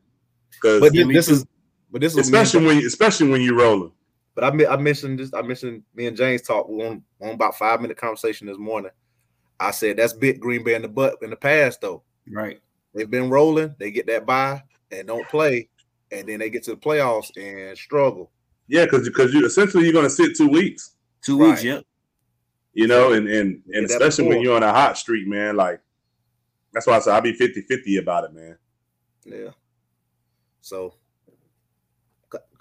Because 0.51 0.81
but 0.81 0.93
this 0.93 1.29
is 1.29 1.45
but 1.91 2.01
this 2.01 2.13
is 2.13 2.19
especially 2.19 2.67
when 2.67 2.81
you, 2.81 2.87
especially 2.87 3.29
when 3.29 3.41
you're 3.41 3.57
rolling. 3.57 3.93
But 4.37 4.45
I 4.45 4.73
I 4.73 4.77
mentioned 4.77 5.19
this. 5.19 5.35
I 5.35 5.43
mentioned 5.43 5.83
me 5.95 6.07
and 6.07 6.17
James 6.17 6.43
talked 6.43 6.71
on, 6.71 7.03
on 7.21 7.31
about 7.31 7.59
five 7.59 7.81
minute 7.81 7.97
conversation 7.97 8.47
this 8.47 8.59
morning. 8.59 8.93
I 9.59 9.73
said 9.73 9.97
that's 9.97 10.13
bit 10.13 10.39
Green 10.39 10.63
Bay 10.63 10.75
in 10.75 10.83
the 10.83 10.89
butt 10.89 11.17
in 11.23 11.31
the 11.31 11.37
past 11.37 11.81
though. 11.81 12.05
Right. 12.31 12.61
They've 12.95 13.11
been 13.11 13.31
rolling. 13.31 13.75
They 13.79 13.91
get 13.91 14.07
that 14.07 14.27
buy 14.27 14.63
and 14.93 15.09
don't 15.09 15.29
play 15.29 15.69
and 16.13 16.29
then 16.29 16.39
they 16.39 16.51
get 16.51 16.63
to 16.65 16.71
the 16.73 16.77
playoffs 16.77 17.31
and 17.37 17.77
struggle. 17.77 18.31
Yeah, 18.69 18.85
because 18.85 19.09
because 19.09 19.33
you 19.33 19.45
essentially 19.47 19.85
you're 19.85 19.93
going 19.93 20.05
to 20.05 20.11
sit 20.11 20.37
two 20.37 20.49
weeks. 20.49 20.97
Two 21.23 21.41
right. 21.41 21.51
weeks, 21.51 21.65
yeah. 21.65 21.81
You 22.75 22.87
know, 22.87 23.13
and 23.13 23.29
and 23.29 23.63
and 23.73 23.87
especially 23.87 24.29
when 24.29 24.43
you're 24.43 24.57
on 24.57 24.63
a 24.63 24.73
hot 24.73 24.99
streak, 24.99 25.27
man. 25.27 25.57
Like 25.57 25.81
that's 26.73 26.87
why 26.87 26.97
I 26.97 27.01
said 27.01 27.15
I'll 27.15 27.23
be 27.23 27.33
50-50 27.33 28.01
about 28.01 28.25
it, 28.25 28.35
man. 28.35 28.59
Yeah. 29.25 29.51
So, 30.61 30.95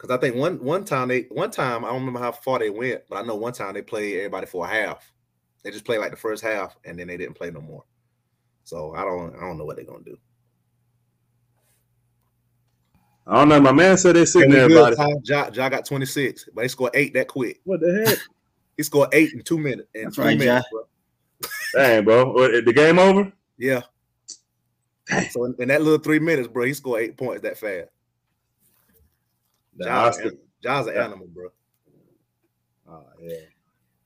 because 0.05 0.17
I 0.17 0.21
think 0.21 0.35
one 0.35 0.63
one 0.63 0.85
time 0.85 1.07
they 1.07 1.21
one 1.31 1.51
time 1.51 1.83
I 1.83 1.89
don't 1.89 1.99
remember 1.99 2.19
how 2.19 2.31
far 2.31 2.59
they 2.59 2.69
went, 2.69 3.01
but 3.09 3.17
I 3.17 3.23
know 3.23 3.35
one 3.35 3.53
time 3.53 3.73
they 3.73 3.81
played 3.81 4.17
everybody 4.17 4.45
for 4.45 4.65
a 4.65 4.69
half. 4.69 5.11
They 5.63 5.71
just 5.71 5.85
played 5.85 5.99
like 5.99 6.11
the 6.11 6.17
first 6.17 6.43
half, 6.43 6.75
and 6.85 6.99
then 6.99 7.07
they 7.07 7.17
didn't 7.17 7.35
play 7.35 7.49
no 7.49 7.61
more. 7.61 7.83
So 8.63 8.93
I 8.95 9.01
don't 9.01 9.35
I 9.35 9.41
don't 9.41 9.57
know 9.57 9.65
what 9.65 9.77
they're 9.77 9.85
gonna 9.85 10.03
do. 10.03 10.17
I 13.27 13.39
don't 13.39 13.49
know. 13.49 13.59
My 13.59 13.71
man 13.71 13.97
said 13.97 14.15
they 14.15 14.25
sitting 14.25 14.51
there 14.51 14.65
about 14.65 14.93
it. 14.93 14.99
Ja, 15.23 15.49
ja 15.51 15.69
got 15.69 15.85
26, 15.85 16.49
but 16.53 16.61
he 16.61 16.67
scored 16.67 16.91
eight 16.93 17.13
that 17.15 17.27
quick. 17.27 17.59
What 17.63 17.79
the 17.79 18.05
heck? 18.05 18.19
He 18.77 18.83
scored 18.83 19.09
eight 19.13 19.33
in 19.33 19.41
two 19.41 19.57
minutes. 19.57 19.87
In 19.95 20.03
That's 20.03 20.15
two 20.17 20.21
right, 20.21 20.37
minutes, 20.37 20.67
ja. 20.71 21.49
bro. 21.73 21.87
Dang, 21.87 22.03
bro. 22.03 22.61
The 22.61 22.73
game 22.73 22.99
over? 22.99 23.33
Yeah. 23.57 23.81
Dang. 25.07 25.29
So 25.31 25.45
in, 25.45 25.55
in, 25.57 25.69
that 25.69 25.81
little 25.81 25.97
three 25.97 26.19
minutes, 26.19 26.47
bro, 26.47 26.65
he 26.65 26.73
scored 26.75 27.01
eight 27.01 27.17
points 27.17 27.41
that 27.41 27.57
fast. 27.57 27.89
Ja's, 29.79 30.17
Ja's 30.61 30.87
an 30.87 30.97
animal, 30.97 31.27
bro. 31.27 31.49
Oh, 32.87 33.03
yeah. 33.21 33.33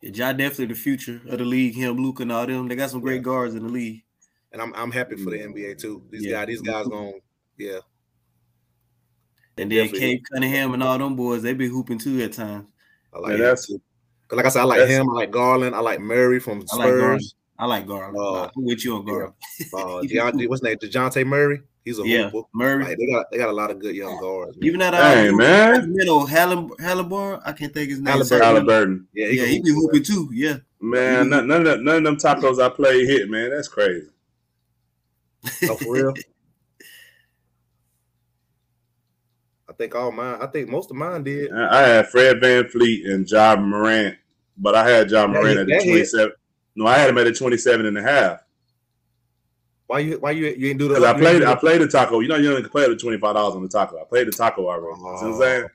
Yeah, 0.01 0.11
Ja 0.13 0.34
definitely 0.34 0.67
the 0.67 0.76
future 0.76 1.22
of 1.28 1.39
the 1.39 1.45
league. 1.45 1.76
Him, 1.76 1.97
Luka, 1.97 2.24
and 2.24 2.32
all 2.32 2.47
them. 2.47 2.67
They 2.67 2.76
got 2.76 2.89
some 2.89 3.01
great 3.01 3.15
yeah. 3.15 3.22
guards 3.22 3.55
in 3.55 3.63
the 3.63 3.70
league. 3.70 4.03
And 4.51 4.61
I'm 4.61 4.74
I'm 4.74 4.91
happy 4.91 5.15
for 5.15 5.30
the 5.30 5.38
NBA 5.38 5.78
too. 5.78 6.03
These 6.09 6.26
yeah. 6.26 6.32
guys, 6.32 6.47
these 6.47 6.61
guys 6.61 6.88
going 6.88 7.20
yeah. 7.57 7.80
And 9.57 9.70
then 9.72 9.89
Cade 9.89 10.24
Cunningham 10.32 10.74
and 10.74 10.82
all 10.82 10.97
them 10.97 11.15
boys, 11.15 11.43
they 11.43 11.53
be 11.53 11.67
hooping 11.67 11.99
too 11.99 12.22
at 12.22 12.34
times. 12.34 12.65
I 13.13 13.20
like 13.20 13.38
that 13.38 13.61
too. 13.61 13.82
Cause 14.28 14.38
like 14.38 14.45
I 14.45 14.49
said, 14.49 14.61
I 14.61 14.65
like 14.65 14.88
him. 14.88 15.09
I 15.09 15.13
like 15.13 15.32
Garland. 15.32 15.76
I 15.76 15.80
like 15.80 15.99
Murray 15.99 16.39
from 16.39 16.65
Spurs. 16.65 17.36
I 17.57 17.65
like 17.65 17.86
Garland. 17.86 18.15
Uh, 18.17 18.43
I'm 18.43 18.63
with 18.63 18.86
you 18.86 18.95
on 18.95 19.05
Garland. 19.05 19.34
Uh, 19.74 19.78
Dejounte, 20.03 20.47
what's 20.47 20.61
his 20.61 20.70
name? 20.70 20.78
Dejounte 20.78 21.26
Murray. 21.26 21.61
He's 21.89 21.97
a 21.97 22.07
yeah, 22.07 22.29
hooper. 22.29 22.47
Murray. 22.53 22.83
Like, 22.83 22.99
they 22.99 23.07
got 23.07 23.31
they 23.31 23.37
got 23.39 23.49
a 23.49 23.51
lot 23.51 23.71
of 23.71 23.79
good 23.79 23.95
young 23.95 24.19
guards. 24.19 24.55
Man. 24.57 24.67
Even 24.67 24.79
that 24.81 24.93
uh, 24.93 25.09
hey, 25.09 25.31
man, 25.31 25.91
you 25.97 26.05
know, 26.05 26.23
Halliburton. 26.23 27.41
I 27.43 27.51
can't 27.51 27.73
think 27.73 27.89
his 27.89 27.99
name. 27.99 28.13
Halliburton. 28.13 28.45
Halliburton. 28.45 29.07
Yeah, 29.11 29.27
he, 29.29 29.37
yeah, 29.37 29.45
he 29.45 29.59
be 29.59 29.71
hooping 29.71 30.03
too. 30.03 30.29
Yeah, 30.31 30.57
man. 30.79 31.29
None, 31.29 31.47
none, 31.47 31.65
of 31.65 31.81
none 31.81 31.97
of 31.97 32.03
them 32.03 32.17
tacos 32.17 32.63
I 32.63 32.69
play 32.69 33.07
hit, 33.07 33.27
man. 33.27 33.49
That's 33.49 33.67
crazy. 33.67 34.09
Oh, 35.63 35.77
for 35.77 35.93
real. 35.93 36.13
I 39.67 39.73
think 39.73 39.95
all 39.95 40.11
mine. 40.11 40.37
I 40.39 40.45
think 40.45 40.69
most 40.69 40.91
of 40.91 40.95
mine 40.95 41.23
did. 41.23 41.51
I 41.51 41.87
had 41.87 42.09
Fred 42.09 42.39
VanVleet 42.39 43.09
and 43.09 43.27
Ja 43.27 43.55
Morant, 43.55 44.15
but 44.59 44.75
I 44.75 44.87
had 44.87 45.09
Ja 45.09 45.25
Morant 45.25 45.57
at 45.57 45.65
the 45.65 45.81
27. 45.83 46.33
No, 46.75 46.85
I 46.85 46.99
had 46.99 47.09
him 47.09 47.17
at 47.17 47.25
a 47.25 47.33
27 47.33 47.87
and 47.87 47.97
a 47.97 48.03
half. 48.03 48.41
Why 49.89 49.99
you 50.01 50.19
why 50.19 50.29
you 50.29 50.45
you 50.45 50.67
didn't 50.67 50.77
do 50.77 50.87
that? 50.89 51.03
I 51.03 51.17
played 51.17 51.41
I 51.41 51.55
played 51.55 51.81
the 51.81 51.87
taco. 51.87 52.19
You 52.19 52.27
know 52.27 52.35
you 52.35 52.51
only 52.51 52.61
can 52.61 52.69
play 52.69 52.87
the 52.87 52.95
twenty 52.95 53.17
five 53.17 53.33
dollars 53.33 53.55
on 53.55 53.63
the 53.63 53.67
taco. 53.67 53.99
I 53.99 54.03
played 54.03 54.27
the 54.27 54.31
taco 54.31 54.69
already. 54.69 54.85
Oh. 54.85 54.95
You 54.95 55.03
know 55.03 55.11
what 55.13 55.23
I'm 55.23 55.41
saying? 55.41 55.69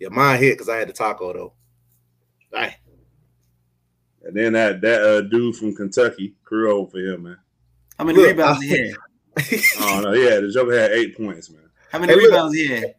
Yeah, 0.00 0.08
mine 0.08 0.40
hit 0.40 0.54
because 0.54 0.68
I 0.68 0.78
had 0.78 0.88
the 0.88 0.92
taco 0.92 1.32
though. 1.32 1.52
Right. 2.52 2.74
And 4.24 4.34
then 4.34 4.54
that 4.54 4.80
that 4.80 5.02
uh, 5.02 5.20
dude 5.20 5.54
from 5.54 5.76
Kentucky, 5.76 6.34
crew 6.42 6.88
for 6.90 6.98
him, 6.98 7.22
man. 7.22 7.36
How 7.96 8.06
many 8.06 8.18
look, 8.18 8.26
rebounds 8.26 8.64
he 8.64 8.70
had? 8.70 8.96
oh 9.82 10.00
no, 10.02 10.12
yeah, 10.12 10.40
the 10.40 10.50
Joker 10.52 10.76
had 10.76 10.90
eight 10.90 11.16
points, 11.16 11.48
man. 11.48 11.62
How 11.92 12.00
many 12.00 12.12
hey, 12.12 12.18
rebounds 12.18 12.56
he 12.56 12.66
had? 12.66 12.94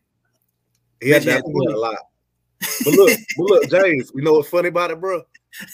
He 1.01 1.09
had, 1.09 1.23
that 1.23 1.43
a 1.43 1.77
lot. 1.77 1.97
But 2.85 2.93
look, 2.93 3.19
but 3.35 3.43
look, 3.43 3.69
James, 3.69 4.09
you 4.15 4.21
know 4.21 4.35
what's 4.35 4.47
funny 4.47 4.69
about 4.69 4.89
it, 4.91 5.01
bro? 5.01 5.21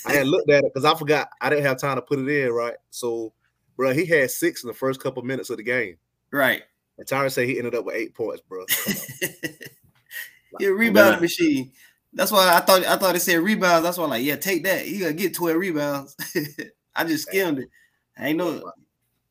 I 0.08 0.14
had 0.14 0.26
looked 0.26 0.50
at 0.50 0.64
it 0.64 0.74
because 0.74 0.86
I 0.86 0.98
forgot 0.98 1.30
I 1.40 1.52
didn't 1.52 1.66
have 1.66 1.78
time 1.78 1.98
to 1.98 2.02
put 2.02 2.18
it 2.18 2.28
in, 2.28 2.52
right? 2.52 2.74
So 2.90 3.32
bro. 3.76 3.94
He 3.94 4.06
had 4.06 4.32
six 4.32 4.64
in 4.64 4.68
the 4.68 4.74
first 4.74 5.02
couple 5.02 5.24
minutes 5.24 5.50
of 5.50 5.58
the 5.58 5.64
game. 5.64 5.98
Right. 6.32 6.64
And 6.98 7.08
Tyron 7.08 7.32
said 7.32 7.48
he 7.48 7.58
ended 7.58 7.76
up 7.76 7.86
with 7.86 7.96
eight 7.96 8.14
points, 8.14 8.42
bro. 8.42 8.66
yeah, 10.60 10.70
rebound 10.70 11.22
machine. 11.22 11.72
That's 12.14 12.32
why 12.32 12.56
I 12.56 12.60
thought 12.60 12.86
I 12.86 12.96
thought 12.98 13.16
it 13.16 13.22
said 13.22 13.40
rebounds. 13.40 13.84
That's 13.84 13.98
why 13.98 14.04
I'm 14.04 14.10
like, 14.12 14.24
yeah, 14.24 14.36
take 14.36 14.64
that. 14.66 14.88
You 14.88 15.00
gotta 15.00 15.14
get 15.14 15.34
12 15.34 15.58
rebounds. 15.58 16.16
I 16.96 17.04
just 17.06 17.28
skimmed 17.28 17.60
it. 17.60 17.70
I 18.18 18.28
ain't 18.28 18.38
know 18.38 18.72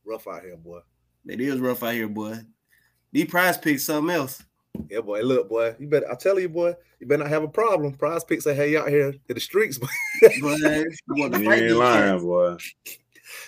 rough 0.05 0.26
out 0.26 0.43
here, 0.43 0.57
boy. 0.57 0.80
It 1.26 1.40
is 1.40 1.61
rough 1.61 1.84
out 1.84 1.95
here, 1.95 2.09
boy. 2.09 2.38
These 3.12 3.26
PrizePicks 3.26 3.80
something 3.80 4.14
else. 4.14 4.43
Yeah, 4.90 5.01
boy. 5.01 5.22
Look, 5.22 5.49
boy. 5.49 5.76
You 5.78 5.86
better 5.86 6.11
I 6.11 6.16
tell 6.16 6.40
you, 6.40 6.49
boy, 6.49 6.74
you 6.99 7.07
better 7.07 7.22
not 7.22 7.30
have 7.30 7.45
a 7.45 7.49
problem. 7.49 7.95
PrizePicks 7.95 8.43
say, 8.43 8.55
hey, 8.55 8.76
out 8.76 8.88
here 8.88 9.11
in 9.11 9.20
the 9.28 9.38
streets, 9.38 9.78
boy. 9.78 9.86
boy 10.40 10.57
you 10.57 11.53
ain't 11.53 11.76
lying, 11.76 12.20
boy 12.20 12.57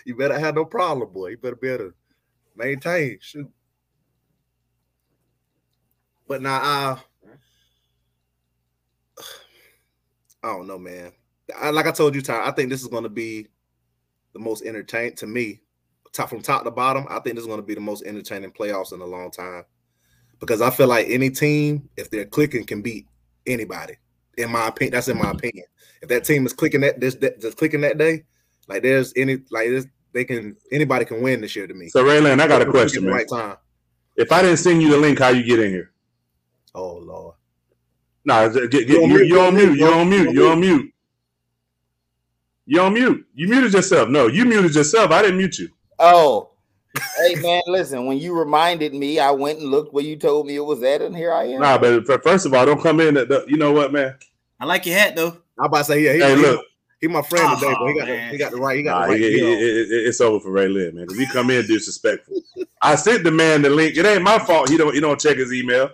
you 0.04 0.16
better 0.16 0.38
have 0.38 0.54
no 0.54 0.64
problem, 0.64 1.12
boy. 1.12 1.28
You 1.28 1.38
better 1.38 1.56
be 1.56 1.68
able 1.68 1.84
to 1.84 1.94
maintain. 2.56 3.18
Shoot. 3.20 3.50
But 6.26 6.42
now, 6.42 6.56
uh, 6.56 6.96
I 10.42 10.48
don't 10.48 10.66
know, 10.66 10.78
man. 10.78 11.12
I, 11.58 11.70
like 11.70 11.86
I 11.86 11.92
told 11.92 12.14
you, 12.14 12.22
Ty, 12.22 12.46
I 12.46 12.50
think 12.50 12.70
this 12.70 12.82
is 12.82 12.88
going 12.88 13.02
to 13.02 13.08
be 13.08 13.48
the 14.32 14.38
most 14.38 14.64
entertaining 14.64 15.16
to 15.16 15.26
me, 15.26 15.60
top 16.12 16.28
from 16.28 16.42
top 16.42 16.64
to 16.64 16.70
bottom. 16.70 17.06
I 17.08 17.20
think 17.20 17.36
this 17.36 17.42
is 17.42 17.46
going 17.46 17.60
to 17.60 17.66
be 17.66 17.74
the 17.74 17.80
most 17.80 18.04
entertaining 18.04 18.50
playoffs 18.52 18.92
in 18.92 19.00
a 19.00 19.06
long 19.06 19.30
time 19.30 19.64
because 20.40 20.60
I 20.60 20.70
feel 20.70 20.88
like 20.88 21.06
any 21.08 21.30
team, 21.30 21.88
if 21.96 22.10
they're 22.10 22.24
clicking, 22.24 22.64
can 22.64 22.82
beat 22.82 23.06
anybody. 23.46 23.94
In 24.36 24.50
my 24.50 24.68
opinion, 24.68 24.92
that's 24.92 25.08
in 25.08 25.18
my 25.18 25.30
opinion. 25.30 25.64
If 26.02 26.08
that 26.08 26.24
team 26.24 26.44
is 26.44 26.52
clicking 26.52 26.80
that 26.80 27.00
this 27.00 27.14
just 27.14 27.56
clicking 27.56 27.82
that 27.82 27.98
day, 27.98 28.24
like 28.68 28.82
there's 28.82 29.12
any 29.16 29.36
like 29.50 29.68
there's 29.68 29.86
they 30.12 30.24
can 30.24 30.56
anybody 30.72 31.04
can 31.04 31.22
win 31.22 31.40
this 31.40 31.54
year 31.56 31.66
to 31.66 31.74
me. 31.74 31.88
So 31.88 32.04
Raylan, 32.04 32.40
I 32.40 32.46
got 32.46 32.62
a 32.62 32.66
question, 32.66 33.04
man. 33.04 33.14
Right 33.14 33.26
time. 33.28 33.56
If 34.16 34.30
I 34.30 34.42
didn't 34.42 34.58
send 34.58 34.80
you 34.82 34.90
the 34.90 34.96
link, 34.96 35.18
how 35.18 35.28
you 35.28 35.42
get 35.42 35.60
in 35.60 35.70
here? 35.70 35.90
Oh 36.74 36.96
Lord. 36.98 37.34
Nah, 38.24 38.36
uh, 38.36 38.48
get, 38.48 38.70
get, 38.70 38.88
you're, 38.88 39.22
you, 39.22 39.24
you're 39.24 39.46
on 39.46 39.54
mute. 39.54 39.76
You're 39.76 39.94
on 39.94 40.08
mute. 40.08 40.32
You're 40.32 40.52
on 40.52 40.60
mute. 40.60 40.94
You're 42.66 42.84
on 42.84 42.94
mute. 42.94 43.26
You 43.34 43.48
muted 43.48 43.74
yourself. 43.74 44.08
No, 44.08 44.28
you 44.28 44.46
muted 44.46 44.74
yourself. 44.74 45.10
I 45.10 45.22
didn't 45.22 45.36
mute 45.36 45.58
you. 45.58 45.68
Oh. 45.98 46.50
hey 47.18 47.34
man, 47.36 47.62
listen. 47.66 48.06
When 48.06 48.18
you 48.18 48.38
reminded 48.38 48.94
me, 48.94 49.18
I 49.18 49.30
went 49.32 49.58
and 49.58 49.70
looked 49.70 49.92
where 49.92 50.04
you 50.04 50.16
told 50.16 50.46
me 50.46 50.56
it 50.56 50.64
was 50.64 50.82
at, 50.82 51.02
and 51.02 51.14
here 51.14 51.32
I 51.32 51.44
am. 51.44 51.60
Nah, 51.60 51.76
but 51.76 52.22
first 52.22 52.46
of 52.46 52.54
all, 52.54 52.64
don't 52.64 52.80
come 52.80 53.00
in. 53.00 53.16
At 53.16 53.28
The, 53.28 53.44
you 53.48 53.56
know 53.56 53.72
what, 53.72 53.92
man? 53.92 54.16
I 54.60 54.64
like 54.64 54.86
your 54.86 54.96
hat 54.96 55.16
though. 55.16 55.36
I'm 55.58 55.66
about 55.66 55.78
to 55.78 55.84
say, 55.84 56.02
yeah. 56.04 56.12
He, 56.14 56.20
hey, 56.20 56.36
look, 56.36 56.64
he 57.04 57.08
my 57.08 57.22
friend 57.22 57.44
oh, 57.46 57.54
today, 57.54 57.74
but 57.78 57.86
he 57.86 57.92
oh, 57.92 57.98
got 57.98 58.06
the, 58.06 58.28
he 58.30 58.38
got 58.38 58.52
the 58.52 58.56
right. 58.56 58.76
He 58.78 58.82
got 58.82 59.00
nah, 59.00 59.06
the 59.06 59.12
right. 59.12 59.20
He, 59.20 59.26
it, 59.26 59.90
it, 59.90 60.06
it's 60.08 60.20
over 60.20 60.40
for 60.40 60.50
Ray 60.50 60.68
Lynn, 60.68 60.96
man. 60.96 61.04
Because 61.04 61.18
he 61.18 61.26
come 61.26 61.50
in 61.50 61.66
disrespectful. 61.66 62.40
I 62.80 62.94
sent 62.94 63.24
the 63.24 63.30
man 63.30 63.62
the 63.62 63.70
link. 63.70 63.96
It 63.96 64.06
ain't 64.06 64.22
my 64.22 64.38
fault. 64.38 64.70
He 64.70 64.76
don't. 64.76 64.94
He 64.94 65.00
don't 65.00 65.20
check 65.20 65.36
his 65.36 65.52
email. 65.52 65.90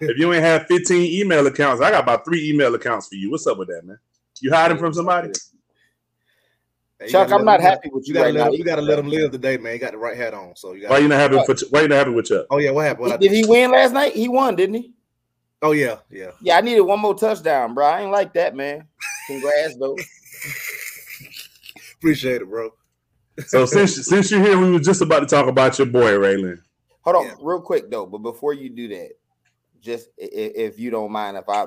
If 0.00 0.18
you 0.18 0.32
ain't 0.32 0.42
have 0.42 0.66
15 0.66 1.20
email 1.20 1.46
accounts, 1.46 1.80
I 1.80 1.90
got 1.90 2.02
about 2.02 2.24
three 2.24 2.48
email 2.48 2.74
accounts 2.74 3.08
for 3.08 3.14
you. 3.14 3.30
What's 3.30 3.46
up 3.46 3.58
with 3.58 3.68
that, 3.68 3.84
man? 3.84 3.98
You 4.40 4.52
hiding 4.52 4.78
from 4.78 4.92
somebody? 4.92 5.32
Hey, 6.98 7.08
Chuck, 7.08 7.30
I'm 7.30 7.44
not 7.44 7.60
happy 7.60 7.88
with 7.92 8.08
you, 8.08 8.14
you 8.14 8.20
gotta 8.20 8.32
right 8.32 8.34
now. 8.34 8.50
You 8.50 8.64
got 8.64 8.76
to 8.76 8.82
let 8.82 8.98
him 8.98 9.08
live 9.08 9.30
today, 9.30 9.56
man. 9.56 9.72
He 9.74 9.78
got 9.78 9.92
the 9.92 9.98
right 9.98 10.16
hat 10.16 10.34
on, 10.34 10.56
so 10.56 10.72
you. 10.72 10.88
Why 10.88 10.98
you 10.98 11.08
not 11.08 11.20
happy? 11.20 11.36
For, 11.46 11.54
why 11.70 11.82
you 11.82 11.88
not 11.88 11.98
happy 11.98 12.10
with 12.10 12.26
Chuck? 12.26 12.46
Oh 12.50 12.58
yeah, 12.58 12.70
what 12.70 12.84
happened? 12.84 13.10
What 13.10 13.20
did 13.20 13.30
he 13.30 13.44
win 13.46 13.70
last 13.70 13.92
night? 13.92 14.12
He 14.14 14.28
won, 14.28 14.56
didn't 14.56 14.74
he? 14.74 14.92
Oh 15.62 15.70
yeah, 15.70 15.98
yeah. 16.10 16.32
Yeah, 16.40 16.56
I 16.56 16.60
needed 16.60 16.80
one 16.80 16.98
more 16.98 17.14
touchdown, 17.14 17.74
bro. 17.74 17.86
I 17.86 18.02
ain't 18.02 18.10
like 18.10 18.32
that, 18.34 18.56
man. 18.56 18.88
Congrats, 19.28 19.76
though. 19.76 19.96
Appreciate 21.98 22.42
it, 22.42 22.48
bro. 22.48 22.70
so 23.46 23.64
since 23.64 24.06
since 24.06 24.30
you're 24.30 24.42
here, 24.42 24.58
we 24.58 24.70
were 24.70 24.80
just 24.80 25.02
about 25.02 25.20
to 25.20 25.26
talk 25.26 25.46
about 25.46 25.78
your 25.78 25.86
boy 25.86 26.12
Raylan. 26.12 26.60
Hold 27.02 27.16
on, 27.16 27.26
yeah. 27.26 27.34
real 27.40 27.60
quick 27.60 27.90
though. 27.90 28.06
But 28.06 28.18
before 28.18 28.54
you 28.54 28.70
do 28.70 28.88
that, 28.88 29.10
just 29.80 30.08
if, 30.18 30.72
if 30.74 30.78
you 30.78 30.90
don't 30.90 31.12
mind, 31.12 31.36
if 31.36 31.48
I 31.48 31.66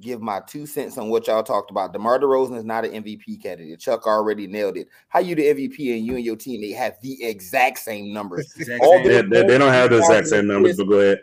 give 0.00 0.20
my 0.20 0.40
two 0.46 0.66
cents 0.66 0.98
on 0.98 1.08
what 1.08 1.26
y'all 1.26 1.42
talked 1.42 1.70
about. 1.70 1.92
DeMar 1.92 2.18
DeRozan 2.18 2.56
is 2.56 2.64
not 2.64 2.84
an 2.84 3.02
MVP 3.02 3.42
candidate. 3.42 3.78
Chuck 3.78 4.06
already 4.06 4.46
nailed 4.46 4.76
it. 4.76 4.88
How 5.08 5.20
you 5.20 5.34
the 5.34 5.42
MVP 5.42 5.96
and 5.96 6.06
you 6.06 6.16
and 6.16 6.24
your 6.24 6.36
team 6.36 6.60
they 6.60 6.70
have 6.70 6.96
the 7.00 7.22
exact 7.24 7.78
same 7.78 8.12
numbers. 8.12 8.52
Exact 8.58 8.84
same. 8.84 9.06
They, 9.06 9.22
they, 9.22 9.46
they, 9.46 9.58
don't 9.58 9.72
have 9.72 9.90
the 9.90 9.98
exact 9.98 10.26
same 10.28 10.46
numbers, 10.46 10.76
but 10.76 10.88
go 10.88 11.00
ahead. 11.00 11.22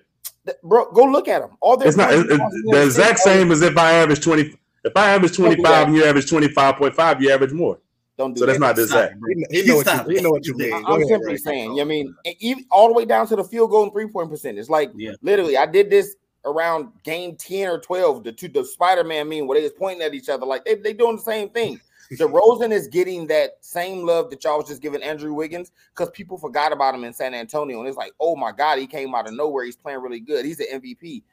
Bro, 0.63 0.91
go 0.91 1.03
look 1.03 1.27
at 1.27 1.41
them. 1.41 1.57
All 1.61 1.79
it's 1.81 1.97
not 1.97 2.13
it's, 2.13 2.27
the 2.27 2.83
exact 2.83 3.19
same 3.19 3.51
as 3.51 3.61
if 3.61 3.77
I 3.77 3.93
average 3.93 4.21
20. 4.21 4.55
If 4.83 4.93
I 4.95 5.09
average 5.11 5.35
25 5.35 5.87
and 5.87 5.95
you 5.95 6.05
average 6.05 6.25
25.5, 6.25 7.21
you 7.21 7.31
average 7.31 7.53
more. 7.53 7.79
Don't 8.17 8.33
do 8.33 8.39
so 8.39 8.45
that. 8.45 8.53
that's 8.53 8.59
not 8.59 8.75
the 8.75 8.83
exact. 8.83 9.15
He, 9.49 9.61
he, 9.61 9.67
know 9.67 9.77
what 9.77 10.07
you, 10.07 10.15
he 10.15 10.21
know 10.21 10.31
what 10.31 10.45
you 10.45 10.55
mean. 10.55 10.73
I'm 10.85 11.05
simply 11.05 11.33
right. 11.33 11.39
saying. 11.39 11.79
I 11.79 11.83
mean, 11.83 12.15
even 12.39 12.65
all 12.69 12.87
the 12.87 12.93
way 12.93 13.05
down 13.05 13.27
to 13.27 13.35
the 13.35 13.43
field 13.43 13.71
goal 13.71 13.83
and 13.83 13.91
three 13.91 14.07
point 14.07 14.29
percentage. 14.29 14.69
Like 14.69 14.91
yeah. 14.95 15.13
literally, 15.21 15.57
I 15.57 15.65
did 15.65 15.89
this 15.89 16.15
around 16.45 16.89
game 17.03 17.35
10 17.35 17.67
or 17.67 17.79
12. 17.79 18.23
The 18.23 18.31
two 18.31 18.47
the 18.47 18.65
Spider-Man 18.65 19.29
meme 19.29 19.47
where 19.47 19.57
they 19.57 19.63
was 19.63 19.73
pointing 19.73 20.03
at 20.03 20.13
each 20.13 20.29
other 20.29 20.45
like 20.45 20.65
they 20.65 20.75
they 20.75 20.93
doing 20.93 21.15
the 21.15 21.21
same 21.21 21.49
thing. 21.49 21.79
DeRozan 22.11 22.71
is 22.71 22.87
getting 22.87 23.25
that 23.27 23.51
same 23.61 24.05
love 24.05 24.29
that 24.29 24.43
y'all 24.43 24.57
was 24.57 24.67
just 24.67 24.81
giving 24.81 25.01
Andrew 25.01 25.33
Wiggins 25.33 25.71
because 25.95 26.09
people 26.09 26.37
forgot 26.37 26.73
about 26.73 26.93
him 26.93 27.05
in 27.05 27.13
San 27.13 27.33
Antonio. 27.33 27.79
And 27.79 27.87
it's 27.87 27.95
like, 27.95 28.11
oh 28.19 28.35
my 28.35 28.51
God, 28.51 28.79
he 28.79 28.85
came 28.85 29.15
out 29.15 29.27
of 29.27 29.33
nowhere. 29.33 29.63
He's 29.63 29.77
playing 29.77 30.01
really 30.01 30.19
good. 30.19 30.43
He's 30.45 30.59
an 30.59 30.81
MVP. 30.81 31.23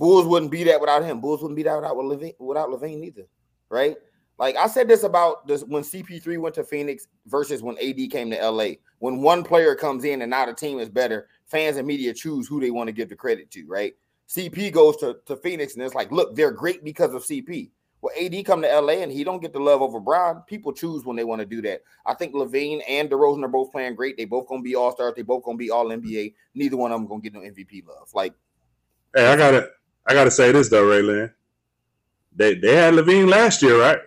Bulls 0.00 0.26
wouldn't 0.26 0.50
be 0.50 0.64
that 0.64 0.80
without 0.80 1.04
him. 1.04 1.20
Bulls 1.20 1.42
wouldn't 1.42 1.58
be 1.58 1.62
that 1.64 1.76
without 1.76 1.94
LaVine, 1.94 2.34
without 2.38 2.70
LaVine 2.70 3.04
either, 3.04 3.26
right? 3.68 3.98
Like 4.38 4.56
I 4.56 4.66
said 4.66 4.88
this 4.88 5.02
about 5.02 5.46
this 5.46 5.62
when 5.62 5.82
CP3 5.82 6.38
went 6.38 6.54
to 6.54 6.64
Phoenix 6.64 7.06
versus 7.26 7.62
when 7.62 7.76
AD 7.76 8.10
came 8.10 8.30
to 8.30 8.50
LA. 8.50 8.70
When 9.00 9.20
one 9.20 9.44
player 9.44 9.74
comes 9.74 10.04
in 10.04 10.22
and 10.22 10.30
now 10.30 10.46
the 10.46 10.54
team 10.54 10.80
is 10.80 10.88
better, 10.88 11.28
fans 11.44 11.76
and 11.76 11.86
media 11.86 12.14
choose 12.14 12.48
who 12.48 12.60
they 12.62 12.70
want 12.70 12.88
to 12.88 12.92
give 12.92 13.10
the 13.10 13.14
credit 13.14 13.50
to, 13.50 13.66
right? 13.66 13.92
CP 14.26 14.72
goes 14.72 14.96
to, 14.96 15.18
to 15.26 15.36
Phoenix 15.36 15.74
and 15.74 15.82
it's 15.82 15.94
like, 15.94 16.10
look, 16.10 16.34
they're 16.34 16.50
great 16.50 16.82
because 16.82 17.12
of 17.12 17.22
CP. 17.22 17.68
Well, 18.00 18.14
AD 18.18 18.42
come 18.46 18.62
to 18.62 18.80
LA 18.80 19.02
and 19.02 19.12
he 19.12 19.22
don't 19.22 19.42
get 19.42 19.52
the 19.52 19.60
love 19.60 19.82
over 19.82 20.00
Brown. 20.00 20.44
People 20.46 20.72
choose 20.72 21.04
when 21.04 21.16
they 21.16 21.24
want 21.24 21.40
to 21.40 21.46
do 21.46 21.60
that. 21.60 21.82
I 22.06 22.14
think 22.14 22.32
LaVine 22.32 22.80
and 22.88 23.10
DeRozan 23.10 23.44
are 23.44 23.48
both 23.48 23.70
playing 23.70 23.96
great. 23.96 24.16
They 24.16 24.24
both 24.24 24.48
gonna 24.48 24.62
be 24.62 24.74
all 24.74 24.92
stars. 24.92 25.12
They 25.14 25.20
both 25.20 25.44
gonna 25.44 25.58
be 25.58 25.70
all 25.70 25.88
NBA. 25.88 26.32
Neither 26.54 26.78
one 26.78 26.90
of 26.90 26.98
them 26.98 27.06
gonna 27.06 27.20
get 27.20 27.34
no 27.34 27.40
MVP 27.40 27.86
love. 27.86 28.08
Like, 28.14 28.32
hey, 29.14 29.26
I 29.26 29.36
gotta, 29.36 29.68
I 30.06 30.14
gotta 30.14 30.30
say 30.30 30.52
this 30.52 30.68
though, 30.68 30.84
Raylan. 30.84 31.32
They 32.34 32.54
they 32.54 32.74
had 32.74 32.94
LaVine 32.94 33.28
last 33.28 33.62
year, 33.62 33.80
right? 33.80 33.98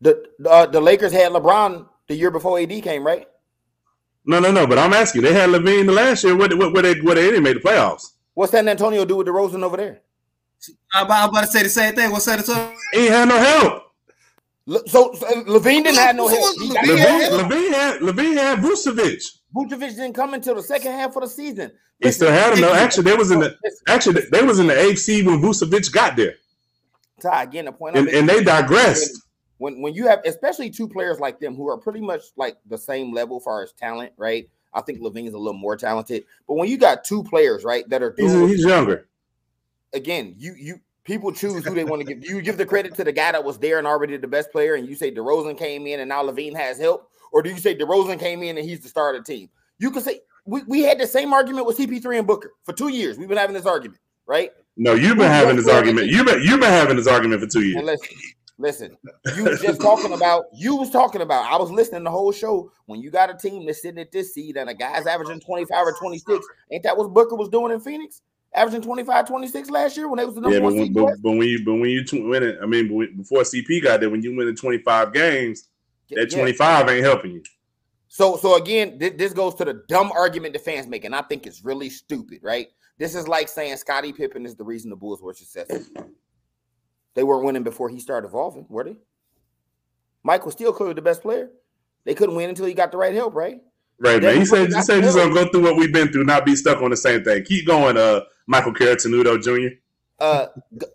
The 0.00 0.28
uh, 0.48 0.66
the 0.66 0.80
Lakers 0.80 1.12
had 1.12 1.32
LeBron 1.32 1.86
the 2.08 2.14
year 2.14 2.30
before 2.30 2.58
AD 2.58 2.82
came, 2.82 3.06
right? 3.06 3.26
No, 4.24 4.38
no, 4.38 4.50
no. 4.50 4.66
But 4.66 4.78
I'm 4.78 4.92
asking, 4.92 5.22
they 5.22 5.32
had 5.32 5.50
LaVine 5.50 5.86
the 5.86 5.92
last 5.92 6.24
year. 6.24 6.36
What, 6.36 6.56
what, 6.56 6.72
what 6.72 6.82
they, 6.82 7.00
what 7.00 7.14
they 7.14 7.30
didn't 7.30 7.42
make 7.42 7.62
the 7.62 7.68
playoffs? 7.68 8.12
What's 8.34 8.52
San 8.52 8.68
Antonio 8.68 9.04
do 9.04 9.16
with 9.16 9.26
the 9.26 9.32
DeRozan 9.32 9.62
over 9.62 9.76
there? 9.76 10.00
I'm 10.92 11.06
about, 11.06 11.22
I'm 11.24 11.28
about 11.30 11.40
to 11.42 11.46
say 11.46 11.62
the 11.62 11.68
same 11.68 11.94
thing. 11.94 12.10
What's 12.10 12.26
San 12.26 12.38
Antonio? 12.38 12.72
He 12.92 13.06
ain't 13.06 13.10
had 13.10 13.28
no 13.28 13.38
help. 13.38 13.82
So, 14.88 15.12
so 15.14 15.26
LaVine 15.44 15.84
didn't 15.84 15.96
have 15.96 16.16
no 16.16 16.28
help. 16.28 16.56
LaVine, 16.58 17.30
Levine, 17.32 17.72
had 17.72 18.00
LaVine 18.00 18.34
had 18.34 18.58
Vucevic. 18.58 19.24
Vucevic 19.54 19.96
didn't 19.96 20.14
come 20.14 20.34
until 20.34 20.54
the 20.54 20.62
second 20.62 20.92
half 20.92 21.16
of 21.16 21.22
the 21.22 21.28
season. 21.28 21.72
He 22.02 22.10
still 22.12 22.30
had 22.30 22.54
him 22.54 22.60
though. 22.62 22.72
Actually, 22.72 23.04
they 23.04 23.16
was 23.16 23.30
in 23.30 23.40
the 23.40 23.56
oh, 23.64 23.70
actually 23.88 24.22
they 24.30 24.42
was 24.42 24.58
in 24.58 24.66
the 24.66 24.74
AFC 24.74 25.24
when 25.24 25.40
Vucevic 25.40 25.92
got 25.92 26.16
there. 26.16 26.34
Ty, 27.20 27.42
again, 27.42 27.66
the 27.66 27.72
point, 27.72 27.96
and, 27.96 28.08
and 28.08 28.28
they 28.28 28.42
digressed. 28.42 29.22
When 29.58 29.82
when 29.82 29.92
you 29.92 30.06
have 30.06 30.20
especially 30.24 30.70
two 30.70 30.88
players 30.88 31.20
like 31.20 31.38
them 31.38 31.54
who 31.54 31.68
are 31.68 31.76
pretty 31.76 32.00
much 32.00 32.22
like 32.36 32.56
the 32.66 32.78
same 32.78 33.12
level 33.12 33.36
as 33.36 33.44
far 33.44 33.62
as 33.62 33.72
talent, 33.72 34.12
right? 34.16 34.48
I 34.72 34.80
think 34.80 35.00
LaVine's 35.00 35.34
a 35.34 35.38
little 35.38 35.52
more 35.52 35.76
talented, 35.76 36.24
but 36.46 36.54
when 36.54 36.68
you 36.68 36.78
got 36.78 37.04
two 37.04 37.24
players, 37.24 37.64
right, 37.64 37.86
that 37.90 38.02
are 38.02 38.12
doing, 38.12 38.48
he's, 38.48 38.58
he's 38.58 38.64
younger. 38.64 39.08
Again, 39.92 40.34
you 40.38 40.54
you 40.56 40.80
people 41.04 41.32
choose 41.32 41.66
who 41.66 41.74
they 41.74 41.84
want 41.84 42.00
to 42.00 42.14
give. 42.14 42.24
You 42.24 42.40
give 42.40 42.56
the 42.56 42.64
credit 42.64 42.94
to 42.94 43.04
the 43.04 43.12
guy 43.12 43.32
that 43.32 43.44
was 43.44 43.58
there 43.58 43.78
and 43.78 43.86
already 43.86 44.16
the 44.16 44.28
best 44.28 44.52
player, 44.52 44.74
and 44.74 44.88
you 44.88 44.94
say 44.94 45.12
DeRozan 45.12 45.58
came 45.58 45.86
in 45.86 46.00
and 46.00 46.08
now 46.08 46.22
LaVine 46.22 46.56
has 46.56 46.78
help, 46.78 47.09
or 47.32 47.42
do 47.42 47.50
you 47.50 47.58
say 47.58 47.76
DeRozan 47.76 48.18
came 48.18 48.42
in 48.42 48.58
and 48.58 48.68
he's 48.68 48.80
the 48.80 48.88
star 48.88 49.14
of 49.14 49.24
the 49.24 49.32
team? 49.32 49.48
You 49.78 49.90
can 49.90 50.02
say 50.02 50.20
we, 50.44 50.62
we 50.66 50.80
had 50.82 50.98
the 50.98 51.06
same 51.06 51.32
argument 51.32 51.66
with 51.66 51.78
CP3 51.78 52.18
and 52.18 52.26
Booker 52.26 52.52
for 52.64 52.72
two 52.72 52.88
years. 52.88 53.18
We've 53.18 53.28
been 53.28 53.38
having 53.38 53.54
this 53.54 53.66
argument, 53.66 54.00
right? 54.26 54.50
No, 54.76 54.94
you've 54.94 55.18
been 55.18 55.30
having 55.30 55.56
this 55.56 55.68
argument. 55.68 56.08
You've 56.08 56.26
been 56.26 56.42
you've 56.42 56.60
been 56.60 56.70
having 56.70 56.96
this 56.96 57.06
argument 57.06 57.42
for 57.42 57.48
two 57.48 57.62
years. 57.62 57.84
listen, 57.84 58.16
listen, 58.58 58.96
you 59.36 59.44
was 59.44 59.60
just 59.60 59.80
talking 59.80 60.12
about 60.12 60.44
you 60.54 60.76
was 60.76 60.90
talking 60.90 61.22
about. 61.22 61.50
I 61.50 61.56
was 61.56 61.70
listening 61.70 62.04
the 62.04 62.10
whole 62.10 62.32
show. 62.32 62.72
When 62.86 63.00
you 63.00 63.10
got 63.10 63.30
a 63.30 63.34
team 63.34 63.66
that's 63.66 63.82
sitting 63.82 64.00
at 64.00 64.12
this 64.12 64.34
seed 64.34 64.56
and 64.56 64.70
a 64.70 64.74
guy's 64.74 65.06
averaging 65.06 65.40
25 65.40 65.86
or 65.86 65.92
26, 65.98 66.46
ain't 66.72 66.82
that 66.84 66.96
what 66.96 67.12
Booker 67.12 67.36
was 67.36 67.48
doing 67.48 67.72
in 67.72 67.80
Phoenix? 67.80 68.22
Averaging 68.52 68.82
25, 68.82 69.28
26 69.28 69.70
last 69.70 69.96
year 69.96 70.08
when 70.08 70.18
they 70.18 70.24
was 70.24 70.34
the 70.34 70.40
number 70.40 70.56
yeah, 70.56 70.62
one 70.62 70.72
seed. 70.72 70.92
But, 70.92 71.22
but, 71.22 71.30
when 71.30 71.46
you 71.46 71.64
but 71.64 71.74
when 71.74 71.90
you 71.90 72.04
win 72.28 72.42
it, 72.42 72.58
I 72.60 72.66
mean, 72.66 72.88
before 73.16 73.42
CP 73.42 73.82
got 73.82 74.00
there, 74.00 74.10
when 74.10 74.22
you 74.22 74.34
win 74.34 74.46
the 74.46 74.54
25 74.54 75.12
games, 75.12 75.68
that 76.16 76.30
25 76.30 76.88
ain't 76.88 77.04
helping 77.04 77.32
you. 77.32 77.42
So, 78.08 78.36
so 78.36 78.56
again, 78.56 78.98
th- 78.98 79.16
this 79.16 79.32
goes 79.32 79.54
to 79.56 79.64
the 79.64 79.84
dumb 79.88 80.10
argument 80.12 80.52
the 80.52 80.58
fans 80.58 80.86
make, 80.86 81.04
and 81.04 81.14
I 81.14 81.22
think 81.22 81.46
it's 81.46 81.64
really 81.64 81.90
stupid, 81.90 82.40
right? 82.42 82.68
This 82.98 83.14
is 83.14 83.28
like 83.28 83.48
saying 83.48 83.76
Scottie 83.76 84.12
Pippen 84.12 84.44
is 84.44 84.56
the 84.56 84.64
reason 84.64 84.90
the 84.90 84.96
Bulls 84.96 85.22
were 85.22 85.32
successful. 85.32 85.80
They 87.14 87.22
weren't 87.22 87.44
winning 87.44 87.62
before 87.62 87.88
he 87.88 88.00
started 88.00 88.28
evolving, 88.28 88.66
were 88.68 88.84
they? 88.84 88.96
Mike 90.22 90.44
was 90.44 90.54
still 90.54 90.72
clearly 90.72 90.94
the 90.94 91.02
best 91.02 91.22
player. 91.22 91.50
They 92.04 92.14
couldn't 92.14 92.34
win 92.34 92.48
until 92.48 92.66
he 92.66 92.74
got 92.74 92.92
the 92.92 92.98
right 92.98 93.14
help, 93.14 93.34
right? 93.34 93.60
Right, 93.98 94.22
man. 94.22 94.38
He 94.38 94.46
said, 94.46 94.72
he 94.72 94.80
said 94.82 95.04
he's 95.04 95.14
gonna 95.14 95.32
go 95.32 95.48
through 95.48 95.62
what 95.62 95.76
we've 95.76 95.92
been 95.92 96.10
through, 96.10 96.24
not 96.24 96.46
be 96.46 96.56
stuck 96.56 96.82
on 96.82 96.90
the 96.90 96.96
same 96.96 97.22
thing. 97.22 97.44
Keep 97.44 97.66
going, 97.66 97.96
uh, 97.96 98.22
Michael 98.46 98.72
Caratanudo 98.72 99.40
Jr. 99.42 99.76
Uh, 100.18 100.46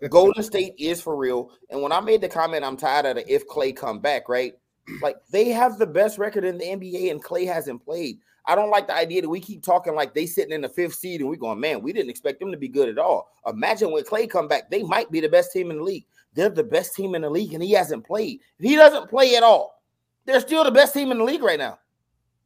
Golden 0.08 0.42
State 0.42 0.74
is 0.78 1.00
for 1.00 1.16
real. 1.16 1.50
And 1.70 1.82
when 1.82 1.92
I 1.92 2.00
made 2.00 2.20
the 2.20 2.28
comment, 2.28 2.64
I'm 2.64 2.76
tired 2.76 3.06
of 3.06 3.16
the 3.16 3.32
if 3.32 3.46
Klay 3.48 3.74
come 3.74 4.00
back, 4.00 4.28
right? 4.28 4.54
Like 5.02 5.16
they 5.30 5.48
have 5.48 5.78
the 5.78 5.86
best 5.86 6.18
record 6.18 6.44
in 6.44 6.58
the 6.58 6.64
NBA, 6.64 7.10
and 7.10 7.22
Klay 7.22 7.46
hasn't 7.46 7.84
played. 7.84 8.18
I 8.46 8.54
don't 8.54 8.70
like 8.70 8.86
the 8.86 8.94
idea 8.94 9.22
that 9.22 9.28
we 9.28 9.40
keep 9.40 9.62
talking 9.62 9.94
like 9.94 10.14
they 10.14 10.26
sitting 10.26 10.52
in 10.52 10.60
the 10.60 10.68
fifth 10.68 10.94
seed 10.94 11.20
and 11.20 11.28
we 11.28 11.36
going, 11.36 11.58
man, 11.58 11.82
we 11.82 11.92
didn't 11.92 12.10
expect 12.10 12.38
them 12.38 12.52
to 12.52 12.56
be 12.56 12.68
good 12.68 12.88
at 12.88 12.98
all. 12.98 13.32
Imagine 13.46 13.90
when 13.90 14.04
Klay 14.04 14.30
come 14.30 14.46
back, 14.46 14.70
they 14.70 14.84
might 14.84 15.10
be 15.10 15.18
the 15.20 15.28
best 15.28 15.52
team 15.52 15.70
in 15.72 15.78
the 15.78 15.82
league. 15.82 16.06
They're 16.32 16.48
the 16.48 16.62
best 16.62 16.94
team 16.94 17.16
in 17.16 17.22
the 17.22 17.30
league, 17.30 17.54
and 17.54 17.62
he 17.62 17.72
hasn't 17.72 18.06
played. 18.06 18.40
If 18.58 18.64
he 18.64 18.76
doesn't 18.76 19.08
play 19.08 19.34
at 19.34 19.42
all, 19.42 19.82
they're 20.26 20.40
still 20.40 20.62
the 20.62 20.70
best 20.70 20.94
team 20.94 21.10
in 21.10 21.18
the 21.18 21.24
league 21.24 21.42
right 21.42 21.58
now. 21.58 21.78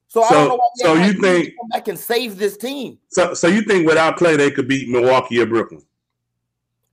So, 0.09 0.23
so 0.23 0.27
I 0.27 0.31
don't 0.31 0.49
know 0.49 0.57
why 0.57 0.69
so 0.77 0.95
you 0.95 1.13
think 1.21 1.55
come 1.57 1.69
back 1.69 1.89
and 1.89 1.99
save 1.99 2.37
this 2.37 2.57
team. 2.57 2.99
So 3.11 3.33
so 3.33 3.47
you 3.47 3.63
think 3.63 3.87
without 3.87 4.17
Klay 4.17 4.37
they 4.37 4.51
could 4.51 4.67
beat 4.67 4.89
Milwaukee 4.89 5.41
or 5.41 5.47
Brooklyn? 5.47 5.83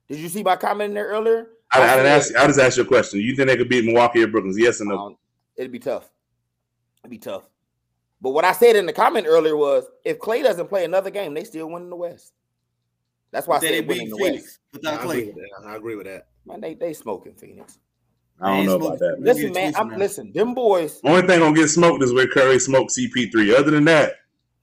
Did 0.08 0.20
you 0.20 0.30
see 0.30 0.44
my 0.44 0.56
comment 0.56 0.90
in 0.90 0.94
there 0.94 1.08
earlier? 1.08 1.48
I, 1.72 1.80
I, 1.80 1.84
I 1.84 1.96
didn't 1.96 2.12
ask. 2.12 2.36
I 2.36 2.46
just 2.46 2.60
asked 2.60 2.78
you 2.78 2.84
a 2.84 2.86
question. 2.86 3.20
You 3.20 3.36
think 3.36 3.48
they 3.48 3.58
could 3.58 3.70
beat 3.70 3.86
Milwaukee 3.86 4.22
or 4.22 4.28
Brooklyn? 4.28 4.54
Yes 4.56 4.82
or 4.82 4.86
no? 4.86 5.18
It'd 5.58 5.72
be 5.72 5.80
tough. 5.80 6.10
It'd 7.04 7.12
be 7.12 7.18
tough. 7.18 7.50
But 8.22 8.32
what 8.32 8.46
I 8.46 8.52
said 8.52 8.76
in 8.76 8.86
the 8.86 8.94
comment 8.94 9.28
earlier 9.28 9.56
was 9.56 9.86
if 10.06 10.20
Klay 10.20 10.44
doesn't 10.44 10.68
play 10.68 10.86
another 10.86 11.10
game, 11.10 11.34
they 11.34 11.44
still 11.44 11.70
win 11.70 11.84
in 11.84 11.90
the 11.90 11.96
West. 11.96 12.34
That's 13.32 13.48
why 13.48 13.58
I 13.58 13.60
said 13.60 13.72
they 13.72 13.82
beat 13.82 14.12
Phoenix 14.18 14.60
without 14.72 15.02
Klay. 15.02 15.34
I 15.66 15.76
agree 15.76 15.96
with 15.96 16.08
that. 16.08 16.28
Man, 16.46 16.62
they 16.62 16.76
they 16.76 16.94
smoking 16.94 17.34
Phoenix. 17.34 17.78
I 18.40 18.56
don't 18.56 18.66
know 18.66 18.76
about 18.76 19.00
that. 19.00 19.20
Man. 19.20 19.24
Listen, 19.24 19.52
man, 19.52 19.74
I'm, 19.76 19.90
listen. 19.90 20.32
Them 20.32 20.54
boys. 20.54 21.02
Only 21.04 21.28
thing 21.28 21.40
gonna 21.40 21.56
get 21.56 21.70
smoked 21.70 22.04
is 22.04 22.14
where 22.14 22.28
Curry 22.28 22.60
smoked 22.60 22.92
CP3. 22.92 23.56
Other 23.56 23.72
than 23.72 23.86
that, 23.86 24.14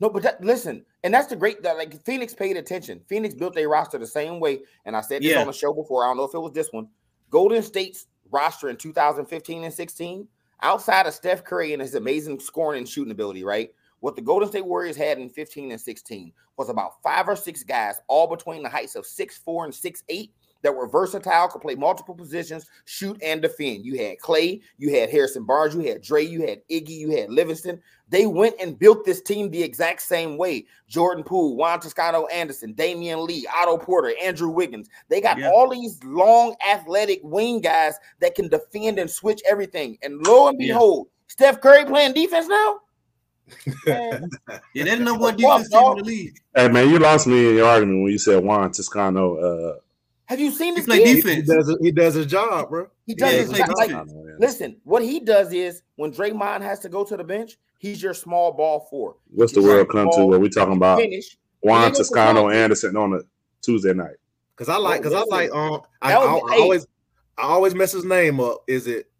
no. 0.00 0.08
But 0.08 0.22
that, 0.22 0.42
listen, 0.42 0.84
and 1.02 1.12
that's 1.12 1.26
the 1.26 1.36
great. 1.36 1.62
That, 1.62 1.76
like 1.76 2.02
Phoenix 2.04 2.34
paid 2.34 2.56
attention. 2.56 3.00
Phoenix 3.08 3.34
built 3.34 3.54
their 3.54 3.68
roster 3.68 3.98
the 3.98 4.06
same 4.06 4.40
way, 4.40 4.60
and 4.86 4.96
I 4.96 5.00
said 5.02 5.22
this 5.22 5.32
yeah. 5.32 5.40
on 5.40 5.46
the 5.46 5.52
show 5.52 5.74
before. 5.74 6.04
I 6.04 6.08
don't 6.08 6.16
know 6.16 6.24
if 6.24 6.34
it 6.34 6.38
was 6.38 6.52
this 6.52 6.68
one. 6.70 6.88
Golden 7.30 7.62
State's 7.62 8.06
roster 8.30 8.68
in 8.68 8.76
2015 8.76 9.64
and 9.64 9.74
16 9.74 10.28
outside 10.62 11.06
of 11.06 11.14
Steph 11.14 11.44
Curry 11.44 11.72
and 11.72 11.82
his 11.82 11.94
amazing 11.94 12.40
scoring 12.40 12.78
and 12.78 12.88
shooting 12.88 13.12
ability, 13.12 13.44
right? 13.44 13.72
What 14.00 14.16
the 14.16 14.22
Golden 14.22 14.48
State 14.48 14.66
Warriors 14.66 14.96
had 14.96 15.18
in 15.18 15.28
15 15.28 15.72
and 15.72 15.80
16 15.80 16.32
was 16.56 16.68
about 16.68 17.02
five 17.02 17.28
or 17.28 17.36
six 17.36 17.62
guys, 17.62 18.00
all 18.06 18.26
between 18.26 18.62
the 18.62 18.68
heights 18.68 18.96
of 18.96 19.06
six 19.06 19.38
four 19.38 19.64
and 19.64 19.74
six 19.74 20.02
eight, 20.08 20.32
that 20.64 20.74
were 20.74 20.88
versatile, 20.88 21.46
could 21.46 21.60
play 21.60 21.74
multiple 21.74 22.14
positions, 22.14 22.66
shoot 22.86 23.22
and 23.22 23.42
defend. 23.42 23.84
You 23.84 23.98
had 23.98 24.18
Klay, 24.18 24.62
you 24.78 24.90
had 24.90 25.10
Harrison 25.10 25.44
Barnes, 25.44 25.74
you 25.74 25.82
had 25.82 26.02
Dre, 26.02 26.24
you 26.24 26.46
had 26.46 26.66
Iggy, 26.68 26.88
you 26.88 27.10
had 27.16 27.30
Livingston. 27.30 27.80
They 28.08 28.26
went 28.26 28.56
and 28.60 28.78
built 28.78 29.04
this 29.04 29.20
team 29.20 29.50
the 29.50 29.62
exact 29.62 30.02
same 30.02 30.36
way. 30.36 30.66
Jordan 30.88 31.22
Poole, 31.22 31.56
Juan 31.56 31.80
Toscano 31.80 32.26
Anderson, 32.26 32.74
Damion 32.74 33.26
Lee, 33.26 33.46
Otto 33.54 33.76
Porter, 33.78 34.14
Andrew 34.22 34.48
Wiggins. 34.48 34.88
They 35.08 35.20
got 35.20 35.38
yeah. 35.38 35.50
all 35.50 35.68
these 35.70 36.02
long, 36.02 36.56
athletic 36.66 37.20
wing 37.22 37.60
guys 37.60 37.94
that 38.20 38.34
can 38.34 38.48
defend 38.48 38.98
and 38.98 39.10
switch 39.10 39.42
everything. 39.48 39.98
And 40.02 40.26
lo 40.26 40.48
and 40.48 40.58
behold, 40.58 41.08
yeah. 41.08 41.32
Steph 41.32 41.60
Curry 41.60 41.84
playing 41.84 42.14
defense 42.14 42.48
now. 42.48 42.80
yeah, 43.86 44.20
they're 44.74 44.96
the 44.96 45.04
number 45.04 45.20
one 45.20 45.36
defense 45.36 45.68
team 45.68 45.82
in 45.92 45.98
the 45.98 46.04
league. 46.04 46.38
Hey 46.54 46.68
man, 46.68 46.88
you 46.88 46.98
lost 46.98 47.26
me 47.26 47.50
in 47.50 47.56
your 47.56 47.68
argument 47.68 48.02
when 48.02 48.12
you 48.12 48.18
said 48.18 48.42
Juan 48.42 48.72
Toscano 48.72 49.36
uh, 49.36 49.76
have 50.34 50.40
you 50.40 50.50
seen 50.50 50.74
this? 50.74 50.86
He 50.86 51.14
defense. 51.14 51.48
He 51.48 51.54
does, 51.54 51.78
he 51.80 51.92
does 51.92 52.14
his 52.14 52.26
job, 52.26 52.68
bro. 52.68 52.88
He 53.06 53.14
does 53.14 53.32
yeah, 53.32 53.38
his 53.40 53.52
job. 53.52 53.70
Like, 53.76 54.06
listen, 54.38 54.76
what 54.82 55.02
he 55.02 55.20
does 55.20 55.52
is 55.52 55.82
when 55.94 56.12
Draymond 56.12 56.62
has 56.62 56.80
to 56.80 56.88
go 56.88 57.04
to 57.04 57.16
the 57.16 57.22
bench, 57.22 57.56
he's 57.78 58.02
your 58.02 58.14
small 58.14 58.52
ball 58.52 58.88
four. 58.90 59.16
What's 59.30 59.52
the 59.52 59.62
world 59.62 59.88
come 59.90 60.10
to? 60.12 60.26
What 60.26 60.40
we 60.40 60.48
talking 60.48 60.76
about? 60.76 60.98
Finish. 60.98 61.36
Juan 61.60 61.92
Toscano 61.92 62.50
Anderson 62.50 62.96
on 62.96 63.14
a 63.14 63.20
Tuesday 63.62 63.94
night. 63.94 64.16
Because 64.56 64.68
I 64.68 64.76
like, 64.76 65.02
because 65.02 65.14
I 65.14 65.22
like, 65.22 65.52
um, 65.52 65.80
I, 66.02 66.14
I, 66.14 66.16
I 66.16 66.58
always, 66.60 66.86
I 67.38 67.42
always 67.42 67.74
mess 67.74 67.92
his 67.92 68.04
name 68.04 68.40
up. 68.40 68.64
Is 68.66 68.86
it 68.86 69.10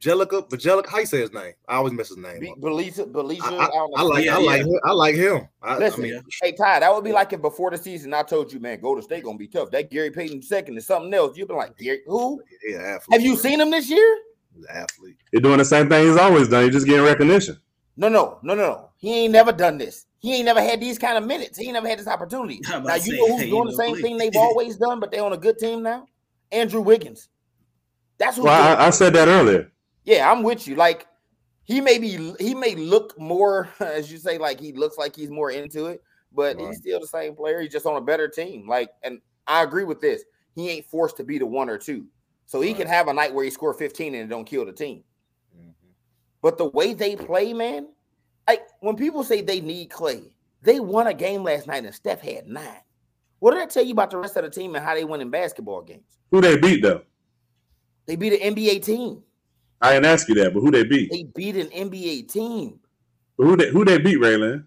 Jellica, 0.00 0.42
Bajelica, 0.42 0.86
how 0.86 0.98
you 0.98 1.06
say 1.06 1.20
his 1.20 1.32
name? 1.32 1.52
I 1.68 1.76
always 1.76 1.92
mess 1.92 2.08
his 2.08 2.18
name. 2.18 2.38
Be, 2.38 2.54
Belisa, 2.58 3.10
Belisa, 3.10 3.42
I, 3.42 3.66
I, 3.66 3.86
I, 3.96 4.02
like, 4.02 4.24
yeah, 4.24 4.36
I 4.36 4.38
like, 4.38 4.62
him. 4.62 4.80
I 4.84 4.92
like 4.92 5.14
him. 5.16 5.48
I, 5.60 5.78
Listen, 5.78 6.04
I 6.04 6.06
mean, 6.06 6.22
hey 6.40 6.52
Ty, 6.52 6.80
that 6.80 6.94
would 6.94 7.02
be 7.02 7.10
like 7.10 7.32
if 7.32 7.42
before 7.42 7.70
the 7.72 7.78
season 7.78 8.14
I 8.14 8.22
told 8.22 8.52
you, 8.52 8.60
man, 8.60 8.80
Golden 8.80 9.02
State 9.02 9.24
gonna 9.24 9.36
be 9.36 9.48
tough. 9.48 9.72
That 9.72 9.90
Gary 9.90 10.10
Payton 10.12 10.42
second 10.42 10.76
is 10.76 10.86
something 10.86 11.12
else. 11.12 11.36
You've 11.36 11.48
been 11.48 11.56
like, 11.56 11.76
Gary, 11.76 12.02
who? 12.06 12.40
Yeah, 12.68 12.98
Have 13.10 13.22
you 13.22 13.36
seen 13.36 13.60
him 13.60 13.70
this 13.70 13.90
year? 13.90 14.18
He's 14.54 14.64
an 14.64 14.76
athlete. 14.76 15.16
You're 15.32 15.42
doing 15.42 15.58
the 15.58 15.64
same 15.64 15.88
thing 15.88 16.06
he's 16.06 16.16
always 16.16 16.48
done. 16.48 16.62
You're 16.62 16.72
just 16.72 16.86
getting 16.86 17.04
recognition. 17.04 17.58
No, 17.96 18.08
no, 18.08 18.38
no, 18.42 18.54
no, 18.54 18.62
no. 18.62 18.90
He 18.98 19.24
ain't 19.24 19.32
never 19.32 19.50
done 19.50 19.78
this. 19.78 20.06
He 20.20 20.34
ain't 20.36 20.44
never 20.44 20.62
had 20.62 20.80
these 20.80 20.98
kind 20.98 21.18
of 21.18 21.26
minutes. 21.26 21.58
He 21.58 21.64
ain't 21.64 21.74
never 21.74 21.88
had 21.88 21.98
this 21.98 22.06
opportunity. 22.06 22.60
Now 22.68 22.94
you 22.94 23.16
know 23.16 23.36
who's 23.36 23.48
doing 23.48 23.66
the 23.66 23.72
same 23.72 23.94
play. 23.94 24.02
thing 24.02 24.16
they've 24.16 24.36
always 24.36 24.76
done, 24.76 25.00
but 25.00 25.10
they're 25.10 25.24
on 25.24 25.32
a 25.32 25.36
good 25.36 25.58
team 25.58 25.82
now. 25.82 26.06
Andrew 26.52 26.80
Wiggins. 26.80 27.28
That's 28.18 28.36
what 28.36 28.46
well, 28.46 28.78
I, 28.78 28.86
I 28.86 28.90
said 28.90 29.12
that 29.14 29.28
earlier 29.28 29.72
yeah, 30.08 30.32
I'm 30.32 30.42
with 30.42 30.66
you. 30.66 30.74
Like 30.74 31.06
he 31.64 31.82
may 31.82 31.98
be, 31.98 32.34
he 32.40 32.54
may 32.54 32.74
look 32.74 33.18
more, 33.20 33.68
as 33.80 34.10
you 34.10 34.16
say, 34.16 34.38
like 34.38 34.58
he 34.58 34.72
looks 34.72 34.96
like 34.96 35.14
he's 35.14 35.30
more 35.30 35.50
into 35.50 35.86
it, 35.86 36.02
but 36.32 36.56
right. 36.56 36.68
he's 36.68 36.78
still 36.78 36.98
the 36.98 37.06
same 37.06 37.36
player. 37.36 37.60
He's 37.60 37.72
just 37.72 37.84
on 37.84 37.96
a 37.96 38.00
better 38.00 38.26
team. 38.26 38.66
Like, 38.66 38.90
and 39.02 39.20
I 39.46 39.62
agree 39.62 39.84
with 39.84 40.00
this. 40.00 40.24
He 40.54 40.70
ain't 40.70 40.86
forced 40.86 41.18
to 41.18 41.24
be 41.24 41.38
the 41.38 41.46
one 41.46 41.68
or 41.68 41.76
two, 41.76 42.06
so 42.46 42.62
he 42.62 42.70
right. 42.70 42.78
can 42.78 42.86
have 42.88 43.08
a 43.08 43.12
night 43.12 43.34
where 43.34 43.44
he 43.44 43.50
score 43.50 43.74
15 43.74 44.14
and 44.14 44.24
it 44.24 44.28
don't 44.28 44.46
kill 44.46 44.64
the 44.64 44.72
team. 44.72 45.04
Mm-hmm. 45.54 45.90
But 46.40 46.56
the 46.56 46.70
way 46.70 46.94
they 46.94 47.14
play, 47.14 47.52
man, 47.52 47.88
like 48.48 48.62
when 48.80 48.96
people 48.96 49.22
say 49.22 49.42
they 49.42 49.60
need 49.60 49.90
Klay, 49.90 50.30
they 50.62 50.80
won 50.80 51.06
a 51.06 51.14
game 51.14 51.44
last 51.44 51.66
night 51.66 51.84
and 51.84 51.94
Steph 51.94 52.22
had 52.22 52.48
nine. 52.48 52.80
What 53.40 53.52
did 53.52 53.60
I 53.60 53.66
tell 53.66 53.84
you 53.84 53.92
about 53.92 54.10
the 54.10 54.16
rest 54.16 54.36
of 54.36 54.44
the 54.44 54.50
team 54.50 54.74
and 54.74 54.82
how 54.82 54.94
they 54.94 55.04
win 55.04 55.20
in 55.20 55.30
basketball 55.30 55.82
games? 55.82 56.18
Who 56.30 56.40
they 56.40 56.56
beat 56.56 56.82
though? 56.82 57.02
They 58.06 58.16
beat 58.16 58.40
an 58.40 58.54
NBA 58.54 58.82
team. 58.82 59.22
I 59.80 59.94
didn't 59.94 60.06
ask 60.06 60.28
you 60.28 60.34
that, 60.36 60.54
but 60.54 60.60
who 60.60 60.70
they 60.70 60.84
beat? 60.84 61.10
They 61.10 61.24
beat 61.34 61.56
an 61.56 61.68
NBA 61.68 62.32
team. 62.32 62.80
Who 63.36 63.56
they 63.56 63.70
who 63.70 63.84
they 63.84 63.98
beat, 63.98 64.18
Raylan? 64.18 64.64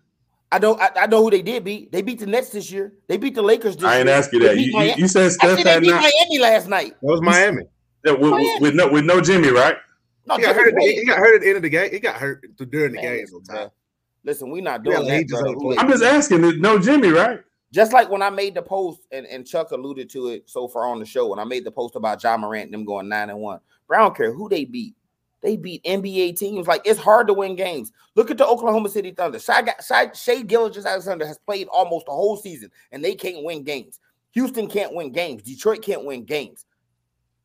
I 0.51 0.59
know 0.59 0.77
I, 0.77 0.89
I, 0.95 1.07
know 1.07 1.23
who 1.23 1.29
they 1.29 1.41
did 1.41 1.63
beat. 1.63 1.91
They 1.91 2.01
beat 2.01 2.19
the 2.19 2.25
Nets 2.25 2.49
this 2.49 2.71
year. 2.71 2.93
They 3.07 3.17
beat 3.17 3.35
the 3.35 3.41
Lakers 3.41 3.77
this 3.77 3.85
I 3.85 3.99
ain't 3.99 4.07
year. 4.07 4.15
ask 4.15 4.33
you 4.33 4.39
that. 4.39 4.57
You, 4.57 4.79
you, 4.79 4.93
you, 4.97 5.07
said 5.07 5.31
Steph 5.31 5.57
had 5.57 5.65
they 5.65 5.79
beat 5.79 5.89
not, 5.89 6.01
Miami 6.01 6.39
last 6.39 6.67
night. 6.67 6.95
That 7.01 7.07
was 7.07 7.21
Miami. 7.21 7.63
Yeah, 8.05 8.13
with, 8.13 8.31
Miami. 8.31 8.59
with, 8.59 8.75
no 8.75 8.91
with 8.91 9.05
no 9.05 9.21
Jimmy, 9.21 9.49
right? 9.49 9.77
No, 10.25 10.35
he 10.35 10.43
got, 10.43 10.55
hurt 10.55 10.73
the, 10.75 10.81
he 10.81 11.05
got 11.05 11.19
hurt 11.19 11.35
at 11.35 11.41
the 11.41 11.47
end 11.47 11.57
of 11.57 11.63
the 11.63 11.69
game. 11.69 11.91
He 11.91 11.99
got 11.99 12.15
hurt 12.15 12.45
during 12.57 12.93
the 12.93 13.01
game. 13.01 13.25
Listen, 14.23 14.51
we're 14.51 14.61
not 14.61 14.83
doing 14.83 15.05
yeah, 15.05 15.21
that. 15.21 15.75
I'm 15.79 15.89
just 15.89 16.03
asking. 16.03 16.61
No 16.61 16.77
Jimmy, 16.77 17.09
right? 17.09 17.39
Just 17.73 17.93
like 17.93 18.09
when 18.09 18.21
I 18.21 18.29
made 18.29 18.53
the 18.53 18.61
post, 18.61 18.99
and, 19.11 19.25
and 19.25 19.47
Chuck 19.47 19.71
alluded 19.71 20.09
to 20.11 20.27
it 20.27 20.49
so 20.49 20.67
far 20.67 20.87
on 20.87 20.99
the 20.99 21.05
show, 21.05 21.27
when 21.29 21.39
I 21.39 21.45
made 21.45 21.63
the 21.63 21.71
post 21.71 21.95
about 21.95 22.21
Ja 22.21 22.35
Morant 22.35 22.65
and 22.65 22.73
them 22.73 22.83
going 22.83 23.07
nine 23.07 23.29
and 23.29 23.39
one. 23.39 23.59
But 23.87 23.97
I 23.97 24.01
don't 24.01 24.15
care 24.15 24.33
who 24.33 24.49
they 24.49 24.65
beat. 24.65 24.95
They 25.41 25.57
beat 25.57 25.83
NBA 25.83 26.37
teams. 26.37 26.67
Like 26.67 26.81
it's 26.85 26.99
hard 26.99 27.27
to 27.27 27.33
win 27.33 27.55
games. 27.55 27.91
Look 28.15 28.29
at 28.29 28.37
the 28.37 28.45
Oklahoma 28.45 28.89
City 28.89 29.11
Thunder. 29.11 29.39
Shai, 29.39 29.63
Shai, 29.85 30.11
Shai 30.13 30.41
Gilgeous-Alexander 30.41 31.25
has 31.25 31.39
played 31.39 31.67
almost 31.67 32.05
the 32.05 32.11
whole 32.11 32.37
season, 32.37 32.69
and 32.91 33.03
they 33.03 33.15
can't 33.15 33.43
win 33.43 33.63
games. 33.63 33.99
Houston 34.33 34.67
can't 34.67 34.93
win 34.93 35.11
games. 35.11 35.43
Detroit 35.43 35.81
can't 35.81 36.05
win 36.05 36.23
games. 36.23 36.65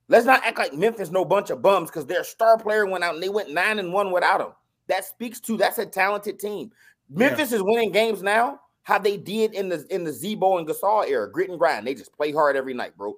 Let's 0.08 0.26
not 0.26 0.44
act 0.44 0.58
like 0.58 0.72
Memphis 0.72 1.10
no 1.10 1.24
bunch 1.24 1.50
of 1.50 1.62
bums 1.62 1.90
because 1.90 2.06
their 2.06 2.22
star 2.22 2.58
player 2.58 2.86
went 2.86 3.02
out 3.02 3.14
and 3.14 3.22
they 3.22 3.28
went 3.28 3.50
nine 3.50 3.78
and 3.78 3.92
one 3.92 4.12
without 4.12 4.40
him. 4.40 4.52
That 4.86 5.04
speaks 5.04 5.40
to 5.40 5.56
that's 5.56 5.78
a 5.78 5.86
talented 5.86 6.38
team. 6.38 6.70
Memphis 7.10 7.50
yeah. 7.50 7.56
is 7.56 7.62
winning 7.64 7.92
games 7.92 8.22
now. 8.22 8.60
How 8.84 9.00
they 9.00 9.16
did 9.16 9.54
in 9.54 9.68
the 9.68 9.84
in 9.90 10.04
the 10.04 10.12
Z-Bo 10.12 10.58
and 10.58 10.68
Gasol 10.68 11.08
era, 11.08 11.28
grit 11.28 11.50
and 11.50 11.58
grind. 11.58 11.86
They 11.86 11.94
just 11.94 12.12
play 12.16 12.30
hard 12.30 12.54
every 12.54 12.72
night, 12.72 12.96
bro. 12.96 13.16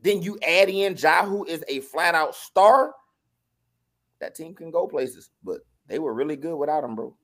Then 0.00 0.22
you 0.22 0.38
add 0.46 0.68
in 0.68 0.96
Ja, 0.96 1.24
who 1.24 1.44
is 1.44 1.64
a 1.66 1.80
flat 1.80 2.14
out 2.14 2.36
star 2.36 2.92
that 4.24 4.34
team 4.34 4.54
can 4.54 4.70
go 4.70 4.86
places, 4.86 5.30
but 5.42 5.60
they 5.86 5.98
were 5.98 6.14
really 6.14 6.36
good 6.36 6.56
without 6.56 6.82
him, 6.82 6.96
bro. 6.96 7.14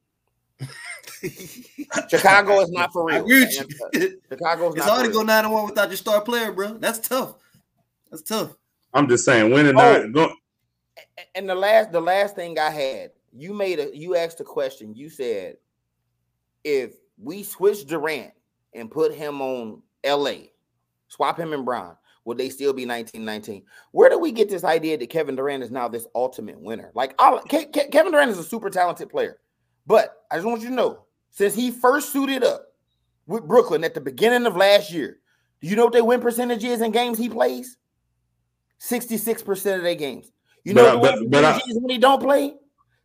Chicago 2.08 2.60
is 2.60 2.70
not 2.70 2.92
for 2.92 3.06
real. 3.06 3.26
Chicago's 4.28 4.76
it's 4.76 4.84
hard 4.84 5.06
to 5.06 5.12
go 5.12 5.22
nine 5.22 5.44
and 5.44 5.52
one 5.52 5.64
without 5.64 5.88
your 5.88 5.96
star 5.96 6.20
player, 6.20 6.52
bro. 6.52 6.74
That's 6.74 6.98
tough. 6.98 7.36
That's 8.10 8.22
tough. 8.22 8.54
I'm 8.92 9.08
just 9.08 9.24
saying, 9.24 9.50
winning 9.50 9.78
oh, 9.78 10.02
not 10.02 10.12
go. 10.12 10.32
And 11.34 11.48
the 11.48 11.54
last, 11.54 11.90
the 11.92 12.00
last 12.00 12.34
thing 12.36 12.58
I 12.58 12.70
had, 12.70 13.12
you 13.32 13.54
made 13.54 13.78
a, 13.78 13.96
you 13.96 14.16
asked 14.16 14.40
a 14.40 14.44
question. 14.44 14.94
You 14.94 15.08
said, 15.08 15.56
if 16.64 16.96
we 17.16 17.42
switch 17.42 17.86
Durant 17.86 18.32
and 18.74 18.90
put 18.90 19.14
him 19.14 19.40
on 19.40 19.82
LA, 20.04 20.48
swap 21.08 21.38
him 21.38 21.54
and 21.54 21.64
Brown, 21.64 21.96
would 22.24 22.38
they 22.38 22.48
still 22.48 22.72
be 22.72 22.86
1919? 22.86 23.64
Where 23.92 24.10
do 24.10 24.18
we 24.18 24.32
get 24.32 24.48
this 24.48 24.64
idea 24.64 24.98
that 24.98 25.10
Kevin 25.10 25.36
Durant 25.36 25.62
is 25.62 25.70
now 25.70 25.88
this 25.88 26.06
ultimate 26.14 26.60
winner? 26.60 26.92
Like, 26.94 27.16
Ke- 27.16 27.72
Ke- 27.72 27.90
Kevin 27.90 28.12
Durant 28.12 28.30
is 28.30 28.38
a 28.38 28.44
super 28.44 28.70
talented 28.70 29.08
player, 29.08 29.38
but 29.86 30.14
I 30.30 30.36
just 30.36 30.46
want 30.46 30.62
you 30.62 30.68
to 30.68 30.74
know 30.74 31.04
since 31.30 31.54
he 31.54 31.70
first 31.70 32.12
suited 32.12 32.44
up 32.44 32.66
with 33.26 33.46
Brooklyn 33.46 33.84
at 33.84 33.94
the 33.94 34.00
beginning 34.00 34.46
of 34.46 34.56
last 34.56 34.92
year, 34.92 35.18
do 35.60 35.68
you 35.68 35.76
know 35.76 35.84
what 35.84 35.92
their 35.92 36.04
win 36.04 36.20
percentage 36.20 36.64
is 36.64 36.80
in 36.80 36.90
games 36.90 37.18
he 37.18 37.28
plays? 37.28 37.76
66% 38.80 39.76
of 39.76 39.82
their 39.82 39.94
games. 39.94 40.30
You 40.64 40.74
know 40.74 40.84
but, 40.84 41.00
what 41.00 41.30
but, 41.30 41.42
but 41.42 41.62
when 41.74 41.90
he 41.90 41.98
don't 41.98 42.22
play? 42.22 42.54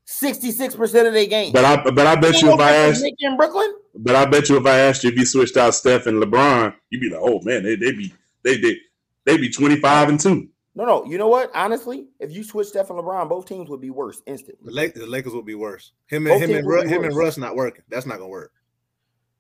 66% 0.08 1.08
of 1.08 1.14
their 1.14 1.26
games. 1.26 1.52
But 1.52 1.66
I 1.66 1.78
but 1.78 2.06
I 2.06 2.16
bet 2.16 2.42
you, 2.42 2.50
you 2.50 2.54
if 2.54 2.60
I 2.60 2.76
asked 2.76 3.04
in 3.20 3.38
Brooklyn. 3.38 3.74
But 3.96 4.16
I 4.16 4.26
bet 4.26 4.50
you 4.50 4.58
if 4.58 4.66
I 4.66 4.78
asked 4.78 5.04
you 5.04 5.10
if 5.10 5.18
you 5.18 5.26
switched 5.26 5.58
out 5.58 5.74
Steph 5.74 6.06
and 6.06 6.22
LeBron, 6.22 6.76
you'd 6.90 7.02
be 7.02 7.10
like, 7.10 7.22
oh 7.24 7.42
man, 7.42 7.64
they 7.64 7.76
they 7.76 7.92
be 7.92 8.14
they 8.44 8.58
they 8.58 8.78
They'd 9.26 9.42
be 9.42 9.50
25 9.50 10.10
and 10.10 10.20
2. 10.20 10.50
No, 10.76 10.86
no. 10.86 11.06
You 11.06 11.18
know 11.18 11.28
what? 11.28 11.52
Honestly, 11.56 12.08
if 12.20 12.32
you 12.32 12.44
switch 12.44 12.68
Steph 12.68 12.90
and 12.90 13.00
LeBron, 13.00 13.30
both 13.30 13.46
teams 13.46 13.70
would 13.70 13.82
be 13.82 13.90
worse 13.90 14.22
instantly. 14.26 14.74
The, 14.74 15.00
the 15.00 15.08
Lakers 15.08 15.34
would 15.34 15.46
be 15.46 15.56
worse. 15.56 15.94
Him 16.08 16.28
and 16.28 16.42
him 16.42 16.54
and 16.54 16.68
Ru- 16.68 16.88
him 16.88 17.04
and 17.04 17.16
Russ 17.16 17.38
not 17.38 17.56
working. 17.56 17.84
That's 17.90 18.06
not 18.06 18.18
gonna 18.18 18.28
work. 18.28 18.52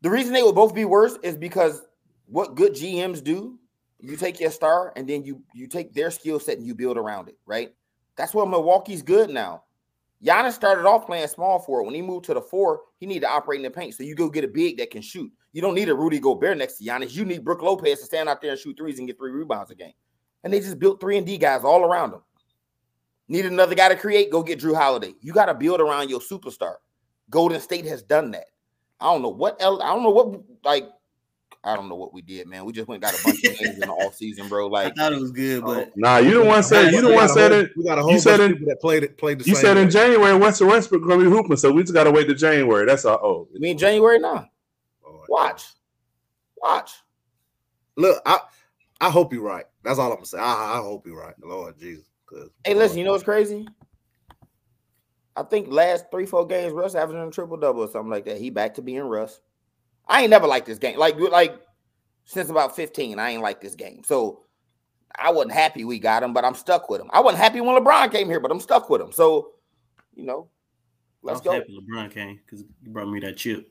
The 0.01 0.09
reason 0.09 0.33
they 0.33 0.43
would 0.43 0.55
both 0.55 0.73
be 0.73 0.85
worse 0.85 1.17
is 1.23 1.35
because 1.35 1.81
what 2.27 2.55
good 2.55 2.73
GMs 2.73 3.23
do, 3.23 3.59
you 3.99 4.15
take 4.15 4.39
your 4.39 4.51
star 4.51 4.93
and 4.95 5.07
then 5.07 5.23
you 5.23 5.41
you 5.53 5.67
take 5.67 5.93
their 5.93 6.09
skill 6.09 6.39
set 6.39 6.57
and 6.57 6.65
you 6.65 6.73
build 6.73 6.97
around 6.97 7.27
it, 7.27 7.37
right? 7.45 7.73
That's 8.15 8.33
what 8.33 8.49
Milwaukee's 8.49 9.01
good 9.01 9.29
now. 9.29 9.63
Giannis 10.23 10.53
started 10.53 10.85
off 10.87 11.05
playing 11.05 11.27
small 11.27 11.59
forward. 11.59 11.83
When 11.83 11.93
he 11.93 12.01
moved 12.01 12.25
to 12.25 12.33
the 12.33 12.41
four, 12.41 12.81
he 12.97 13.05
needed 13.05 13.21
to 13.21 13.29
operate 13.29 13.59
in 13.59 13.63
the 13.63 13.69
paint. 13.69 13.93
So 13.93 14.03
you 14.03 14.15
go 14.15 14.29
get 14.29 14.45
a 14.45 14.47
big 14.47 14.77
that 14.77 14.89
can 14.89 15.01
shoot. 15.01 15.31
You 15.55 15.61
don't 15.61 15.73
need 15.73 15.87
a 15.87 15.95
Rudy 15.95 16.19
Gobert 16.19 16.57
next 16.57 16.79
to 16.79 16.83
Giannis. 16.83 17.15
You 17.15 17.23
need 17.23 17.45
Brook 17.45 17.61
Lopez 17.61 17.99
to 17.99 18.05
stand 18.05 18.27
out 18.27 18.41
there 18.41 18.51
and 18.51 18.59
shoot 18.59 18.75
threes 18.75 18.99
and 18.99 19.07
get 19.07 19.17
three 19.17 19.31
rebounds 19.31 19.71
a 19.71 19.75
game. 19.75 19.93
And 20.43 20.51
they 20.51 20.59
just 20.59 20.77
built 20.79 20.99
three 20.99 21.17
and 21.17 21.25
D 21.25 21.37
guys 21.37 21.63
all 21.63 21.85
around 21.85 22.11
them. 22.11 22.23
Need 23.29 23.45
another 23.45 23.73
guy 23.73 23.87
to 23.87 23.95
create? 23.95 24.29
Go 24.29 24.43
get 24.43 24.59
Jrue 24.59 24.75
Holiday. 24.75 25.13
You 25.21 25.31
got 25.31 25.45
to 25.45 25.53
build 25.53 25.79
around 25.79 26.09
your 26.09 26.19
superstar. 26.19 26.73
Golden 27.29 27.61
State 27.61 27.85
has 27.85 28.03
done 28.03 28.31
that. 28.31 28.47
I 28.99 29.05
don't 29.05 29.21
know 29.21 29.29
what 29.29 29.55
else. 29.61 29.79
I 29.81 29.93
don't 29.93 30.03
know 30.03 30.09
what 30.09 30.41
like 30.65 30.89
I 31.63 31.73
don't 31.73 31.87
know 31.87 31.95
what 31.95 32.13
we 32.13 32.21
did, 32.21 32.47
man. 32.47 32.65
We 32.65 32.73
just 32.73 32.89
went 32.89 33.01
got 33.01 33.17
a 33.17 33.23
bunch 33.23 33.37
of 33.37 33.43
games 33.57 33.75
in 33.75 33.79
the 33.79 33.91
off 33.91 34.15
season, 34.15 34.49
bro. 34.49 34.67
Like 34.67 34.91
I 34.91 35.03
thought 35.03 35.13
it 35.13 35.21
was 35.21 35.31
good, 35.31 35.63
oh, 35.63 35.73
but 35.73 35.93
nah, 35.95 36.17
you 36.17 36.31
don't 36.31 36.47
want 36.47 36.63
to 36.63 36.63
say 36.63 36.91
you 36.91 37.01
don't 37.01 37.13
want 37.13 37.29
to 37.29 37.33
say 37.33 37.47
that. 37.47 37.69
We 37.77 37.85
got 37.85 37.97
a 37.97 38.01
whole 38.01 38.11
you 38.11 38.19
said 38.19 38.41
in, 38.41 38.51
people 38.51 38.67
that 38.67 38.81
played 38.81 39.03
it 39.03 39.17
played 39.17 39.39
the 39.39 39.45
You 39.45 39.55
said 39.55 39.77
in 39.77 39.89
January 39.89 40.37
Western 40.37 40.67
Westbrook 40.67 41.01
gonna 41.01 41.23
be 41.23 41.29
hooping, 41.29 41.55
so 41.55 41.71
we 41.71 41.81
just 41.83 41.93
gotta 41.93 42.11
wait 42.11 42.27
to 42.27 42.35
January. 42.35 42.85
That's 42.85 43.05
all. 43.05 43.19
Oh, 43.23 43.47
you 43.53 43.61
mean 43.61 43.77
January 43.77 44.19
now? 44.19 44.49
Watch, 45.35 45.73
watch. 46.55 46.93
Look, 47.97 48.21
I 48.25 48.39
I 49.01 49.09
hope 49.09 49.33
you're 49.33 49.43
right. 49.43 49.65
That's 49.83 49.99
all 49.99 50.09
I'm 50.11 50.15
gonna 50.15 50.25
say. 50.25 50.37
I, 50.37 50.77
I 50.77 50.77
hope 50.77 51.05
you're 51.05 51.19
right, 51.19 51.35
Lord 51.43 51.77
Jesus. 51.77 52.05
Hey, 52.63 52.73
listen, 52.73 52.99
you 52.99 53.03
know 53.03 53.11
what's 53.11 53.25
crazy? 53.25 53.67
I 55.35 55.43
think 55.43 55.67
last 55.67 56.05
three, 56.09 56.25
four 56.25 56.47
games, 56.47 56.71
Russ 56.71 56.95
averaging 56.95 57.27
a 57.27 57.31
triple 57.31 57.57
double 57.57 57.81
or 57.81 57.89
something 57.89 58.09
like 58.09 58.23
that. 58.25 58.37
He 58.37 58.49
back 58.49 58.75
to 58.75 58.81
being 58.81 59.01
Russ. 59.01 59.41
I 60.07 60.21
ain't 60.21 60.29
never 60.29 60.47
liked 60.47 60.67
this 60.67 60.77
game. 60.77 60.97
Like, 60.97 61.19
like 61.19 61.59
since 62.23 62.49
about 62.49 62.73
15, 62.73 63.19
I 63.19 63.31
ain't 63.31 63.41
like 63.41 63.59
this 63.59 63.75
game. 63.75 64.03
So 64.05 64.45
I 65.19 65.33
wasn't 65.33 65.51
happy 65.51 65.83
we 65.83 65.99
got 65.99 66.23
him, 66.23 66.31
but 66.31 66.45
I'm 66.45 66.55
stuck 66.55 66.89
with 66.89 67.01
him. 67.01 67.09
I 67.11 67.19
wasn't 67.19 67.43
happy 67.43 67.59
when 67.59 67.75
LeBron 67.75 68.09
came 68.09 68.29
here, 68.29 68.39
but 68.39 68.51
I'm 68.51 68.61
stuck 68.61 68.89
with 68.89 69.01
him. 69.01 69.11
So, 69.11 69.51
you 70.15 70.23
know, 70.23 70.47
let's 71.23 71.41
go. 71.41 71.51
LeBron 71.51 72.09
came 72.13 72.39
because 72.45 72.63
he 72.81 72.89
brought 72.89 73.09
me 73.09 73.19
that 73.19 73.35
chip. 73.35 73.69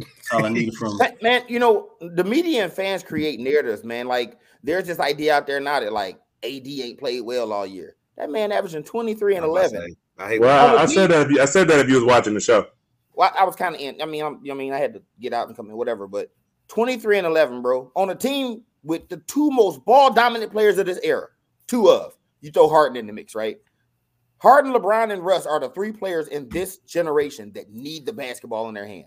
That's 0.00 0.32
all 0.32 0.44
I 0.44 0.48
needed 0.48 0.74
from 0.74 1.00
him. 1.00 1.12
Man, 1.22 1.42
you 1.48 1.58
know, 1.58 1.90
the 2.00 2.24
media 2.24 2.64
and 2.64 2.72
fans 2.72 3.02
create 3.02 3.40
narratives, 3.40 3.84
man. 3.84 4.06
Like, 4.06 4.38
there's 4.62 4.86
this 4.86 5.00
idea 5.00 5.34
out 5.34 5.46
there 5.46 5.60
now 5.60 5.80
that 5.80 5.92
like 5.92 6.18
AD 6.42 6.66
ain't 6.66 6.98
played 6.98 7.22
well 7.22 7.52
all 7.52 7.66
year. 7.66 7.96
That 8.16 8.30
man 8.30 8.52
averaging 8.52 8.84
23 8.84 9.36
and 9.36 9.44
11. 9.44 9.96
I 10.18 10.38
well, 10.38 10.78
I, 10.78 10.82
I 10.82 10.86
said 10.86 11.10
that 11.10 11.26
if 11.26 11.32
you, 11.32 11.40
I 11.40 11.46
said 11.46 11.68
that 11.68 11.80
if 11.80 11.88
you 11.88 11.94
was 11.94 12.04
watching 12.04 12.34
the 12.34 12.40
show. 12.40 12.66
Well, 13.14 13.32
I 13.38 13.44
was 13.44 13.56
kind 13.56 13.74
of 13.74 13.80
in. 13.80 14.00
I 14.02 14.04
mean, 14.04 14.22
I'm, 14.22 14.40
I 14.50 14.54
mean, 14.54 14.72
I 14.72 14.78
had 14.78 14.94
to 14.94 15.02
get 15.20 15.32
out 15.32 15.48
and 15.48 15.56
come 15.56 15.70
in, 15.70 15.76
whatever. 15.76 16.06
But 16.06 16.30
23 16.68 17.18
and 17.18 17.26
11, 17.26 17.62
bro, 17.62 17.90
on 17.96 18.10
a 18.10 18.14
team 18.14 18.62
with 18.82 19.08
the 19.08 19.18
two 19.18 19.50
most 19.50 19.84
ball 19.84 20.12
dominant 20.12 20.52
players 20.52 20.78
of 20.78 20.86
this 20.86 21.00
era, 21.02 21.28
two 21.66 21.88
of 21.88 22.16
you 22.40 22.50
throw 22.50 22.68
Harden 22.68 22.96
in 22.96 23.06
the 23.06 23.12
mix, 23.12 23.34
right? 23.34 23.58
Harden, 24.38 24.72
LeBron, 24.72 25.12
and 25.12 25.24
Russ 25.24 25.44
are 25.44 25.60
the 25.60 25.68
three 25.70 25.92
players 25.92 26.28
in 26.28 26.48
this 26.48 26.78
generation 26.78 27.52
that 27.54 27.70
need 27.70 28.06
the 28.06 28.12
basketball 28.12 28.68
in 28.68 28.74
their 28.74 28.86
hand. 28.86 29.06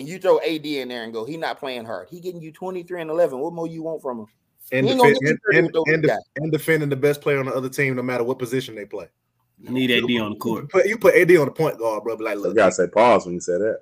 And 0.00 0.08
you 0.08 0.18
throw 0.18 0.38
AD 0.40 0.64
in 0.64 0.88
there 0.88 1.04
and 1.04 1.12
go, 1.12 1.26
he 1.26 1.36
not 1.36 1.58
playing 1.60 1.84
hard. 1.84 2.08
He 2.08 2.20
getting 2.20 2.40
you 2.40 2.52
23 2.52 3.02
and 3.02 3.10
11. 3.10 3.38
What 3.38 3.52
more 3.52 3.66
you 3.66 3.82
want 3.82 4.00
from 4.00 4.20
him? 4.20 4.26
And, 4.72 4.86
defend, 4.86 5.18
and, 5.20 5.38
and, 5.52 5.76
and, 5.88 6.02
def- 6.02 6.18
and 6.36 6.50
defending 6.50 6.88
the 6.88 6.96
best 6.96 7.20
player 7.20 7.38
on 7.38 7.44
the 7.44 7.52
other 7.52 7.68
team, 7.68 7.96
no 7.96 8.02
matter 8.02 8.24
what 8.24 8.38
position 8.38 8.74
they 8.74 8.86
play. 8.86 9.08
You 9.60 9.68
need 9.72 9.90
AD 9.90 10.22
on 10.22 10.30
the 10.30 10.38
court. 10.38 10.62
You 10.62 10.68
put, 10.68 10.86
you 10.86 10.96
put 10.96 11.14
AD 11.14 11.36
on 11.36 11.44
the 11.44 11.52
point 11.52 11.78
guard, 11.78 12.02
bro. 12.02 12.14
Like, 12.14 12.38
look, 12.38 12.48
you 12.48 12.54
gotta 12.54 12.72
say 12.72 12.86
pause 12.86 13.26
when 13.26 13.34
you 13.34 13.40
say 13.40 13.58
that. 13.58 13.80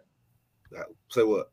Uh, 0.76 0.82
say 1.08 1.22
what? 1.22 1.52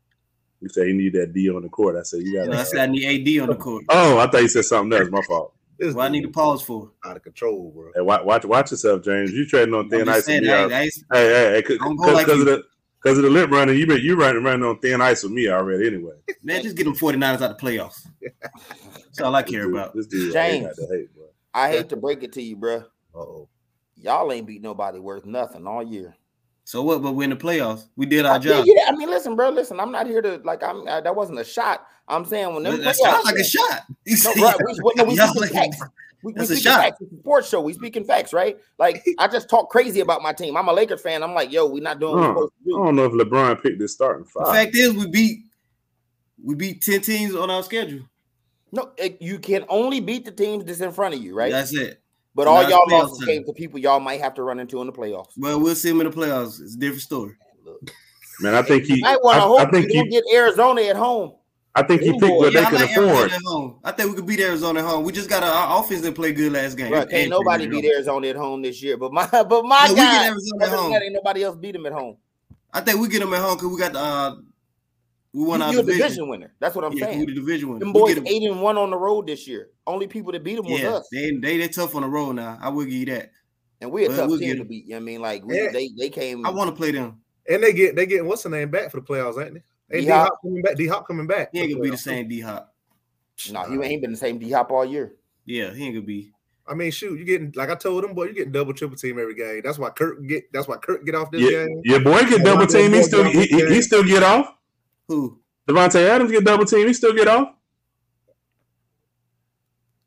You 0.61 0.69
say 0.69 0.87
you 0.87 0.95
need 0.95 1.13
that 1.13 1.31
D 1.31 1.47
on 1.51 1.61
the 1.61 1.69
court. 1.69 1.95
I 1.95 2.01
said 2.01 2.21
you 2.21 2.43
got. 2.43 2.51
I 2.51 2.63
said 2.63 2.89
I 2.89 2.91
need 2.91 3.05
AD 3.05 3.43
on 3.43 3.49
the 3.49 3.55
court. 3.55 3.83
Oh, 3.89 4.17
I 4.17 4.25
thought 4.25 4.41
you 4.41 4.47
said 4.47 4.65
something 4.65 4.97
else. 4.99 5.11
My 5.11 5.21
fault. 5.21 5.53
What 5.77 5.97
I 5.99 6.09
need 6.09 6.23
to 6.23 6.29
pause 6.29 6.63
for? 6.63 6.89
Out 7.05 7.17
of 7.17 7.23
control, 7.23 7.71
bro. 7.75 7.91
Hey, 7.93 8.01
watch, 8.01 8.23
watch, 8.23 8.45
watch 8.45 8.71
yourself, 8.71 9.03
James. 9.03 9.31
You 9.31 9.45
trading 9.45 9.75
on 9.75 9.89
thin 9.89 10.09
ice. 10.09 10.25
Saying, 10.25 10.45
hey, 10.45 10.69
hey, 10.69 10.89
hey, 11.11 11.61
because 11.61 12.13
like 12.13 12.27
of 12.29 12.45
the 12.45 12.63
because 13.05 13.19
of 13.19 13.23
the 13.23 13.29
lip 13.29 13.51
running, 13.51 13.77
you 13.77 13.85
been 13.85 14.01
you 14.01 14.15
running 14.15 14.43
running 14.43 14.65
on 14.65 14.79
thin 14.79 14.99
ice 14.99 15.21
with 15.21 15.31
me 15.31 15.47
already. 15.47 15.85
Anyway, 15.85 16.15
man, 16.41 16.63
just 16.63 16.75
get 16.75 16.85
them 16.85 16.95
49ers 16.95 17.39
out 17.39 17.55
the 17.55 17.63
playoffs. 17.63 18.07
That's 18.81 19.21
all 19.21 19.35
I 19.35 19.43
care 19.43 19.65
dude, 19.65 19.75
about. 19.75 19.95
This 19.95 20.07
dude, 20.07 20.33
James, 20.33 20.79
I 20.79 20.95
hate, 20.95 21.09
I 21.53 21.69
hate 21.69 21.89
to 21.89 21.97
break 21.97 22.23
it 22.23 22.33
to 22.33 22.41
you, 22.41 22.55
bro. 22.55 22.83
oh, 23.13 23.47
y'all 23.95 24.31
ain't 24.31 24.47
beat 24.47 24.63
nobody 24.63 24.97
worth 24.97 25.23
nothing 25.23 25.67
all 25.67 25.83
year. 25.83 26.15
So 26.63 26.81
what? 26.81 27.03
But 27.03 27.11
we're 27.11 27.25
in 27.25 27.29
the 27.29 27.35
playoffs. 27.35 27.89
We 27.95 28.07
did 28.07 28.25
our 28.25 28.39
job. 28.39 28.65
Yeah, 28.67 28.85
I 28.87 28.91
mean, 28.93 29.07
listen, 29.07 29.35
bro. 29.35 29.49
Listen, 29.49 29.79
I'm 29.79 29.91
not 29.91 30.07
here 30.07 30.23
to 30.23 30.41
like. 30.43 30.63
I'm 30.63 30.87
uh, 30.87 31.01
that 31.01 31.15
wasn't 31.15 31.37
a 31.37 31.43
shot. 31.43 31.85
I'm 32.07 32.25
saying 32.25 32.55
when 32.55 32.63
them 32.63 32.81
that 32.81 32.95
sounds 32.95 33.23
like 33.23 33.35
a 33.35 33.43
shot. 33.43 33.83
No, 34.07 34.33
right, 34.43 34.57
we, 34.65 34.93
no, 34.95 35.03
we 35.03 35.15
speaking 35.15 35.47
facts. 35.49 35.79
We, 36.25 36.33
we 36.33 36.45
speaking 36.45 36.63
facts. 36.63 37.01
It's 37.01 37.13
a 37.13 37.17
sports 37.19 37.49
show. 37.49 37.61
We 37.61 37.73
speaking 37.73 38.03
facts, 38.03 38.33
right? 38.33 38.57
Like 38.79 39.05
I 39.19 39.27
just 39.27 39.47
talk 39.47 39.69
crazy 39.69 39.99
about 39.99 40.23
my 40.23 40.33
team. 40.33 40.57
I'm 40.57 40.67
a 40.67 40.73
Lakers 40.73 41.01
fan. 41.01 41.21
I'm 41.21 41.35
like, 41.35 41.51
yo, 41.51 41.67
we're 41.67 41.83
not 41.83 41.99
doing. 41.99 42.23
Uh, 42.23 42.33
do. 42.33 42.49
I 42.81 42.85
don't 42.85 42.95
know 42.95 43.05
if 43.05 43.11
LeBron 43.11 43.61
picked 43.61 43.77
this 43.77 43.93
starting 43.93 44.25
five. 44.25 44.47
The 44.47 44.53
fact 44.53 44.75
is, 44.75 44.93
we 44.93 45.07
beat 45.07 45.43
We 46.43 46.55
beat 46.55 46.81
10 46.81 47.01
teams 47.01 47.35
on 47.35 47.51
our 47.51 47.61
schedule. 47.61 48.09
No, 48.71 48.91
it, 48.97 49.21
you 49.21 49.37
can 49.37 49.65
only 49.69 49.99
beat 49.99 50.25
the 50.25 50.31
teams 50.31 50.65
that's 50.65 50.81
in 50.81 50.91
front 50.91 51.13
of 51.13 51.21
you, 51.21 51.35
right? 51.35 51.51
That's 51.51 51.75
it. 51.75 52.01
But 52.33 52.47
all 52.47 52.67
y'all 52.67 52.89
losses 52.89 53.23
came 53.23 53.45
to 53.45 53.53
people 53.53 53.79
y'all 53.79 53.99
might 53.99 54.19
have 54.19 54.33
to 54.33 54.41
run 54.41 54.59
into 54.59 54.81
in 54.81 54.87
the 54.87 54.93
playoffs. 54.93 55.37
Well, 55.37 55.59
we'll 55.61 55.75
see 55.75 55.89
them 55.89 56.01
in 56.01 56.09
the 56.09 56.17
playoffs. 56.17 56.59
It's 56.59 56.75
a 56.75 56.79
different 56.79 57.03
story. 57.03 57.35
Man, 58.41 58.55
I 58.55 58.63
think 58.63 58.85
he. 58.85 59.03
I, 59.05 59.15
I, 59.25 59.39
hope 59.39 59.59
I 59.61 59.65
think 59.65 59.91
he 59.91 60.09
get 60.09 60.23
Arizona 60.33 60.81
at 60.81 60.95
home. 60.95 61.33
I 61.77 61.83
think 61.83 62.01
he 62.01 62.11
picked 62.11 62.23
what 62.23 62.53
yeah, 62.53 62.69
they 62.69 62.77
can 62.77 62.89
afford. 62.89 63.31
I 63.83 63.91
think 63.91 64.09
we 64.09 64.15
could 64.15 64.25
beat 64.25 64.39
Arizona 64.39 64.79
at 64.79 64.85
home. 64.85 65.03
We 65.03 65.11
just 65.11 65.29
got 65.29 65.43
our 65.43 65.83
offense 65.83 66.01
that 66.01 66.15
played 66.15 66.37
good 66.37 66.53
last 66.53 66.77
game. 66.77 66.91
Right, 66.91 67.07
ain't 67.11 67.29
nobody 67.29 67.67
beat 67.67 67.83
Arizona 67.83 68.27
at 68.29 68.37
home 68.37 68.61
this 68.61 68.81
year. 68.81 68.95
But 68.95 69.11
my 69.11 69.27
but 69.31 69.65
my 69.65 69.87
no, 69.89 69.95
guy, 69.95 70.27
Arizona 70.27 70.65
at 70.65 70.69
home. 70.69 70.93
ain't 70.93 71.13
nobody 71.13 71.43
else 71.43 71.57
beat 71.57 71.73
them 71.73 71.85
at 71.85 71.91
home. 71.91 72.15
I 72.73 72.79
think 72.79 72.99
we 72.99 73.09
get 73.09 73.19
them 73.19 73.33
at 73.33 73.41
home 73.41 73.55
because 73.55 73.69
we 73.69 73.77
got 73.77 73.91
the 73.91 73.99
uh, 73.99 74.35
we 75.33 75.43
won 75.43 75.61
our 75.61 75.73
division. 75.73 76.01
division. 76.01 76.29
winner. 76.29 76.53
That's 76.59 76.75
what 76.75 76.85
I'm 76.85 76.93
yeah, 76.93 77.07
saying. 77.07 77.19
We 77.19 77.25
the 77.25 77.33
division 77.33 77.67
winner. 77.67 77.79
Them 77.79 77.91
boys 77.91 78.17
eight 78.25 78.43
and 78.43 78.61
one 78.61 78.77
on 78.77 78.89
the 78.89 78.97
road 78.97 79.27
this 79.27 79.45
year. 79.45 79.69
Only 79.85 80.07
people 80.07 80.31
that 80.31 80.45
beat 80.45 80.55
them 80.55 80.65
yeah, 80.67 80.91
was 80.91 81.01
us. 81.01 81.09
They 81.11 81.31
they 81.31 81.57
they 81.57 81.67
tough 81.67 81.93
on 81.93 82.03
the 82.03 82.07
road 82.07 82.37
now. 82.37 82.57
I 82.61 82.69
will 82.69 82.85
give 82.85 82.93
you 82.93 83.05
that. 83.07 83.31
And 83.81 83.91
we're 83.91 84.09
a 84.09 84.15
tough 84.15 84.29
we'll 84.29 84.39
team 84.39 84.57
to 84.57 84.63
beat. 84.63 84.85
You 84.85 84.91
know 84.91 84.97
I 84.97 84.99
mean, 85.01 85.21
like 85.21 85.43
we, 85.43 85.61
yeah. 85.61 85.71
they 85.73 85.89
they 85.97 86.09
came. 86.09 86.45
I 86.45 86.51
want 86.51 86.69
to 86.69 86.75
play 86.75 86.91
them. 86.91 87.19
And 87.49 87.61
they 87.61 87.73
get 87.73 87.97
they 87.97 88.05
getting 88.05 88.27
what's 88.27 88.43
the 88.43 88.49
name 88.49 88.71
back 88.71 88.91
for 88.91 89.01
the 89.01 89.05
playoffs, 89.05 89.43
ain't 89.43 89.55
they? 89.55 89.63
D 89.91 90.07
Hop 90.07 90.41
coming 90.41 90.61
back. 90.61 90.75
D 90.75 90.87
Hop 90.87 91.07
coming 91.07 91.27
back. 91.27 91.49
He 91.51 91.59
ain't 91.59 91.71
gonna 91.71 91.83
be 91.83 91.89
the 91.89 91.97
same 91.97 92.27
D 92.27 92.41
Hop. 92.41 92.73
No, 93.51 93.63
he 93.63 93.79
ain't 93.87 94.01
been 94.01 94.11
the 94.11 94.17
same 94.17 94.39
D 94.39 94.51
Hop 94.51 94.71
all 94.71 94.85
year. 94.85 95.15
Yeah, 95.45 95.73
he 95.73 95.85
ain't 95.85 95.95
gonna 95.95 96.05
be. 96.05 96.31
I 96.67 96.73
mean, 96.73 96.89
shoot, 96.89 97.19
you 97.19 97.25
getting 97.25 97.53
like 97.55 97.69
I 97.69 97.75
told 97.75 98.03
him, 98.03 98.13
boy, 98.13 98.25
you 98.25 98.33
getting 98.33 98.51
double 98.51 98.73
triple 98.73 98.97
team 98.97 99.19
every 99.19 99.35
game. 99.35 99.61
That's 99.63 99.77
why 99.77 99.91
Kirk 99.91 100.25
get. 100.25 100.51
That's 100.51 100.67
why 100.67 100.77
Kirk 100.77 101.05
get 101.05 101.13
off 101.13 101.29
this 101.29 101.41
yeah, 101.41 101.65
game. 101.65 101.81
Yeah, 101.85 101.99
boy, 101.99 102.21
get 102.21 102.43
double 102.43 102.65
team. 102.65 102.93
He 102.93 103.03
still 103.03 103.23
he, 103.23 103.45
he, 103.45 103.67
he, 103.67 103.81
still 103.81 104.03
get 104.03 104.23
off. 104.23 104.55
Who? 105.07 105.39
Davante 105.67 106.07
Adams 106.07 106.31
get 106.31 106.43
double 106.43 106.65
team. 106.65 106.87
He 106.87 106.93
still 106.93 107.13
get 107.13 107.27
off. 107.27 107.49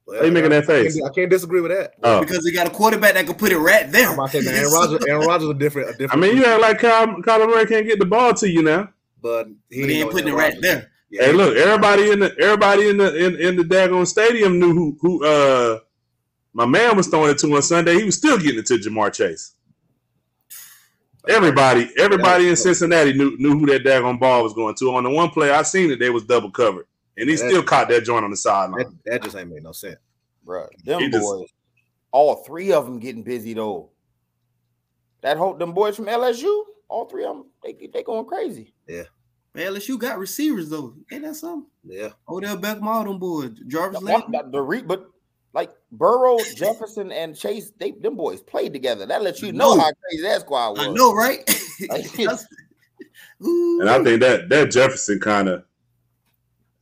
Well, 0.08 0.22
Are 0.22 0.26
you 0.26 0.32
making 0.32 0.50
that 0.50 0.64
face? 0.64 0.96
I 0.96 1.00
can't, 1.00 1.10
I 1.10 1.14
can't 1.14 1.30
disagree 1.30 1.60
with 1.60 1.70
that. 1.70 1.92
Oh. 2.02 2.20
Because 2.20 2.44
he 2.44 2.50
got 2.50 2.66
a 2.66 2.70
quarterback 2.70 3.14
that 3.14 3.26
can 3.26 3.34
put 3.34 3.52
it 3.52 3.58
right 3.58 3.92
there. 3.92 4.18
I'm 4.18 4.28
saying, 4.28 4.48
Aaron 4.48 4.72
Rodgers, 4.72 5.04
Aaron 5.06 5.26
Rodgers 5.26 5.48
a 5.50 5.54
different, 5.54 5.90
a 5.90 5.92
different. 5.92 6.12
I 6.14 6.16
mean, 6.16 6.36
you 6.36 6.44
act 6.46 6.62
like 6.62 6.78
Kyle, 6.78 7.06
Kyler 7.06 7.46
Murray 7.46 7.66
can't 7.66 7.86
get 7.86 7.98
the 7.98 8.06
ball 8.06 8.32
to 8.34 8.48
you 8.48 8.62
now, 8.62 8.88
but 9.20 9.48
he, 9.70 9.80
but 9.80 9.90
he 9.90 10.00
ain't 10.00 10.10
putting 10.10 10.28
it 10.28 10.34
right 10.34 10.54
there. 10.60 10.90
Yeah. 11.10 11.26
Hey, 11.26 11.32
look, 11.32 11.56
everybody 11.56 12.10
in 12.10 12.20
the 12.20 12.36
everybody 12.38 12.88
in 12.88 12.98
the 12.98 13.26
in, 13.26 13.36
in 13.36 13.56
the 13.56 13.62
daggone 13.62 14.06
stadium 14.06 14.58
knew 14.58 14.74
who 14.74 14.98
who 15.00 15.24
uh 15.24 15.78
my 16.52 16.66
man 16.66 16.96
was 16.96 17.06
throwing 17.08 17.30
it 17.30 17.38
to 17.38 17.54
on 17.54 17.62
Sunday. 17.62 17.94
He 17.94 18.04
was 18.04 18.16
still 18.16 18.38
getting 18.38 18.58
it 18.58 18.66
to 18.66 18.74
Ja'Marr 18.74 19.12
Chase. 19.12 19.54
Everybody, 21.28 21.90
everybody 21.98 22.48
in 22.48 22.56
Cincinnati 22.56 23.12
knew 23.12 23.36
knew 23.38 23.58
who 23.58 23.66
that 23.66 23.84
daggone 23.84 24.20
ball 24.20 24.42
was 24.42 24.54
going 24.54 24.74
to. 24.76 24.94
On 24.94 25.04
the 25.04 25.10
one 25.10 25.30
play 25.30 25.50
I 25.50 25.62
seen 25.62 25.90
it, 25.90 25.98
they 25.98 26.10
was 26.10 26.24
double 26.24 26.50
covered, 26.50 26.86
and 27.16 27.28
he 27.28 27.36
that, 27.36 27.48
still 27.48 27.62
caught 27.62 27.88
that 27.88 28.04
joint 28.04 28.24
on 28.24 28.30
the 28.30 28.36
sideline. 28.36 28.78
That, 28.78 28.92
that 29.04 29.22
just 29.22 29.36
ain't 29.36 29.50
made 29.50 29.62
no 29.62 29.72
sense 29.72 29.98
bro. 30.48 30.66
Them 30.82 31.00
he 31.00 31.08
boys, 31.10 31.42
just, 31.42 31.54
all 32.10 32.36
three 32.36 32.72
of 32.72 32.86
them 32.86 32.98
getting 32.98 33.22
busy 33.22 33.54
though. 33.54 33.90
That 35.20 35.36
whole 35.36 35.54
them 35.54 35.74
boys 35.74 35.94
from 35.94 36.06
LSU, 36.06 36.64
all 36.88 37.06
three 37.06 37.24
of 37.24 37.36
them, 37.36 37.46
they 37.62 37.88
they 37.92 38.02
going 38.02 38.26
crazy. 38.26 38.74
Yeah. 38.86 39.04
Man, 39.54 39.72
LSU 39.72 39.98
got 39.98 40.18
receivers 40.18 40.68
though. 40.68 40.94
Ain't 41.10 41.22
that 41.22 41.36
something? 41.36 41.68
Yeah. 41.84 42.10
Odell 42.28 42.58
Beckham, 42.58 42.84
all 42.84 43.04
them 43.04 43.18
boys. 43.18 43.58
Jarvis 43.66 44.00
the, 44.00 44.06
the, 44.06 44.50
the 44.50 44.60
re, 44.60 44.82
but 44.82 45.08
like 45.52 45.70
Burrow, 45.92 46.38
Jefferson, 46.56 47.10
and 47.10 47.36
Chase, 47.36 47.72
they 47.78 47.92
them 47.92 48.16
boys 48.16 48.40
played 48.40 48.72
together. 48.72 49.06
That 49.06 49.22
lets 49.22 49.42
you 49.42 49.52
know, 49.52 49.74
know 49.74 49.80
how 49.80 49.90
crazy 50.04 50.22
that 50.22 50.42
squad 50.42 50.72
was. 50.72 50.86
I 50.86 50.92
know, 50.92 51.12
right? 51.14 51.38
and 53.40 53.90
I 53.90 54.02
think 54.02 54.20
that 54.20 54.48
that 54.48 54.70
Jefferson 54.70 55.20
kind 55.20 55.48
of 55.48 55.64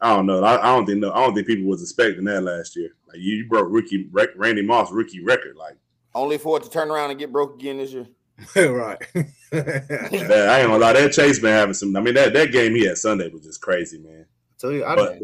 I 0.01 0.15
don't 0.15 0.27
know. 0.27 0.45
I, 0.45 0.61
I, 0.61 0.77
don't 0.77 0.85
think 0.85 0.99
no. 0.99 1.13
I 1.13 1.25
don't 1.25 1.35
think 1.35 1.47
people 1.47 1.67
was 1.67 1.83
expecting 1.83 2.25
that 2.25 2.43
last 2.43 2.77
year. 2.77 2.91
Like 3.09 3.19
you, 3.19 3.37
you 3.37 3.49
broke 3.49 3.69
rookie 3.71 4.09
Randy 4.13 4.63
Moss 4.63 4.93
rookie 4.93 5.23
record. 5.23 5.57
Like 5.57 5.77
only 6.15 6.39
for 6.39 6.59
it 6.59 6.65
to 6.65 6.71
turn 6.71 6.91
around 6.91 7.11
and 7.11 7.19
get 7.19 7.33
broke 7.33 7.55
again 7.55 7.79
this 7.79 7.93
year. 7.93 8.07
right. 8.57 8.99
yeah, 9.15 9.23
I 9.53 10.61
ain't 10.61 10.69
gonna 10.69 10.79
lie. 10.79 10.93
That 10.93 11.13
Chase 11.13 11.39
been 11.39 11.53
having 11.53 11.75
some. 11.75 11.97
I 11.97 12.01
mean, 12.01 12.15
that, 12.15 12.35
that 12.35 12.53
game 12.53 12.75
he 12.75 12.87
had 12.87 12.99
Sunday 12.99 13.29
was 13.29 13.45
just 13.45 13.61
crazy, 13.63 13.99
man. 13.99 14.27
I 14.27 14.55
tell 14.59 14.73
you, 14.73 14.85
I 14.85 14.95
but, 14.95 15.19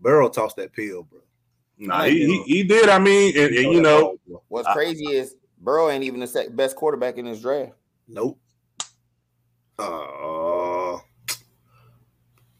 Burrow 0.00 0.28
tossed 0.28 0.56
that 0.56 0.72
pill, 0.72 1.02
bro. 1.02 1.20
Nah, 1.78 2.04
he, 2.04 2.26
he, 2.26 2.42
he, 2.42 2.62
did. 2.62 2.88
I 2.88 2.98
mean, 2.98 3.36
and, 3.36 3.54
and 3.54 3.72
you 3.72 3.82
know, 3.82 4.16
what's 4.48 4.72
crazy 4.72 5.06
is 5.06 5.34
Burrow 5.58 5.90
ain't 5.90 6.04
even 6.04 6.20
the 6.20 6.50
best 6.52 6.76
quarterback 6.76 7.18
in 7.18 7.26
his 7.26 7.42
draft. 7.42 7.72
Nope. 8.08 8.38
Uh, 9.78 10.98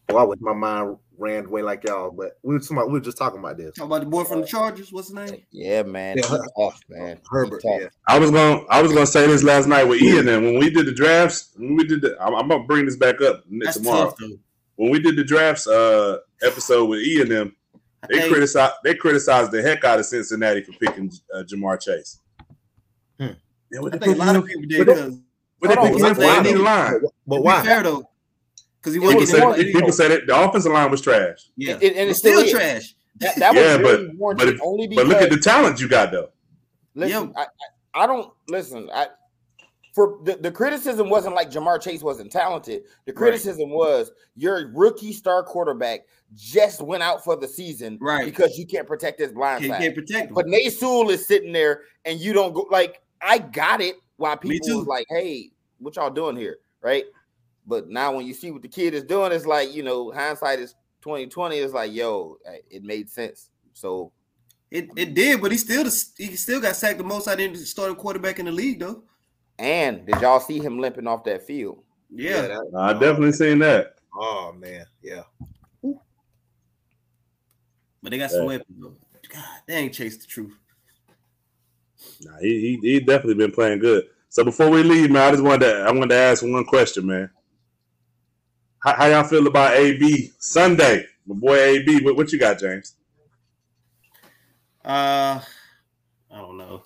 why 0.09 0.23
was 0.23 0.39
my 0.41 0.53
mind 0.53 0.97
ran 1.17 1.45
away 1.45 1.61
like 1.61 1.83
y'all, 1.83 2.11
but 2.11 2.37
we 2.43 2.55
were, 2.55 2.59
somebody, 2.61 2.87
we 2.87 2.93
were 2.93 2.99
just 2.99 3.17
talking 3.17 3.39
about 3.39 3.57
this. 3.57 3.73
Talk 3.75 3.85
about 3.87 4.01
the 4.01 4.07
boy 4.07 4.23
from 4.23 4.41
the 4.41 4.47
Chargers. 4.47 4.91
What's 4.91 5.07
his 5.07 5.15
name? 5.15 5.43
Yeah, 5.51 5.83
man. 5.83 6.17
Yeah, 6.17 6.37
tough, 6.57 6.79
man. 6.89 7.19
Herbert. 7.29 7.61
Yeah. 7.63 7.87
I 8.07 8.19
was 8.19 8.31
gonna 8.31 8.63
I 8.69 8.81
was 8.81 8.93
gonna 8.93 9.05
say 9.05 9.27
this 9.27 9.43
last 9.43 9.67
night 9.67 9.83
with 9.83 10.01
Ian, 10.01 10.27
and 10.27 10.43
when 10.45 10.59
we 10.59 10.69
did 10.69 10.85
the 10.85 10.93
drafts, 10.93 11.51
when 11.55 11.75
we 11.75 11.85
did 11.85 12.01
the, 12.01 12.17
I'm, 12.21 12.35
I'm 12.35 12.47
gonna 12.47 12.63
bring 12.63 12.85
this 12.85 12.97
back 12.97 13.21
up 13.21 13.43
That's 13.63 13.77
tomorrow. 13.77 14.11
Tough, 14.11 14.29
when 14.75 14.91
we 14.91 14.99
did 14.99 15.15
the 15.15 15.23
drafts 15.23 15.67
uh 15.67 16.17
episode 16.41 16.85
with 16.85 17.01
Ian, 17.01 17.29
them 17.29 17.55
they 18.09 18.27
criticized 18.29 18.73
they 18.83 18.95
criticized 18.95 19.51
the 19.51 19.61
heck 19.61 19.83
out 19.83 19.99
of 19.99 20.05
Cincinnati 20.05 20.61
for 20.63 20.73
picking 20.73 21.11
uh, 21.33 21.43
Ja'Marr 21.43 21.81
Chase. 21.81 22.19
Hmm. 23.19 23.27
Yeah, 23.71 23.79
what 23.79 23.95
I 23.95 23.97
think 23.97 24.15
a 24.15 24.19
lot 24.19 24.35
of 24.35 24.45
people 24.45 24.63
did 24.67 24.85
because. 24.85 25.19
But 25.61 25.69
they 25.69 25.75
picked 25.89 25.99
him 26.01 26.15
for 26.15 26.43
the 26.43 26.55
line. 26.57 27.01
But 27.25 27.41
why? 27.41 27.63
Fair 27.63 27.81
though, 27.81 28.09
because 28.85 28.93
he 28.93 28.99
people 28.99 29.25
said, 29.25 29.73
people 29.73 29.91
said 29.91 30.11
it. 30.11 30.27
The 30.27 30.39
offensive 30.39 30.71
line 30.71 30.91
was 30.91 31.01
trash. 31.01 31.49
Yeah, 31.57 31.77
it, 31.81 31.95
and 31.95 32.09
it's 32.09 32.19
still, 32.19 32.41
still 32.41 32.59
trash. 32.59 32.95
That, 33.17 33.35
that 33.37 33.55
yeah, 33.55 33.77
really 33.77 34.13
but 34.19 34.37
but, 34.37 34.47
if, 34.47 34.61
only 34.61 34.87
because, 34.87 35.05
but 35.05 35.09
look 35.09 35.21
at 35.21 35.29
the 35.29 35.39
talent 35.39 35.79
you 35.79 35.87
got 35.87 36.11
though. 36.11 36.29
Listen, 36.93 37.33
yeah. 37.35 37.45
I, 37.95 38.03
I 38.03 38.07
don't 38.07 38.31
listen. 38.47 38.89
I 38.93 39.07
for 39.93 40.19
the, 40.23 40.35
the 40.35 40.51
criticism 40.51 41.09
wasn't 41.09 41.33
like 41.33 41.49
Ja'Marr 41.49 41.81
Chase 41.81 42.03
wasn't 42.03 42.31
talented. 42.31 42.83
The 43.05 43.13
criticism 43.13 43.69
right. 43.69 43.75
was 43.75 44.11
your 44.35 44.69
rookie 44.73 45.13
star 45.13 45.41
quarterback 45.41 46.01
just 46.35 46.81
went 46.81 47.01
out 47.01 47.23
for 47.23 47.37
the 47.37 47.47
season, 47.47 47.97
right? 48.01 48.25
Because 48.25 48.57
you 48.57 48.67
can't 48.67 48.85
protect 48.85 49.19
his 49.19 49.31
blind 49.31 49.61
can't, 49.61 49.73
side. 49.73 49.81
Can't 49.81 49.95
protect 49.95 50.27
him. 50.27 50.33
But 50.35 50.47
Nate 50.47 50.67
is 50.67 51.25
sitting 51.25 51.53
there, 51.53 51.83
and 52.03 52.19
you 52.19 52.33
don't 52.33 52.53
go 52.53 52.67
like 52.69 53.01
I 53.21 53.39
got 53.39 53.81
it. 53.81 53.95
Why 54.17 54.35
people 54.35 54.77
was 54.77 54.87
like, 54.87 55.05
"Hey, 55.09 55.51
what 55.79 55.95
y'all 55.95 56.09
doing 56.11 56.35
here?" 56.35 56.57
Right? 56.81 57.05
But 57.67 57.89
now 57.89 58.15
when 58.15 58.25
you 58.25 58.33
see 58.33 58.51
what 58.51 58.61
the 58.61 58.67
kid 58.67 58.93
is 58.93 59.03
doing, 59.03 59.31
it's 59.31 59.45
like 59.45 59.73
you 59.73 59.83
know, 59.83 60.11
hindsight 60.11 60.59
is 60.59 60.75
twenty 61.01 61.27
twenty. 61.27 61.57
It's 61.57 61.73
like, 61.73 61.93
yo, 61.93 62.37
uh, 62.47 62.53
it 62.69 62.83
made 62.83 63.09
sense. 63.09 63.49
So 63.73 64.11
it, 64.71 64.89
it 64.95 65.13
did, 65.13 65.41
but 65.41 65.51
he 65.51 65.57
still 65.57 65.83
he 66.17 66.35
still 66.35 66.61
got 66.61 66.75
sacked 66.75 66.97
the 66.97 67.03
most 67.03 67.27
out 67.27 67.39
of 67.39 67.57
starting 67.57 67.95
quarterback 67.95 68.39
in 68.39 68.45
the 68.45 68.51
league, 68.51 68.79
though. 68.79 69.03
And 69.57 70.05
did 70.05 70.21
y'all 70.21 70.39
see 70.39 70.59
him 70.59 70.79
limping 70.79 71.07
off 71.07 71.23
that 71.23 71.47
field? 71.47 71.83
Yeah, 72.13 72.29
yeah 72.29 72.47
that, 72.47 72.71
I 72.77 72.93
definitely 72.93 73.29
oh, 73.29 73.31
seen 73.31 73.59
that. 73.59 73.95
Oh 74.13 74.53
man, 74.57 74.85
yeah. 75.01 75.23
But 78.01 78.11
they 78.11 78.17
got 78.17 78.31
some 78.31 78.45
weapons. 78.45 78.77
Though. 78.79 78.95
God, 79.33 79.43
they 79.67 79.75
ain't 79.75 79.93
chased 79.93 80.21
the 80.21 80.27
truth. 80.27 80.53
Nah, 82.21 82.37
he, 82.39 82.79
he 82.81 82.91
he 82.91 82.99
definitely 82.99 83.35
been 83.35 83.51
playing 83.51 83.79
good. 83.79 84.05
So 84.29 84.43
before 84.43 84.69
we 84.69 84.83
leave, 84.83 85.09
man, 85.09 85.27
I 85.27 85.31
just 85.31 85.43
wanted 85.43 85.65
to 85.65 85.79
I 85.79 85.91
wanted 85.91 86.09
to 86.09 86.15
ask 86.15 86.43
one 86.43 86.65
question, 86.65 87.07
man. 87.07 87.29
How, 88.85 88.93
how 88.93 89.05
y'all 89.07 89.23
feel 89.23 89.47
about 89.47 89.73
AB 89.73 90.31
Sunday? 90.37 91.07
My 91.25 91.35
boy 91.35 91.59
AB, 91.59 92.03
what, 92.03 92.15
what 92.15 92.31
you 92.31 92.37
got, 92.37 92.59
James? 92.59 92.93
Uh, 94.83 95.41
I 96.31 96.37
don't 96.37 96.57
know. 96.59 96.83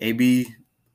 AB, 0.00 0.54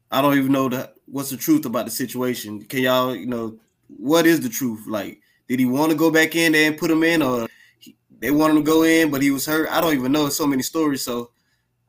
I 0.10 0.22
don't 0.22 0.38
even 0.38 0.54
know 0.54 0.70
the 0.70 0.94
what's 1.08 1.30
the 1.30 1.36
truth 1.36 1.66
about 1.66 1.84
the 1.84 1.92
situation. 1.92 2.64
Can 2.64 2.80
y'all, 2.84 3.14
you 3.14 3.26
know, 3.26 3.60
what 3.88 4.26
is 4.26 4.40
the 4.40 4.48
truth? 4.48 4.88
Like, 4.88 5.20
did 5.50 5.60
he 5.60 5.66
want 5.66 5.92
to 5.92 5.98
go 5.98 6.10
back 6.10 6.38
in 6.38 6.54
there 6.54 6.70
and 6.70 6.78
put 6.78 6.90
him 6.90 7.04
in, 7.04 7.22
or 7.22 7.50
he, 7.80 7.98
they 8.20 8.32
wanted 8.32 8.56
him 8.56 8.64
to 8.64 8.72
go 8.72 8.84
in, 8.84 9.12
but 9.12 9.22
he 9.22 9.30
was 9.30 9.46
hurt? 9.46 9.68
I 9.70 9.82
don't 9.82 9.94
even 9.94 10.14
know. 10.14 10.30
so 10.30 10.48
many 10.48 10.64
stories, 10.64 11.04
so 11.04 11.32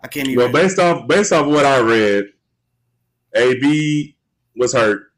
I 0.01 0.09
can't 0.09 0.27
even. 0.27 0.43
Well, 0.43 0.53
based 0.53 0.81
off 0.81 1.07
based 1.07 1.33
off 1.33 1.47
what 1.47 1.65
I 1.65 1.79
read, 1.79 2.33
AB 3.37 4.17
was 4.57 4.75
hurt. 4.75 5.13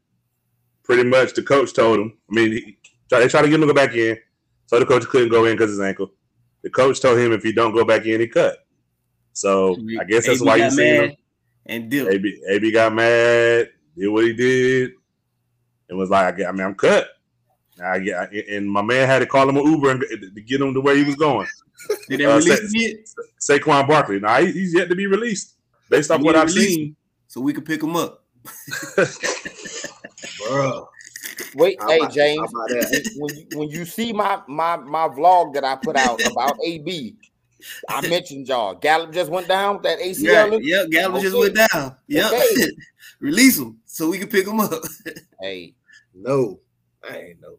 Pretty 0.83 1.03
much, 1.03 1.33
the 1.33 1.41
coach 1.41 1.73
told 1.73 1.99
him. 1.99 2.13
I 2.29 2.33
mean, 2.33 2.51
he, 2.51 2.76
they 3.09 3.27
tried 3.27 3.43
to 3.43 3.47
get 3.47 3.55
him 3.55 3.61
to 3.61 3.67
go 3.67 3.73
back 3.73 3.95
in, 3.95 4.17
so 4.65 4.79
the 4.79 4.85
coach 4.85 5.05
couldn't 5.05 5.29
go 5.29 5.45
in 5.45 5.53
because 5.53 5.71
his 5.71 5.79
ankle. 5.79 6.11
The 6.63 6.69
coach 6.69 6.99
told 6.99 7.17
him 7.19 7.31
if 7.31 7.43
he 7.43 7.53
don't 7.53 7.73
go 7.73 7.85
back 7.85 8.05
in, 8.05 8.19
he 8.19 8.27
cut. 8.27 8.57
So 9.33 9.77
I 9.99 10.03
guess 10.03 10.25
that's 10.25 10.41
AB 10.41 10.47
why 10.47 10.55
you 10.57 10.71
see 10.71 10.87
him. 10.87 11.15
And 11.65 11.89
did 11.89 12.07
AB, 12.07 12.41
AB 12.49 12.71
got 12.71 12.93
mad, 12.93 13.69
did 13.97 14.07
what 14.07 14.23
he 14.23 14.33
did, 14.33 14.91
and 15.89 15.97
was 15.97 16.09
like, 16.09 16.41
I 16.41 16.51
mean, 16.51 16.61
I'm 16.61 16.75
cut. 16.75 17.07
I 17.83 17.99
get, 17.99 18.31
and 18.49 18.69
my 18.69 18.81
man 18.81 19.07
had 19.07 19.19
to 19.19 19.25
call 19.25 19.47
him 19.47 19.57
an 19.57 19.65
Uber 19.65 19.91
and, 19.91 20.01
to 20.01 20.41
get 20.41 20.61
him 20.61 20.73
to 20.73 20.81
where 20.81 20.95
he 20.95 21.03
was 21.03 21.15
going. 21.15 21.47
Did 22.09 22.19
they 22.19 22.25
uh, 22.25 22.37
release 22.37 22.59
him 22.59 22.69
yet? 22.73 22.95
Saquon 23.39 23.87
Barkley. 23.87 24.19
Now 24.19 24.39
nah, 24.39 24.45
he's 24.45 24.73
yet 24.73 24.89
to 24.89 24.95
be 24.95 25.07
released, 25.07 25.55
based 25.89 26.09
off 26.09 26.21
what 26.21 26.35
I've 26.35 26.51
seen. 26.51 26.95
So 27.27 27.41
we 27.41 27.53
could 27.53 27.65
pick 27.65 27.83
him 27.83 27.95
up, 27.95 28.23
bro. 30.39 30.89
Wait, 31.53 31.77
hey 31.87 32.07
James, 32.09 32.51
when 33.15 33.35
you, 33.35 33.45
when 33.51 33.69
you 33.69 33.85
see 33.85 34.13
my 34.13 34.41
my 34.47 34.77
my 34.77 35.07
vlog 35.07 35.53
that 35.53 35.63
I 35.63 35.75
put 35.75 35.95
out 35.95 36.19
about 36.25 36.57
AB, 36.63 37.15
I 37.89 38.07
mentioned 38.09 38.47
y'all. 38.47 38.75
Gallup 38.75 39.13
just 39.13 39.31
went 39.31 39.47
down 39.47 39.75
with 39.75 39.83
that 39.83 39.99
ACL. 39.99 40.59
Yeah, 40.61 40.81
yeah 40.81 40.85
Gallup 40.89 41.15
okay. 41.15 41.23
just 41.23 41.37
went 41.37 41.55
down. 41.55 41.95
Yep. 42.07 42.33
Okay. 42.33 42.71
Release 43.19 43.57
him 43.57 43.79
so 43.85 44.09
we 44.09 44.19
can 44.19 44.27
pick 44.27 44.47
him 44.47 44.59
up. 44.59 44.83
hey, 45.41 45.73
no, 46.13 46.59
I 47.07 47.17
ain't 47.17 47.41
know. 47.41 47.57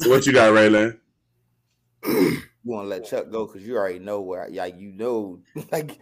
So 0.00 0.10
what 0.10 0.26
you 0.26 0.32
got, 0.32 0.52
Raylan? 0.52 0.98
you 2.04 2.42
want 2.64 2.84
to 2.84 2.88
let 2.88 3.06
Chuck 3.06 3.30
go 3.30 3.46
because 3.46 3.66
you 3.66 3.76
already 3.76 3.98
know 3.98 4.20
where, 4.20 4.48
yeah, 4.48 4.66
you 4.66 4.92
know, 4.92 5.40
like. 5.70 5.98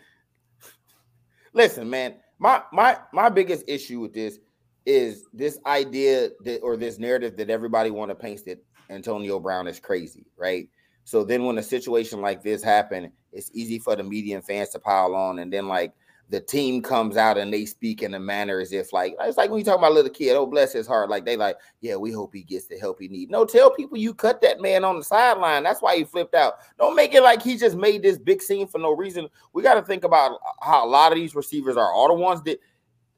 Listen, 1.52 1.90
man, 1.90 2.14
my 2.38 2.62
my 2.72 2.98
my 3.12 3.28
biggest 3.28 3.64
issue 3.66 3.98
with 3.98 4.14
this 4.14 4.38
is 4.86 5.26
this 5.32 5.58
idea 5.66 6.30
that 6.44 6.60
or 6.60 6.76
this 6.76 6.98
narrative 6.98 7.36
that 7.36 7.50
everybody 7.50 7.90
want 7.90 8.10
to 8.10 8.14
paint 8.14 8.44
that 8.46 8.62
Antonio 8.88 9.38
Brown 9.38 9.66
is 9.68 9.80
crazy, 9.80 10.26
right? 10.36 10.68
So 11.04 11.24
then 11.24 11.44
when 11.44 11.58
a 11.58 11.62
situation 11.62 12.20
like 12.20 12.42
this 12.42 12.62
happen, 12.62 13.12
it's 13.32 13.50
easy 13.54 13.78
for 13.78 13.96
the 13.96 14.02
media 14.02 14.36
and 14.36 14.44
fans 14.44 14.70
to 14.70 14.78
pile 14.78 15.14
on, 15.14 15.38
and 15.38 15.52
then 15.52 15.68
like 15.68 15.92
the 16.30 16.40
team 16.40 16.80
comes 16.80 17.16
out 17.16 17.36
and 17.36 17.52
they 17.52 17.66
speak 17.66 18.02
in 18.02 18.14
a 18.14 18.20
manner 18.20 18.60
as 18.60 18.72
if 18.72 18.92
like 18.92 19.16
it's 19.20 19.36
like 19.36 19.50
when 19.50 19.58
you 19.58 19.64
talk 19.64 19.78
about 19.78 19.90
a 19.90 19.94
little 19.94 20.10
kid, 20.10 20.36
oh 20.36 20.46
bless 20.46 20.72
his 20.72 20.86
heart, 20.86 21.10
like 21.10 21.24
they 21.24 21.36
like, 21.36 21.56
yeah, 21.80 21.96
we 21.96 22.12
hope 22.12 22.32
he 22.32 22.42
gets 22.42 22.66
the 22.66 22.78
help 22.78 23.00
he 23.00 23.08
need. 23.08 23.30
No, 23.30 23.44
tell 23.44 23.72
people 23.72 23.98
you 23.98 24.14
cut 24.14 24.40
that 24.42 24.60
man 24.60 24.84
on 24.84 24.96
the 24.96 25.04
sideline. 25.04 25.64
That's 25.64 25.82
why 25.82 25.96
he 25.96 26.04
flipped 26.04 26.36
out. 26.36 26.54
Don't 26.78 26.94
make 26.94 27.14
it 27.14 27.22
like 27.22 27.42
he 27.42 27.56
just 27.56 27.76
made 27.76 28.02
this 28.02 28.16
big 28.16 28.40
scene 28.40 28.68
for 28.68 28.78
no 28.78 28.92
reason. 28.92 29.28
We 29.52 29.62
got 29.64 29.74
to 29.74 29.82
think 29.82 30.04
about 30.04 30.38
how 30.62 30.84
a 30.84 30.88
lot 30.88 31.10
of 31.10 31.16
these 31.16 31.34
receivers 31.34 31.76
are 31.76 31.92
all 31.92 32.08
the 32.08 32.14
ones 32.14 32.42
that 32.42 32.60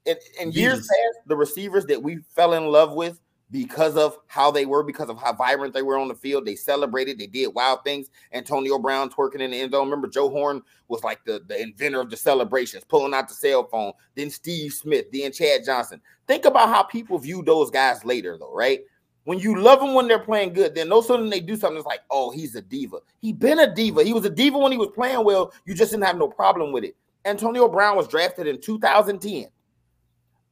in, 0.07 0.17
in 0.41 0.53
years 0.53 0.79
past, 0.79 1.27
the 1.27 1.37
receivers 1.37 1.87
that 1.87 2.03
we 2.03 2.19
fell 2.35 2.55
in 2.55 2.67
love 2.67 2.93
with 2.93 3.21
because 3.53 3.99
of 3.99 4.19
how 4.27 4.51
they 4.51 4.65
were, 4.65 4.83
because 4.83 5.11
of 5.11 5.19
how 5.19 5.33
vibrant 5.33 5.75
they 5.75 5.83
were 5.83 5.99
on 5.99 6.09
the 6.09 6.15
field. 6.15 6.47
They 6.47 6.57
celebrated, 6.57 7.19
they 7.19 7.27
did 7.27 7.49
wild 7.49 7.85
things. 7.85 8.09
Antonio 8.33 8.79
Brown 8.79 9.11
twerking 9.11 9.41
in 9.41 9.51
the 9.51 9.61
end 9.61 9.73
zone. 9.73 9.85
Remember, 9.85 10.09
Joe 10.09 10.31
Horn 10.31 10.63
was 10.89 11.05
like 11.05 11.23
the, 11.25 11.43
the 11.47 11.61
inventor 11.61 12.01
of 12.01 12.11
the 12.11 12.17
celebrations, 12.17 12.85
pulling 12.85 13.13
out 13.13 13.29
the 13.29 13.35
cell 13.35 13.65
phone. 13.65 13.93
Then 14.15 14.31
Steve 14.31 14.73
Smith, 14.73 15.07
then 15.13 15.33
Chad 15.33 15.65
Johnson. 15.67 16.01
Think 16.27 16.47
about 16.47 16.71
how 16.71 16.83
people 16.83 17.19
view 17.19 17.43
those 17.43 17.71
guys 17.71 18.05
later, 18.05 18.39
though, 18.39 18.55
right? 18.55 18.81
When 19.25 19.39
you 19.39 19.61
love 19.61 19.81
them 19.81 19.95
when 19.95 20.09
they're 20.09 20.19
playing 20.19 20.55
good, 20.55 20.75
then 20.75 20.89
no 20.89 21.01
sooner 21.01 21.29
they 21.29 21.39
do 21.39 21.55
something, 21.55 21.77
it's 21.77 21.87
like, 21.87 22.01
oh, 22.11 22.31
he's 22.31 22.57
a 22.57 22.63
diva. 22.63 22.99
He 23.21 23.33
been 23.33 23.61
a 23.61 23.73
diva. 23.73 24.03
He 24.03 24.13
was 24.13 24.25
a 24.25 24.31
diva 24.31 24.59
when 24.59 24.73
he 24.73 24.79
was 24.79 24.91
playing 24.95 25.25
well. 25.25 25.53
You 25.65 25.75
just 25.75 25.93
didn't 25.93 26.07
have 26.07 26.19
no 26.19 26.27
problem 26.27 26.73
with 26.73 26.85
it. 26.85 26.97
Antonio 27.25 27.69
Brown 27.69 27.97
was 27.97 28.09
drafted 28.09 28.49
in 28.49 28.61
2010. 28.61 29.47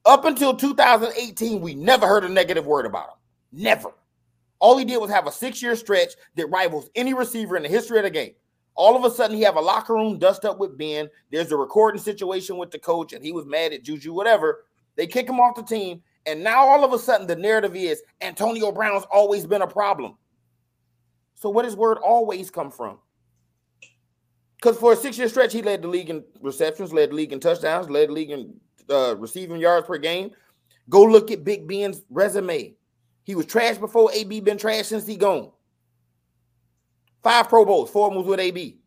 Up 0.07 0.25
until 0.25 0.57
2018, 0.57 1.61
we 1.61 1.75
never 1.75 2.07
heard 2.07 2.25
a 2.25 2.29
negative 2.29 2.67
word 2.67 2.87
about 2.87 3.09
him. 3.09 3.17
Never. 3.53 3.93
All 4.59 4.77
he 4.77 4.85
did 4.85 4.99
was 4.99 5.11
have 5.11 5.27
a 5.27 5.33
six-year 5.33 5.77
stretch 5.77 6.13
that 6.37 6.47
rivals 6.47 6.91
any 6.95 7.15
receiver 7.15 7.57
in 7.57 7.63
the 7.63 7.69
history 7.69 7.99
of 7.99 8.05
the 8.05 8.11
game. 8.11 8.33
All 8.75 8.97
of 8.97 9.05
a 9.05 9.15
sudden, 9.15 9.37
he 9.37 9.43
have 9.43 9.57
a 9.57 9.61
locker 9.61 9.95
room 9.95 10.19
dust 10.19 10.45
up 10.45 10.59
with 10.59 10.79
Ben. 10.79 11.09
There's 11.31 11.53
a 11.53 11.57
recording 11.57 12.01
situation 12.01 12.57
with 12.57 12.71
the 12.71 12.79
coach, 12.79 13.13
and 13.13 13.25
he 13.25 13.33
was 13.33 13.45
mad 13.45 13.73
at 13.73 13.83
Juju, 13.83 14.13
whatever. 14.13 14.65
They 14.97 15.07
kick 15.07 15.29
him 15.29 15.41
off 15.41 15.57
the 15.57 15.63
team, 15.63 16.03
and 16.27 16.43
now 16.43 16.67
all 16.67 16.85
of 16.85 16.93
a 16.93 16.99
sudden, 16.99 17.27
the 17.27 17.37
narrative 17.37 17.77
is 17.77 18.03
Antonio 18.21 18.73
Brown's 18.73 19.05
always 19.13 19.47
been 19.47 19.63
a 19.63 19.67
problem. 19.67 20.17
So, 21.35 21.51
where 21.51 21.65
does 21.65 21.77
word 21.77 21.99
always 21.99 22.51
come 22.51 22.71
from? 22.71 22.99
Because 24.57 24.79
for 24.79 24.93
a 24.93 24.97
six-year 24.97 25.29
stretch, 25.29 25.53
he 25.53 25.63
led 25.63 25.83
the 25.83 25.89
league 25.89 26.11
in 26.11 26.23
receptions, 26.41 26.93
led 26.93 27.11
the 27.11 27.15
league 27.15 27.33
in 27.33 27.41
touchdowns, 27.41 27.89
led 27.89 28.11
the 28.11 28.13
league 28.13 28.31
in 28.31 28.55
uh, 28.91 29.17
receiving 29.17 29.61
yards 29.61 29.87
per 29.87 29.99
game. 29.99 30.31
Go 30.89 31.03
look 31.03 31.31
at 31.31 31.45
Big 31.45 31.69
Ben's 31.69 32.03
resume. 32.11 32.75
He 33.25 33.35
was 33.35 33.47
trash 33.47 33.79
before 33.79 34.11
AB 34.13 34.41
been 34.41 34.59
trash 34.59 34.87
since 34.87 35.07
he 35.07 35.17
gone. 35.17 35.51
Five 37.23 37.49
Pro 37.49 37.65
Bowls, 37.65 37.91
four 37.91 38.11
moves 38.11 38.27
with 38.27 38.41
AB, 38.41 38.79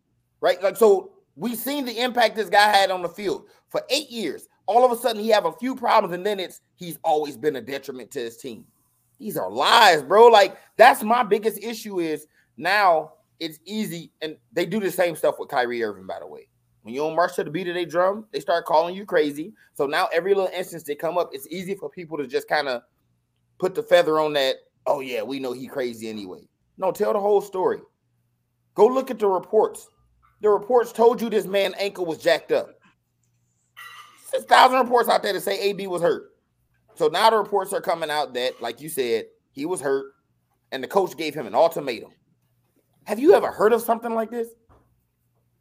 right? 0.42 0.62
Like 0.62 0.76
so, 0.76 1.14
we 1.36 1.56
seen 1.56 1.86
the 1.86 2.02
impact 2.02 2.36
this 2.36 2.50
guy 2.50 2.68
had 2.68 2.92
on 2.92 3.02
the 3.02 3.10
field 3.10 3.46
for 3.70 3.82
eight 3.90 4.10
years. 4.10 4.48
All 4.66 4.84
of 4.84 4.92
a 4.92 5.00
sudden, 5.00 5.22
he 5.22 5.30
have 5.30 5.46
a 5.46 5.52
few 5.52 5.76
problems, 5.76 6.16
and 6.16 6.26
then 6.26 6.40
it's 6.40 6.62
he's 6.76 6.98
always 7.04 7.38
been 7.38 7.56
a 7.58 7.62
detriment 7.62 8.12
to 8.12 8.20
his 8.20 8.38
team. 8.38 8.66
These 9.20 9.38
are 9.38 9.50
lies, 9.50 10.02
bro. 10.02 10.28
Like 10.28 10.58
that's 10.78 11.04
my 11.04 11.24
biggest 11.24 11.64
issue. 11.64 12.00
Is 12.00 12.28
now 12.58 13.14
it's 13.40 13.60
easy, 13.66 14.12
and 14.22 14.36
they 14.52 14.66
do 14.66 14.80
the 14.80 14.92
same 14.92 15.16
stuff 15.16 15.36
with 15.38 15.50
Kyrie 15.50 15.84
Irving, 15.84 16.08
by 16.08 16.20
the 16.20 16.28
way. 16.28 16.48
When 16.84 16.94
you 16.94 17.02
don't 17.02 17.16
march 17.16 17.36
to 17.36 17.44
the 17.44 17.50
beat 17.50 17.68
of 17.70 17.76
their 17.76 17.86
drum, 17.86 18.26
they 18.32 18.40
start 18.40 18.66
calling 18.66 18.96
you 18.96 19.06
crazy. 19.06 19.54
So 19.74 19.86
now 19.86 20.10
every 20.14 20.34
little 20.34 20.52
instance 20.54 20.84
they 20.84 20.96
come 20.96 21.18
up, 21.18 21.30
it's 21.32 21.48
easy 21.48 21.76
for 21.76 21.90
people 21.90 22.18
to 22.18 22.28
just 22.28 22.48
kind 22.48 22.68
of 22.68 22.82
put 23.58 23.74
the 23.74 23.82
feather 23.82 24.20
on 24.20 24.34
that. 24.34 24.58
Oh 24.86 25.00
yeah, 25.00 25.24
we 25.24 25.40
know 25.40 25.54
he 25.54 25.68
crazy 25.68 26.10
anyway. 26.10 26.48
No, 26.78 26.92
tell 26.92 27.14
the 27.14 27.20
whole 27.20 27.42
story. 27.42 27.80
Go 28.76 28.86
look 28.86 29.10
at 29.12 29.20
the 29.20 29.28
reports. 29.28 29.88
The 30.42 30.50
reports 30.50 30.92
told 30.92 31.22
you 31.22 31.30
this 31.30 31.46
man 31.46 31.74
ankle 31.80 32.06
was 32.06 32.18
jacked 32.18 32.52
up. 32.52 32.70
Thousand 34.42 34.80
reports 34.80 35.08
out 35.08 35.24
there 35.24 35.32
to 35.32 35.40
say 35.40 35.60
AB 35.62 35.88
was 35.88 36.02
hurt. 36.02 36.32
So 36.96 37.08
now 37.08 37.30
the 37.30 37.38
reports 37.38 37.72
are 37.72 37.82
coming 37.82 38.10
out 38.10 38.34
that, 38.34 38.62
like 38.62 38.82
you 38.82 38.90
said, 38.90 39.26
he 39.52 39.66
was 39.66 39.80
hurt, 39.80 40.08
and 40.72 40.84
the 40.84 40.88
coach 40.88 41.16
gave 41.16 41.34
him 41.34 41.48
an 41.48 41.56
ultimatum. 41.56 42.12
Have 43.06 43.20
you 43.20 43.34
ever 43.36 43.52
heard 43.52 43.74
of 43.74 43.82
something 43.82 44.14
like 44.14 44.32
this? 44.32 44.50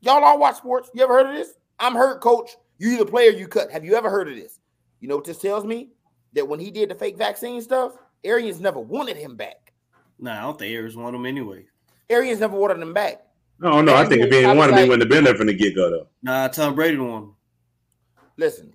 Y'all 0.03 0.23
all 0.23 0.39
watch 0.39 0.57
sports. 0.57 0.91
You 0.93 1.03
ever 1.05 1.15
heard 1.15 1.27
of 1.31 1.35
this? 1.35 1.55
I'm 1.79 1.95
hurt, 1.95 2.20
coach. 2.20 2.51
You 2.79 2.91
either 2.95 3.05
play 3.05 3.29
or 3.29 3.31
you 3.31 3.47
cut. 3.47 3.70
Have 3.70 3.85
you 3.85 3.95
ever 3.95 4.11
heard 4.11 4.29
of 4.29 4.35
this? 4.35 4.59
You 5.01 5.09
know 5.09 5.16
what 5.16 5.24
this 5.24 5.39
tells 5.39 5.65
me? 5.65 5.91
That 6.35 6.47
when 6.47 6.59
he 6.59 6.70
did 6.70 6.91
the 6.91 6.95
fake 6.95 7.16
vaccine 7.16 7.62
stuff, 7.62 7.93
Arians 8.24 8.61
never 8.61 8.81
wanted 8.81 9.16
him 9.16 9.37
back. 9.37 9.73
Nah, 10.19 10.39
I 10.39 10.41
don't 10.43 10.59
think 10.59 10.73
Arians 10.73 10.97
wanted 10.97 11.19
him 11.19 11.27
anyway. 11.27 11.66
Arians 12.11 12.41
never 12.41 12.57
wanted 12.57 12.81
him 12.81 12.93
back. 12.93 13.23
No, 13.61 13.81
no, 13.81 13.95
I 13.95 14.05
think 14.05 14.23
if 14.23 14.31
he 14.31 14.41
didn't 14.41 14.57
want 14.57 14.70
him, 14.70 14.77
like, 14.77 14.85
he 14.85 14.91
wouldn't 14.91 15.03
have 15.03 15.11
been 15.11 15.24
there 15.24 15.37
from 15.37 15.47
the 15.47 15.55
get 15.55 15.77
go, 15.77 15.89
though. 15.89 16.09
Nah, 16.23 16.49
Tom 16.49 16.74
Brady 16.74 16.97
won 16.97 17.23
him. 17.23 17.35
Listen, 18.37 18.74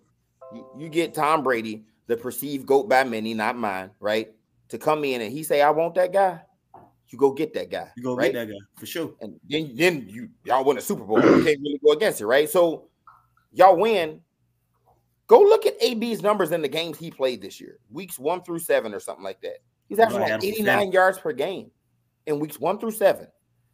you, 0.54 0.66
you 0.78 0.90
get 0.90 1.14
Tom 1.14 1.44
Brady, 1.44 1.84
the 2.08 2.16
perceived 2.16 2.66
goat 2.66 2.88
by 2.88 3.04
many, 3.04 3.34
not 3.34 3.58
mine, 3.58 3.91
right? 3.99 4.34
To 4.70 4.78
come 4.78 5.04
in 5.04 5.22
and 5.22 5.32
he 5.32 5.44
say, 5.44 5.62
"I 5.62 5.72
want 5.72 5.95
that 5.95 6.14
guy." 6.14 6.41
You 7.10 7.18
go 7.18 7.32
get 7.32 7.54
that 7.54 7.70
guy. 7.70 7.90
You 7.96 8.04
go 8.04 8.16
right? 8.16 8.34
get 8.34 8.48
that 8.48 8.54
guy 8.54 8.60
for 8.76 8.86
sure. 8.86 9.14
And 9.22 9.40
then 9.50 9.72
then 9.76 10.08
you 10.10 10.30
y'all 10.44 10.64
win 10.64 10.78
a 10.78 10.82
Super 10.82 11.04
Bowl. 11.04 11.20
you 11.20 11.44
can't 11.44 11.60
really 11.62 11.80
go 11.84 11.92
against 11.92 12.22
it, 12.22 12.28
right? 12.28 12.50
So 12.50 12.90
y'all 13.54 13.78
win. 13.78 14.22
Go 15.28 15.42
look 15.42 15.66
at 15.66 15.74
AB's 15.82 16.22
numbers 16.22 16.52
in 16.52 16.62
the 16.62 16.70
games 16.70 16.98
he 16.98 17.12
played 17.12 17.42
this 17.42 17.60
year, 17.60 17.80
weeks 17.92 18.18
one 18.18 18.44
through 18.44 18.60
seven 18.60 18.94
or 18.94 19.00
something 19.00 19.26
like 19.26 19.42
that. 19.42 19.58
He's 19.90 20.00
actually 20.00 20.22
like 20.22 20.44
89 20.44 20.92
yards 20.92 21.18
per 21.18 21.34
game 21.34 21.72
in 22.28 22.40
weeks 22.40 22.60
one 22.60 22.80
through 22.80 22.92
seven. 22.92 23.28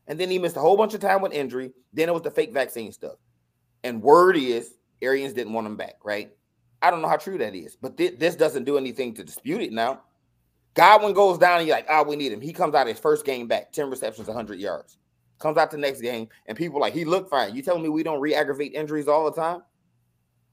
And 0.07 0.19
then 0.19 0.29
he 0.29 0.39
missed 0.39 0.57
a 0.57 0.59
whole 0.59 0.77
bunch 0.77 0.93
of 0.93 0.99
time 0.99 1.21
with 1.21 1.31
injury. 1.31 1.71
Then 1.93 2.09
it 2.09 2.11
was 2.11 2.23
the 2.23 2.31
fake 2.31 2.53
vaccine 2.53 2.91
stuff. 2.91 3.15
And 3.83 4.01
word 4.01 4.35
is 4.35 4.75
Arians 5.01 5.33
didn't 5.33 5.53
want 5.53 5.67
him 5.67 5.75
back, 5.75 5.95
right? 6.03 6.31
I 6.81 6.91
don't 6.91 7.01
know 7.01 7.07
how 7.07 7.17
true 7.17 7.37
that 7.37 7.55
is, 7.55 7.75
but 7.75 7.97
th- 7.97 8.19
this 8.19 8.35
doesn't 8.35 8.65
do 8.65 8.77
anything 8.77 9.13
to 9.15 9.23
dispute 9.23 9.61
it 9.61 9.71
now. 9.71 10.01
Godwin 10.73 11.13
goes 11.13 11.37
down 11.37 11.59
and 11.59 11.67
you're 11.67 11.75
like, 11.75 11.85
oh, 11.89 12.03
we 12.03 12.15
need 12.15 12.31
him. 12.31 12.41
He 12.41 12.53
comes 12.53 12.73
out 12.73 12.87
his 12.87 12.99
first 12.99 13.25
game 13.25 13.47
back, 13.47 13.71
10 13.71 13.89
receptions, 13.89 14.27
100 14.27 14.59
yards. 14.59 14.97
Comes 15.39 15.57
out 15.57 15.71
the 15.71 15.77
next 15.77 16.01
game, 16.01 16.29
and 16.45 16.57
people 16.57 16.79
like, 16.79 16.93
he 16.93 17.05
looked 17.05 17.29
fine. 17.29 17.53
You 17.55 17.61
telling 17.61 17.83
me 17.83 17.89
we 17.89 18.03
don't 18.03 18.21
re 18.21 18.33
aggravate 18.33 18.73
injuries 18.73 19.07
all 19.07 19.25
the 19.29 19.39
time? 19.39 19.61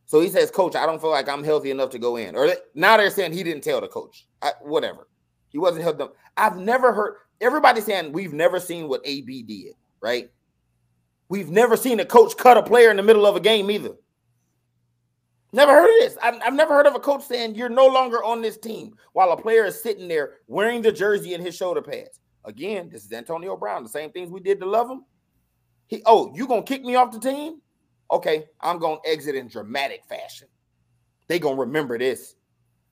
So 0.06 0.20
he 0.20 0.28
says, 0.28 0.50
Coach, 0.50 0.74
I 0.74 0.86
don't 0.86 1.00
feel 1.00 1.10
like 1.10 1.28
I'm 1.28 1.44
healthy 1.44 1.70
enough 1.70 1.90
to 1.90 1.98
go 1.98 2.16
in. 2.16 2.34
Or 2.34 2.48
now 2.74 2.96
they're 2.96 3.10
saying 3.10 3.32
he 3.32 3.44
didn't 3.44 3.62
tell 3.62 3.80
the 3.80 3.86
coach. 3.86 4.26
I, 4.42 4.52
whatever. 4.62 5.06
He 5.50 5.58
wasn't 5.58 5.84
healthy. 5.84 6.04
I've 6.36 6.56
never 6.56 6.92
heard 6.92 7.14
everybody 7.40 7.80
saying 7.80 8.12
we've 8.12 8.32
never 8.32 8.58
seen 8.58 8.88
what 8.88 9.02
AB 9.04 9.44
did, 9.44 9.74
right? 10.00 10.30
We've 11.28 11.50
never 11.50 11.76
seen 11.76 12.00
a 12.00 12.04
coach 12.04 12.36
cut 12.36 12.56
a 12.56 12.62
player 12.62 12.90
in 12.90 12.96
the 12.96 13.04
middle 13.04 13.24
of 13.24 13.36
a 13.36 13.40
game 13.40 13.70
either. 13.70 13.94
Never 15.52 15.72
heard 15.72 15.88
of 15.88 16.00
this. 16.00 16.16
I've, 16.22 16.40
I've, 16.44 16.54
never 16.54 16.74
heard 16.74 16.86
of 16.86 16.94
a 16.94 17.00
coach 17.00 17.24
saying 17.24 17.56
you're 17.56 17.68
no 17.68 17.86
longer 17.86 18.22
on 18.22 18.40
this 18.40 18.56
team 18.56 18.94
while 19.12 19.32
a 19.32 19.36
player 19.36 19.64
is 19.64 19.82
sitting 19.82 20.06
there 20.06 20.34
wearing 20.46 20.80
the 20.80 20.92
jersey 20.92 21.34
and 21.34 21.44
his 21.44 21.56
shoulder 21.56 21.82
pads. 21.82 22.20
Again, 22.44 22.88
this 22.90 23.04
is 23.04 23.12
Antonio 23.12 23.56
Brown. 23.56 23.82
The 23.82 23.88
same 23.88 24.10
things 24.12 24.30
we 24.30 24.40
did 24.40 24.60
to 24.60 24.66
love 24.66 24.88
him. 24.88 25.04
He, 25.88 26.02
oh, 26.06 26.32
you 26.34 26.46
gonna 26.46 26.62
kick 26.62 26.84
me 26.84 26.94
off 26.94 27.12
the 27.12 27.18
team? 27.18 27.60
Okay, 28.10 28.44
I'm 28.60 28.78
gonna 28.78 29.00
exit 29.04 29.34
in 29.34 29.48
dramatic 29.48 30.04
fashion. 30.08 30.48
They 31.26 31.38
gonna 31.38 31.56
remember 31.56 31.98
this. 31.98 32.36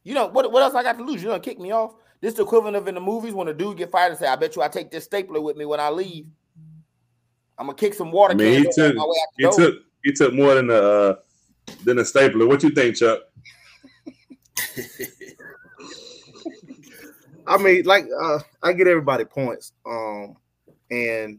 You 0.02 0.14
know 0.14 0.26
what? 0.26 0.51
What 0.51 0.62
else 0.62 0.74
I 0.74 0.82
got 0.82 0.98
to 0.98 1.05
lose? 1.05 1.22
You 1.22 1.28
gonna 1.28 1.40
kick 1.40 1.59
me 1.59 1.70
off? 1.70 1.94
This 2.20 2.32
is 2.32 2.36
the 2.39 2.43
equivalent 2.43 2.76
of 2.76 2.89
in 2.89 2.94
the 2.94 3.01
movies 3.01 3.35
when 3.35 3.48
a 3.48 3.55
dude 3.55 3.78
get 3.78 3.90
fired 3.90 4.10
and 4.10 4.18
say, 4.18 4.26
"I 4.26 4.36
bet 4.36 4.56
you 4.56 4.62
I 4.62 4.68
take 4.68 4.90
this 4.90 5.05
stapler 5.05 5.40
with 5.40 5.56
me 5.56 5.64
when 5.64 5.80
I 5.80 5.90
leave." 5.90 6.26
I'm 7.56 7.66
gonna 7.66 7.76
kick 7.76 7.94
some 7.94 8.10
water. 8.10 8.32
I 8.32 8.36
mean, 8.36 8.64
he 8.64 8.70
took 8.72 8.97
he 9.36 9.48
took 9.51 9.74
he 10.05 10.12
took 10.12 10.35
more 10.35 10.55
than 10.55 10.70
a. 10.70 10.74
Uh 10.74 11.14
than 11.84 11.98
a 11.98 12.04
stapler. 12.04 12.46
What 12.46 12.62
you 12.62 12.70
think, 12.70 12.96
Chuck? 12.96 13.20
I 17.46 17.56
mean, 17.56 17.84
like 17.84 18.06
uh, 18.22 18.40
I 18.62 18.72
get 18.74 18.86
everybody 18.86 19.24
points. 19.24 19.72
Um, 19.86 20.36
and 20.90 21.38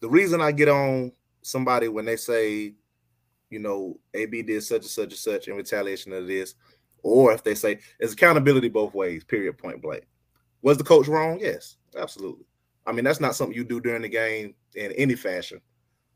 the 0.00 0.08
reason 0.08 0.40
I 0.40 0.52
get 0.52 0.68
on 0.68 1.12
somebody 1.42 1.88
when 1.88 2.04
they 2.04 2.16
say, 2.16 2.74
you 3.50 3.58
know, 3.58 3.98
AB 4.14 4.42
did 4.42 4.62
such 4.62 4.82
and 4.82 4.90
such 4.90 5.10
and 5.10 5.18
such 5.18 5.48
in 5.48 5.56
retaliation 5.56 6.12
of 6.12 6.26
this, 6.28 6.54
or 7.02 7.32
if 7.32 7.42
they 7.42 7.54
say 7.54 7.80
it's 7.98 8.12
accountability 8.12 8.68
both 8.68 8.94
ways, 8.94 9.24
period, 9.24 9.58
point 9.58 9.82
blank. 9.82 10.06
Was 10.62 10.78
the 10.78 10.84
coach 10.84 11.08
wrong? 11.08 11.38
Yes, 11.40 11.76
absolutely. 11.96 12.44
I 12.86 12.92
mean, 12.92 13.04
that's 13.04 13.20
not 13.20 13.34
something 13.34 13.56
you 13.56 13.64
do 13.64 13.80
during 13.80 14.02
the 14.02 14.08
game 14.08 14.54
in 14.74 14.92
any 14.92 15.14
fashion, 15.14 15.60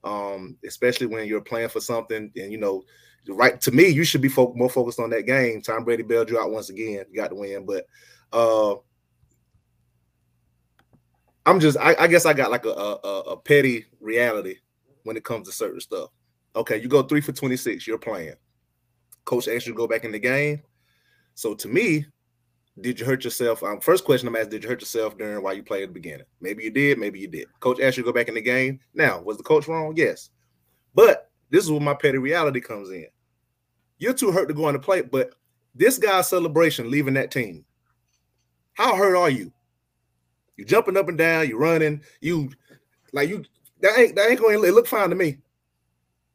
um, 0.05 0.57
especially 0.67 1.07
when 1.07 1.27
you're 1.27 1.41
playing 1.41 1.69
for 1.69 1.81
something. 1.81 2.31
And 2.37 2.53
you 2.53 2.59
know, 2.59 2.83
right 3.29 3.61
to 3.61 3.71
me, 3.71 3.89
you 3.89 4.05
should 4.05 4.21
be 4.21 4.29
fo- 4.29 4.55
more 4.55 4.71
focused 4.71 5.01
on 5.01 5.11
that 5.11 5.27
game. 5.27 5.61
Tom 5.61 5.85
Brady 5.85 6.03
bailed 6.03 6.31
you 6.31 6.39
out 6.39 6.51
once 6.51 6.71
again. 6.71 7.05
You 7.11 7.17
got 7.17 7.29
to 7.29 7.37
win, 7.37 7.65
but 7.65 7.87
uh, 8.33 8.77
I'm 11.47 11.61
just, 11.61 11.77
I, 11.79 11.95
I, 11.99 12.07
guess 12.07 12.27
I 12.27 12.33
got 12.33 12.51
like 12.51 12.65
a, 12.65 12.71
a, 12.71 13.21
a 13.31 13.37
petty 13.37 13.87
reality 14.01 14.57
when 15.05 15.17
it 15.17 15.25
comes 15.25 15.49
to 15.49 15.55
certain 15.55 15.81
stuff. 15.81 16.11
Okay, 16.55 16.81
you 16.81 16.89
go 16.89 17.03
three 17.03 17.21
for 17.21 17.33
26, 17.33 17.87
you're 17.87 17.99
playing. 17.99 18.35
Coach 19.25 19.49
asked 19.49 19.67
you 19.67 19.73
to 19.73 19.77
go 19.77 19.87
back 19.87 20.05
in 20.05 20.13
the 20.13 20.19
game. 20.19 20.63
So 21.35 21.55
to 21.55 21.69
me, 21.69 22.07
did 22.81 22.99
you 22.99 23.07
hurt 23.07 23.25
yourself? 23.25 23.63
Um, 23.63 23.81
first 23.81 24.05
question 24.05 24.29
I'm 24.29 24.37
asking, 24.37 24.51
did 24.51 24.63
you 24.65 24.69
hurt 24.69 24.81
yourself 24.81 25.17
during 25.17 25.43
while 25.43 25.55
you 25.55 25.63
played 25.63 25.83
at 25.83 25.89
the 25.91 25.95
beginning? 25.95 26.27
Maybe 26.41 26.65
you 26.65 26.71
did, 26.71 26.99
maybe 26.99 27.21
you 27.21 27.29
did. 27.29 27.47
Coach 27.61 27.81
asked 27.81 27.97
you 27.97 28.03
to 28.03 28.09
go 28.09 28.13
back 28.13 28.29
in 28.29 28.35
the 28.35 28.41
game. 28.41 28.81
Now, 28.95 29.21
was 29.21 29.37
the 29.37 29.43
coach 29.43 29.69
wrong? 29.69 29.95
Yes. 29.97 30.31
But 30.95 31.31
this 31.53 31.65
is 31.65 31.71
where 31.71 31.81
my 31.81 31.95
petty 31.95 32.19
reality 32.19 32.61
comes 32.61 32.91
in. 32.91 33.07
You're 33.99 34.15
too 34.15 34.33
hurt 34.33 34.49
to 34.49 34.55
go 34.55 34.65
on 34.65 34.73
the 34.73 34.81
plate, 34.81 35.11
but 35.13 35.35
this 35.75 35.99
guy's 35.99 36.29
celebration 36.29 36.91
leaving 36.91 37.15
that 37.15 37.31
team. 37.31 37.65
How 38.73 38.97
hurt 38.97 39.15
are 39.15 39.31
you? 39.31 39.53
You 40.57 40.65
jumping 40.65 40.97
up 40.97 41.09
and 41.09 41.19
down, 41.19 41.49
you 41.49 41.59
running, 41.59 42.03
you 42.21 42.51
like 43.13 43.29
you 43.29 43.45
that 43.81 43.99
ain't 43.99 44.17
that 44.17 44.31
ain't 44.31 44.41
going 44.41 44.61
to 44.61 44.73
look 44.73 44.87
fine 44.87 45.11
to 45.11 45.15
me. 45.15 45.39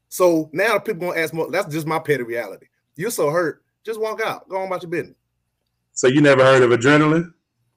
So 0.10 0.50
now 0.54 0.78
people 0.78 1.08
gonna 1.08 1.20
ask 1.20 1.34
more. 1.34 1.52
That's 1.52 1.74
just 1.74 1.88
my 1.88 2.00
petty 2.00 2.24
reality. 2.24 2.68
You're 2.96 3.12
so 3.12 3.30
hurt, 3.30 3.64
just 3.84 4.00
walk 4.00 4.22
out, 4.22 4.48
go 4.48 4.58
on 4.58 4.68
about 4.68 4.84
your 4.84 4.92
business. 4.92 5.18
So 5.94 6.08
you 6.08 6.22
never 6.22 6.44
heard 6.44 6.62
of 6.62 6.70
adrenaline? 6.70 7.34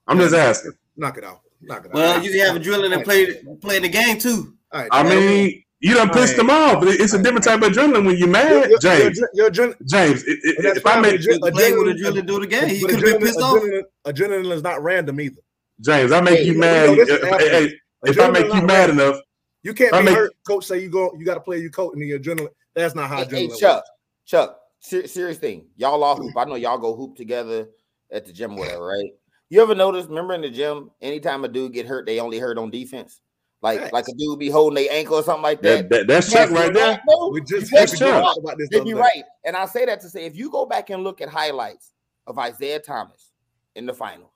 I'm 0.07 0.19
just 0.19 0.35
asking. 0.35 0.73
Knock 0.97 1.17
it 1.17 1.25
off. 1.25 1.41
Knock 1.63 1.87
it 1.87 1.93
well, 1.93 2.23
you 2.23 2.31
can 2.31 2.41
have 2.41 2.63
adrenaline 2.63 2.95
and 2.95 3.05
play 3.05 3.43
play 3.61 3.79
the 3.79 3.89
game 3.89 4.19
too. 4.19 4.55
Right, 4.73 4.89
I 4.93 5.03
mean, 5.03 5.65
you 5.81 5.95
don't 5.95 6.13
piss 6.13 6.35
them 6.35 6.51
off, 6.51 6.83
it's 6.85 7.15
a 7.15 7.23
different 7.23 7.45
type 7.45 7.63
of 7.63 7.73
adrenaline 7.73 8.05
when 8.05 8.17
you're 8.17 8.29
mad, 8.29 8.69
you're, 8.69 8.79
James. 8.79 9.19
You're, 9.33 9.51
you're, 9.53 9.75
James, 9.85 10.23
it, 10.25 10.39
it, 10.43 10.77
if 10.77 10.87
I 10.87 11.01
make 11.01 11.21
adrenaline, 11.21 11.53
play 11.53 11.73
with 11.73 11.97
adrenaline 11.97 12.27
do 12.27 12.41
the 12.41 12.47
game, 12.47 12.69
he 12.69 12.87
could 12.87 13.03
be 13.03 13.19
pissed 13.19 13.41
off. 13.41 13.63
Adrenaline 14.07 14.53
is 14.53 14.63
not 14.63 14.83
random 14.83 15.21
either. 15.21 15.41
James, 15.81 16.13
I 16.13 16.21
make 16.21 16.41
hey, 16.41 16.45
you 16.45 16.59
mad. 16.59 16.91
You 16.91 16.97
know, 16.97 17.03
if, 17.09 17.41
hey, 17.41 17.79
if 18.05 18.21
I 18.21 18.29
make 18.29 18.53
you 18.53 18.63
mad 18.63 18.91
enough, 18.91 19.17
you 19.63 19.73
can't 19.73 19.93
be 19.93 20.03
make, 20.03 20.15
hurt. 20.15 20.33
Coach 20.47 20.67
say 20.67 20.81
you 20.81 20.91
go, 20.91 21.15
you 21.19 21.25
got 21.25 21.35
to 21.35 21.41
play 21.41 21.59
your 21.59 21.71
coat 21.71 21.95
and 21.95 22.03
the 22.03 22.19
adrenaline. 22.19 22.49
That's 22.75 22.95
not 22.95 23.09
how 23.09 23.17
hey, 23.17 23.25
adrenaline. 23.25 23.53
Hey, 23.53 23.59
Chuck, 23.59 23.77
works. 23.77 23.91
Chuck, 24.27 24.61
ser- 24.81 25.07
serious 25.07 25.39
thing. 25.39 25.67
Y'all 25.77 26.05
all 26.05 26.17
hoop. 26.17 26.37
I 26.37 26.45
know 26.45 26.57
y'all 26.57 26.79
go 26.79 26.95
hoop 26.95 27.17
together 27.17 27.69
at 28.13 28.27
the 28.27 28.33
gym, 28.33 28.57
whatever, 28.57 28.87
right? 28.87 29.11
You 29.49 29.63
ever 29.63 29.75
notice? 29.75 30.07
Remember 30.07 30.35
in 30.35 30.43
the 30.43 30.51
gym, 30.51 30.91
anytime 31.01 31.45
a 31.45 31.49
dude 31.49 31.73
get 31.73 31.87
hurt, 31.87 32.05
they 32.07 32.21
only 32.21 32.39
hurt 32.39 32.59
on 32.59 32.71
defense. 32.71 33.21
Like 33.63 33.81
right. 33.81 33.93
like 33.93 34.09
a 34.09 34.15
dude 34.17 34.39
be 34.39 34.49
holding 34.49 34.83
their 34.83 34.93
ankle 34.93 35.17
or 35.17 35.23
something 35.23 35.43
like 35.43 35.61
that. 35.63 35.91
that, 35.91 35.91
that 35.91 36.07
that's 36.07 36.33
check 36.33 36.51
right 36.51 36.73
there. 36.73 37.01
We 37.31 37.43
just 37.43 37.71
that's 37.71 38.01
about 38.01 38.57
this. 38.57 38.69
You're 38.73 38.99
right, 38.99 39.25
and 39.45 39.55
I 39.55 39.67
say 39.67 39.85
that 39.85 40.01
to 40.01 40.09
say 40.09 40.25
if 40.25 40.35
you 40.35 40.51
go 40.51 40.65
back 40.65 40.89
and 40.91 41.05
look 41.05 41.21
at 41.21 41.29
highlights 41.29 41.93
of 42.27 42.39
Isaiah 42.39 42.81
Thomas 42.81 43.33
in 43.75 43.85
the 43.85 43.93
finals, 43.93 44.33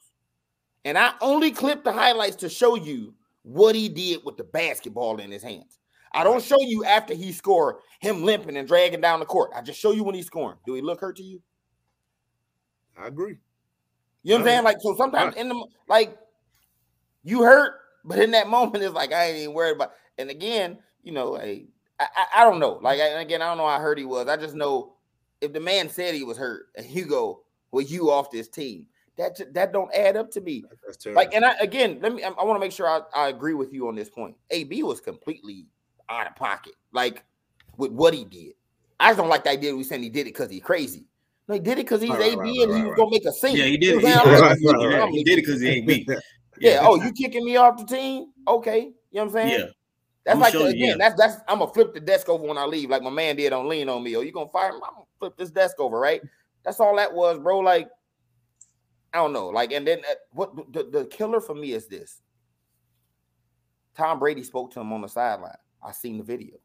and 0.85 0.99
I 0.99 1.13
only 1.23 1.53
clip 1.53 1.85
the 1.85 1.93
highlights 1.93 2.37
to 2.37 2.51
show 2.51 2.75
you 2.75 3.15
what 3.43 3.75
he 3.75 3.89
did 3.89 4.21
with 4.25 4.37
the 4.37 4.45
basketball 4.45 5.19
in 5.19 5.31
his 5.31 5.43
hands. 5.43 5.79
I 6.13 6.23
don't 6.23 6.43
show 6.43 6.61
you 6.61 6.85
after 6.85 7.15
he 7.15 7.33
scored 7.33 7.77
him 8.01 8.25
limping 8.25 8.57
and 8.57 8.69
dragging 8.69 9.01
down 9.01 9.21
the 9.21 9.27
court. 9.27 9.51
I 9.55 9.63
just 9.63 9.81
show 9.81 9.93
you 9.93 10.05
when 10.05 10.15
he's 10.15 10.27
scoring. 10.27 10.59
Do 10.65 10.75
he 10.75 10.83
look 10.83 11.01
hurt 11.01 11.17
to 11.17 11.23
you? 11.23 11.43
I 12.97 13.09
agree. 13.09 13.39
You 14.23 14.31
know 14.31 14.37
what 14.37 14.41
I'm 14.43 14.47
saying? 14.47 14.65
Like, 14.65 14.77
so 14.81 14.95
sometimes 14.97 15.35
in 15.35 15.49
the 15.49 15.67
like 15.89 16.17
you 17.25 17.43
hurt, 17.43 17.75
but 18.05 18.19
in 18.19 18.31
that 18.33 18.49
moment, 18.49 18.83
it's 18.83 18.95
like 18.95 19.13
I 19.13 19.27
ain't 19.27 19.39
even 19.39 19.55
worried 19.55 19.77
about. 19.77 19.93
And 20.19 20.31
again, 20.31 20.79
you 21.03 21.13
know, 21.13 21.37
I, 21.37 21.65
I, 21.99 22.27
I 22.37 22.45
don't 22.45 22.61
know. 22.61 22.79
Like, 22.83 23.01
I, 23.01 23.21
again, 23.21 23.43
I 23.43 23.47
don't 23.47 23.59
know 23.59 23.67
how 23.67 23.79
hurt 23.79 23.99
he 23.99 24.05
was. 24.05 24.29
I 24.29 24.37
just 24.37 24.55
know 24.55 24.95
if 25.41 25.53
the 25.53 25.61
man 25.61 25.89
said 25.89 26.15
he 26.15 26.25
was 26.25 26.39
hurt, 26.39 26.67
and 26.77 26.87
you 26.87 27.05
go, 27.05 27.43
"Well, 27.71 27.85
you 27.85 28.11
off 28.11 28.31
this 28.31 28.49
team," 28.49 28.87
that 29.17 29.41
that 29.55 29.73
don't 29.73 29.93
add 29.95 30.17
up 30.17 30.31
to 30.33 30.41
me. 30.41 30.65
Like, 31.07 31.35
and 31.35 31.45
I 31.45 31.55
again, 31.61 31.99
let 32.01 32.15
me. 32.15 32.23
I, 32.23 32.29
I 32.29 32.45
want 32.45 32.57
to 32.57 32.61
make 32.61 32.73
sure 32.73 32.89
I, 32.89 33.01
I 33.15 33.29
agree 33.29 33.55
with 33.55 33.73
you 33.73 33.89
on 33.89 33.95
this 33.95 34.09
point. 34.09 34.37
AB 34.51 34.83
was 34.83 35.01
completely 35.01 35.67
out 36.09 36.27
of 36.27 36.37
pocket, 36.37 36.75
like 36.93 37.25
with 37.77 37.93
what 37.93 38.15
he 38.15 38.25
did. 38.25 38.55
I 39.01 39.09
just 39.09 39.19
don't 39.19 39.29
like 39.29 39.45
the 39.45 39.51
idea 39.51 39.75
we 39.75 39.85
saying 39.85 40.03
he 40.03 40.09
did 40.09 40.23
it 40.23 40.35
because 40.35 40.51
he's 40.51 40.63
crazy. 40.63 41.05
No, 41.49 41.55
he 41.55 41.61
did 41.61 41.73
it 41.73 41.85
because 41.85 42.01
he's 42.01 42.11
right, 42.11 42.33
AB 42.33 42.39
right, 42.39 42.59
and 42.63 42.73
right, 42.73 42.81
he 42.81 42.87
was 42.87 42.95
gonna 42.97 43.11
make 43.11 43.25
a 43.27 43.33
scene. 43.33 43.57
Yeah, 43.57 43.65
he 43.65 43.77
did. 43.77 44.01
He, 44.01 44.07
he, 44.07 45.19
he 45.19 45.25
did 45.25 45.39
it 45.39 45.45
because 45.45 45.61
he 45.61 45.69
AB. 45.69 46.09
Yeah. 46.59 46.81
Oh, 46.83 46.97
you 46.97 47.13
kicking 47.13 47.45
me 47.45 47.57
off 47.57 47.77
the 47.79 47.85
team? 47.85 48.27
Okay. 48.47 48.81
You 48.81 48.85
know 48.85 48.93
what 49.11 49.23
I'm 49.23 49.31
saying? 49.31 49.61
Yeah. 49.61 49.67
That's 50.25 50.37
I'm 50.37 50.41
like 50.41 50.53
the, 50.55 50.65
again. 50.65 50.89
Yeah. 50.89 50.95
That's 50.99 51.15
that's. 51.17 51.37
I'm 51.49 51.59
gonna 51.59 51.73
flip 51.73 51.93
the 51.93 52.01
desk 52.01 52.29
over 52.29 52.47
when 52.47 52.57
I 52.57 52.65
leave, 52.65 52.91
like 52.91 53.03
my 53.03 53.11
man 53.11 53.37
did 53.37 53.53
on 53.53 53.69
Lean 53.69 53.89
on 53.89 54.03
Me. 54.03 54.17
Oh, 54.17 54.23
you 54.23 54.33
gonna 54.33 54.49
fire 54.49 54.71
him? 54.71 54.77
I'm 54.77 54.95
gonna 54.95 55.07
flip 55.19 55.37
this 55.37 55.51
desk 55.51 55.79
over, 55.79 55.99
right? 55.99 56.23
That's 56.65 56.81
all 56.81 56.97
that 56.97 57.13
was, 57.13 57.39
bro. 57.39 57.59
Like, 57.59 57.89
I 59.13 59.19
don't 59.19 59.35
know. 59.35 59.49
Like, 59.49 59.73
and 59.73 59.87
then 59.87 59.99
uh, 59.99 60.15
what? 60.33 60.73
The, 60.73 60.85
the 60.85 61.05
killer 61.07 61.41
for 61.41 61.55
me 61.55 61.73
is 61.73 61.89
this. 61.89 62.23
Tom 63.95 64.19
Brady 64.19 64.43
spoke 64.43 64.73
to 64.73 64.81
him 64.81 64.93
on 64.93 65.03
the 65.03 65.09
sideline. 65.09 65.57
I 65.83 65.93
seen 65.93 66.17
the 66.19 66.25
video. 66.25 66.57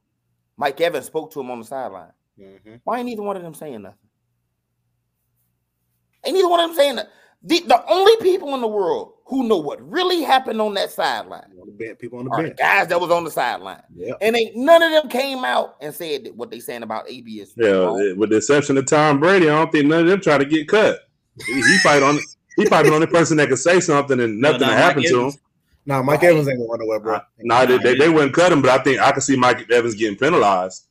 Mike 0.56 0.80
Evans 0.82 1.06
spoke 1.06 1.32
to 1.34 1.42
him 1.42 1.52
on 1.52 1.60
the 1.60 1.66
sideline. 1.66 2.12
Mm-hmm. 2.40 2.76
Why 2.86 3.00
ain't 3.00 3.10
either 3.10 3.22
one 3.22 3.36
of 3.36 3.44
them 3.44 3.54
saying 3.54 3.82
nothing? 3.82 3.98
Ain't 6.26 6.38
either 6.38 6.50
one 6.50 6.60
of 6.62 6.70
them 6.70 6.76
saying 6.78 6.96
that. 6.96 7.10
The, 7.44 7.62
the 7.62 7.84
only 7.88 8.16
people 8.22 8.54
in 8.56 8.62
the 8.62 8.68
world 8.68 9.14
who 9.26 9.48
know 9.48 9.58
what 9.58 9.82
really 9.90 10.24
happened 10.24 10.60
on 10.60 10.74
that 10.74 10.92
sideline 10.92 11.52
people 12.00 12.20
on 12.20 12.26
the 12.26 12.32
bench. 12.32 12.58
guys 12.58 12.88
that 12.88 13.00
was 13.00 13.12
on 13.12 13.24
the 13.24 13.32
sideline. 13.32 13.82
Yep. 13.96 14.18
And 14.22 14.36
ain't 14.36 14.56
none 14.56 14.82
of 14.82 14.92
them 14.92 15.10
came 15.10 15.46
out 15.46 15.78
and 15.82 15.94
said 15.94 16.30
what 16.36 16.52
they 16.52 16.60
saying 16.60 16.84
about 16.84 17.10
AB 17.10 17.40
is 17.40 17.54
yeah, 17.56 17.70
wrong. 17.70 18.18
with 18.18 18.30
the 18.30 18.38
exception 18.38 18.78
of 18.78 18.86
Tom 18.86 19.20
Brady, 19.20 19.50
I 19.50 19.56
don't 19.56 19.72
think 19.72 19.86
none 19.86 20.02
of 20.02 20.08
them 20.08 20.22
try 20.22 20.38
to 20.38 20.46
get 20.46 20.68
cut. 20.68 21.00
He, 21.46 21.54
he 21.54 21.78
fight 21.80 22.04
on 22.04 22.20
he 22.58 22.66
probably 22.66 22.90
the 22.90 22.96
only 22.96 23.08
person 23.08 23.38
that 23.38 23.48
could 23.48 23.60
say 23.60 23.80
something 23.80 24.20
and 24.20 24.42
nothing 24.42 24.62
no, 24.62 24.68
no, 24.68 24.74
happened 24.74 25.06
to 25.06 25.28
him. 25.28 25.34
No, 25.86 25.96
nah, 25.96 26.04
Mike 26.04 26.24
Evans 26.24 26.48
ain't 26.50 26.60
going 26.60 26.80
nowhere, 26.80 27.00
bro. 27.00 27.20
No, 27.40 27.56
nah, 27.56 27.66
they, 27.66 27.78
they, 27.78 27.96
they, 27.96 28.10
wouldn't 28.10 28.34
cut 28.34 28.52
him, 28.52 28.62
but 28.62 28.70
I 28.70 28.84
think 28.84 29.00
I 29.00 29.12
can 29.12 29.22
see 29.22 29.38
Mike 29.38 29.72
Evans 29.72 29.96
getting 29.96 30.18
penalized. 30.18 30.86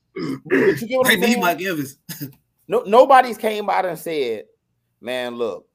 they 0.47 1.17
need 1.17 1.39
Mike 1.39 1.61
Evans. 1.61 1.99
no, 2.69 2.83
nobody's 2.87 3.37
came 3.37 3.69
out 3.69 3.85
and 3.85 3.99
said 3.99 4.47
man, 5.01 5.37
look, 5.37 5.68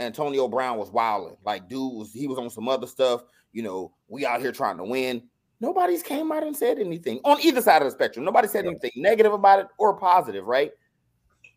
Antonio 0.00 0.48
Brown 0.48 0.78
was 0.78 0.90
wilding. 0.90 1.36
Like, 1.44 1.68
dude 1.68 1.92
was 1.94 2.12
he 2.12 2.26
was 2.26 2.38
on 2.38 2.50
some 2.50 2.68
other 2.68 2.86
stuff. 2.86 3.22
You 3.52 3.62
know, 3.62 3.92
we 4.08 4.26
out 4.26 4.40
here 4.40 4.52
trying 4.52 4.78
to 4.78 4.84
win. 4.84 5.22
Nobody's 5.60 6.02
came 6.02 6.32
out 6.32 6.42
and 6.42 6.56
said 6.56 6.78
anything 6.78 7.20
on 7.24 7.38
either 7.42 7.60
side 7.60 7.82
of 7.82 7.86
the 7.86 7.90
spectrum. 7.90 8.24
Nobody 8.24 8.48
said 8.48 8.66
anything 8.66 8.92
negative 8.96 9.32
about 9.32 9.60
it 9.60 9.66
or 9.78 9.94
positive, 9.96 10.46
right? 10.46 10.72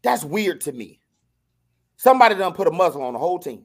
That's 0.04 0.26
weird 0.26 0.60
to 0.62 0.74
me. 0.74 1.00
Somebody 1.96 2.36
done 2.36 2.54
put 2.54 2.68
a 2.68 2.72
muzzle 2.72 3.04
on 3.04 3.14
the 3.14 3.20
whole 3.20 3.40
team. 3.40 3.64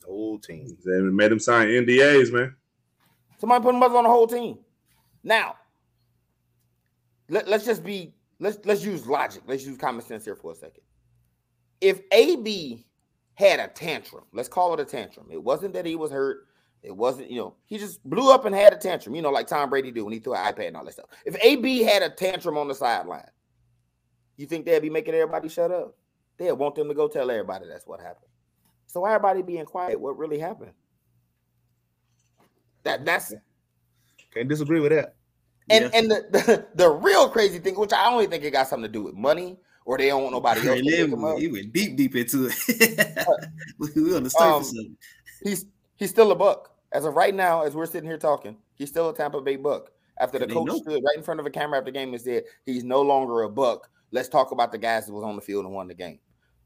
The 0.00 0.08
whole 0.08 0.38
team. 0.38 0.76
They 0.84 1.00
made 1.00 1.32
him 1.32 1.38
sign 1.38 1.68
NDAs, 1.68 2.30
man. 2.32 2.54
Somebody 3.38 3.62
put 3.62 3.74
a 3.74 3.78
muzzle 3.78 3.98
on 3.98 4.04
the 4.04 4.10
whole 4.10 4.26
team. 4.26 4.58
Now, 5.24 5.56
let, 7.30 7.48
let's 7.48 7.64
just 7.64 7.82
be 7.82 8.12
let's 8.38 8.58
let's 8.66 8.84
use 8.84 9.06
logic. 9.06 9.42
Let's 9.46 9.64
use 9.64 9.78
common 9.78 10.04
sense 10.04 10.26
here 10.26 10.36
for 10.36 10.52
a 10.52 10.54
second 10.54 10.82
if 11.82 12.00
AB 12.12 12.86
had 13.34 13.60
a 13.60 13.68
tantrum, 13.68 14.24
let's 14.32 14.48
call 14.48 14.74
it 14.74 14.80
a 14.80 14.84
tantrum. 14.84 15.26
It 15.30 15.42
wasn't 15.42 15.74
that 15.74 15.86
he 15.86 15.96
was 15.96 16.10
hurt. 16.10 16.46
It 16.82 16.94
wasn't, 16.96 17.30
you 17.30 17.38
know, 17.38 17.54
he 17.66 17.78
just 17.78 18.02
blew 18.04 18.32
up 18.32 18.44
and 18.44 18.54
had 18.54 18.72
a 18.72 18.76
tantrum, 18.76 19.14
you 19.14 19.22
know, 19.22 19.30
like 19.30 19.46
Tom 19.46 19.70
Brady 19.70 19.92
do 19.92 20.04
when 20.04 20.12
he 20.12 20.18
threw 20.18 20.34
an 20.34 20.52
iPad 20.52 20.68
and 20.68 20.76
all 20.76 20.84
that 20.84 20.92
stuff. 20.92 21.06
If 21.24 21.36
AB 21.40 21.82
had 21.82 22.02
a 22.02 22.10
tantrum 22.10 22.58
on 22.58 22.66
the 22.66 22.74
sideline, 22.74 23.30
you 24.36 24.46
think 24.46 24.66
they'd 24.66 24.82
be 24.82 24.90
making 24.90 25.14
everybody 25.14 25.48
shut 25.48 25.70
up? 25.70 25.96
They'd 26.38 26.52
want 26.52 26.74
them 26.74 26.88
to 26.88 26.94
go 26.94 27.06
tell 27.06 27.30
everybody 27.30 27.66
that's 27.68 27.86
what 27.86 28.00
happened. 28.00 28.30
So 28.86 29.00
why 29.00 29.14
everybody 29.14 29.42
being 29.42 29.64
quiet? 29.64 30.00
What 30.00 30.18
really 30.18 30.38
happened? 30.38 30.72
That 32.82 33.04
that's 33.04 33.32
can't 34.34 34.48
disagree 34.48 34.80
with 34.80 34.92
that. 34.92 35.14
And 35.70 35.84
yeah. 35.84 35.90
and 35.98 36.10
the, 36.10 36.26
the, 36.30 36.66
the 36.74 36.90
real 36.90 37.28
crazy 37.28 37.58
thing, 37.58 37.78
which 37.78 37.92
I 37.92 38.10
only 38.10 38.26
think 38.26 38.42
it 38.44 38.50
got 38.50 38.66
something 38.68 38.90
to 38.90 38.92
do 38.92 39.04
with 39.04 39.14
money 39.14 39.56
or 39.84 39.98
they 39.98 40.08
don't 40.08 40.22
want 40.22 40.34
nobody 40.34 40.68
else. 40.68 40.80
He 41.40 41.48
went 41.48 41.72
deep, 41.72 41.96
deep 41.96 42.16
into 42.16 42.50
it. 42.50 43.26
we 43.78 44.14
on 44.14 44.24
the 44.24 44.30
surface 44.30 44.74
um, 44.78 44.96
He's 45.42 45.66
he's 45.96 46.10
still 46.10 46.30
a 46.32 46.36
buck 46.36 46.72
as 46.92 47.04
of 47.04 47.14
right 47.14 47.34
now, 47.34 47.62
as 47.62 47.74
we're 47.74 47.86
sitting 47.86 48.08
here 48.08 48.18
talking. 48.18 48.56
He's 48.74 48.88
still 48.88 49.08
a 49.08 49.14
Tampa 49.14 49.40
Bay 49.40 49.56
buck. 49.56 49.90
After 50.18 50.38
the 50.38 50.46
coach 50.46 50.70
stood 50.82 51.02
right 51.02 51.16
in 51.16 51.22
front 51.22 51.40
of 51.40 51.46
a 51.46 51.50
camera 51.50 51.78
after 51.78 51.90
the 51.90 51.98
game 51.98 52.12
and 52.12 52.20
said 52.20 52.44
he's 52.64 52.84
no 52.84 53.00
longer 53.02 53.42
a 53.42 53.48
buck. 53.48 53.88
Let's 54.12 54.28
talk 54.28 54.52
about 54.52 54.70
the 54.70 54.78
guys 54.78 55.06
that 55.06 55.12
was 55.12 55.24
on 55.24 55.36
the 55.36 55.42
field 55.42 55.64
and 55.64 55.74
won 55.74 55.88
the 55.88 55.94
game. 55.94 56.18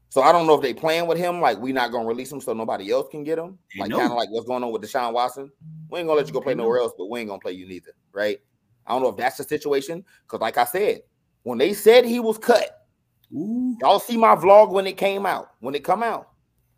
So 0.09 0.21
I 0.21 0.31
don't 0.31 0.47
know 0.47 0.55
if 0.55 0.61
they 0.61 0.73
playing 0.73 1.07
with 1.07 1.17
him, 1.17 1.41
like 1.41 1.57
we're 1.57 1.73
not 1.73 1.91
gonna 1.91 2.07
release 2.07 2.31
him 2.31 2.39
so 2.39 2.53
nobody 2.53 2.91
else 2.91 3.07
can 3.09 3.23
get 3.23 3.39
him. 3.39 3.57
Like 3.77 3.91
kind 3.91 4.11
of 4.11 4.17
like 4.17 4.29
what's 4.29 4.47
going 4.47 4.63
on 4.63 4.71
with 4.71 4.81
Deshaun 4.81 5.13
Watson. 5.13 5.51
We 5.89 5.99
ain't 5.99 6.07
gonna 6.07 6.17
let 6.17 6.27
you 6.27 6.33
go 6.33 6.41
play 6.41 6.55
nowhere 6.55 6.79
else, 6.79 6.93
but 6.97 7.09
we 7.09 7.19
ain't 7.19 7.29
gonna 7.29 7.39
play 7.39 7.53
you 7.53 7.67
neither, 7.67 7.93
right? 8.13 8.39
I 8.85 8.93
don't 8.93 9.01
know 9.01 9.09
if 9.09 9.17
that's 9.17 9.37
the 9.37 9.43
situation. 9.43 10.05
Because 10.23 10.41
like 10.41 10.57
I 10.57 10.65
said, 10.65 11.01
when 11.43 11.57
they 11.57 11.73
said 11.73 12.05
he 12.05 12.19
was 12.19 12.37
cut, 12.37 12.86
Ooh. 13.33 13.75
Y'all 13.81 13.99
see 13.99 14.17
my 14.17 14.35
vlog 14.35 14.71
when 14.71 14.87
it 14.87 14.97
came 14.97 15.25
out. 15.25 15.51
When 15.59 15.75
it 15.75 15.83
come 15.83 16.03
out, 16.03 16.29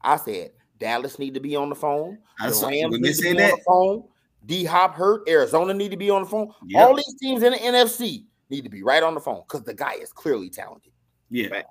I 0.02 0.18
said 0.18 0.52
Dallas 0.80 1.20
need 1.20 1.34
to 1.36 1.40
be 1.40 1.56
on 1.56 1.70
the 1.70 1.76
phone. 1.76 2.18
The 2.40 2.46
Rams 2.46 3.00
need 3.00 3.14
to 3.16 3.22
be 3.22 3.34
that. 3.34 3.52
on 3.52 3.58
the 3.58 3.64
phone. 3.66 4.04
D 4.46 4.64
Hop 4.66 4.96
hurt. 4.96 5.28
Arizona 5.28 5.74
need 5.74 5.92
to 5.92 5.98
be 5.98 6.10
on 6.10 6.24
the 6.24 6.30
phone. 6.30 6.52
Yep. 6.66 6.88
All 6.88 6.96
these 6.96 7.16
teams 7.22 7.44
in 7.44 7.52
the 7.52 7.60
NFC 7.60 8.26
need 8.50 8.64
to 8.64 8.70
be 8.70 8.84
right 8.84 9.04
on 9.04 9.14
the 9.14 9.20
phone 9.20 9.44
because 9.48 9.64
the 9.64 9.74
guy 9.74 9.94
is 9.94 10.12
clearly 10.12 10.50
talented. 10.50 10.92
Yeah. 11.30 11.62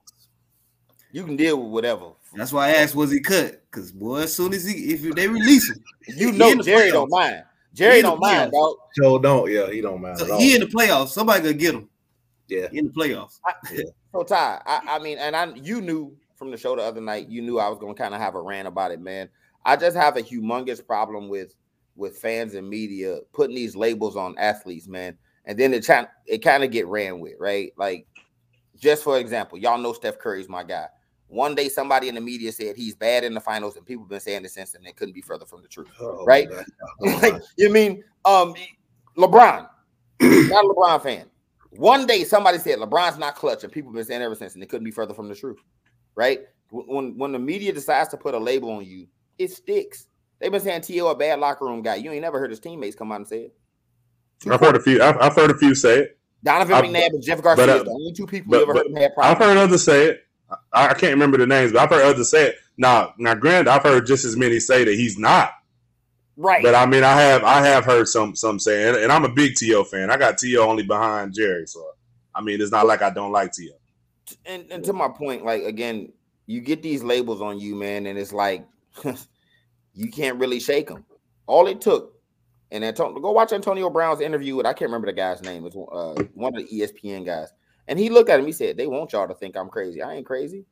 You 1.10 1.24
can 1.24 1.36
deal 1.36 1.60
with 1.60 1.72
whatever. 1.72 2.12
That's 2.34 2.52
why 2.52 2.68
I 2.68 2.72
asked, 2.72 2.94
was 2.94 3.10
he 3.10 3.20
cut? 3.20 3.62
Because 3.70 3.90
boy, 3.90 4.18
as 4.18 4.34
soon 4.34 4.52
as 4.52 4.64
he 4.64 4.92
if 4.92 5.14
they 5.14 5.26
release 5.26 5.68
him, 5.70 5.82
you 6.16 6.32
know 6.32 6.55
Jerry 6.56 6.90
don't 6.90 7.10
mind. 7.10 7.44
Jerry 7.72 8.02
don't 8.02 8.20
mind, 8.20 8.52
dog. 8.52 8.76
Joe 8.96 9.18
don't, 9.18 9.50
yeah, 9.50 9.70
he 9.70 9.80
don't 9.80 10.00
mind. 10.00 10.18
So 10.18 10.36
he 10.36 10.55
in 10.55 10.60
the 10.60 10.66
playoffs. 10.66 11.09
Somebody 11.09 11.40
gonna 11.40 11.55
get 11.55 11.74
him. 11.74 11.88
Yeah, 12.48 12.66
in 12.72 12.86
the 12.86 12.92
playoffs. 12.92 13.40
I, 13.46 13.52
yeah. 13.72 13.84
So 14.12 14.22
Ty, 14.22 14.62
I, 14.64 14.80
I 14.89 14.98
mean, 14.98 15.18
and 15.18 15.36
I 15.36 15.52
you 15.55 15.80
knew 15.80 16.16
from 16.36 16.51
the 16.51 16.56
show 16.56 16.76
the 16.76 16.82
other 16.82 17.01
night, 17.01 17.28
you 17.28 17.43
knew 17.43 17.59
I 17.59 17.68
was 17.68 17.78
gonna 17.78 17.94
kind 17.94 18.14
of 18.14 18.20
have 18.20 18.35
a 18.35 18.40
rant 18.40 18.68
about 18.68 18.90
it, 18.90 19.01
man. 19.01 19.28
I 19.64 19.76
just 19.76 19.97
have 19.97 20.16
a 20.16 20.22
humongous 20.22 20.85
problem 20.85 21.28
with 21.28 21.55
with 21.97 22.16
fans 22.16 22.55
and 22.55 22.68
media 22.68 23.18
putting 23.32 23.56
these 23.56 23.76
labels 23.76 24.16
on 24.16 24.39
athletes, 24.39 24.89
man. 24.89 25.18
And 25.44 25.59
then 25.59 25.74
it, 25.74 25.89
it 26.26 26.39
kind 26.39 26.62
of 26.62 26.70
get 26.70 26.86
ran 26.86 27.20
with, 27.20 27.35
right? 27.40 27.72
Like, 27.76 28.06
just 28.78 29.02
for 29.02 29.18
example, 29.18 29.59
y'all 29.59 29.78
know 29.78 29.93
Steph 29.93 30.18
Curry's 30.18 30.48
my 30.48 30.62
guy. 30.62 30.86
One 31.26 31.55
day, 31.55 31.68
somebody 31.68 32.09
in 32.09 32.14
the 32.14 32.20
media 32.20 32.52
said 32.52 32.76
he's 32.76 32.94
bad 32.94 33.24
in 33.24 33.35
the 33.35 33.40
finals, 33.40 33.76
and 33.76 33.85
people 33.85 34.05
have 34.05 34.10
been 34.10 34.20
saying 34.20 34.44
this 34.44 34.55
since, 34.55 34.74
and 34.74 34.86
it 34.86 34.97
couldn't 34.97 35.14
be 35.14 35.20
further 35.20 35.44
from 35.44 35.60
the 35.60 35.68
truth, 35.68 35.89
oh, 36.01 36.24
right? 36.24 36.48
like, 37.01 37.35
you 37.56 37.70
mean 37.70 38.02
um, 38.24 38.55
LeBron? 39.16 39.68
not 40.20 40.64
a 40.64 40.68
LeBron 40.68 41.02
fan. 41.02 41.26
One 41.78 42.06
day, 42.06 42.24
somebody 42.24 42.59
said 42.59 42.80
LeBron's 42.80 43.18
not 43.18 43.36
clutch, 43.36 43.62
and 43.62 43.72
people 43.72 43.92
have 43.92 43.94
been 43.94 44.05
saying 44.05 44.20
ever 44.20 44.34
since, 44.34 44.55
and 44.55 44.62
it 44.64 44.68
couldn't 44.68 44.84
be 44.84 44.90
further 44.90 45.14
from 45.14 45.28
the 45.28 45.34
truth, 45.36 45.60
right? 46.16 46.40
When 46.72 47.16
when 47.16 47.30
the 47.30 47.38
media 47.38 47.72
decides 47.72 48.09
to 48.09 48.16
put 48.16 48.34
a 48.34 48.38
label 48.38 48.72
on 48.72 48.84
you, 48.84 49.06
it 49.38 49.52
sticks. 49.52 50.09
They've 50.40 50.50
been 50.50 50.60
saying 50.60 50.80
T.O. 50.80 51.06
a 51.06 51.14
bad 51.14 51.38
locker 51.38 51.66
room 51.66 51.82
guy. 51.82 51.94
You 51.94 52.10
ain't 52.10 52.22
never 52.22 52.40
heard 52.40 52.50
his 52.50 52.59
teammates 52.59 52.96
come 52.96 53.12
out 53.12 53.20
and 53.20 53.28
say 53.28 53.42
it. 53.42 53.56
Two 54.40 54.52
I've 54.52 54.59
heard 54.59 54.74
a 54.74 54.80
few. 54.80 55.00
I've, 55.00 55.18
I've, 55.18 55.36
heard 55.36 55.52
a 55.52 55.56
few 55.56 55.76
say 55.76 56.00
it. 56.00 56.18
Donovan 56.42 56.74
I've, 56.74 56.84
McNabb 56.84 57.10
and 57.10 57.22
Jeff 57.22 57.42
Garcia 57.42 57.66
but, 57.66 57.80
uh, 57.80 57.82
the 57.84 57.90
only 57.90 58.12
two 58.12 58.26
people 58.26 58.50
but, 58.50 58.62
ever 58.62 58.74
heard 58.74 58.98
have 58.98 59.14
problems. 59.14 59.16
I've 59.18 59.38
heard 59.38 59.56
others 59.56 59.84
say 59.84 60.06
it. 60.06 60.26
I, 60.72 60.88
I, 60.88 60.94
can't 60.94 61.12
remember 61.12 61.38
the 61.38 61.46
names, 61.46 61.70
but 61.70 61.82
I've 61.82 61.90
heard 61.90 62.05
others 62.05 62.28
say 62.28 62.48
it. 62.48 62.56
Now, 62.76 63.14
now, 63.18 63.36
granted, 63.36 63.70
I've 63.70 63.84
heard 63.84 64.05
just 64.05 64.24
as 64.24 64.36
many 64.36 64.59
say 64.59 64.82
that 64.82 64.94
he's 64.94 65.16
not. 65.16 65.52
Right. 66.40 66.62
But 66.62 66.77
I 66.77 66.86
mean, 66.86 67.02
I 67.02 67.20
have 67.20 67.43
I 67.43 67.66
have 67.66 67.85
heard 67.85 68.06
some 68.06 68.36
some 68.36 68.60
say, 68.60 68.89
and, 68.89 68.97
and 68.97 69.10
I'm 69.10 69.24
a 69.24 69.28
big 69.28 69.56
T.O. 69.56 69.82
fan. 69.82 70.09
I 70.09 70.16
got 70.16 70.39
T.O. 70.39 70.62
only 70.62 70.85
behind 70.85 71.35
Jerry, 71.35 71.66
so 71.66 71.85
I 72.32 72.40
mean, 72.40 72.60
it's 72.60 72.70
not 72.70 72.86
like 72.86 73.02
I 73.02 73.10
don't 73.10 73.32
like 73.32 73.51
To. 73.52 73.70
And, 74.47 74.70
and 74.70 74.85
to 74.85 74.93
my 74.93 75.09
point, 75.09 75.44
like 75.44 75.65
again, 75.65 76.12
you 76.47 76.60
get 76.60 76.81
these 76.81 77.02
labels 77.02 77.43
on 77.43 77.59
you, 77.59 77.74
man, 77.74 78.06
and 78.06 78.16
it's 78.16 78.32
like 78.32 78.65
you 79.94 80.10
can't 80.12 80.39
really 80.39 80.60
shake 80.60 80.86
them. 80.86 81.05
All 81.48 81.66
it 81.66 81.81
took, 81.81 82.15
and 82.70 82.85
Antonio, 82.85 83.19
go 83.19 83.32
watch 83.32 83.52
Antonio 83.52 83.90
Brown's 83.90 84.20
interview 84.20 84.55
with 84.55 84.65
I 84.65 84.74
can't 84.74 84.90
remember 84.90 85.09
the 85.09 85.15
guy's 85.15 85.43
name. 85.43 85.66
It's 85.66 85.74
uh, 85.74 86.15
one 86.35 86.56
of 86.56 86.62
the 86.62 86.69
ESPN 86.69 87.27
guys, 87.27 87.48
and 87.89 87.98
he 87.98 88.10
looked 88.10 88.31
at 88.31 88.39
him. 88.39 88.47
He 88.47 88.52
said, 88.52 88.77
"They 88.77 88.86
want 88.86 89.12
y'all 89.12 89.27
to 89.27 89.35
think 89.35 89.56
I'm 89.56 89.70
crazy. 89.70 90.02
I 90.02 90.15
ain't 90.15 90.27
crazy." 90.27 90.65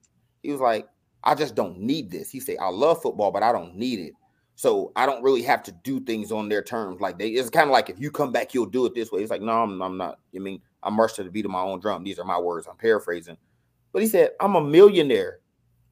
He 0.44 0.52
was 0.52 0.60
like, 0.60 0.86
"I 1.24 1.34
just 1.34 1.56
don't 1.56 1.80
need 1.80 2.08
this." 2.08 2.30
He 2.30 2.38
said, 2.38 2.58
"I 2.60 2.68
love 2.68 3.02
football, 3.02 3.32
but 3.32 3.42
I 3.42 3.50
don't 3.50 3.74
need 3.74 3.98
it." 3.98 4.12
So 4.56 4.92
I 4.96 5.06
don't 5.06 5.22
really 5.22 5.42
have 5.42 5.62
to 5.64 5.72
do 5.72 6.00
things 6.00 6.32
on 6.32 6.48
their 6.48 6.62
terms. 6.62 7.00
Like 7.00 7.18
they, 7.18 7.28
it's 7.28 7.50
kind 7.50 7.68
of 7.68 7.72
like 7.72 7.90
if 7.90 8.00
you 8.00 8.10
come 8.10 8.32
back, 8.32 8.54
you'll 8.54 8.66
do 8.66 8.86
it 8.86 8.94
this 8.94 9.12
way. 9.12 9.20
It's 9.20 9.30
like, 9.30 9.42
no, 9.42 9.62
I'm, 9.62 9.80
I'm 9.82 9.96
not. 9.96 10.18
I 10.34 10.38
mean, 10.38 10.60
I'm 10.82 10.94
marched 10.94 11.16
to 11.16 11.24
the 11.24 11.30
beat 11.30 11.44
of 11.44 11.50
my 11.50 11.60
own 11.60 11.78
drum. 11.78 12.04
These 12.04 12.18
are 12.18 12.24
my 12.24 12.38
words. 12.38 12.66
I'm 12.66 12.76
paraphrasing, 12.76 13.36
but 13.92 14.02
he 14.02 14.08
said, 14.08 14.30
I'm 14.40 14.54
a 14.56 14.60
millionaire. 14.60 15.40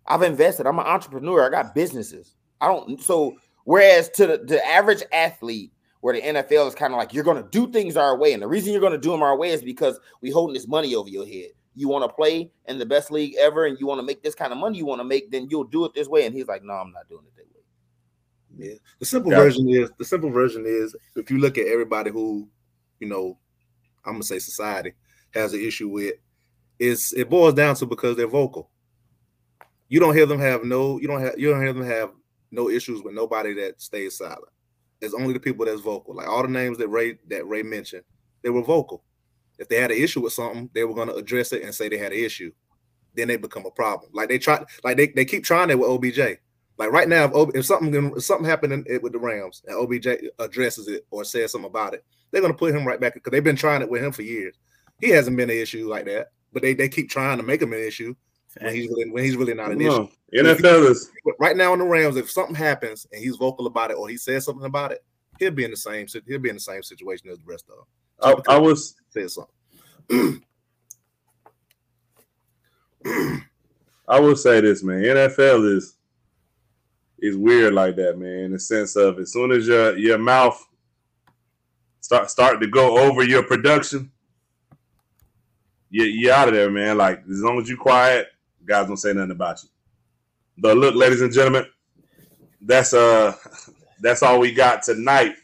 I've 0.07 0.23
invested. 0.23 0.66
I'm 0.66 0.78
an 0.78 0.86
entrepreneur. 0.86 1.47
I 1.47 1.51
got 1.51 1.74
businesses. 1.74 2.36
I 2.61 2.69
don't. 2.69 3.01
So 3.01 3.36
Whereas 3.65 4.11
to 4.11 4.27
the, 4.27 4.39
the 4.39 4.65
average 4.66 5.03
athlete, 5.12 5.73
where 6.01 6.15
the 6.15 6.20
NFL 6.20 6.69
is 6.69 6.74
kind 6.74 6.93
of 6.93 6.99
like 6.99 7.15
you're 7.15 7.24
going 7.24 7.43
to 7.43 7.49
do 7.49 7.70
things 7.73 7.97
our 7.97 8.16
way, 8.16 8.35
and 8.35 8.43
the 8.43 8.47
reason 8.47 8.73
you're 8.73 8.81
going 8.81 8.93
to 8.93 8.99
do 8.99 9.11
them 9.11 9.23
our 9.23 9.36
way 9.36 9.51
is 9.51 9.62
because 9.62 9.99
we 10.20 10.31
holding 10.31 10.53
this 10.53 10.69
money 10.69 10.95
over 10.95 11.09
your 11.09 11.27
head. 11.27 11.49
You 11.74 11.89
want 11.89 12.05
to 12.05 12.15
play 12.15 12.51
in 12.66 12.78
the 12.78 12.86
best 12.86 13.11
league 13.11 13.35
ever, 13.41 13.65
and 13.65 13.81
you 13.81 13.86
want 13.86 14.01
to 14.01 14.07
make 14.07 14.23
this 14.23 14.35
kind 14.35 14.53
of 14.53 14.59
money 14.59 14.78
you 14.78 14.86
want 14.86 15.01
to 15.01 15.05
make, 15.05 15.31
then 15.31 15.49
you'll 15.51 15.65
do 15.65 15.85
it 15.86 15.95
this 15.95 16.07
way. 16.07 16.27
And 16.27 16.35
he's 16.35 16.47
like, 16.47 16.62
"No, 16.62 16.74
I'm 16.74 16.93
not 16.93 17.09
doing 17.09 17.24
it 17.27 17.35
that 17.36 17.47
way." 17.47 17.54
Yeah, 18.57 18.75
the 18.99 19.07
simple 19.07 19.33
yeah. 19.33 19.39
version 19.39 19.69
is 19.69 19.91
the 19.99 20.05
simple 20.05 20.31
version 20.31 20.65
is 20.67 20.95
if 21.17 21.31
you 21.31 21.39
look 21.39 21.59
at 21.59 21.67
everybody 21.67 22.11
who, 22.11 22.49
you 23.01 23.09
know, 23.09 23.39
I'm 24.05 24.15
gonna 24.15 24.23
say 24.23 24.39
society 24.39 24.93
has 25.33 25.53
an 25.53 25.61
issue 25.61 25.89
with, 25.89 26.15
is 26.79 27.13
it 27.15 27.29
boils 27.29 27.55
down 27.55 27.75
to 27.77 27.87
because 27.87 28.17
they're 28.17 28.27
vocal. 28.27 28.71
You 29.89 30.01
don't 30.01 30.15
hear 30.15 30.27
them 30.27 30.41
have 30.41 30.65
no, 30.65 30.99
you 31.01 31.09
don't 31.09 31.21
have 31.21 31.39
you 31.39 31.51
don't 31.51 31.63
hear 31.63 31.73
them 31.73 31.87
have 31.87 32.11
no 32.51 32.71
issues 32.71 33.03
with 33.03 33.15
nobody 33.15 33.55
that 33.55 33.81
stays 33.81 34.19
silent. 34.19 34.45
It's 35.01 35.15
only 35.15 35.33
the 35.33 35.41
people 35.41 35.67
that's 35.67 35.81
vocal. 35.81 36.15
Like 36.15 36.29
all 36.29 36.43
the 36.43 36.49
names 36.49 36.79
that 36.79 36.89
Ray 36.89 37.19
that 37.29 37.47
Ray 37.47 37.63
mentioned, 37.63 38.05
they 38.43 38.51
were 38.51 38.63
vocal. 38.63 39.03
If 39.59 39.69
they 39.69 39.77
had 39.81 39.91
an 39.91 39.99
issue 39.99 40.21
with 40.23 40.33
something, 40.33 40.71
they 40.73 40.85
were 40.85 40.95
going 40.95 41.09
to 41.09 41.15
address 41.15 41.53
it 41.53 41.63
and 41.63 41.75
say 41.75 41.89
they 41.89 41.99
had 41.99 42.13
an 42.13 42.19
issue. 42.19 42.53
Then 43.15 43.29
they 43.29 43.37
become 43.37 43.67
a 43.67 43.71
problem. 43.71 44.11
Like 44.13 44.29
they 44.29 44.39
try, 44.39 44.65
like 44.83 44.97
they, 44.97 45.09
they 45.09 45.25
keep 45.25 45.45
trying 45.45 45.71
it 45.71 45.79
with 45.79 45.89
OBJ. 45.89 46.39
Like 46.77 46.91
right 46.91 47.09
now, 47.09 47.25
if, 47.33 47.55
if 47.55 47.67
something 47.67 48.13
if 48.17 48.25
something 48.25 48.47
happened 48.47 48.87
with 49.03 49.13
the 49.13 49.19
Rams 49.19 49.63
and 49.67 49.77
OBJ 49.77 50.09
addresses 50.39 50.89
it 50.89 51.07
or 51.11 51.25
says 51.25 51.53
something 51.53 51.69
about 51.69 51.95
it, 51.95 52.05
they're 52.31 52.41
going 52.41 52.53
to 52.53 52.59
put 52.59 52.75
him 52.75 52.87
right 52.87 53.01
back 53.01 53.15
because 53.15 53.31
they've 53.31 53.45
been 53.45 53.57
trying 53.57 53.83
it 53.83 53.89
with 53.89 54.03
him 54.03 54.13
for 54.13 54.23
years. 54.23 54.57
He 55.01 55.11
hasn't 55.11 55.37
been 55.37 55.51
an 55.51 55.57
issue 55.57 55.89
like 55.89 56.07
that, 56.07 56.33
but 56.53 56.63
they, 56.63 56.75
they 56.75 56.89
keep 56.89 57.11
trying 57.11 57.37
to 57.39 57.45
make 57.45 57.63
him 57.63 57.73
an 57.73 57.79
issue 57.79 58.15
when 58.61 58.75
he's 58.75 58.89
really 58.89 59.11
when 59.11 59.25
he's 59.25 59.37
really 59.37 59.55
not 59.55 59.71
an 59.71 59.81
issue. 59.81 60.09
NFL 60.35 60.91
is 60.91 61.11
right 61.39 61.57
now 61.57 61.73
in 61.73 61.79
the 61.79 61.85
Rams. 61.85 62.17
If 62.17 62.31
something 62.31 62.57
happens 62.57 63.07
and 63.13 63.23
he's 63.23 63.37
vocal 63.37 63.67
about 63.67 63.91
it 63.91 63.97
or 63.97 64.09
he 64.09 64.17
says 64.17 64.45
something 64.45 64.67
about 64.67 64.91
it, 64.93 65.05
he'll 65.39 65.53
be 65.53 65.65
in 65.65 65.71
the 65.71 65.77
same 65.77 66.07
he'll 66.27 66.39
be 66.41 66.49
in 66.49 66.57
the 66.57 66.61
same 66.61 66.83
situation 66.83 67.31
as 67.31 67.39
the 67.39 67.45
rest 67.45 67.67
of 67.69 67.77
them. 67.77 67.87
I, 68.49 68.55
I 68.55 68.59
was 68.59 68.97
say 69.11 69.29
something. 69.29 70.43
I 74.07 74.21
will 74.21 74.37
say 74.37 74.61
this, 74.61 74.83
man. 74.83 75.03
NFL 75.03 75.77
is 75.77 75.97
is 77.25 77.39
weird 77.39 77.73
like 77.73 77.97
that, 77.97 78.19
man. 78.19 78.41
In 78.41 78.53
the 78.53 78.59
sense 78.59 78.97
of 78.97 79.19
as 79.19 79.33
soon 79.33 79.51
as 79.51 79.67
your 79.67 79.97
your 79.97 80.19
mouth 80.19 80.63
start 82.01 82.31
start 82.31 82.61
to 82.61 82.67
go 82.67 82.99
over 82.99 83.25
your 83.25 83.43
production, 83.43 84.13
you 85.89 86.05
you 86.05 86.31
out 86.31 86.49
of 86.49 86.55
there, 86.55 86.71
man. 86.71 86.99
Like 86.99 87.23
as 87.31 87.41
long 87.41 87.59
as 87.59 87.69
you 87.69 87.79
quiet, 87.79 88.29
guys 88.67 88.87
don't 88.87 88.99
say 88.99 89.15
nothing 89.15 89.31
about 89.31 89.63
you. 89.63 89.71
But 90.59 90.77
look, 90.77 90.95
ladies 90.95 91.23
and 91.23 91.33
gentlemen, 91.33 91.65
that's 92.61 92.93
uh 92.93 93.35
that's 94.01 94.23
all 94.23 94.39
we 94.39 94.53
got 94.53 94.83
tonight. 94.83 95.35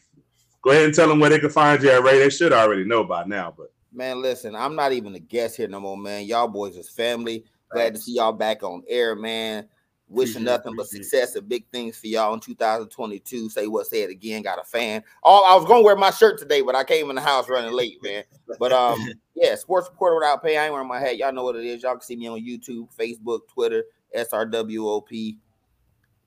Go 0.63 0.73
ahead 0.73 0.85
and 0.85 0.95
tell 0.95 1.09
them 1.09 1.19
where 1.19 1.31
they 1.31 1.39
can 1.39 1.49
find 1.49 1.83
you 1.83 1.91
at 1.91 2.03
Ray. 2.03 2.19
They 2.19 2.29
should 2.29 2.53
already 2.53 2.85
know 2.85 3.05
by 3.05 3.25
now, 3.25 3.55
but 3.57 3.73
man, 3.91 4.21
listen, 4.21 4.55
I'm 4.55 4.77
not 4.77 4.93
even 4.93 5.15
a 5.15 5.19
guest 5.19 5.57
here 5.57 5.67
no 5.67 5.81
more, 5.81 5.97
man. 5.97 6.27
Y'all 6.27 6.47
boys 6.47 6.77
is 6.77 6.91
family. 6.91 7.47
Glad 7.71 7.95
to 7.95 8.01
see 8.01 8.17
y'all 8.17 8.33
back 8.33 8.63
on 8.63 8.83
air, 8.87 9.15
man. 9.17 9.67
Wishing 10.11 10.43
nothing 10.43 10.75
but 10.77 10.89
success 10.89 11.37
and 11.37 11.49
big 11.49 11.65
things 11.71 11.97
for 11.97 12.09
y'all 12.09 12.35
in 12.35 12.41
2022. 12.41 13.49
Say 13.49 13.69
what, 13.69 13.87
say 13.87 14.03
it 14.03 14.11
again. 14.11 14.43
Got 14.43 14.59
a 14.59 14.65
fan. 14.65 15.05
Oh, 15.23 15.47
I 15.49 15.55
was 15.55 15.65
gonna 15.67 15.83
wear 15.83 15.95
my 15.95 16.11
shirt 16.11 16.37
today, 16.37 16.63
but 16.63 16.75
I 16.75 16.83
came 16.83 17.11
in 17.11 17.15
the 17.15 17.23
house 17.23 17.49
running 17.49 17.73
late, 17.73 18.03
man. 18.03 18.25
But 18.59 18.73
um, 18.73 18.99
yeah, 19.37 19.55
sports 19.55 19.89
reporter 19.89 20.17
without 20.17 20.43
pay. 20.43 20.57
I 20.57 20.65
ain't 20.65 20.73
wearing 20.73 20.89
my 20.89 20.99
hat. 20.99 21.17
Y'all 21.17 21.33
know 21.33 21.45
what 21.45 21.55
it 21.55 21.65
is. 21.65 21.85
Y'all 21.85 21.93
can 21.93 22.01
see 22.01 22.17
me 22.17 22.29
on 22.29 22.45
YouTube, 22.45 22.89
Facebook, 22.97 23.43
Twitter, 23.47 23.85
SRWOP. 24.17 25.37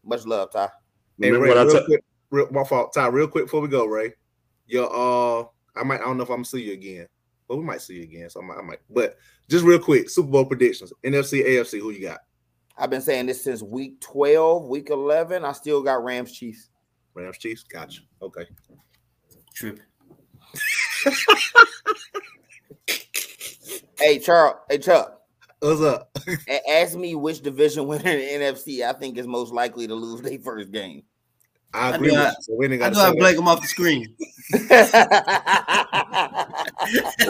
Much 0.06 0.26
love, 0.26 0.52
Ty. 0.52 0.70
Hey, 1.20 1.32
Ray, 1.32 1.52
real 1.52 1.70
t- 1.70 1.86
quick, 1.86 2.04
real, 2.30 2.48
my 2.52 2.64
fault, 2.64 2.94
Ty. 2.94 3.08
Real 3.08 3.28
quick 3.28 3.46
before 3.46 3.60
we 3.60 3.68
go, 3.68 3.86
Ray. 3.86 4.14
Your 4.66 4.90
uh, 4.90 5.44
I 5.76 5.84
might 5.84 6.00
I 6.00 6.06
don't 6.06 6.16
know 6.16 6.24
if 6.24 6.30
I'm 6.30 6.38
gonna 6.38 6.46
see 6.46 6.64
you 6.64 6.72
again, 6.72 7.08
but 7.50 7.58
we 7.58 7.64
might 7.66 7.82
see 7.82 7.96
you 7.96 8.04
again. 8.04 8.30
So 8.30 8.42
I 8.42 8.46
might, 8.46 8.60
I 8.60 8.62
might. 8.62 8.80
But 8.90 9.18
just 9.50 9.66
real 9.66 9.80
quick, 9.80 10.10
Super 10.10 10.30
Bowl 10.30 10.46
predictions: 10.46 10.94
NFC, 11.04 11.46
AFC. 11.46 11.82
Who 11.82 11.92
you 11.92 12.02
got? 12.02 12.22
I've 12.78 12.90
been 12.90 13.02
saying 13.02 13.28
this 13.28 13.44
since 13.44 13.62
week 13.62 14.02
12, 14.02 14.66
week 14.66 14.90
11. 14.90 15.46
I 15.46 15.52
still 15.52 15.84
got 15.84 16.04
Rams 16.04 16.32
Chiefs. 16.32 16.70
Rams 17.14 17.38
Chiefs. 17.38 17.64
Gotcha. 17.64 18.02
Okay. 18.22 18.46
Trip. 19.54 19.80
hey, 24.00 24.20
Charles. 24.20 24.58
Hey, 24.70 24.80
Chuck. 24.80 25.22
What's 25.60 25.82
up? 25.82 26.10
Ask 26.70 26.98
me 26.98 27.16
which 27.16 27.42
division 27.42 27.88
winner 27.88 28.10
in 28.10 28.42
the 28.42 28.46
NFC 28.46 28.86
I 28.86 28.94
think 28.94 29.18
is 29.18 29.28
most 29.28 29.54
likely 29.54 29.88
to 29.88 29.96
lose 29.96 30.22
their 30.22 30.40
first 30.40 30.72
game. 30.72 31.04
I 31.74 31.96
agree. 31.96 32.16
I, 32.16 32.34
so 32.42 32.54
we 32.56 32.66
I 32.66 32.90
know 32.90 33.00
I 33.00 33.14
blank 33.16 33.38
them 33.38 33.48
off 33.48 33.62
the 33.62 33.68
screen. 33.68 34.14
the, 34.52 34.68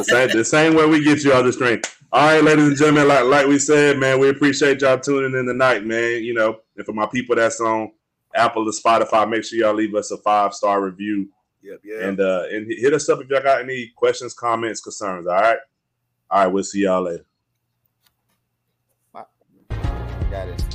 same, 0.03 0.29
the 0.35 0.43
same 0.43 0.75
way 0.75 0.85
we 0.85 1.03
get 1.03 1.23
you 1.23 1.31
off 1.31 1.45
the 1.45 1.53
screen. 1.53 1.81
All 2.13 2.27
right, 2.27 2.43
ladies 2.43 2.67
and 2.67 2.77
gentlemen, 2.77 3.07
like 3.07 3.23
like 3.23 3.47
we 3.47 3.57
said, 3.57 3.97
man, 3.97 4.19
we 4.19 4.29
appreciate 4.29 4.81
y'all 4.81 4.99
tuning 4.99 5.35
in 5.35 5.47
tonight, 5.47 5.83
man. 5.83 6.23
You 6.23 6.35
know, 6.35 6.59
and 6.77 6.85
for 6.85 6.93
my 6.93 7.07
people 7.07 7.35
that's 7.35 7.59
on 7.59 7.91
Apple 8.35 8.69
or 8.69 8.71
Spotify, 8.71 9.27
make 9.27 9.43
sure 9.43 9.57
y'all 9.57 9.73
leave 9.73 9.95
us 9.95 10.11
a 10.11 10.17
five 10.17 10.53
star 10.53 10.79
review. 10.79 11.27
Yep, 11.63 11.79
yeah. 11.83 12.07
And 12.07 12.19
uh 12.19 12.43
and 12.51 12.67
hit 12.69 12.93
us 12.93 13.09
up 13.09 13.19
if 13.19 13.29
y'all 13.29 13.41
got 13.41 13.61
any 13.61 13.91
questions, 13.95 14.35
comments, 14.35 14.79
concerns. 14.79 15.25
All 15.25 15.33
right. 15.33 15.57
All 16.29 16.43
right, 16.43 16.47
we'll 16.53 16.63
see 16.63 16.83
y'all 16.83 17.01
later. 17.01 17.25
Got 20.29 20.49
it. 20.49 20.72